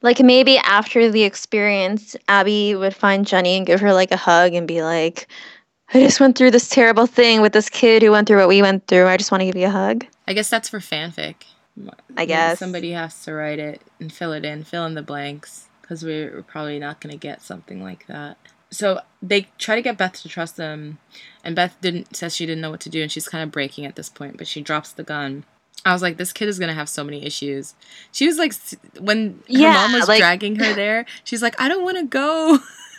Like 0.00 0.18
maybe 0.20 0.56
after 0.56 1.10
the 1.10 1.24
experience, 1.24 2.16
Abbie 2.26 2.74
would 2.74 2.96
find 2.96 3.26
Jenny 3.26 3.58
and 3.58 3.66
give 3.66 3.80
her 3.80 3.92
like 3.92 4.10
a 4.12 4.16
hug 4.16 4.54
and 4.54 4.66
be 4.66 4.82
like, 4.82 5.28
I 5.92 6.00
just 6.00 6.20
went 6.20 6.38
through 6.38 6.52
this 6.52 6.70
terrible 6.70 7.06
thing 7.06 7.42
with 7.42 7.52
this 7.52 7.68
kid 7.68 8.02
who 8.02 8.12
went 8.12 8.26
through 8.26 8.38
what 8.38 8.48
we 8.48 8.62
went 8.62 8.86
through. 8.86 9.08
I 9.08 9.18
just 9.18 9.30
want 9.30 9.42
to 9.42 9.44
give 9.44 9.56
you 9.56 9.66
a 9.66 9.70
hug. 9.70 10.06
I 10.26 10.32
guess 10.32 10.48
that's 10.48 10.70
for 10.70 10.78
fanfic. 10.78 11.34
I 12.16 12.24
guess. 12.24 12.58
somebody 12.58 12.92
has 12.92 13.22
to 13.24 13.34
write 13.34 13.58
it 13.58 13.82
and 14.00 14.10
fill 14.10 14.32
it 14.32 14.46
in, 14.46 14.64
fill 14.64 14.86
in 14.86 14.94
the 14.94 15.02
blanks, 15.02 15.68
because 15.82 16.02
we're 16.02 16.42
probably 16.42 16.78
not 16.78 17.02
going 17.02 17.12
to 17.12 17.18
get 17.18 17.42
something 17.42 17.82
like 17.82 18.06
that. 18.06 18.38
So 18.70 19.00
they 19.20 19.48
try 19.58 19.74
to 19.74 19.82
get 19.82 19.98
Beth 19.98 20.14
to 20.22 20.28
trust 20.30 20.56
them, 20.56 20.98
and 21.44 21.54
Beth 21.54 21.76
didn't 21.82 22.16
says 22.16 22.34
she 22.34 22.46
didn't 22.46 22.62
know 22.62 22.70
what 22.70 22.80
to 22.80 22.90
do, 22.90 23.02
and 23.02 23.12
she's 23.12 23.28
kind 23.28 23.44
of 23.44 23.50
breaking 23.50 23.84
at 23.84 23.96
this 23.96 24.08
point, 24.08 24.38
but 24.38 24.46
she 24.46 24.62
drops 24.62 24.92
the 24.92 25.02
gun. 25.02 25.44
I 25.84 25.92
was 25.92 26.02
like, 26.02 26.16
this 26.16 26.32
kid 26.32 26.48
is 26.48 26.58
gonna 26.58 26.74
have 26.74 26.88
so 26.88 27.02
many 27.04 27.24
issues. 27.24 27.74
She 28.12 28.26
was 28.26 28.38
like, 28.38 28.52
when 29.00 29.30
her 29.30 29.34
Yeah, 29.48 29.72
mom 29.72 29.92
was 29.94 30.08
like- 30.08 30.18
dragging 30.20 30.56
her 30.56 30.74
there, 30.82 31.06
she's 31.24 31.42
like, 31.42 31.60
I 31.60 31.68
don't 31.68 31.82
want 31.84 31.96
to 31.98 32.04
go. 32.04 32.58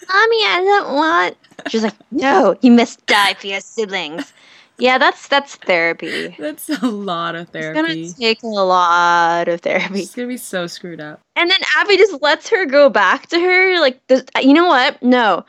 Mommy, 0.09 0.37
I 0.45 0.61
don't 0.65 0.93
want. 0.95 1.37
She's 1.69 1.81
like, 1.83 1.93
no, 2.11 2.57
you 2.61 2.71
must 2.71 3.05
die 3.05 3.35
for 3.35 3.47
your 3.47 3.61
siblings. 3.61 4.33
Yeah, 4.77 4.97
that's 4.97 5.27
that's 5.27 5.55
therapy. 5.55 6.35
That's 6.39 6.69
a 6.69 6.87
lot 6.87 7.35
of 7.35 7.49
therapy. 7.49 7.79
It's 7.79 8.13
gonna 8.13 8.19
take 8.19 8.43
a 8.43 8.47
lot 8.47 9.47
of 9.47 9.61
therapy. 9.61 9.99
She's 9.99 10.15
gonna 10.15 10.27
be 10.27 10.37
so 10.37 10.67
screwed 10.67 10.99
up. 10.99 11.21
And 11.35 11.49
then 11.49 11.59
Abbie 11.77 11.97
just 11.97 12.21
lets 12.21 12.49
her 12.49 12.65
go 12.65 12.89
back 12.89 13.27
to 13.27 13.39
her. 13.39 13.79
Like, 13.79 14.01
you 14.41 14.53
know 14.53 14.65
what? 14.65 15.01
No. 15.03 15.45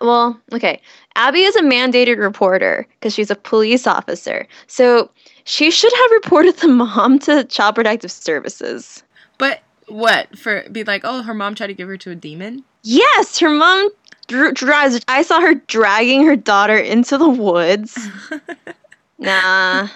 Well, 0.00 0.40
okay. 0.52 0.80
Abbie 1.16 1.42
is 1.42 1.56
a 1.56 1.62
mandated 1.62 2.18
reporter 2.18 2.86
because 2.92 3.12
she's 3.14 3.30
a 3.30 3.36
police 3.36 3.86
officer. 3.86 4.46
So 4.68 5.10
she 5.44 5.70
should 5.72 5.92
have 5.92 6.10
reported 6.12 6.56
the 6.58 6.68
mom 6.68 7.18
to 7.20 7.44
Child 7.44 7.74
Protective 7.74 8.12
Services. 8.12 9.02
But 9.38 9.60
what 9.88 10.38
for? 10.38 10.64
Be 10.70 10.84
like, 10.84 11.00
oh, 11.04 11.22
her 11.22 11.34
mom 11.34 11.56
tried 11.56 11.68
to 11.68 11.74
give 11.74 11.88
her 11.88 11.96
to 11.96 12.12
a 12.12 12.14
demon. 12.14 12.62
Yes, 12.84 13.38
her 13.40 13.50
mom 13.50 13.90
dr- 14.28 14.54
drives. 14.54 15.00
I 15.08 15.22
saw 15.22 15.40
her 15.40 15.54
dragging 15.54 16.24
her 16.26 16.36
daughter 16.36 16.76
into 16.78 17.18
the 17.18 17.28
woods. 17.28 17.98
nah. 19.18 19.88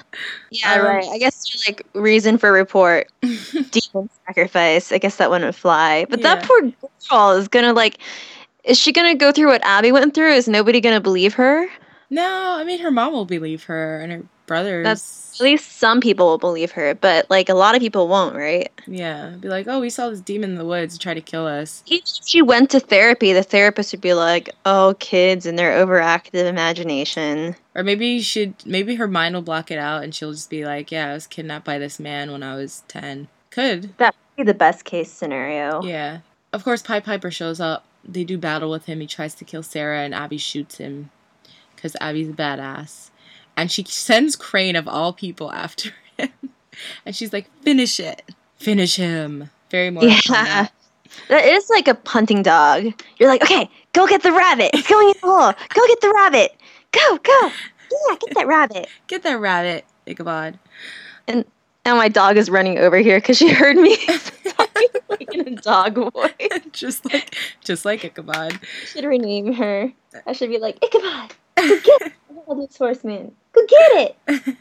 Yeah, 0.50 0.76
Um, 0.76 0.82
right. 0.86 1.06
I 1.10 1.18
guess 1.18 1.64
like 1.66 1.86
reason 1.94 2.38
for 2.38 2.52
report 2.52 3.08
demon 3.22 4.10
sacrifice. 4.26 4.92
I 4.92 4.98
guess 4.98 5.16
that 5.16 5.30
wouldn't 5.30 5.54
fly. 5.54 6.06
But 6.10 6.22
that 6.22 6.42
poor 6.42 6.60
girl 7.10 7.32
is 7.32 7.48
gonna 7.48 7.72
like. 7.72 7.98
Is 8.64 8.78
she 8.78 8.92
gonna 8.92 9.14
go 9.14 9.32
through 9.32 9.48
what 9.48 9.62
Abbie 9.64 9.92
went 9.92 10.14
through? 10.14 10.32
Is 10.32 10.48
nobody 10.48 10.80
gonna 10.80 11.00
believe 11.00 11.34
her? 11.34 11.68
No, 12.10 12.56
I 12.58 12.64
mean 12.64 12.80
her 12.80 12.90
mom 12.90 13.12
will 13.12 13.24
believe 13.26 13.64
her 13.64 14.00
and 14.00 14.12
her 14.12 14.22
brothers. 14.46 14.84
That's 14.84 15.22
at 15.40 15.44
least 15.44 15.78
some 15.78 16.00
people 16.00 16.26
will 16.26 16.38
believe 16.38 16.72
her, 16.72 16.94
but 16.94 17.28
like 17.30 17.48
a 17.48 17.54
lot 17.54 17.74
of 17.74 17.80
people 17.80 18.06
won't, 18.08 18.36
right? 18.36 18.70
yeah. 18.86 19.30
Be 19.40 19.48
like, 19.48 19.66
oh, 19.66 19.80
we 19.80 19.90
saw 19.90 20.10
this 20.10 20.20
demon 20.20 20.50
in 20.50 20.56
the 20.56 20.64
woods 20.64 20.98
try 20.98 21.14
to 21.14 21.20
kill 21.20 21.46
us. 21.46 21.82
Even 21.86 22.02
if 22.04 22.26
she 22.26 22.42
went 22.42 22.70
to 22.70 22.80
therapy, 22.80 23.32
the 23.32 23.42
therapist 23.42 23.92
would 23.92 24.00
be 24.00 24.14
like, 24.14 24.50
"Oh, 24.66 24.94
kids 24.98 25.46
and 25.46 25.58
their 25.58 25.84
overactive 25.84 26.46
imagination." 26.46 27.56
Or 27.74 27.82
maybe 27.82 28.06
you 28.08 28.22
should. 28.22 28.54
Maybe 28.66 28.96
her 28.96 29.08
mind 29.08 29.34
will 29.34 29.42
block 29.42 29.70
it 29.70 29.78
out, 29.78 30.04
and 30.04 30.14
she'll 30.14 30.32
just 30.32 30.50
be 30.50 30.64
like, 30.64 30.92
yeah, 30.92 31.10
I 31.10 31.14
was 31.14 31.26
kidnapped 31.26 31.64
by 31.64 31.78
this 31.78 31.98
man 31.98 32.30
when 32.30 32.42
I 32.42 32.54
was 32.54 32.82
ten. 32.88 33.28
Could. 33.50 33.96
That 33.98 34.14
be 34.36 34.42
the 34.42 34.54
best 34.54 34.84
case 34.84 35.10
scenario. 35.10 35.82
Yeah. 35.82 36.20
Of 36.52 36.64
course, 36.64 36.82
Pied 36.82 37.04
Piper 37.04 37.30
shows 37.30 37.60
up. 37.60 37.84
They 38.04 38.24
do 38.24 38.36
battle 38.36 38.70
with 38.70 38.86
him. 38.86 39.00
He 39.00 39.06
tries 39.06 39.34
to 39.36 39.44
kill 39.44 39.62
Sarah, 39.62 40.00
and 40.00 40.14
Abbie 40.14 40.38
shoots 40.38 40.76
him 40.76 41.10
because 41.74 41.96
Abbie's 42.00 42.28
a 42.28 42.32
badass. 42.32 43.10
And 43.56 43.70
she 43.70 43.84
sends 43.84 44.36
Crane, 44.36 44.76
of 44.76 44.88
all 44.88 45.12
people, 45.12 45.52
after 45.52 45.90
him. 46.16 46.30
And 47.04 47.14
she's 47.14 47.34
like, 47.34 47.50
finish 47.60 48.00
it. 48.00 48.22
Finish 48.56 48.96
him. 48.96 49.50
Very 49.70 49.90
more. 49.90 50.04
Yeah. 50.04 50.68
That 51.28 51.44
is 51.44 51.68
like 51.70 51.88
a 51.88 51.98
hunting 52.06 52.42
dog. 52.42 52.84
You're 53.18 53.28
like, 53.28 53.42
okay, 53.42 53.68
go 53.92 54.06
get 54.06 54.22
the 54.22 54.32
rabbit. 54.32 54.70
It's 54.72 54.88
going 54.88 55.08
in 55.08 55.14
the 55.20 55.26
hole. 55.26 55.52
Go 55.52 55.86
get 55.86 56.00
the 56.00 56.12
rabbit. 56.14 56.56
Go, 56.92 57.18
go. 57.18 57.50
Yeah, 58.08 58.16
get 58.16 58.34
that 58.34 58.46
rabbit. 58.46 58.88
Get 59.06 59.22
that 59.24 59.38
rabbit, 59.38 59.84
Ichabod. 60.06 60.58
And 61.28 61.44
now 61.84 61.96
my 61.96 62.08
dog 62.08 62.38
is 62.38 62.48
running 62.48 62.78
over 62.78 62.96
here 62.96 63.18
because 63.18 63.36
she 63.36 63.50
heard 63.50 63.76
me 63.76 63.96
talking 64.06 64.88
like 65.10 65.34
in 65.34 65.40
a 65.48 65.56
dog 65.56 65.96
voice. 66.12 66.32
just 66.72 67.04
like, 67.12 67.34
just 67.60 67.84
like 67.84 68.02
Ichabod. 68.02 68.58
I 68.62 68.86
should 68.86 69.04
rename 69.04 69.52
her. 69.52 69.92
I 70.26 70.32
should 70.32 70.48
be 70.48 70.58
like, 70.58 70.82
Ichabod, 70.82 71.34
get. 71.56 72.12
This 72.56 72.76
horseman. 72.76 73.34
Go 73.52 73.66
get 73.66 74.16
it. 74.28 74.56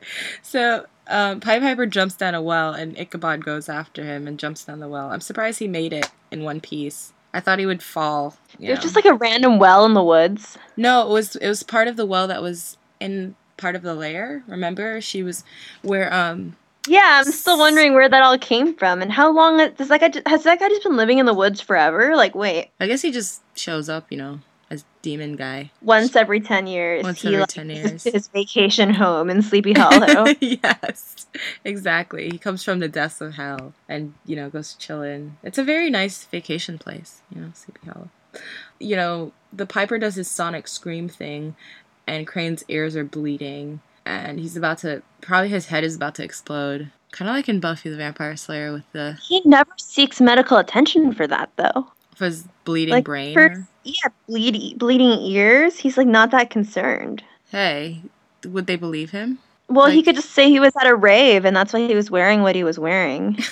So, 0.42 0.84
um, 1.06 1.40
Pied 1.40 1.62
Piper 1.62 1.86
jumps 1.86 2.14
down 2.14 2.34
a 2.34 2.42
well, 2.42 2.74
and 2.74 2.98
Ichabod 2.98 3.44
goes 3.44 3.68
after 3.68 4.04
him 4.04 4.26
and 4.28 4.38
jumps 4.38 4.64
down 4.64 4.80
the 4.80 4.88
well. 4.88 5.10
I'm 5.10 5.22
surprised 5.22 5.58
he 5.58 5.68
made 5.68 5.94
it 5.94 6.10
in 6.30 6.44
one 6.44 6.60
piece. 6.60 7.14
I 7.32 7.40
thought 7.40 7.58
he 7.58 7.66
would 7.66 7.82
fall. 7.82 8.36
There's 8.58 8.78
know. 8.78 8.82
just 8.82 8.94
like 8.96 9.06
a 9.06 9.14
random 9.14 9.58
well 9.58 9.86
in 9.86 9.94
the 9.94 10.02
woods. 10.02 10.58
No, 10.76 11.08
it 11.08 11.12
was 11.12 11.36
it 11.36 11.48
was 11.48 11.62
part 11.62 11.88
of 11.88 11.96
the 11.96 12.04
well 12.04 12.26
that 12.28 12.42
was 12.42 12.76
in 12.98 13.36
part 13.56 13.74
of 13.76 13.82
the 13.82 13.94
lair. 13.94 14.42
Remember, 14.48 15.00
she 15.00 15.22
was 15.22 15.44
where 15.82 16.12
um 16.12 16.56
Yeah, 16.88 17.22
I'm 17.24 17.30
still 17.32 17.56
wondering 17.58 17.94
where 17.94 18.08
that 18.08 18.22
all 18.22 18.36
came 18.36 18.74
from 18.74 19.00
and 19.00 19.12
how 19.12 19.30
long 19.32 19.60
it- 19.60 19.76
does 19.78 19.88
that 19.88 20.00
guy 20.00 20.12
has 20.28 20.42
that 20.42 20.58
guy 20.58 20.68
just 20.68 20.82
been 20.82 20.96
living 20.96 21.18
in 21.18 21.26
the 21.26 21.34
woods 21.34 21.60
forever? 21.60 22.16
Like, 22.16 22.34
wait, 22.34 22.70
I 22.80 22.86
guess 22.88 23.00
he 23.02 23.12
just 23.12 23.42
shows 23.54 23.88
up, 23.88 24.06
you 24.10 24.18
know, 24.18 24.40
as 24.70 24.84
demon 25.02 25.34
guy. 25.36 25.70
once 25.82 26.14
every 26.14 26.40
ten 26.40 26.66
years, 26.66 27.02
Once 27.02 27.20
he 27.22 27.34
every 27.34 27.46
10 27.46 27.70
years. 27.70 28.04
his 28.04 28.28
vacation 28.28 28.94
home 28.94 29.28
in 29.28 29.42
Sleepy 29.42 29.72
Hollow. 29.72 30.26
yes, 30.40 31.26
exactly. 31.64 32.30
He 32.30 32.38
comes 32.38 32.62
from 32.62 32.78
the 32.78 32.88
depths 32.88 33.20
of 33.20 33.34
hell 33.34 33.72
and 33.88 34.14
you 34.26 34.36
know 34.36 34.48
goes 34.50 34.72
to 34.74 34.78
chill 34.78 35.02
in. 35.02 35.36
It's 35.42 35.58
a 35.58 35.64
very 35.64 35.90
nice 35.90 36.24
vacation 36.24 36.78
place, 36.78 37.20
you 37.34 37.40
know, 37.40 37.50
Sleepy 37.54 37.80
Hollow. 37.86 38.10
You 38.78 38.96
know, 38.96 39.32
the 39.52 39.66
Piper 39.66 39.98
does 39.98 40.14
his 40.14 40.30
sonic 40.30 40.68
scream 40.68 41.08
thing, 41.08 41.56
and 42.06 42.26
Crane's 42.26 42.62
ears 42.68 42.94
are 42.96 43.04
bleeding, 43.04 43.80
and 44.06 44.38
he's 44.38 44.56
about 44.56 44.78
to 44.78 45.02
probably 45.20 45.48
his 45.48 45.66
head 45.66 45.82
is 45.84 45.96
about 45.96 46.14
to 46.16 46.24
explode. 46.24 46.90
Kind 47.10 47.28
of 47.28 47.34
like 47.34 47.48
in 47.48 47.58
Buffy 47.58 47.90
the 47.90 47.96
Vampire 47.96 48.36
Slayer 48.36 48.72
with 48.72 48.84
the 48.92 49.18
he 49.20 49.42
never 49.44 49.72
seeks 49.78 50.20
medical 50.20 50.58
attention 50.58 51.12
for 51.12 51.26
that 51.26 51.50
though. 51.56 51.88
for 52.14 52.26
his 52.26 52.44
bleeding 52.64 52.92
Like 52.94 53.04
brain. 53.04 53.66
Yeah, 53.84 54.08
bleeding 54.28 54.76
bleeding 54.78 55.18
ears. 55.20 55.78
He's 55.78 55.96
like 55.96 56.06
not 56.06 56.30
that 56.32 56.50
concerned. 56.50 57.22
Hey, 57.50 58.02
would 58.44 58.66
they 58.66 58.76
believe 58.76 59.10
him? 59.10 59.38
Well, 59.68 59.86
he 59.86 60.02
could 60.02 60.16
just 60.16 60.30
say 60.30 60.48
he 60.48 60.58
was 60.58 60.72
at 60.80 60.88
a 60.88 60.96
rave 60.96 61.44
and 61.44 61.54
that's 61.56 61.72
why 61.72 61.86
he 61.86 61.94
was 61.94 62.10
wearing 62.10 62.42
what 62.42 62.56
he 62.56 62.64
was 62.64 62.78
wearing. 62.78 63.38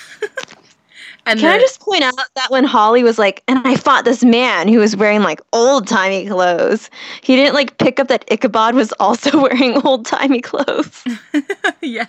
And 1.29 1.39
Can 1.39 1.53
I 1.53 1.59
just 1.59 1.79
point 1.79 2.01
out 2.01 2.15
that 2.35 2.49
when 2.49 2.63
Hawley 2.63 3.03
was 3.03 3.19
like, 3.19 3.43
and 3.47 3.59
I 3.63 3.75
fought 3.75 4.03
this 4.03 4.23
man 4.23 4.67
who 4.67 4.79
was 4.79 4.95
wearing 4.95 5.21
like 5.21 5.41
old 5.53 5.87
timey 5.87 6.27
clothes, 6.27 6.89
he 7.21 7.35
didn't 7.35 7.53
like 7.53 7.77
pick 7.77 7.99
up 7.99 8.07
that 8.07 8.25
Ichabod 8.31 8.73
was 8.73 8.91
also 8.93 9.39
wearing 9.43 9.79
old 9.85 10.07
timey 10.07 10.41
clothes. 10.41 11.03
yeah. 11.81 12.07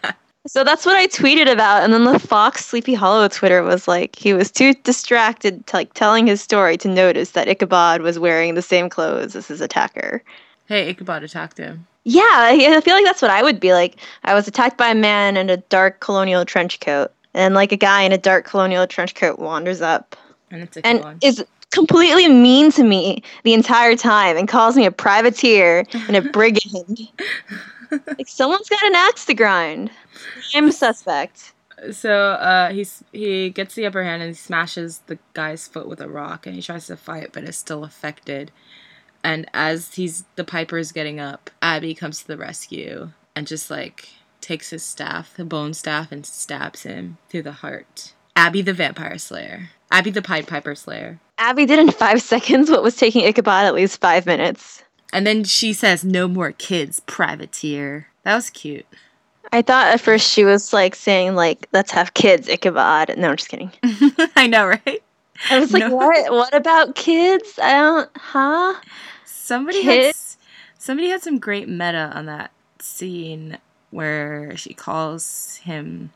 So 0.52 0.64
that's 0.64 0.85
what 0.85 0.97
I 0.97 1.06
tweeted 1.06 1.48
about, 1.48 1.85
and 1.85 1.93
then 1.93 2.02
the 2.02 2.18
Fox 2.18 2.66
Sleepy 2.66 2.93
Hollow 2.93 3.28
Twitter 3.28 3.62
was 3.62 3.86
like, 3.86 4.16
he 4.16 4.35
was 4.35 4.51
too 4.51 4.74
distracted, 4.74 5.64
to, 5.68 5.77
like 5.77 5.94
telling 5.94 6.27
his 6.27 6.43
story, 6.43 6.77
to 6.78 6.89
notice 6.89 7.31
that 7.31 7.47
Ichabod 7.47 8.02
was 8.02 8.18
wearing 8.18 8.55
the 8.55 8.60
same 8.60 8.90
clothes 8.90 9.36
as 9.36 9.47
his 9.47 9.60
attacker. 9.60 10.24
Hey, 10.66 10.89
Ichabod 10.89 11.22
attacked 11.22 11.56
him. 11.56 11.86
Yeah, 12.02 12.24
I 12.24 12.81
feel 12.81 12.97
like 12.97 13.05
that's 13.05 13.22
what 13.22 13.31
I 13.31 13.44
would 13.44 13.60
be 13.60 13.72
like. 13.72 14.01
I 14.24 14.35
was 14.35 14.48
attacked 14.48 14.77
by 14.77 14.89
a 14.89 14.94
man 14.97 15.36
in 15.36 15.51
a 15.51 15.56
dark 15.56 16.01
colonial 16.01 16.44
trench 16.44 16.81
coat, 16.81 17.12
and 17.32 17.55
like 17.55 17.70
a 17.70 17.77
guy 17.77 18.02
in 18.02 18.10
a 18.10 18.18
dark 18.18 18.44
colonial 18.44 18.89
trench 18.89 19.14
coat 19.14 19.39
wanders 19.39 19.81
up 19.81 20.16
And 20.51 20.62
it's 20.62 20.77
and 20.78 21.05
is 21.22 21.44
completely 21.70 22.28
mean 22.28 22.72
to 22.72 22.82
me 22.82 23.22
the 23.44 23.55
entire 23.55 23.94
time 23.94 24.36
and 24.36 24.48
calls 24.48 24.74
me 24.74 24.85
a 24.85 24.90
privateer 24.90 25.85
and 26.09 26.16
a 26.16 26.22
brigand. 26.32 27.09
Like 27.91 28.29
someone's 28.29 28.69
got 28.69 28.83
an 28.85 28.95
axe 28.95 29.25
to 29.27 29.35
grind. 29.35 29.91
I'm 30.55 30.69
a 30.69 30.73
suspect. 30.73 31.53
So 31.93 32.12
uh, 32.12 32.71
he's 32.73 33.03
he 33.12 33.51
gets 33.51 33.75
the 33.75 33.87
upper 33.87 34.05
hand 34.05 34.23
and 34.23 34.31
he 34.31 34.35
smashes 34.35 35.01
the 35.07 35.19
guy's 35.35 35.67
foot 35.67 35.89
with 35.89 36.01
a 36.01 36.09
rock 36.09 36.47
and 36.47 36.55
he 36.55 36.62
tries 36.62 36.87
to 36.89 36.97
fight 36.97 37.31
but 37.33 37.45
is 37.45 37.57
still 37.57 37.85
affected. 37.85 38.53
And 39.25 39.47
as 39.53 39.95
he's 39.95 40.25
the 40.37 40.45
Piper 40.45 40.79
is 40.79 40.93
getting 40.93 41.21
up, 41.21 41.51
Abbie 41.62 41.95
comes 41.95 42.21
to 42.21 42.27
the 42.27 42.37
rescue 42.37 43.11
and 43.35 43.47
just 43.47 43.71
like 43.71 44.09
takes 44.41 44.71
his 44.71 44.83
staff, 44.83 45.35
the 45.37 45.45
bone 45.45 45.75
staff, 45.75 46.12
and 46.12 46.25
stabs 46.25 46.83
him 46.83 47.19
through 47.29 47.43
the 47.43 47.53
heart. 47.53 48.15
Abbie 48.37 48.62
the 48.62 48.73
Vampire 48.73 49.19
Slayer. 49.19 49.71
Abbie 49.91 50.11
the 50.11 50.23
Pied 50.23 50.47
Piper 50.47 50.75
Slayer. 50.75 51.21
Abbie 51.39 51.67
did 51.67 51.79
in 51.79 51.91
five 51.91 52.23
seconds 52.23 52.71
what 52.71 52.83
was 52.83 52.97
taking 52.97 53.25
Ichabod 53.25 53.67
at 53.67 53.75
least 53.75 54.01
five 54.01 54.27
minutes. 54.27 54.83
And 55.12 55.27
then 55.27 55.45
she 55.45 55.73
says, 55.73 56.05
"No 56.05 56.28
more 56.28 56.53
kids, 56.53 57.01
privateer." 57.01 58.09
That 58.23 58.35
was 58.35 58.51
cute. 58.51 58.87
I 59.53 59.62
thought 59.62 59.89
at 59.89 60.01
first 60.01 60.31
she 60.31 60.45
was 60.45 60.73
like 60.73 60.95
saying 60.95 61.35
like, 61.35 61.69
"Let's 61.73 61.91
have 61.93 62.15
kids, 62.15 62.49
Ichabod." 62.49 63.16
No, 63.16 63.31
I'm 63.31 63.37
just 63.37 63.49
kidding. 63.49 63.73
I 64.37 64.47
know, 64.47 64.66
right? 64.66 65.03
I 65.51 65.59
was 65.59 65.73
like, 65.73 65.85
No. 65.85 65.97
"What? 65.97 66.32
What 66.32 66.55
about 66.55 66.95
kids? 66.95 67.59
I 67.61 67.73
don't, 67.73 68.11
huh?" 68.16 68.74
Somebody 69.24 69.82
had, 69.82 70.15
somebody 70.78 71.09
had 71.09 71.23
some 71.23 71.39
great 71.39 71.69
meta 71.69 72.12
on 72.15 72.27
that 72.27 72.53
scene 72.78 73.59
where 73.91 74.57
she 74.57 74.74
calls 74.74 75.57
him 75.65 76.11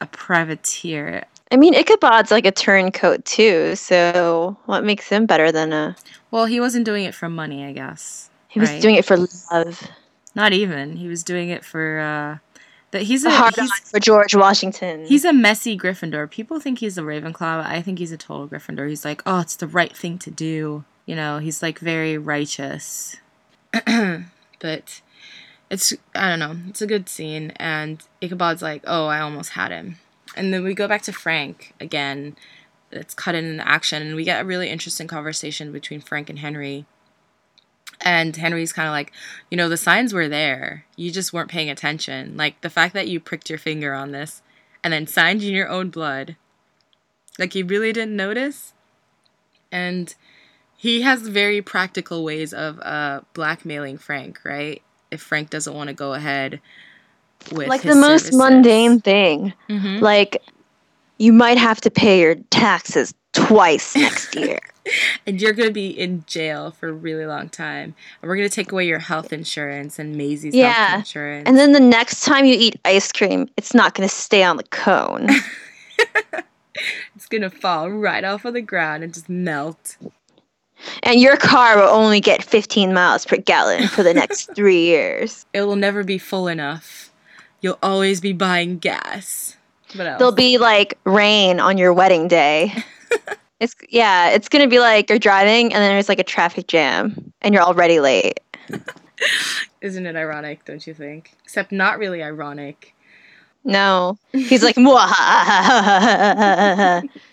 a 0.00 0.06
privateer. 0.06 1.24
I 1.52 1.56
mean, 1.56 1.74
Ichabod's 1.74 2.30
like 2.30 2.46
a 2.46 2.50
turncoat 2.52 3.24
too, 3.24 3.76
so 3.76 4.56
what 4.66 4.84
makes 4.84 5.08
him 5.08 5.26
better 5.26 5.52
than 5.52 5.72
a? 5.72 5.96
Well, 6.30 6.46
he 6.46 6.60
wasn't 6.60 6.84
doing 6.84 7.04
it 7.04 7.14
for 7.14 7.28
money, 7.28 7.64
I 7.64 7.72
guess. 7.72 8.30
He 8.48 8.58
was 8.58 8.70
right? 8.70 8.82
doing 8.82 8.96
it 8.96 9.04
for 9.04 9.16
love. 9.16 9.82
Not 10.34 10.52
even. 10.52 10.96
He 10.96 11.08
was 11.08 11.22
doing 11.22 11.48
it 11.50 11.64
for 11.64 12.00
uh 12.00 12.38
that 12.92 13.02
he's 13.02 13.24
a 13.24 13.28
A 13.28 13.32
hard 13.32 13.54
he's, 13.56 13.90
for 13.90 14.00
George 14.00 14.34
Washington. 14.34 15.04
he's 15.06 15.24
a 15.24 15.32
messy 15.32 15.76
Gryffindor. 15.78 16.30
People 16.30 16.60
think 16.60 16.78
he's 16.78 16.96
a 16.98 17.02
Ravenclaw, 17.02 17.62
but 17.62 17.66
I 17.66 17.82
think 17.82 17.98
he's 17.98 18.12
a 18.12 18.16
total 18.16 18.48
Gryffindor. 18.48 18.88
He's 18.88 19.04
like, 19.04 19.22
"Oh, 19.26 19.40
it's 19.40 19.56
the 19.56 19.66
right 19.66 19.94
thing 19.96 20.18
to 20.20 20.30
do." 20.30 20.84
You 21.04 21.14
know, 21.14 21.38
he's 21.38 21.62
like 21.62 21.78
very 21.78 22.18
righteous. 22.18 23.16
but 23.86 25.00
it's 25.70 25.92
I 26.14 26.28
don't 26.30 26.38
know. 26.38 26.56
It's 26.68 26.82
a 26.82 26.86
good 26.86 27.08
scene, 27.08 27.50
and 27.56 28.02
Ichabod's 28.22 28.62
like, 28.62 28.82
"Oh, 28.86 29.06
I 29.06 29.20
almost 29.20 29.50
had 29.50 29.70
him," 29.72 29.98
and 30.34 30.52
then 30.52 30.64
we 30.64 30.74
go 30.74 30.88
back 30.88 31.02
to 31.02 31.12
Frank 31.12 31.74
again. 31.80 32.36
It's 32.90 33.14
cut 33.14 33.34
in 33.34 33.60
action, 33.60 34.02
and 34.02 34.16
we 34.16 34.24
get 34.24 34.40
a 34.40 34.44
really 34.44 34.68
interesting 34.68 35.06
conversation 35.06 35.72
between 35.72 36.00
Frank 36.00 36.30
and 36.30 36.38
Henry. 36.38 36.86
And 38.00 38.36
Henry's 38.36 38.72
kind 38.72 38.88
of 38.88 38.92
like, 38.92 39.12
you 39.50 39.56
know, 39.56 39.68
the 39.68 39.76
signs 39.76 40.12
were 40.12 40.28
there. 40.28 40.84
You 40.96 41.10
just 41.10 41.32
weren't 41.32 41.50
paying 41.50 41.70
attention. 41.70 42.36
Like 42.36 42.60
the 42.60 42.70
fact 42.70 42.94
that 42.94 43.08
you 43.08 43.20
pricked 43.20 43.48
your 43.48 43.58
finger 43.58 43.94
on 43.94 44.12
this 44.12 44.42
and 44.84 44.92
then 44.92 45.06
signed 45.06 45.42
in 45.42 45.54
your 45.54 45.68
own 45.68 45.88
blood. 45.90 46.36
Like 47.38 47.54
you 47.54 47.64
really 47.64 47.92
didn't 47.92 48.16
notice. 48.16 48.74
And 49.72 50.14
he 50.76 51.02
has 51.02 51.26
very 51.26 51.62
practical 51.62 52.22
ways 52.22 52.52
of 52.52 52.78
uh, 52.80 53.22
blackmailing 53.32 53.98
Frank, 53.98 54.40
right? 54.44 54.82
If 55.10 55.22
Frank 55.22 55.50
doesn't 55.50 55.74
want 55.74 55.88
to 55.88 55.94
go 55.94 56.12
ahead 56.12 56.60
with 57.52 57.68
like 57.68 57.82
the 57.82 57.94
most 57.94 58.26
services. 58.26 58.36
mundane 58.38 59.00
thing. 59.00 59.52
Mhm. 59.68 60.00
Like, 60.00 60.42
you 61.18 61.32
might 61.32 61.58
have 61.58 61.80
to 61.82 61.90
pay 61.90 62.20
your 62.20 62.34
taxes 62.50 63.14
twice 63.32 63.94
next 63.96 64.34
year. 64.36 64.58
and 65.26 65.40
you're 65.40 65.52
going 65.52 65.68
to 65.68 65.72
be 65.72 65.88
in 65.88 66.24
jail 66.26 66.70
for 66.70 66.88
a 66.88 66.92
really 66.92 67.26
long 67.26 67.48
time. 67.48 67.94
And 68.22 68.28
we're 68.28 68.36
going 68.36 68.48
to 68.48 68.54
take 68.54 68.70
away 68.70 68.86
your 68.86 68.98
health 69.00 69.32
insurance 69.32 69.98
and 69.98 70.14
Macey's 70.16 70.54
health 70.54 70.54
yeah. 70.54 70.98
insurance. 70.98 71.48
And 71.48 71.58
then 71.58 71.72
the 71.72 71.80
next 71.80 72.24
time 72.24 72.44
you 72.44 72.54
eat 72.58 72.78
ice 72.84 73.10
cream, 73.12 73.48
it's 73.56 73.74
not 73.74 73.94
going 73.94 74.08
to 74.08 74.14
stay 74.14 74.42
on 74.44 74.56
the 74.58 74.62
cone. 74.64 75.28
it's 77.14 77.26
going 77.28 77.42
to 77.42 77.50
fall 77.50 77.90
right 77.90 78.24
off 78.24 78.44
of 78.44 78.54
the 78.54 78.60
ground 78.60 79.02
and 79.02 79.12
just 79.14 79.28
melt. 79.28 79.96
and 81.02 81.20
your 81.20 81.36
car 81.36 81.76
will 81.78 81.88
only 81.88 82.20
get 82.20 82.44
15 82.44 82.92
miles 82.92 83.24
per 83.24 83.36
gallon 83.38 83.88
for 83.88 84.02
the 84.02 84.14
next 84.14 84.50
three 84.54 84.84
years. 84.84 85.46
It 85.52 85.62
will 85.62 85.76
never 85.76 86.04
be 86.04 86.18
full 86.18 86.48
enough. 86.48 87.05
You'll 87.60 87.78
always 87.82 88.20
be 88.20 88.32
buying 88.32 88.78
gas. 88.78 89.56
What 89.94 90.06
else? 90.06 90.18
There'll 90.18 90.32
be 90.32 90.58
like 90.58 90.98
rain 91.04 91.58
on 91.60 91.78
your 91.78 91.92
wedding 91.92 92.28
day. 92.28 92.72
it's 93.60 93.74
yeah, 93.88 94.30
it's 94.30 94.48
gonna 94.48 94.68
be 94.68 94.78
like 94.80 95.08
you're 95.08 95.18
driving 95.18 95.72
and 95.72 95.82
then 95.82 95.90
there's 95.92 96.08
like 96.08 96.18
a 96.18 96.24
traffic 96.24 96.66
jam 96.66 97.32
and 97.42 97.54
you're 97.54 97.62
already 97.62 98.00
late. 98.00 98.40
Isn't 99.80 100.06
it 100.06 100.16
ironic, 100.16 100.64
don't 100.64 100.86
you 100.86 100.92
think? 100.94 101.32
Except 101.44 101.72
not 101.72 101.98
really 101.98 102.22
ironic. 102.22 102.92
No, 103.64 104.16
he's 104.32 104.62
like 104.62 104.76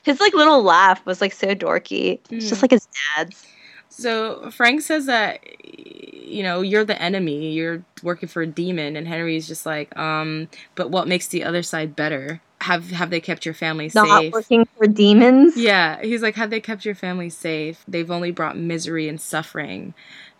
His 0.03 0.19
like 0.19 0.33
little 0.33 0.63
laugh 0.63 1.05
was 1.05 1.21
like 1.21 1.33
so 1.33 1.53
dorky. 1.53 2.19
It's 2.31 2.49
just 2.49 2.59
Mm. 2.59 2.63
like 2.63 2.71
his 2.71 2.87
dad's. 3.15 3.45
So 3.95 4.49
Frank 4.51 4.81
says 4.81 5.05
that 5.05 5.39
you 6.33 6.41
know, 6.41 6.61
you're 6.61 6.83
the 6.83 6.99
enemy, 6.99 7.51
you're 7.51 7.83
working 8.01 8.27
for 8.27 8.41
a 8.41 8.47
demon 8.47 8.95
and 8.95 9.07
Henry's 9.07 9.47
just 9.47 9.65
like, 9.65 9.95
um, 9.97 10.49
but 10.75 10.89
what 10.89 11.07
makes 11.07 11.27
the 11.27 11.43
other 11.43 11.61
side 11.61 11.95
better? 11.95 12.41
Have 12.61 12.91
have 12.91 13.09
they 13.09 13.19
kept 13.19 13.45
your 13.45 13.53
family 13.53 13.89
safe? 13.89 13.95
Not 13.95 14.21
safe? 14.21 14.33
working 14.33 14.65
for 14.77 14.87
demons. 14.87 15.57
Yeah, 15.57 16.01
he's 16.01 16.21
like, 16.21 16.35
have 16.35 16.49
they 16.49 16.61
kept 16.61 16.85
your 16.85 16.95
family 16.95 17.29
safe? 17.29 17.83
They've 17.87 18.09
only 18.09 18.31
brought 18.31 18.57
misery 18.57 19.07
and 19.07 19.19
suffering 19.19 19.93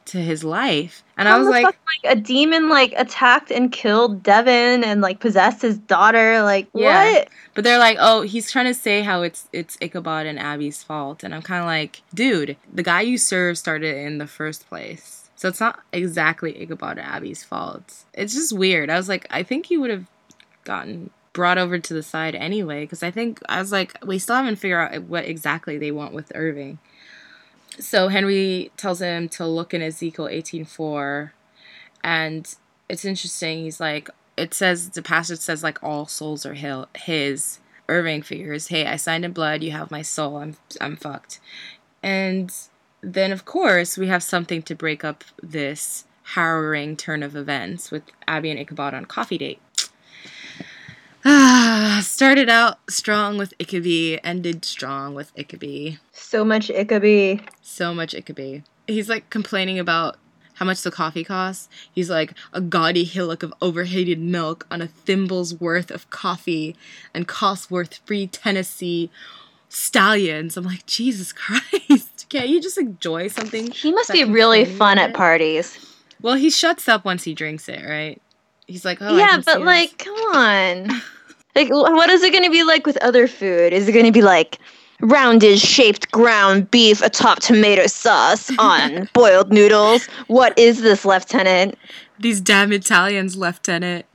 to 0.06 0.18
his 0.18 0.44
life. 0.44 1.04
And 1.18 1.30
I 1.30 1.38
was 1.38 1.48
like, 1.48 1.66
fuck, 1.66 1.76
like 2.04 2.18
a 2.18 2.20
demon 2.20 2.70
like 2.70 2.94
attacked 2.98 3.52
and 3.52 3.72
killed 3.72 4.24
Devin 4.24 4.84
and 4.84 5.02
like 5.02 5.20
possessed 5.20 5.62
his 5.62 5.78
daughter. 5.78 6.42
Like 6.42 6.68
Yeah. 6.74 7.12
what? 7.12 7.30
But 7.54 7.64
they're 7.64 7.80
like, 7.80 7.98
oh, 8.00 8.22
he's 8.22 8.52
trying 8.52 8.66
to 8.66 8.74
say 8.74 9.02
how 9.02 9.22
it's 9.22 9.48
it's 9.54 9.78
Ichabod 9.82 10.26
and 10.26 10.40
Abbie's 10.40 10.84
fault, 10.84 11.24
and 11.24 11.34
I'm 11.36 11.42
kind 11.42 11.62
of 11.62 11.68
like, 11.68 12.02
dude, 12.14 12.58
the 12.74 12.84
guy 12.84 13.02
you 13.02 13.18
serve 13.18 13.58
started 13.58 13.96
in 13.96 14.18
the 14.18 14.28
first 14.28 14.68
place, 14.68 15.30
so 15.36 15.48
it's 15.50 15.60
not 15.60 15.80
exactly 15.92 16.60
Ichabod 16.62 16.98
and 16.98 17.08
Abbie's 17.08 17.44
fault. 17.44 18.06
It's 18.14 18.34
just 18.34 18.54
weird. 18.54 18.90
I 18.90 18.98
was 18.98 19.08
like, 19.08 19.28
I 19.30 19.44
think 19.44 19.68
he 19.68 19.78
would 19.78 19.92
have 19.92 20.06
gotten 20.64 21.12
brought 21.34 21.58
over 21.58 21.80
to 21.80 21.94
the 21.94 22.04
side 22.04 22.36
anyway, 22.36 22.82
because 22.84 23.04
I 23.04 23.12
think 23.12 23.40
I 23.50 23.60
was 23.60 23.72
like, 23.72 23.98
we 24.06 24.20
still 24.20 24.36
haven't 24.36 24.58
figured 24.58 24.94
out 24.94 25.04
what 25.04 25.26
exactly 25.26 25.78
they 25.78 25.92
want 25.92 26.14
with 26.14 26.32
Irving. 26.36 26.80
So 27.80 28.08
Henry 28.08 28.72
tells 28.78 29.02
him 29.02 29.30
to 29.30 29.46
look 29.46 29.74
in 29.74 29.82
Ezekiel 29.82 30.28
18:4, 30.28 31.32
and 32.04 32.56
it's 32.90 33.06
interesting. 33.06 33.64
He's 33.64 33.80
like, 33.80 34.10
it 34.38 34.54
says 34.54 34.92
the 34.92 35.02
passage 35.02 35.40
says 35.40 35.64
like 35.64 35.82
all 35.84 36.06
souls 36.06 36.46
are 36.46 36.54
his. 36.54 37.60
Irving 37.90 38.22
figures, 38.22 38.68
hey, 38.68 38.88
I 38.88 38.96
signed 38.96 39.26
in 39.26 39.34
blood. 39.34 39.62
You 39.62 39.72
have 39.72 39.92
my 39.92 40.02
soul. 40.02 40.38
I'm 40.38 40.56
I'm 40.80 40.96
fucked. 40.96 41.42
And 42.02 42.50
then 43.02 43.34
of 43.34 43.44
course 43.44 43.98
we 43.98 44.08
have 44.08 44.24
something 44.24 44.62
to 44.64 44.74
break 44.74 45.04
up 45.04 45.26
this 45.42 46.06
harrowing 46.24 46.96
turn 46.96 47.24
of 47.24 47.36
events 47.36 47.92
with 47.92 48.04
Abbie 48.26 48.52
and 48.52 48.60
Ichabod 48.60 48.94
on 48.94 49.04
coffee 49.04 49.38
date. 49.38 49.60
Ah, 51.26 52.02
started 52.04 52.50
out 52.50 52.80
strong 52.90 53.38
with 53.38 53.54
Ichabod, 53.60 54.20
ended 54.24 54.66
strong 54.66 55.16
with 55.16 55.32
Ichabod. 55.38 56.00
So 56.12 56.44
much 56.44 56.70
Ichabod. 56.70 57.50
So 57.62 57.94
much 57.94 58.14
Ichabod. 58.14 58.64
He's 58.88 59.08
like 59.08 59.30
complaining 59.30 59.80
about 59.80 60.18
how 60.56 60.66
much 60.66 60.82
the 60.82 60.92
coffee 60.92 61.24
costs. 61.24 61.70
He's 61.92 62.10
like 62.10 62.34
a 62.52 62.60
gaudy 62.60 63.06
hillock 63.06 63.42
of 63.42 63.54
overheated 63.62 64.20
milk 64.20 64.68
on 64.70 64.82
a 64.82 64.88
thimble's 64.88 65.56
worth 65.56 65.92
of 65.92 66.10
coffee 66.10 66.76
and 67.14 67.28
costs 67.28 67.72
worth 67.72 68.02
free 68.06 68.28
Tennessee 68.28 69.10
stallions. 69.70 70.58
I'm 70.58 70.66
like, 70.66 70.86
Jesus 70.86 71.32
Christ. 71.34 72.28
Can't 72.30 72.50
you 72.50 72.62
just 72.62 72.78
enjoy 72.78 73.30
something? 73.30 73.72
He 73.72 73.92
must 73.94 74.12
be 74.12 74.24
really 74.26 74.66
fun 74.66 74.98
at 75.00 75.14
parties. 75.14 75.80
Well, 76.22 76.36
he 76.36 76.50
shuts 76.50 76.88
up 76.88 77.04
once 77.06 77.24
he 77.24 77.34
drinks 77.34 77.68
it, 77.68 77.84
right? 77.86 78.22
He's 78.68 78.86
like, 78.86 79.00
oh, 79.02 79.18
yeah, 79.18 79.42
but 79.46 79.62
like, 79.62 79.98
come 79.98 80.16
on. 80.36 81.02
Like, 81.56 81.70
what 81.70 82.10
is 82.10 82.24
it 82.24 82.32
going 82.32 82.46
to 82.46 82.50
be 82.50 82.64
like 82.64 82.88
with 82.88 82.98
other 83.04 83.28
food? 83.28 83.74
Is 83.74 83.88
it 83.88 83.92
going 83.92 84.08
to 84.08 84.12
be 84.12 84.24
like 84.24 84.58
rounded 85.02 85.60
shaped 85.60 86.12
ground 86.12 86.72
beef 86.72 87.00
atop 87.04 87.42
tomato 87.42 87.86
sauce 87.86 88.50
on 88.58 89.08
boiled 89.14 89.54
noodles? 89.54 90.08
What 90.26 90.58
is 90.58 90.82
this, 90.82 91.06
Lieutenant? 91.06 91.78
these 92.20 92.42
damn 92.42 92.72
Italians, 92.74 93.36
Lieutenant. 93.36 94.08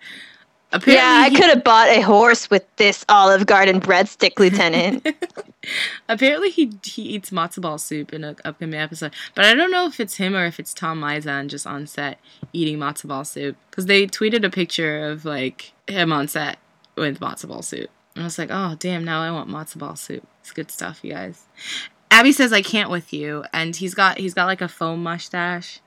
Yeah, 0.87 1.23
I 1.25 1.31
he- 1.31 1.37
could 1.37 1.47
have 1.51 1.65
bought 1.65 1.89
a 1.89 2.01
horse 2.03 2.51
with 2.51 2.65
this 2.77 3.05
Olive 3.09 3.47
Garden 3.47 3.81
breadstick, 3.81 4.39
Lieutenant. 4.39 5.07
Apparently, 6.09 6.51
he 6.51 6.73
he 6.83 7.03
eats 7.03 7.31
matzo 7.31 7.61
ball 7.61 7.79
soup 7.79 8.13
in 8.13 8.25
an 8.25 8.37
upcoming 8.45 8.79
episode, 8.79 9.15
but 9.35 9.45
I 9.45 9.55
don't 9.55 9.71
know 9.71 9.87
if 9.87 9.99
it's 10.01 10.17
him 10.17 10.35
or 10.35 10.47
if 10.47 10.59
it's 10.61 10.73
Tom 10.73 11.01
Mison 11.01 11.49
just 11.49 11.67
on 11.67 11.87
set 11.87 12.19
eating 12.53 12.79
matzo 12.79 13.09
ball 13.09 13.25
soup 13.25 13.57
because 13.71 13.87
they 13.87 14.07
tweeted 14.07 14.45
a 14.45 14.51
picture 14.51 15.09
of 15.11 15.25
like 15.25 15.73
him 15.87 16.13
on 16.13 16.29
set 16.29 16.59
with 16.97 17.21
matzo 17.21 17.49
ball 17.49 17.63
soup, 17.63 17.91
and 18.15 18.23
I 18.23 18.27
was 18.27 18.39
like, 18.39 18.51
oh 18.53 18.77
damn, 18.79 19.05
now 19.05 19.21
I 19.23 19.31
want 19.31 19.49
matzo 19.51 19.79
ball 19.79 19.97
soup. 19.97 20.27
It's 20.41 20.53
good 20.53 20.71
stuff, 20.71 21.01
you 21.03 21.13
guys. 21.13 21.45
Abbie 22.11 22.33
says 22.33 22.53
I 22.53 22.63
can't 22.63 22.91
with 22.91 23.13
you, 23.13 23.45
and 23.53 23.75
he's 23.77 23.95
got 23.95 24.19
he's 24.19 24.35
got 24.35 24.47
like 24.47 24.61
a 24.63 24.69
foam 24.69 25.03
mustache, 25.03 25.81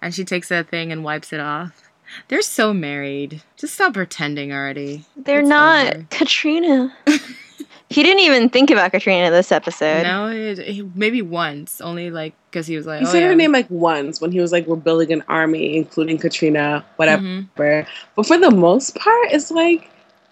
and 0.00 0.14
she 0.14 0.24
takes 0.24 0.48
that 0.48 0.68
thing 0.68 0.92
and 0.92 1.04
wipes 1.04 1.32
it 1.32 1.40
off. 1.40 1.85
They're 2.28 2.42
so 2.42 2.72
married. 2.72 3.42
Just 3.56 3.74
stop 3.74 3.94
pretending 3.94 4.52
already. 4.52 5.04
They're 5.16 5.40
It's 5.40 5.48
not 5.48 5.94
over. 5.94 6.06
Katrina. 6.10 6.94
he 7.88 8.02
didn't 8.02 8.20
even 8.20 8.48
think 8.48 8.70
about 8.70 8.90
Katrina 8.90 9.30
this 9.30 9.52
episode. 9.52 10.02
No, 10.02 10.28
it, 10.28 10.58
he- 10.58 10.90
maybe 10.94 11.22
once, 11.22 11.80
only 11.80 12.10
like 12.10 12.34
because 12.50 12.66
he 12.66 12.76
was 12.76 12.86
like, 12.86 13.00
He 13.00 13.06
oh, 13.06 13.10
said 13.10 13.20
yeah. 13.22 13.28
her 13.28 13.34
name 13.34 13.52
like 13.52 13.70
once 13.70 14.20
when 14.20 14.32
he 14.32 14.40
was 14.40 14.52
like, 14.52 14.66
"We're 14.66 14.76
building 14.76 15.12
an 15.12 15.22
army, 15.28 15.76
including 15.76 16.18
Katrina, 16.18 16.84
whatever." 16.96 17.22
Mhm. 17.22 17.86
But 18.14 18.26
for 18.26 18.38
the 18.38 18.50
most 18.50 18.96
part, 18.96 19.28
it's 19.30 19.50
like, 19.50 19.90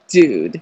dude, 0.09 0.61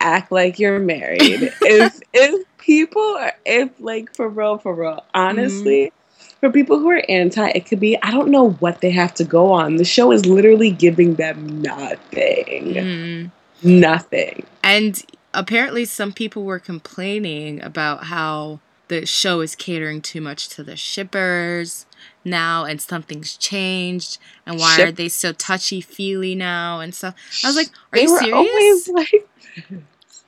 act 0.00 0.30
like 0.32 0.58
you're 0.58 0.78
married. 0.78 1.20
if 1.62 2.00
if 2.12 2.46
people 2.58 3.02
are, 3.02 3.32
if 3.44 3.70
like 3.80 4.14
for 4.14 4.28
real, 4.28 4.58
for 4.58 4.74
real, 4.74 5.04
honestly, 5.14 5.92
for 6.40 6.50
people 6.50 6.78
who 6.78 6.90
are 6.90 7.02
anti, 7.08 7.48
it 7.50 7.66
could 7.66 7.80
be 7.80 7.96
I 8.02 8.10
don't 8.10 8.30
know 8.30 8.50
what 8.52 8.80
they 8.80 8.90
have 8.90 9.14
to 9.14 9.24
go 9.24 9.52
on. 9.52 9.76
The 9.76 9.84
show 9.84 10.10
is 10.12 10.26
literally 10.26 10.70
giving 10.70 11.14
them 11.14 11.60
nothing, 11.62 12.74
Mhm. 12.74 13.30
nothing. 13.62 14.44
And 14.64 15.02
apparently, 15.34 15.84
some 15.84 16.12
people 16.12 16.44
were 16.44 16.58
complaining 16.58 17.62
about 17.62 18.04
how 18.04 18.60
the 18.88 19.06
show 19.06 19.40
is 19.40 19.54
catering 19.54 20.00
too 20.02 20.20
much 20.20 20.48
to 20.48 20.64
the 20.64 20.76
shippers 20.76 21.86
now, 22.24 22.64
and 22.64 22.80
something's 22.80 23.36
changed, 23.36 24.18
and 24.44 24.58
why 24.58 24.82
are 24.82 24.92
they 24.92 25.08
so 25.08 25.32
touchy 25.32 25.80
feely 25.80 26.34
now 26.34 26.80
and 26.80 26.94
stuff. 26.94 27.14
I 27.44 27.48
was 27.48 27.56
like, 27.56 27.68
are 27.92 27.96
They 27.96 28.02
you 28.02 28.18
serious? 28.18 28.32
always 28.34 28.88
like 28.88 29.28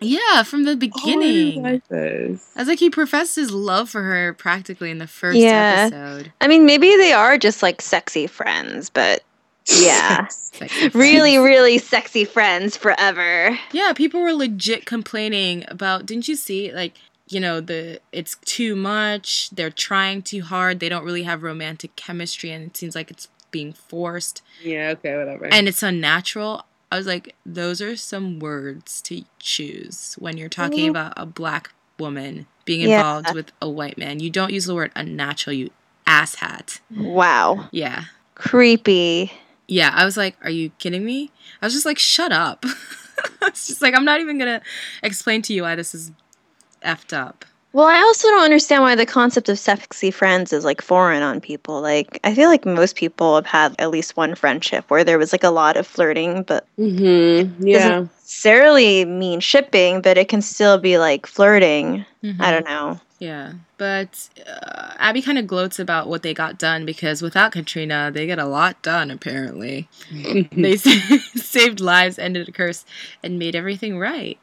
yeah, 0.02 0.42
from 0.42 0.64
the 0.64 0.76
beginning. 0.76 1.62
like. 1.62 1.82
I 1.90 2.36
was 2.56 2.68
like, 2.68 2.78
he 2.78 2.90
professed 2.90 3.36
his 3.36 3.50
love 3.50 3.88
for 3.90 4.02
her 4.02 4.32
practically 4.34 4.90
in 4.90 4.98
the 4.98 5.06
first 5.06 5.38
Yeah. 5.38 5.88
episode. 5.92 6.32
I 6.40 6.48
mean, 6.48 6.64
maybe 6.66 6.96
they 6.96 7.12
are 7.12 7.38
just 7.38 7.62
like 7.62 7.80
sexy 7.82 8.26
friends, 8.26 8.90
but 8.90 9.22
yeah. 9.80 10.26
Sexy 10.30 10.88
really, 10.88 11.38
really 11.38 11.78
sexy 11.78 12.24
friends 12.24 12.76
forever. 12.76 13.58
Yeah, 13.72 13.92
people 13.94 14.20
were 14.20 14.32
legit 14.32 14.84
complaining 14.86 15.64
about. 15.68 16.04
Didn't 16.06 16.28
you 16.28 16.36
see 16.36 16.72
like 16.72 16.94
you 17.28 17.38
know 17.40 17.60
the 17.60 18.00
it's 18.12 18.36
too 18.44 18.74
much. 18.76 19.48
They're 19.50 19.70
trying 19.70 20.22
too 20.22 20.42
hard. 20.42 20.80
They 20.80 20.88
don't 20.88 21.04
really 21.04 21.22
have 21.22 21.42
romantic 21.42 21.94
chemistry, 21.96 22.50
and 22.50 22.66
it 22.66 22.76
seems 22.76 22.94
like 22.94 23.10
it's 23.10 23.28
being 23.52 23.72
forced 23.72 24.42
Yeah. 24.62 24.90
Okay. 24.90 25.16
Whatever. 25.16 25.46
and 25.46 25.68
it's 25.68 25.82
unnatural. 25.82 26.64
I 26.92 26.98
was 26.98 27.06
like, 27.06 27.34
those 27.46 27.80
are 27.80 27.96
some 27.96 28.38
words 28.38 29.00
to 29.02 29.24
choose 29.38 30.14
when 30.18 30.36
you're 30.36 30.50
talking 30.50 30.86
Mhm. 30.88 30.90
about 30.90 31.14
a 31.16 31.24
black 31.24 31.72
woman 31.98 32.46
being 32.66 32.82
Yeah. 32.82 32.96
involved 32.98 33.34
with 33.34 33.50
a 33.62 33.68
white 33.70 33.96
man. 33.96 34.20
You 34.20 34.28
don't 34.28 34.52
use 34.52 34.66
the 34.66 34.74
word 34.74 34.92
unnatural. 34.94 35.54
You 35.54 35.70
asshat. 36.06 36.80
Wow. 36.94 37.68
Yeah. 37.72 38.04
Creepy. 38.34 39.32
Yeah, 39.66 39.90
I 39.94 40.04
was 40.04 40.18
like, 40.18 40.36
"Are 40.42 40.50
you 40.50 40.68
kidding 40.78 41.02
me?" 41.02 41.30
I 41.62 41.66
was 41.66 41.72
just 41.72 41.86
like, 41.86 41.98
"Shut 41.98 42.30
up!" 42.30 42.66
it's 43.42 43.68
just 43.68 43.80
like 43.80 43.96
I'm 43.96 44.04
not 44.04 44.20
even 44.20 44.36
gonna 44.36 44.60
explain 45.02 45.40
to 45.42 45.54
you 45.54 45.62
why 45.62 45.74
this 45.76 45.94
is 45.94 46.10
effed 46.84 47.16
up. 47.16 47.46
Well, 47.72 47.86
I 47.86 47.98
also 48.00 48.28
don't 48.28 48.44
understand 48.44 48.82
why 48.82 48.94
the 48.94 49.06
concept 49.06 49.48
of 49.48 49.58
sexy 49.58 50.10
friends 50.10 50.52
is 50.52 50.64
like 50.64 50.82
foreign 50.82 51.22
on 51.22 51.40
people. 51.40 51.80
Like, 51.80 52.20
I 52.22 52.34
feel 52.34 52.48
like 52.48 52.66
most 52.66 52.96
people 52.96 53.34
have 53.36 53.46
had 53.46 53.74
at 53.78 53.90
least 53.90 54.16
one 54.16 54.34
friendship 54.34 54.84
where 54.90 55.04
there 55.04 55.18
was 55.18 55.32
like 55.32 55.44
a 55.44 55.50
lot 55.50 55.76
of 55.76 55.86
flirting, 55.86 56.42
but 56.42 56.66
Mm-hmm. 56.78 57.66
Yeah. 57.66 57.78
doesn't 57.78 58.10
necessarily 58.12 59.04
mean 59.06 59.40
shipping, 59.40 60.02
but 60.02 60.18
it 60.18 60.28
can 60.28 60.42
still 60.42 60.78
be 60.78 60.98
like 60.98 61.26
flirting. 61.26 62.04
Mm-hmm. 62.22 62.42
I 62.42 62.50
don't 62.50 62.64
know. 62.66 63.00
Yeah, 63.18 63.52
but 63.78 64.28
uh, 64.48 64.94
Abbie 64.98 65.22
kind 65.22 65.38
of 65.38 65.46
gloats 65.46 65.78
about 65.78 66.08
what 66.08 66.24
they 66.24 66.34
got 66.34 66.58
done 66.58 66.84
because 66.84 67.22
without 67.22 67.52
Katrina, 67.52 68.10
they 68.12 68.26
get 68.26 68.40
a 68.40 68.46
lot 68.46 68.82
done. 68.82 69.12
Apparently, 69.12 69.88
they 70.52 70.76
saved 71.36 71.78
lives, 71.78 72.18
ended 72.18 72.48
a 72.48 72.52
curse, 72.52 72.84
and 73.22 73.38
made 73.38 73.54
everything 73.54 73.96
right. 73.96 74.40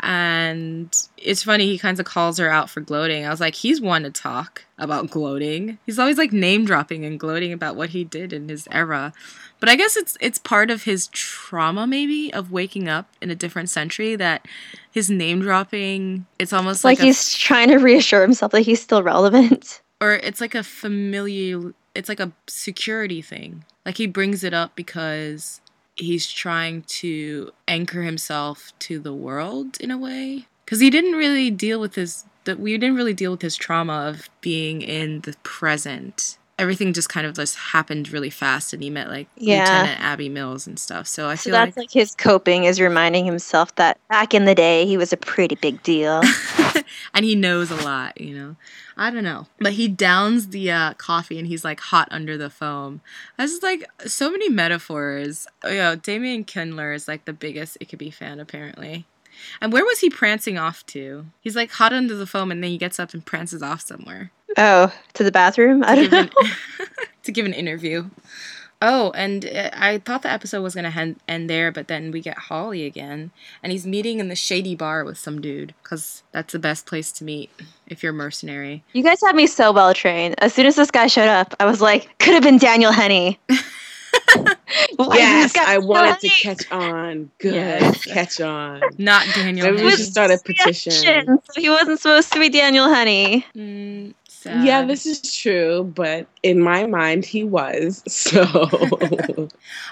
And 0.00 0.94
it's 1.16 1.42
funny, 1.42 1.66
he 1.66 1.78
kind 1.78 1.98
of 1.98 2.04
calls 2.04 2.38
her 2.38 2.50
out 2.50 2.68
for 2.68 2.80
gloating. 2.80 3.24
I 3.24 3.30
was 3.30 3.40
like, 3.40 3.54
he's 3.54 3.80
one 3.80 4.02
to 4.02 4.10
talk 4.10 4.64
about 4.76 5.10
gloating. 5.10 5.78
He's 5.86 5.98
always 5.98 6.18
like 6.18 6.32
name 6.32 6.64
dropping 6.64 7.04
and 7.04 7.18
gloating 7.18 7.52
about 7.52 7.76
what 7.76 7.90
he 7.90 8.04
did 8.04 8.32
in 8.32 8.48
his 8.48 8.68
era. 8.70 9.12
But 9.60 9.68
I 9.68 9.76
guess 9.76 9.96
it's 9.96 10.18
it's 10.20 10.38
part 10.38 10.70
of 10.70 10.82
his 10.82 11.06
trauma, 11.08 11.86
maybe, 11.86 12.32
of 12.34 12.52
waking 12.52 12.88
up 12.88 13.08
in 13.22 13.30
a 13.30 13.34
different 13.34 13.70
century. 13.70 14.14
That 14.14 14.46
his 14.90 15.08
name 15.08 15.40
dropping, 15.40 16.26
it's 16.38 16.52
almost 16.52 16.84
like, 16.84 16.98
like, 16.98 17.04
a 17.04 17.06
he's 17.06 17.32
trying 17.32 17.68
to 17.68 17.76
reassure 17.76 18.20
himself 18.20 18.52
that 18.52 18.60
he's 18.60 18.82
still 18.82 19.02
relevant. 19.02 19.80
or 20.00 20.12
it's 20.12 20.40
like 20.40 20.54
a 20.54 20.62
familiar 20.62 21.72
it's 21.94 22.08
like 22.08 22.20
a 22.20 22.32
security 22.46 23.22
thing 23.22 23.64
like 23.86 23.96
he 23.96 24.06
brings 24.06 24.44
it 24.44 24.52
up 24.52 24.74
because 24.76 25.60
he's 25.96 26.30
trying 26.30 26.82
to 26.82 27.50
anchor 27.68 28.02
himself 28.02 28.72
to 28.80 28.98
the 28.98 29.12
world 29.14 29.76
in 29.80 29.90
a 29.90 29.98
way 29.98 30.46
because 30.64 30.80
he 30.80 30.90
didn't 30.90 31.12
really 31.12 31.50
deal 31.50 31.80
with 31.80 31.94
his 31.94 32.24
that 32.44 32.58
we 32.60 32.76
didn't 32.76 32.96
really 32.96 33.14
deal 33.14 33.30
with 33.30 33.42
his 33.42 33.56
trauma 33.56 33.92
of 34.08 34.28
being 34.40 34.82
in 34.82 35.20
the 35.22 35.34
present 35.42 36.36
everything 36.58 36.92
just 36.92 37.08
kind 37.08 37.26
of 37.26 37.34
just 37.34 37.56
happened 37.56 38.10
really 38.12 38.30
fast 38.30 38.72
and 38.72 38.82
he 38.82 38.90
met 38.90 39.08
like 39.08 39.26
Yeah. 39.36 39.60
lieutenant 39.60 40.00
abbie 40.00 40.28
mills 40.28 40.66
and 40.66 40.78
stuff 40.78 41.06
so 41.06 41.28
i 41.28 41.34
So 41.36 41.50
feel 41.50 41.52
that's 41.52 41.76
like 41.76 41.84
like 41.84 41.90
his 41.92 42.14
coping 42.14 42.64
is 42.64 42.80
reminding 42.80 43.24
himself 43.24 43.74
that 43.76 43.98
back 44.08 44.34
in 44.34 44.44
the 44.44 44.54
day 44.54 44.86
he 44.86 44.96
was 44.96 45.12
a 45.12 45.16
pretty 45.16 45.54
big 45.56 45.82
deal. 45.82 46.22
and 47.14 47.24
he 47.24 47.34
knows 47.34 47.70
a 47.70 47.76
lot, 47.76 48.20
you 48.20 48.34
know. 48.36 48.56
I 48.96 49.10
don't 49.10 49.24
know. 49.24 49.46
But 49.58 49.72
he 49.74 49.88
downs 49.88 50.48
the 50.48 50.70
uh, 50.70 50.94
coffee 50.94 51.38
and 51.38 51.46
he's 51.48 51.64
like 51.64 51.80
hot 51.80 52.08
under 52.10 52.36
the 52.36 52.50
foam. 52.50 53.00
That's 53.36 53.62
like 53.62 53.84
so 54.06 54.30
many 54.30 54.48
metaphors. 54.48 55.46
Oh, 55.62 55.70
yeah, 55.70 55.94
Damian 55.94 56.44
Kindler 56.44 56.92
is 56.92 57.08
like 57.08 57.24
the 57.24 57.32
biggest 57.32 57.78
Ichabbie 57.80 58.14
fan, 58.14 58.40
apparently. 58.40 59.06
And 59.60 59.72
where 59.72 59.84
was 59.84 59.98
he 59.98 60.10
prancing 60.10 60.58
off 60.58 60.86
to? 60.86 61.26
He's 61.40 61.56
like 61.56 61.72
hot 61.72 61.92
under 61.92 62.14
the 62.14 62.26
foam 62.26 62.52
and 62.52 62.62
then 62.62 62.70
he 62.70 62.78
gets 62.78 63.00
up 63.00 63.14
and 63.14 63.24
prances 63.24 63.62
off 63.62 63.80
somewhere 63.80 64.30
oh, 64.56 64.92
to 65.14 65.24
the 65.24 65.32
bathroom? 65.32 65.82
I 65.84 65.94
don't 65.96 66.12
know. 66.12 66.28
to 67.24 67.32
give 67.32 67.46
an 67.46 67.52
interview. 67.52 68.08
Oh, 68.82 69.12
and 69.12 69.46
uh, 69.46 69.70
I 69.72 69.98
thought 69.98 70.22
the 70.22 70.30
episode 70.30 70.62
was 70.62 70.74
going 70.74 70.90
to 70.90 70.98
end, 70.98 71.16
end 71.26 71.48
there, 71.48 71.72
but 71.72 71.88
then 71.88 72.10
we 72.10 72.20
get 72.20 72.36
Hawley 72.36 72.84
again, 72.84 73.30
and 73.62 73.72
he's 73.72 73.86
meeting 73.86 74.20
in 74.20 74.28
the 74.28 74.36
shady 74.36 74.74
bar 74.74 75.04
with 75.04 75.16
some 75.16 75.40
dude, 75.40 75.72
because 75.82 76.22
that's 76.32 76.52
the 76.52 76.58
best 76.58 76.84
place 76.84 77.10
to 77.12 77.24
meet 77.24 77.48
if 77.86 78.02
you're 78.02 78.12
a 78.12 78.14
mercenary. 78.14 78.82
You 78.92 79.02
guys 79.02 79.20
had 79.24 79.34
me 79.36 79.46
so 79.46 79.72
well 79.72 79.94
trained. 79.94 80.34
As 80.38 80.52
soon 80.52 80.66
as 80.66 80.76
this 80.76 80.90
guy 80.90 81.06
showed 81.06 81.28
up, 81.28 81.54
I 81.58 81.64
was 81.64 81.80
like, 81.80 82.18
could 82.18 82.34
have 82.34 82.42
been 82.42 82.58
Daniel 82.58 82.92
Henney. 82.92 83.38
Yes, 84.98 85.56
I 85.56 85.78
wanted 85.78 86.20
to 86.20 86.28
catch 86.28 86.70
on. 86.70 87.30
Good, 87.38 87.54
Yes. 87.54 88.04
catch 88.04 88.40
on. 88.40 88.80
Not 88.98 89.26
Daniel 89.34 89.66
Maybe 89.66 89.76
we 89.76 89.82
Henney. 89.90 89.96
should 89.96 90.06
start 90.06 90.30
a 90.30 90.38
petition. 90.38 90.92
So 91.52 91.60
he 91.60 91.68
wasn't 91.68 92.00
supposed 92.00 92.32
to 92.32 92.40
be 92.40 92.48
Daniel 92.48 92.88
Henney. 92.92 93.44
Mm, 93.56 94.14
Yeah, 94.50 94.84
this 94.84 95.06
is 95.06 95.34
true, 95.34 95.90
but 95.94 96.26
in 96.42 96.60
my 96.60 96.86
mind, 96.86 97.24
he 97.24 97.44
was. 97.44 98.02
So 98.24 98.42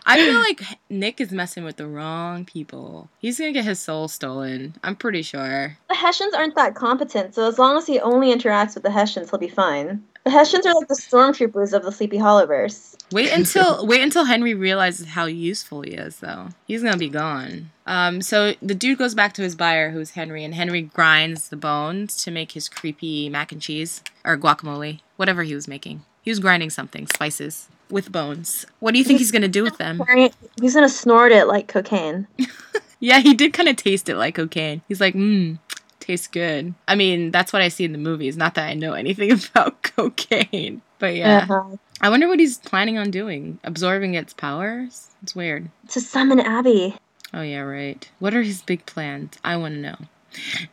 I 0.07 0.17
feel 0.17 0.39
like 0.41 0.63
Nick 0.89 1.21
is 1.21 1.33
messing 1.33 1.65
with 1.65 1.77
the 1.77 1.87
wrong 1.87 2.45
people. 2.45 3.11
He's 3.19 3.39
gonna 3.39 3.53
get 3.53 3.65
his 3.65 3.79
soul 3.79 4.09
stolen. 4.09 4.75
I'm 4.83 4.97
pretty 4.97 5.23
sure. 5.23 5.77
The 5.89 5.95
Hessians 5.95 6.35
aren't 6.35 6.55
that 6.55 6.75
competent, 6.75 7.35
so 7.35 7.47
as 7.47 7.59
long 7.59 7.77
as 7.77 7.87
he 7.87 8.01
only 8.01 8.35
interacts 8.35 8.75
with 8.75 8.85
the 8.85 8.91
Hessians, 8.91 9.31
he'll 9.31 9.39
be 9.39 9.49
fine. 9.49 10.03
The 10.25 10.31
Hessians 10.31 10.67
are 10.67 10.75
like 10.75 10.89
the 10.89 10.95
stormtroopers 10.95 11.73
of 11.73 11.83
the 11.83 11.91
Sleepy 11.91 12.19
Hollowverse. 12.19 12.97
Wait 13.13 13.33
until 13.33 13.87
wait 13.87 14.03
until 14.03 14.25
Henry 14.25 14.55
realizes 14.55 15.09
how 15.09 15.27
useful 15.27 15.83
he 15.83 15.93
is, 15.93 16.19
though. 16.21 16.49
He's 16.67 16.83
gonna 16.83 16.97
be 16.97 17.09
gone. 17.09 17.71
Um, 17.87 18.23
so 18.23 18.55
the 18.63 18.75
dude 18.75 18.99
goes 18.99 19.15
back 19.15 19.33
to 19.35 19.43
his 19.43 19.57
buyer, 19.57 19.91
who's 19.91 20.11
Henry, 20.11 20.45
and 20.45 20.55
Henry 20.55 20.83
grinds 20.83 21.49
the 21.49 21.57
bones 21.57 22.23
to 22.25 22.31
make 22.31 22.53
his 22.53 22.69
creepy 22.69 23.29
mac 23.29 23.51
and 23.53 23.61
cheese 23.61 24.03
or 24.25 24.37
guacamole, 24.39 25.01
whatever 25.17 25.43
he 25.43 25.55
was 25.55 25.67
making. 25.67 26.05
He 26.23 26.31
was 26.31 26.39
grinding 26.39 26.71
something, 26.71 27.09
spices 27.09 27.69
with 27.91 28.13
bones. 28.13 28.65
What 28.79 28.93
do 28.93 28.99
you 28.99 29.05
think 29.05 29.19
he's 29.19 29.33
gonna 29.33 29.49
do 29.49 29.65
with 29.65 29.79
them? 29.79 30.01
He's 30.61 30.75
gonna 30.75 30.89
snort 30.89 31.33
it 31.33 31.47
like 31.47 31.67
cocaine. 31.69 32.29
Yeah, 33.03 33.19
he 33.19 33.35
did 33.35 33.53
kind 33.53 33.69
of 33.69 33.75
taste 33.75 34.09
it 34.09 34.17
like 34.17 34.37
cocaine. 34.37 34.81
He's 34.87 35.01
like, 35.01 35.15
mmm, 35.15 35.59
tastes 36.03 36.29
good. 36.29 36.75
I 36.87 36.95
mean, 36.95 37.31
that's 37.31 37.53
what 37.53 37.63
I 37.63 37.69
see 37.69 37.85
in 37.85 37.93
the 37.93 37.99
movies. 37.99 38.37
Not 38.37 38.55
that 38.55 38.69
I 38.69 38.75
know 38.75 38.93
anything 38.93 39.33
about 39.55 39.83
cocaine, 39.83 40.83
but 40.99 41.15
yeah. 41.15 41.47
Uh-huh. 41.49 41.77
I 42.01 42.11
wonder 42.11 42.29
what 42.29 42.41
he's 42.41 42.59
planning 42.59 42.99
on 42.99 43.11
doing. 43.11 43.59
Absorbing 43.65 44.15
its 44.15 44.35
powers? 44.35 45.11
It's 45.23 45.35
weird. 45.35 45.71
To 45.91 46.01
summon 46.01 46.41
Abbie. 46.41 46.97
Oh 47.33 47.43
yeah, 47.43 47.61
right. 47.61 48.09
What 48.19 48.35
are 48.35 48.43
his 48.43 48.63
big 48.63 48.85
plans? 48.87 49.39
I 49.45 49.57
want 49.57 49.75
to 49.75 49.81
know. 49.81 49.97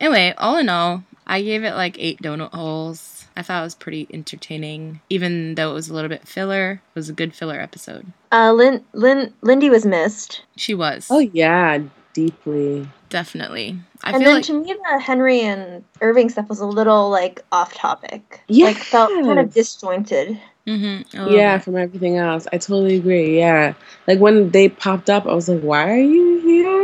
Anyway, 0.00 0.34
all 0.36 0.56
in 0.56 0.68
all, 0.68 1.04
I 1.26 1.42
gave 1.42 1.64
it 1.64 1.74
like 1.74 1.96
eight 1.98 2.20
donut 2.20 2.52
holes. 2.52 3.26
I 3.36 3.42
thought 3.42 3.60
it 3.60 3.64
was 3.64 3.74
pretty 3.74 4.08
entertaining, 4.12 5.00
even 5.08 5.54
though 5.54 5.70
it 5.70 5.74
was 5.74 5.88
a 5.88 5.94
little 5.94 6.08
bit 6.08 6.26
filler. 6.26 6.72
It 6.72 6.98
was 6.98 7.08
a 7.08 7.14
good 7.14 7.34
filler 7.34 7.60
episode. 7.60 8.06
Uh, 8.32 8.52
Lin, 8.52 8.84
Lin, 8.92 9.32
Lindy 9.40 9.70
was 9.70 9.86
missed. 9.86 10.42
She 10.56 10.74
was. 10.74 11.06
Oh 11.10 11.20
yeah, 11.20 11.78
deeply. 12.12 12.88
Definitely. 13.08 13.78
I 14.02 14.10
and 14.12 14.18
feel 14.18 14.26
then 14.26 14.34
like 14.36 14.44
to 14.44 14.60
me, 14.60 14.74
the 14.92 14.98
Henry 15.00 15.40
and 15.40 15.84
Irving 16.00 16.28
stuff 16.28 16.48
was 16.48 16.60
a 16.60 16.66
little 16.66 17.10
like 17.10 17.42
off 17.52 17.74
topic. 17.74 18.42
Like 18.48 18.76
felt 18.76 19.10
kind 19.10 19.38
of 19.38 19.52
disjointed. 19.52 20.40
mm-hmm, 20.66 21.28
yeah, 21.30 21.58
from 21.58 21.76
everything 21.76 22.16
else. 22.16 22.46
I 22.52 22.58
totally 22.58 22.96
agree. 22.96 23.38
Yeah. 23.38 23.74
Like 24.06 24.18
when 24.18 24.50
they 24.50 24.68
popped 24.68 25.10
up, 25.10 25.26
I 25.26 25.34
was 25.34 25.48
like, 25.48 25.60
why 25.60 25.90
are 25.90 25.96
you 25.96 26.40
here? 26.40 26.80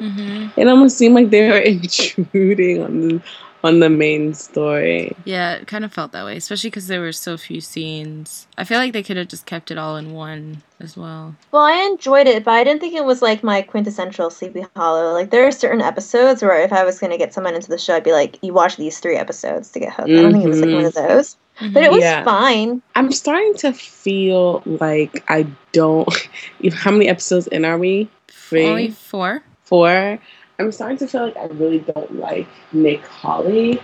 Mm-hmm. 0.00 0.60
It 0.60 0.68
almost 0.68 0.98
seemed 0.98 1.14
like 1.14 1.30
they 1.30 1.48
were 1.48 1.58
intruding 1.58 2.82
on 2.82 3.00
the 3.00 3.22
on 3.66 3.80
the 3.80 3.90
main 3.90 4.32
story. 4.34 5.14
Yeah, 5.24 5.54
it 5.54 5.66
kind 5.66 5.84
of 5.84 5.92
felt 5.92 6.12
that 6.12 6.24
way, 6.24 6.36
especially 6.36 6.70
because 6.70 6.86
there 6.86 7.00
were 7.00 7.12
so 7.12 7.36
few 7.36 7.60
scenes. 7.60 8.46
I 8.56 8.64
feel 8.64 8.78
like 8.78 8.92
they 8.92 9.02
could 9.02 9.16
have 9.16 9.28
just 9.28 9.46
kept 9.46 9.70
it 9.70 9.78
all 9.78 9.96
in 9.96 10.12
one 10.12 10.62
as 10.80 10.96
well. 10.96 11.34
Well, 11.52 11.62
I 11.62 11.74
enjoyed 11.90 12.26
it, 12.26 12.44
but 12.44 12.52
I 12.52 12.64
didn't 12.64 12.80
think 12.80 12.94
it 12.94 13.04
was 13.04 13.22
like 13.22 13.42
my 13.42 13.62
quintessential 13.62 14.30
Sleepy 14.30 14.64
Hollow. 14.76 15.12
Like 15.12 15.30
there 15.30 15.46
are 15.46 15.52
certain 15.52 15.80
episodes 15.80 16.42
where 16.42 16.62
if 16.62 16.72
I 16.72 16.84
was 16.84 16.98
going 16.98 17.10
to 17.10 17.18
get 17.18 17.34
someone 17.34 17.54
into 17.54 17.68
the 17.68 17.78
show, 17.78 17.96
I'd 17.96 18.04
be 18.04 18.12
like, 18.12 18.38
"You 18.42 18.52
watch 18.52 18.76
these 18.76 18.98
three 19.00 19.16
episodes 19.16 19.70
to 19.72 19.80
get 19.80 19.92
hooked." 19.92 20.08
I 20.08 20.14
don't 20.14 20.32
think 20.32 20.44
it 20.44 20.48
was 20.48 20.60
like 20.60 20.74
one 20.74 20.84
of 20.84 20.94
mm-hmm. 20.94 21.08
those, 21.08 21.36
but 21.72 21.82
it 21.82 21.90
was 21.90 22.02
Yeah. 22.02 22.24
fine. 22.24 22.82
I'm 22.94 23.12
starting 23.12 23.54
to 23.56 23.72
feel 23.72 24.62
like 24.66 25.24
I 25.28 25.46
don't. 25.72 26.08
How 26.72 26.90
many 26.90 27.08
episodes 27.08 27.46
in 27.48 27.64
are 27.64 27.78
we? 27.78 28.08
Three, 28.28 28.66
Only 28.68 28.90
four. 28.90 29.42
four. 29.64 30.18
I'm 30.58 30.72
starting 30.72 30.98
to 30.98 31.06
feel 31.06 31.22
like 31.22 31.36
I 31.36 31.46
really 31.46 31.80
don't 31.80 32.18
like 32.18 32.48
Nick 32.72 33.04
Hawley 33.06 33.80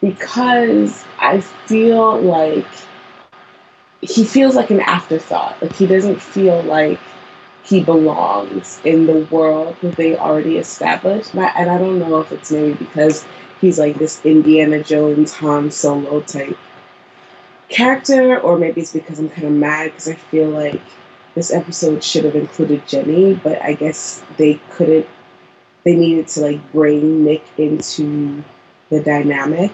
because 0.00 1.04
I 1.18 1.40
feel 1.40 2.20
like 2.20 2.66
he 4.00 4.24
feels 4.24 4.54
like 4.54 4.70
an 4.70 4.80
afterthought. 4.80 5.60
Like 5.62 5.74
he 5.74 5.86
doesn't 5.86 6.20
feel 6.20 6.62
like 6.62 6.98
he 7.62 7.82
belongs 7.82 8.80
in 8.84 9.06
the 9.06 9.26
world 9.30 9.76
that 9.82 9.96
they 9.96 10.16
already 10.16 10.56
established. 10.56 11.34
And 11.34 11.44
I, 11.44 11.78
don't 11.78 11.98
know 11.98 12.20
if 12.20 12.32
it's 12.32 12.50
maybe 12.50 12.74
because 12.74 13.26
he's 13.60 13.78
like 13.78 13.96
this 13.98 14.24
Indiana 14.24 14.82
Jones 14.82 15.32
Han 15.34 15.70
Solo 15.70 16.20
type 16.22 16.58
character, 17.68 18.40
or 18.40 18.58
maybe 18.58 18.80
it's 18.80 18.92
because 18.92 19.18
I'm 19.18 19.28
kind 19.28 19.46
of 19.46 19.52
mad 19.52 19.92
because 19.92 20.08
I 20.08 20.14
feel 20.14 20.48
like 20.48 20.80
this 21.34 21.52
episode 21.52 22.02
should 22.02 22.24
have 22.24 22.34
included 22.34 22.86
Jenny, 22.86 23.34
but 23.34 23.60
I 23.62 23.74
guess 23.74 24.24
they 24.36 24.54
couldn't. 24.70 25.06
They 25.84 25.96
needed 25.96 26.28
to 26.28 26.40
like 26.40 26.72
bring 26.72 27.24
Nick 27.24 27.44
into 27.58 28.44
the 28.88 29.02
dynamic, 29.02 29.72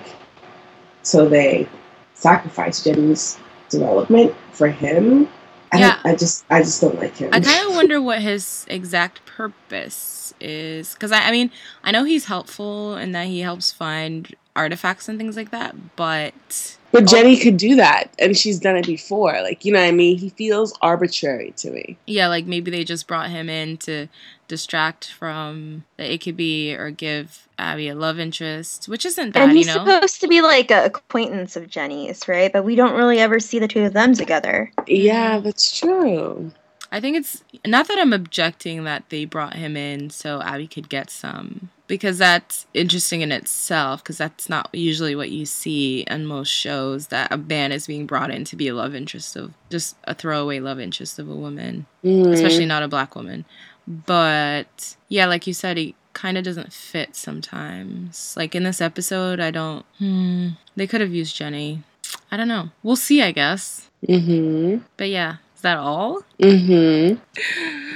so 1.03 1.29
they 1.29 1.69
sacrificed 2.15 2.85
Jenny's 2.85 3.39
development 3.69 4.35
for 4.53 4.69
him. 4.69 5.29
I, 5.73 5.79
Yeah. 5.79 5.99
I 6.05 6.15
just, 6.15 6.45
I 6.51 6.61
just 6.61 6.81
don't 6.81 6.99
like 6.99 7.17
him. 7.17 7.31
I 7.33 7.41
kind 7.41 7.69
of 7.69 7.75
wonder 7.75 8.01
what 8.01 8.21
his 8.23 8.65
exact 8.69 9.25
purpose 9.27 10.33
is. 10.41 10.95
Because, 10.95 11.13
I, 11.13 11.29
I 11.29 11.31
mean, 11.31 11.51
I 11.85 11.91
know 11.91 12.05
he's 12.05 12.25
helpful 12.25 12.95
and 12.95 13.15
that 13.15 13.27
he 13.27 13.41
helps 13.41 13.71
find 13.71 14.35
artifacts 14.57 15.09
and 15.09 15.19
things 15.19 15.37
like 15.37 15.51
that, 15.51 15.97
but. 15.97 16.77
But 16.91 17.03
oh. 17.03 17.07
Jenny 17.07 17.37
could 17.37 17.59
do 17.59 17.77
that, 17.77 18.15
and 18.19 18.37
she's 18.37 18.59
done 18.59 18.77
it 18.77 18.87
before. 18.87 19.33
Like, 19.43 19.65
you 19.65 19.73
know 19.73 19.81
what 19.81 19.89
I 19.89 19.93
mean? 19.93 20.17
He 20.17 20.31
feels 20.31 20.77
arbitrary 20.81 21.53
to 21.59 21.71
me. 21.71 21.99
Yeah, 22.07 22.29
like 22.29 22.47
maybe 22.47 22.71
they 22.71 22.83
just 22.83 23.07
brought 23.07 23.29
him 23.29 23.51
in 23.51 23.77
to 23.79 24.09
distract 24.49 25.13
from 25.13 25.85
the 25.97 26.03
AKB 26.05 26.77
or 26.79 26.91
give 26.91 27.47
Abbie 27.59 27.89
a 27.89 27.95
love 27.95 28.19
interest, 28.19 28.89
which 28.89 29.05
isn't 29.07 29.33
bad, 29.33 29.45
and 29.45 29.53
you 29.53 29.59
he's 29.59 29.67
know? 29.69 29.75
supposed 29.85 30.21
to 30.23 30.29
be 30.29 30.41
like 30.41 30.71
an 30.71 30.85
acquaintance 30.85 31.55
of 31.57 31.69
Jenny's, 31.69 32.27
right? 32.27 32.53
But 32.53 32.65
we 32.65 32.75
don't 32.75 32.95
really 32.97 33.19
ever 33.21 33.39
see 33.39 33.59
the 33.59 33.69
two 33.69 33.85
of 33.85 33.93
them 33.93 34.15
together. 34.15 34.73
Yeah, 34.87 35.39
that's 35.39 35.79
true. 35.79 36.51
I 36.91 37.01
think 37.01 37.19
it's 37.19 37.45
not 37.67 37.87
that 37.89 37.99
I'm 37.99 38.15
objecting 38.15 38.85
that 38.85 39.05
they 39.11 39.27
brought 39.27 39.55
him 39.55 39.77
in 39.77 40.09
so 40.09 40.41
Abbie 40.41 40.67
could 40.67 40.89
get 40.89 41.11
some 41.11 41.69
because 41.87 42.17
that's 42.17 42.67
interesting 42.73 43.21
in 43.21 43.31
itself 43.33 44.03
because 44.03 44.17
that's 44.19 44.49
not 44.49 44.71
usually 44.73 45.15
what 45.15 45.31
you 45.31 45.45
see 45.45 46.01
in 46.03 46.25
most 46.25 46.49
shows 46.51 47.09
that 47.09 47.31
a 47.31 47.37
man 47.37 47.73
is 47.73 47.87
being 47.87 48.07
brought 48.07 48.31
in 48.31 48.45
to 48.45 48.57
be 48.57 48.69
a 48.69 48.75
love 48.75 48.95
interest 48.95 49.37
of 49.37 49.53
just 49.69 49.97
a 50.05 50.15
throwaway 50.15 50.61
love 50.61 50.81
interest 50.81 51.19
of 51.19 51.29
a 51.29 51.35
woman, 51.35 51.85
Mhm. 52.03 52.33
especially 52.33 52.67
not 52.67 52.83
a 52.83 52.89
black 52.89 53.15
woman. 53.15 53.45
But 53.89 54.97
yeah, 55.09 55.27
like 55.27 55.47
you 55.47 55.55
said, 55.55 55.79
he 55.79 55.95
kind 56.13 56.37
of 56.37 56.45
doesn't 56.45 56.73
fit 56.73 57.17
sometimes. 57.17 58.35
Like 58.37 58.55
in 58.55 58.65
this 58.65 58.81
episode, 58.83 59.41
I 59.41 59.51
don't. 59.51 59.87
Hmm, 59.99 60.49
they 60.77 60.87
could 60.87 61.01
have 61.01 61.13
used 61.13 61.35
Jenny. 61.35 61.83
I 62.31 62.37
don't 62.37 62.49
know. 62.49 62.71
We'll 62.83 62.97
see, 62.97 63.23
I 63.23 63.33
guess. 63.33 63.89
Mm-hmm. 64.07 64.85
But 64.99 65.09
yeah, 65.09 65.37
is 65.57 65.63
that 65.63 65.79
all? 65.79 66.23
Mm-hmm. 66.39 67.17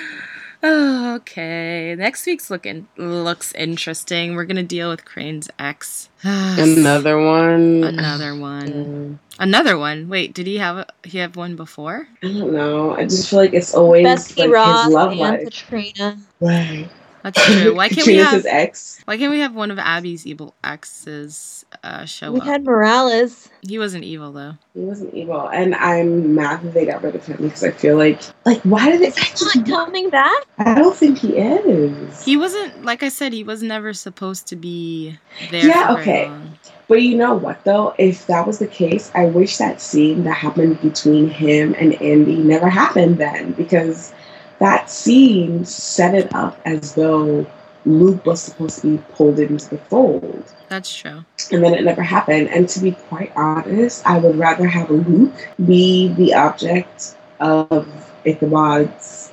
Oh, 0.62 1.16
okay. 1.16 1.96
Next 1.98 2.26
week's 2.26 2.50
looking 2.50 2.88
looks 2.98 3.54
interesting. 3.54 4.36
We're 4.36 4.46
gonna 4.46 4.64
deal 4.64 4.90
with 4.90 5.06
Crane's 5.06 5.50
ex. 5.58 6.10
Another 6.24 7.18
one. 7.24 7.84
Another 7.84 8.36
one. 8.36 9.20
Another 9.40 9.78
one. 9.78 10.10
Wait, 10.10 10.34
did 10.34 10.48
he 10.48 10.58
have 10.58 10.78
a, 10.78 10.88
he 11.04 11.20
have 11.20 11.38
one 11.38 11.56
before? 11.56 12.10
I 12.22 12.28
don't 12.28 12.52
know. 12.52 12.94
I 12.94 13.06
just 13.06 13.30
feel 13.30 13.40
like 13.40 13.54
it's 13.54 13.74
always 13.74 14.04
Betsy 14.04 14.42
like 14.42 14.52
Ross 14.52 14.86
his 14.86 14.94
love 14.94 15.12
and 15.12 15.20
life. 15.20 15.44
Katrina. 15.46 16.18
Right. 16.42 16.90
That's 17.24 17.46
true. 17.46 17.76
Why 17.80 17.90
can't 17.90 18.08
we 18.08 18.16
have 18.16 18.46
ex. 18.46 19.02
Why 19.06 19.18
can't 19.18 19.32
we 19.32 19.40
have 19.40 19.56
one 19.56 19.72
of 19.72 19.80
Abbie's 19.80 20.26
evil 20.26 20.54
exes 20.64 21.66
uh, 21.84 22.06
show 22.06 22.32
We 22.32 22.40
up? 22.40 22.46
had 22.46 22.64
Morales. 22.64 23.50
He 23.62 23.78
wasn't 23.78 24.04
evil 24.04 24.32
though. 24.32 24.54
He 24.74 24.82
wasn't 24.82 25.14
evil, 25.14 25.50
and 25.50 25.76
I'm 25.76 26.36
mad 26.36 26.62
that 26.64 26.74
they 26.74 26.86
got 26.86 27.04
rid 27.04 27.16
of 27.16 27.26
him 27.26 27.38
because 27.38 27.64
I 27.64 27.72
feel 27.72 27.98
like, 27.98 28.22
like, 28.46 28.62
why 28.62 28.90
did 28.90 29.02
they? 29.02 29.22
He's 29.22 29.56
not 29.56 29.66
coming 29.66 30.10
back. 30.10 30.46
I 30.58 30.76
don't 30.76 30.96
think 30.96 31.18
he 31.18 31.38
is. 31.38 32.24
He 32.24 32.38
wasn't 32.38 32.86
like 32.86 33.04
I 33.04 33.10
said. 33.10 33.34
He 33.34 33.44
was 33.44 33.62
never 33.62 33.94
supposed 33.94 34.48
to 34.48 34.56
be 34.56 35.18
there. 35.52 35.66
Yeah, 35.66 35.94
for 35.94 36.02
okay. 36.02 36.30
long. 36.30 36.58
But 36.88 37.04
you 37.04 37.16
know 37.16 37.36
what 37.36 37.64
though? 37.66 37.94
If 38.00 38.26
that 38.28 38.48
was 38.48 38.58
the 38.60 38.68
case, 38.68 39.12
I 39.14 39.26
wish 39.26 39.58
that 39.58 39.80
scene 39.80 40.24
that 40.24 40.34
happened 40.34 40.82
between 40.82 41.30
him 41.30 41.76
and 41.78 41.94
Andy 42.02 42.38
never 42.38 42.68
happened 42.68 43.20
then 43.20 43.52
because 43.52 44.12
that 44.60 44.90
scene 44.90 45.66
set 45.66 46.16
it 46.16 46.34
up 46.36 46.60
as 46.66 46.96
though 46.96 47.46
Luke 47.86 48.26
was 48.26 48.42
supposed 48.42 48.82
to 48.82 48.98
be 48.98 49.04
pulled 49.14 49.40
into 49.40 49.70
the 49.70 49.78
fold. 49.78 50.44
That's 50.68 50.94
true. 50.94 51.26
And 51.52 51.64
then 51.64 51.74
it 51.74 51.84
never 51.84 52.04
happened. 52.04 52.50
And 52.50 52.68
to 52.70 52.80
be 52.80 52.92
quite 52.92 53.32
honest, 53.36 54.06
I 54.06 54.20
would 54.20 54.38
rather 54.38 54.68
have 54.68 54.90
Luke 54.90 55.50
be 55.66 56.10
the 56.10 56.34
object 56.34 57.16
of 57.40 57.88
Ichabod's 58.26 59.32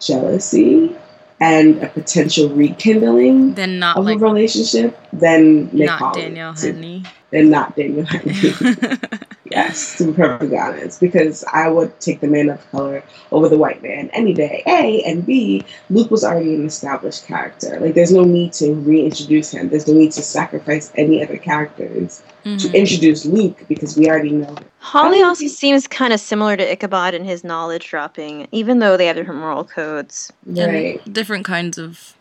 jealousy 0.00 0.96
and 1.40 1.82
a 1.82 1.88
potential 1.88 2.48
rekindling 2.50 3.54
Then 3.54 3.78
not 3.78 3.96
of 3.96 4.04
like 4.04 4.16
a 4.16 4.20
relationship 4.20 4.98
than 5.18 5.66
Nick 5.72 5.86
not 5.86 5.98
Hawley. 5.98 6.22
Danielle 6.22 6.54
to- 6.54 6.72
Henny. 6.72 7.02
Than 7.30 7.50
not 7.50 7.74
Daniel 7.74 8.04
Henry. 8.06 8.52
yes, 9.50 9.98
to 9.98 10.04
be 10.06 10.12
perfectly 10.12 10.56
honest, 10.56 11.00
because 11.00 11.44
I 11.52 11.68
would 11.68 11.98
take 12.00 12.20
the 12.20 12.28
man 12.28 12.48
of 12.48 12.70
color 12.70 13.02
over 13.32 13.48
the 13.48 13.58
white 13.58 13.82
man 13.82 14.08
any 14.12 14.32
day. 14.34 14.62
A 14.66 15.02
and 15.02 15.26
B, 15.26 15.64
Luke 15.90 16.10
was 16.12 16.22
already 16.22 16.54
an 16.54 16.64
established 16.64 17.26
character. 17.26 17.78
Like, 17.80 17.94
there's 17.94 18.12
no 18.12 18.22
need 18.22 18.52
to 18.54 18.72
reintroduce 18.74 19.50
him. 19.50 19.68
There's 19.68 19.88
no 19.88 19.94
need 19.94 20.12
to 20.12 20.22
sacrifice 20.22 20.92
any 20.94 21.22
other 21.24 21.36
characters 21.36 22.22
Mhm. 22.44 22.60
to 22.70 22.78
introduce 22.78 23.24
Luke 23.24 23.64
because 23.68 23.96
we 23.96 24.08
already 24.08 24.30
know. 24.30 24.46
him. 24.48 24.58
Hawley 24.78 25.22
also 25.22 25.46
seems 25.48 25.88
kind 25.88 26.12
of 26.12 26.20
similar 26.20 26.56
to 26.56 26.72
Ichabod 26.72 27.14
in 27.14 27.24
his 27.24 27.42
knowledge 27.42 27.88
dropping, 27.88 28.46
even 28.52 28.78
though 28.78 28.96
they 28.96 29.06
have 29.06 29.16
different 29.16 29.40
moral 29.40 29.64
codes. 29.64 30.32
Right. 30.46 31.00
and 31.04 31.14
different 31.14 31.44
kinds 31.46 31.78
of 31.78 32.14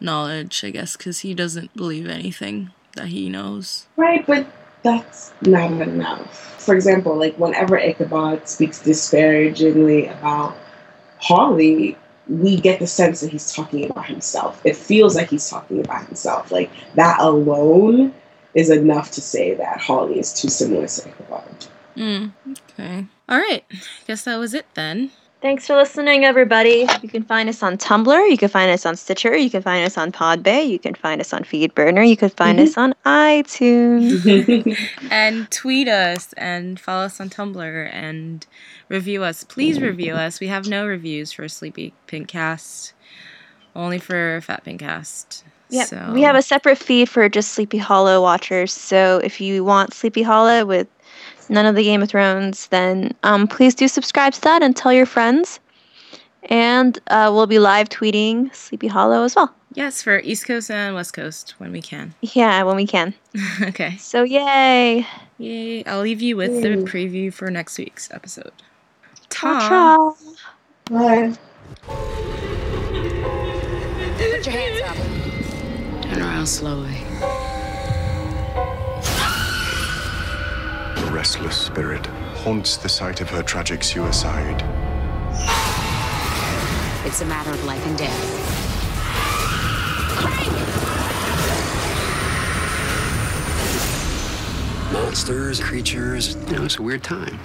knowledge, 0.00 0.64
I 0.64 0.70
guess, 0.70 0.96
because 0.96 1.20
he 1.20 1.34
doesn't 1.34 1.74
believe 1.76 2.08
anything 2.08 2.70
that 2.96 3.08
he 3.08 3.28
knows. 3.28 3.86
Right, 3.96 4.26
but 4.26 4.46
that's 4.82 5.32
not 5.42 5.72
enough. 5.72 6.60
For 6.60 6.74
example, 6.74 7.16
like 7.16 7.36
whenever 7.36 7.78
Ichabod 7.78 8.48
speaks 8.48 8.80
disparagingly 8.80 10.06
about 10.06 10.56
Hawley, 11.18 11.96
we 12.28 12.56
get 12.56 12.78
the 12.78 12.86
sense 12.86 13.20
that 13.20 13.30
he's 13.30 13.52
talking 13.52 13.90
about 13.90 14.06
himself. 14.06 14.60
It 14.64 14.76
feels 14.76 15.16
like 15.16 15.30
he's 15.30 15.48
talking 15.48 15.80
about 15.80 16.06
himself. 16.06 16.52
Like 16.52 16.70
that 16.94 17.20
alone 17.20 18.14
is 18.54 18.70
enough 18.70 19.10
to 19.12 19.20
say 19.20 19.54
that 19.54 19.80
Hawley 19.80 20.18
is 20.18 20.32
too 20.32 20.48
similar 20.48 20.86
to 20.86 21.08
Ichabod. 21.08 21.66
Mm, 21.96 22.32
okay. 22.70 23.06
All 23.28 23.38
right. 23.38 23.64
I 23.70 23.76
guess 24.06 24.22
that 24.24 24.36
was 24.36 24.54
it 24.54 24.66
then. 24.74 25.10
Thanks 25.42 25.66
for 25.66 25.74
listening, 25.74 26.26
everybody. 26.26 26.86
You 27.00 27.08
can 27.08 27.22
find 27.22 27.48
us 27.48 27.62
on 27.62 27.78
Tumblr. 27.78 28.30
You 28.30 28.36
can 28.36 28.50
find 28.50 28.70
us 28.70 28.84
on 28.84 28.94
Stitcher. 28.94 29.34
You 29.34 29.48
can 29.48 29.62
find 29.62 29.86
us 29.86 29.96
on 29.96 30.12
Podbay. 30.12 30.68
You 30.68 30.78
can 30.78 30.94
find 30.94 31.18
us 31.18 31.32
on 31.32 31.44
Feedburner. 31.44 32.06
You 32.06 32.16
can 32.18 32.28
find 32.28 32.60
us 32.60 32.74
mm-hmm. 32.74 32.92
on 33.06 33.42
iTunes. 33.42 34.76
and 35.10 35.50
tweet 35.50 35.88
us 35.88 36.34
and 36.34 36.78
follow 36.78 37.04
us 37.06 37.20
on 37.22 37.30
Tumblr 37.30 37.90
and 37.90 38.46
review 38.90 39.24
us. 39.24 39.42
Please 39.44 39.80
review 39.80 40.12
us. 40.12 40.40
We 40.40 40.48
have 40.48 40.68
no 40.68 40.86
reviews 40.86 41.32
for 41.32 41.48
Sleepy 41.48 41.94
Pinkcast, 42.06 42.92
only 43.74 43.98
for 43.98 44.42
Fat 44.42 44.62
Pinkcast. 44.62 45.42
Yeah, 45.70 45.84
So- 45.84 46.10
we 46.12 46.20
have 46.20 46.36
a 46.36 46.42
separate 46.42 46.76
feed 46.76 47.08
for 47.08 47.30
just 47.30 47.52
Sleepy 47.52 47.78
Hollow 47.78 48.20
watchers. 48.20 48.74
So 48.74 49.22
if 49.24 49.40
you 49.40 49.64
want 49.64 49.94
Sleepy 49.94 50.22
Hollow 50.22 50.66
with 50.66 50.86
none 51.50 51.66
of 51.66 51.74
the 51.74 51.82
Game 51.82 52.02
of 52.02 52.08
Thrones, 52.08 52.68
then 52.68 53.14
um, 53.22 53.46
please 53.46 53.74
do 53.74 53.88
subscribe 53.88 54.32
to 54.34 54.40
that 54.42 54.62
and 54.62 54.74
tell 54.74 54.92
your 54.92 55.06
friends. 55.06 55.60
And 56.44 56.98
uh, 57.08 57.30
we'll 57.32 57.46
be 57.46 57.58
live 57.58 57.88
tweeting 57.90 58.54
Sleepy 58.54 58.86
Hollow 58.86 59.24
as 59.24 59.36
well. 59.36 59.54
Yes, 59.74 60.02
for 60.02 60.18
East 60.20 60.46
Coast 60.46 60.70
and 60.70 60.94
West 60.94 61.12
Coast 61.12 61.54
when 61.58 61.70
we 61.72 61.82
can. 61.82 62.14
Yeah, 62.22 62.62
when 62.62 62.76
we 62.76 62.86
can. 62.86 63.14
okay. 63.62 63.96
So 63.98 64.22
yay! 64.22 65.06
Yay! 65.38 65.84
I'll 65.84 66.00
leave 66.00 66.22
you 66.22 66.36
with 66.36 66.62
the 66.62 66.68
preview 66.90 67.32
for 67.32 67.50
next 67.50 67.78
week's 67.78 68.10
episode. 68.10 68.52
Ta-ta. 69.28 70.14
Ta. 70.86 71.36
Put 74.18 74.46
your 74.46 74.54
hands 74.54 74.80
up. 74.82 76.02
Turn 76.02 76.22
around 76.22 76.46
slowly. 76.46 76.96
Restless 81.10 81.56
spirit 81.56 82.06
haunts 82.44 82.76
the 82.76 82.88
site 82.88 83.20
of 83.20 83.28
her 83.30 83.42
tragic 83.42 83.82
suicide. 83.82 84.62
It's 87.04 87.20
a 87.20 87.26
matter 87.26 87.50
of 87.50 87.64
life 87.64 87.84
and 87.86 87.98
death. 87.98 88.60
Monsters, 94.92 95.60
creatures, 95.60 96.36
you 96.46 96.56
know, 96.56 96.64
it's 96.64 96.78
a 96.78 96.82
weird 96.82 97.02
time. 97.02 97.38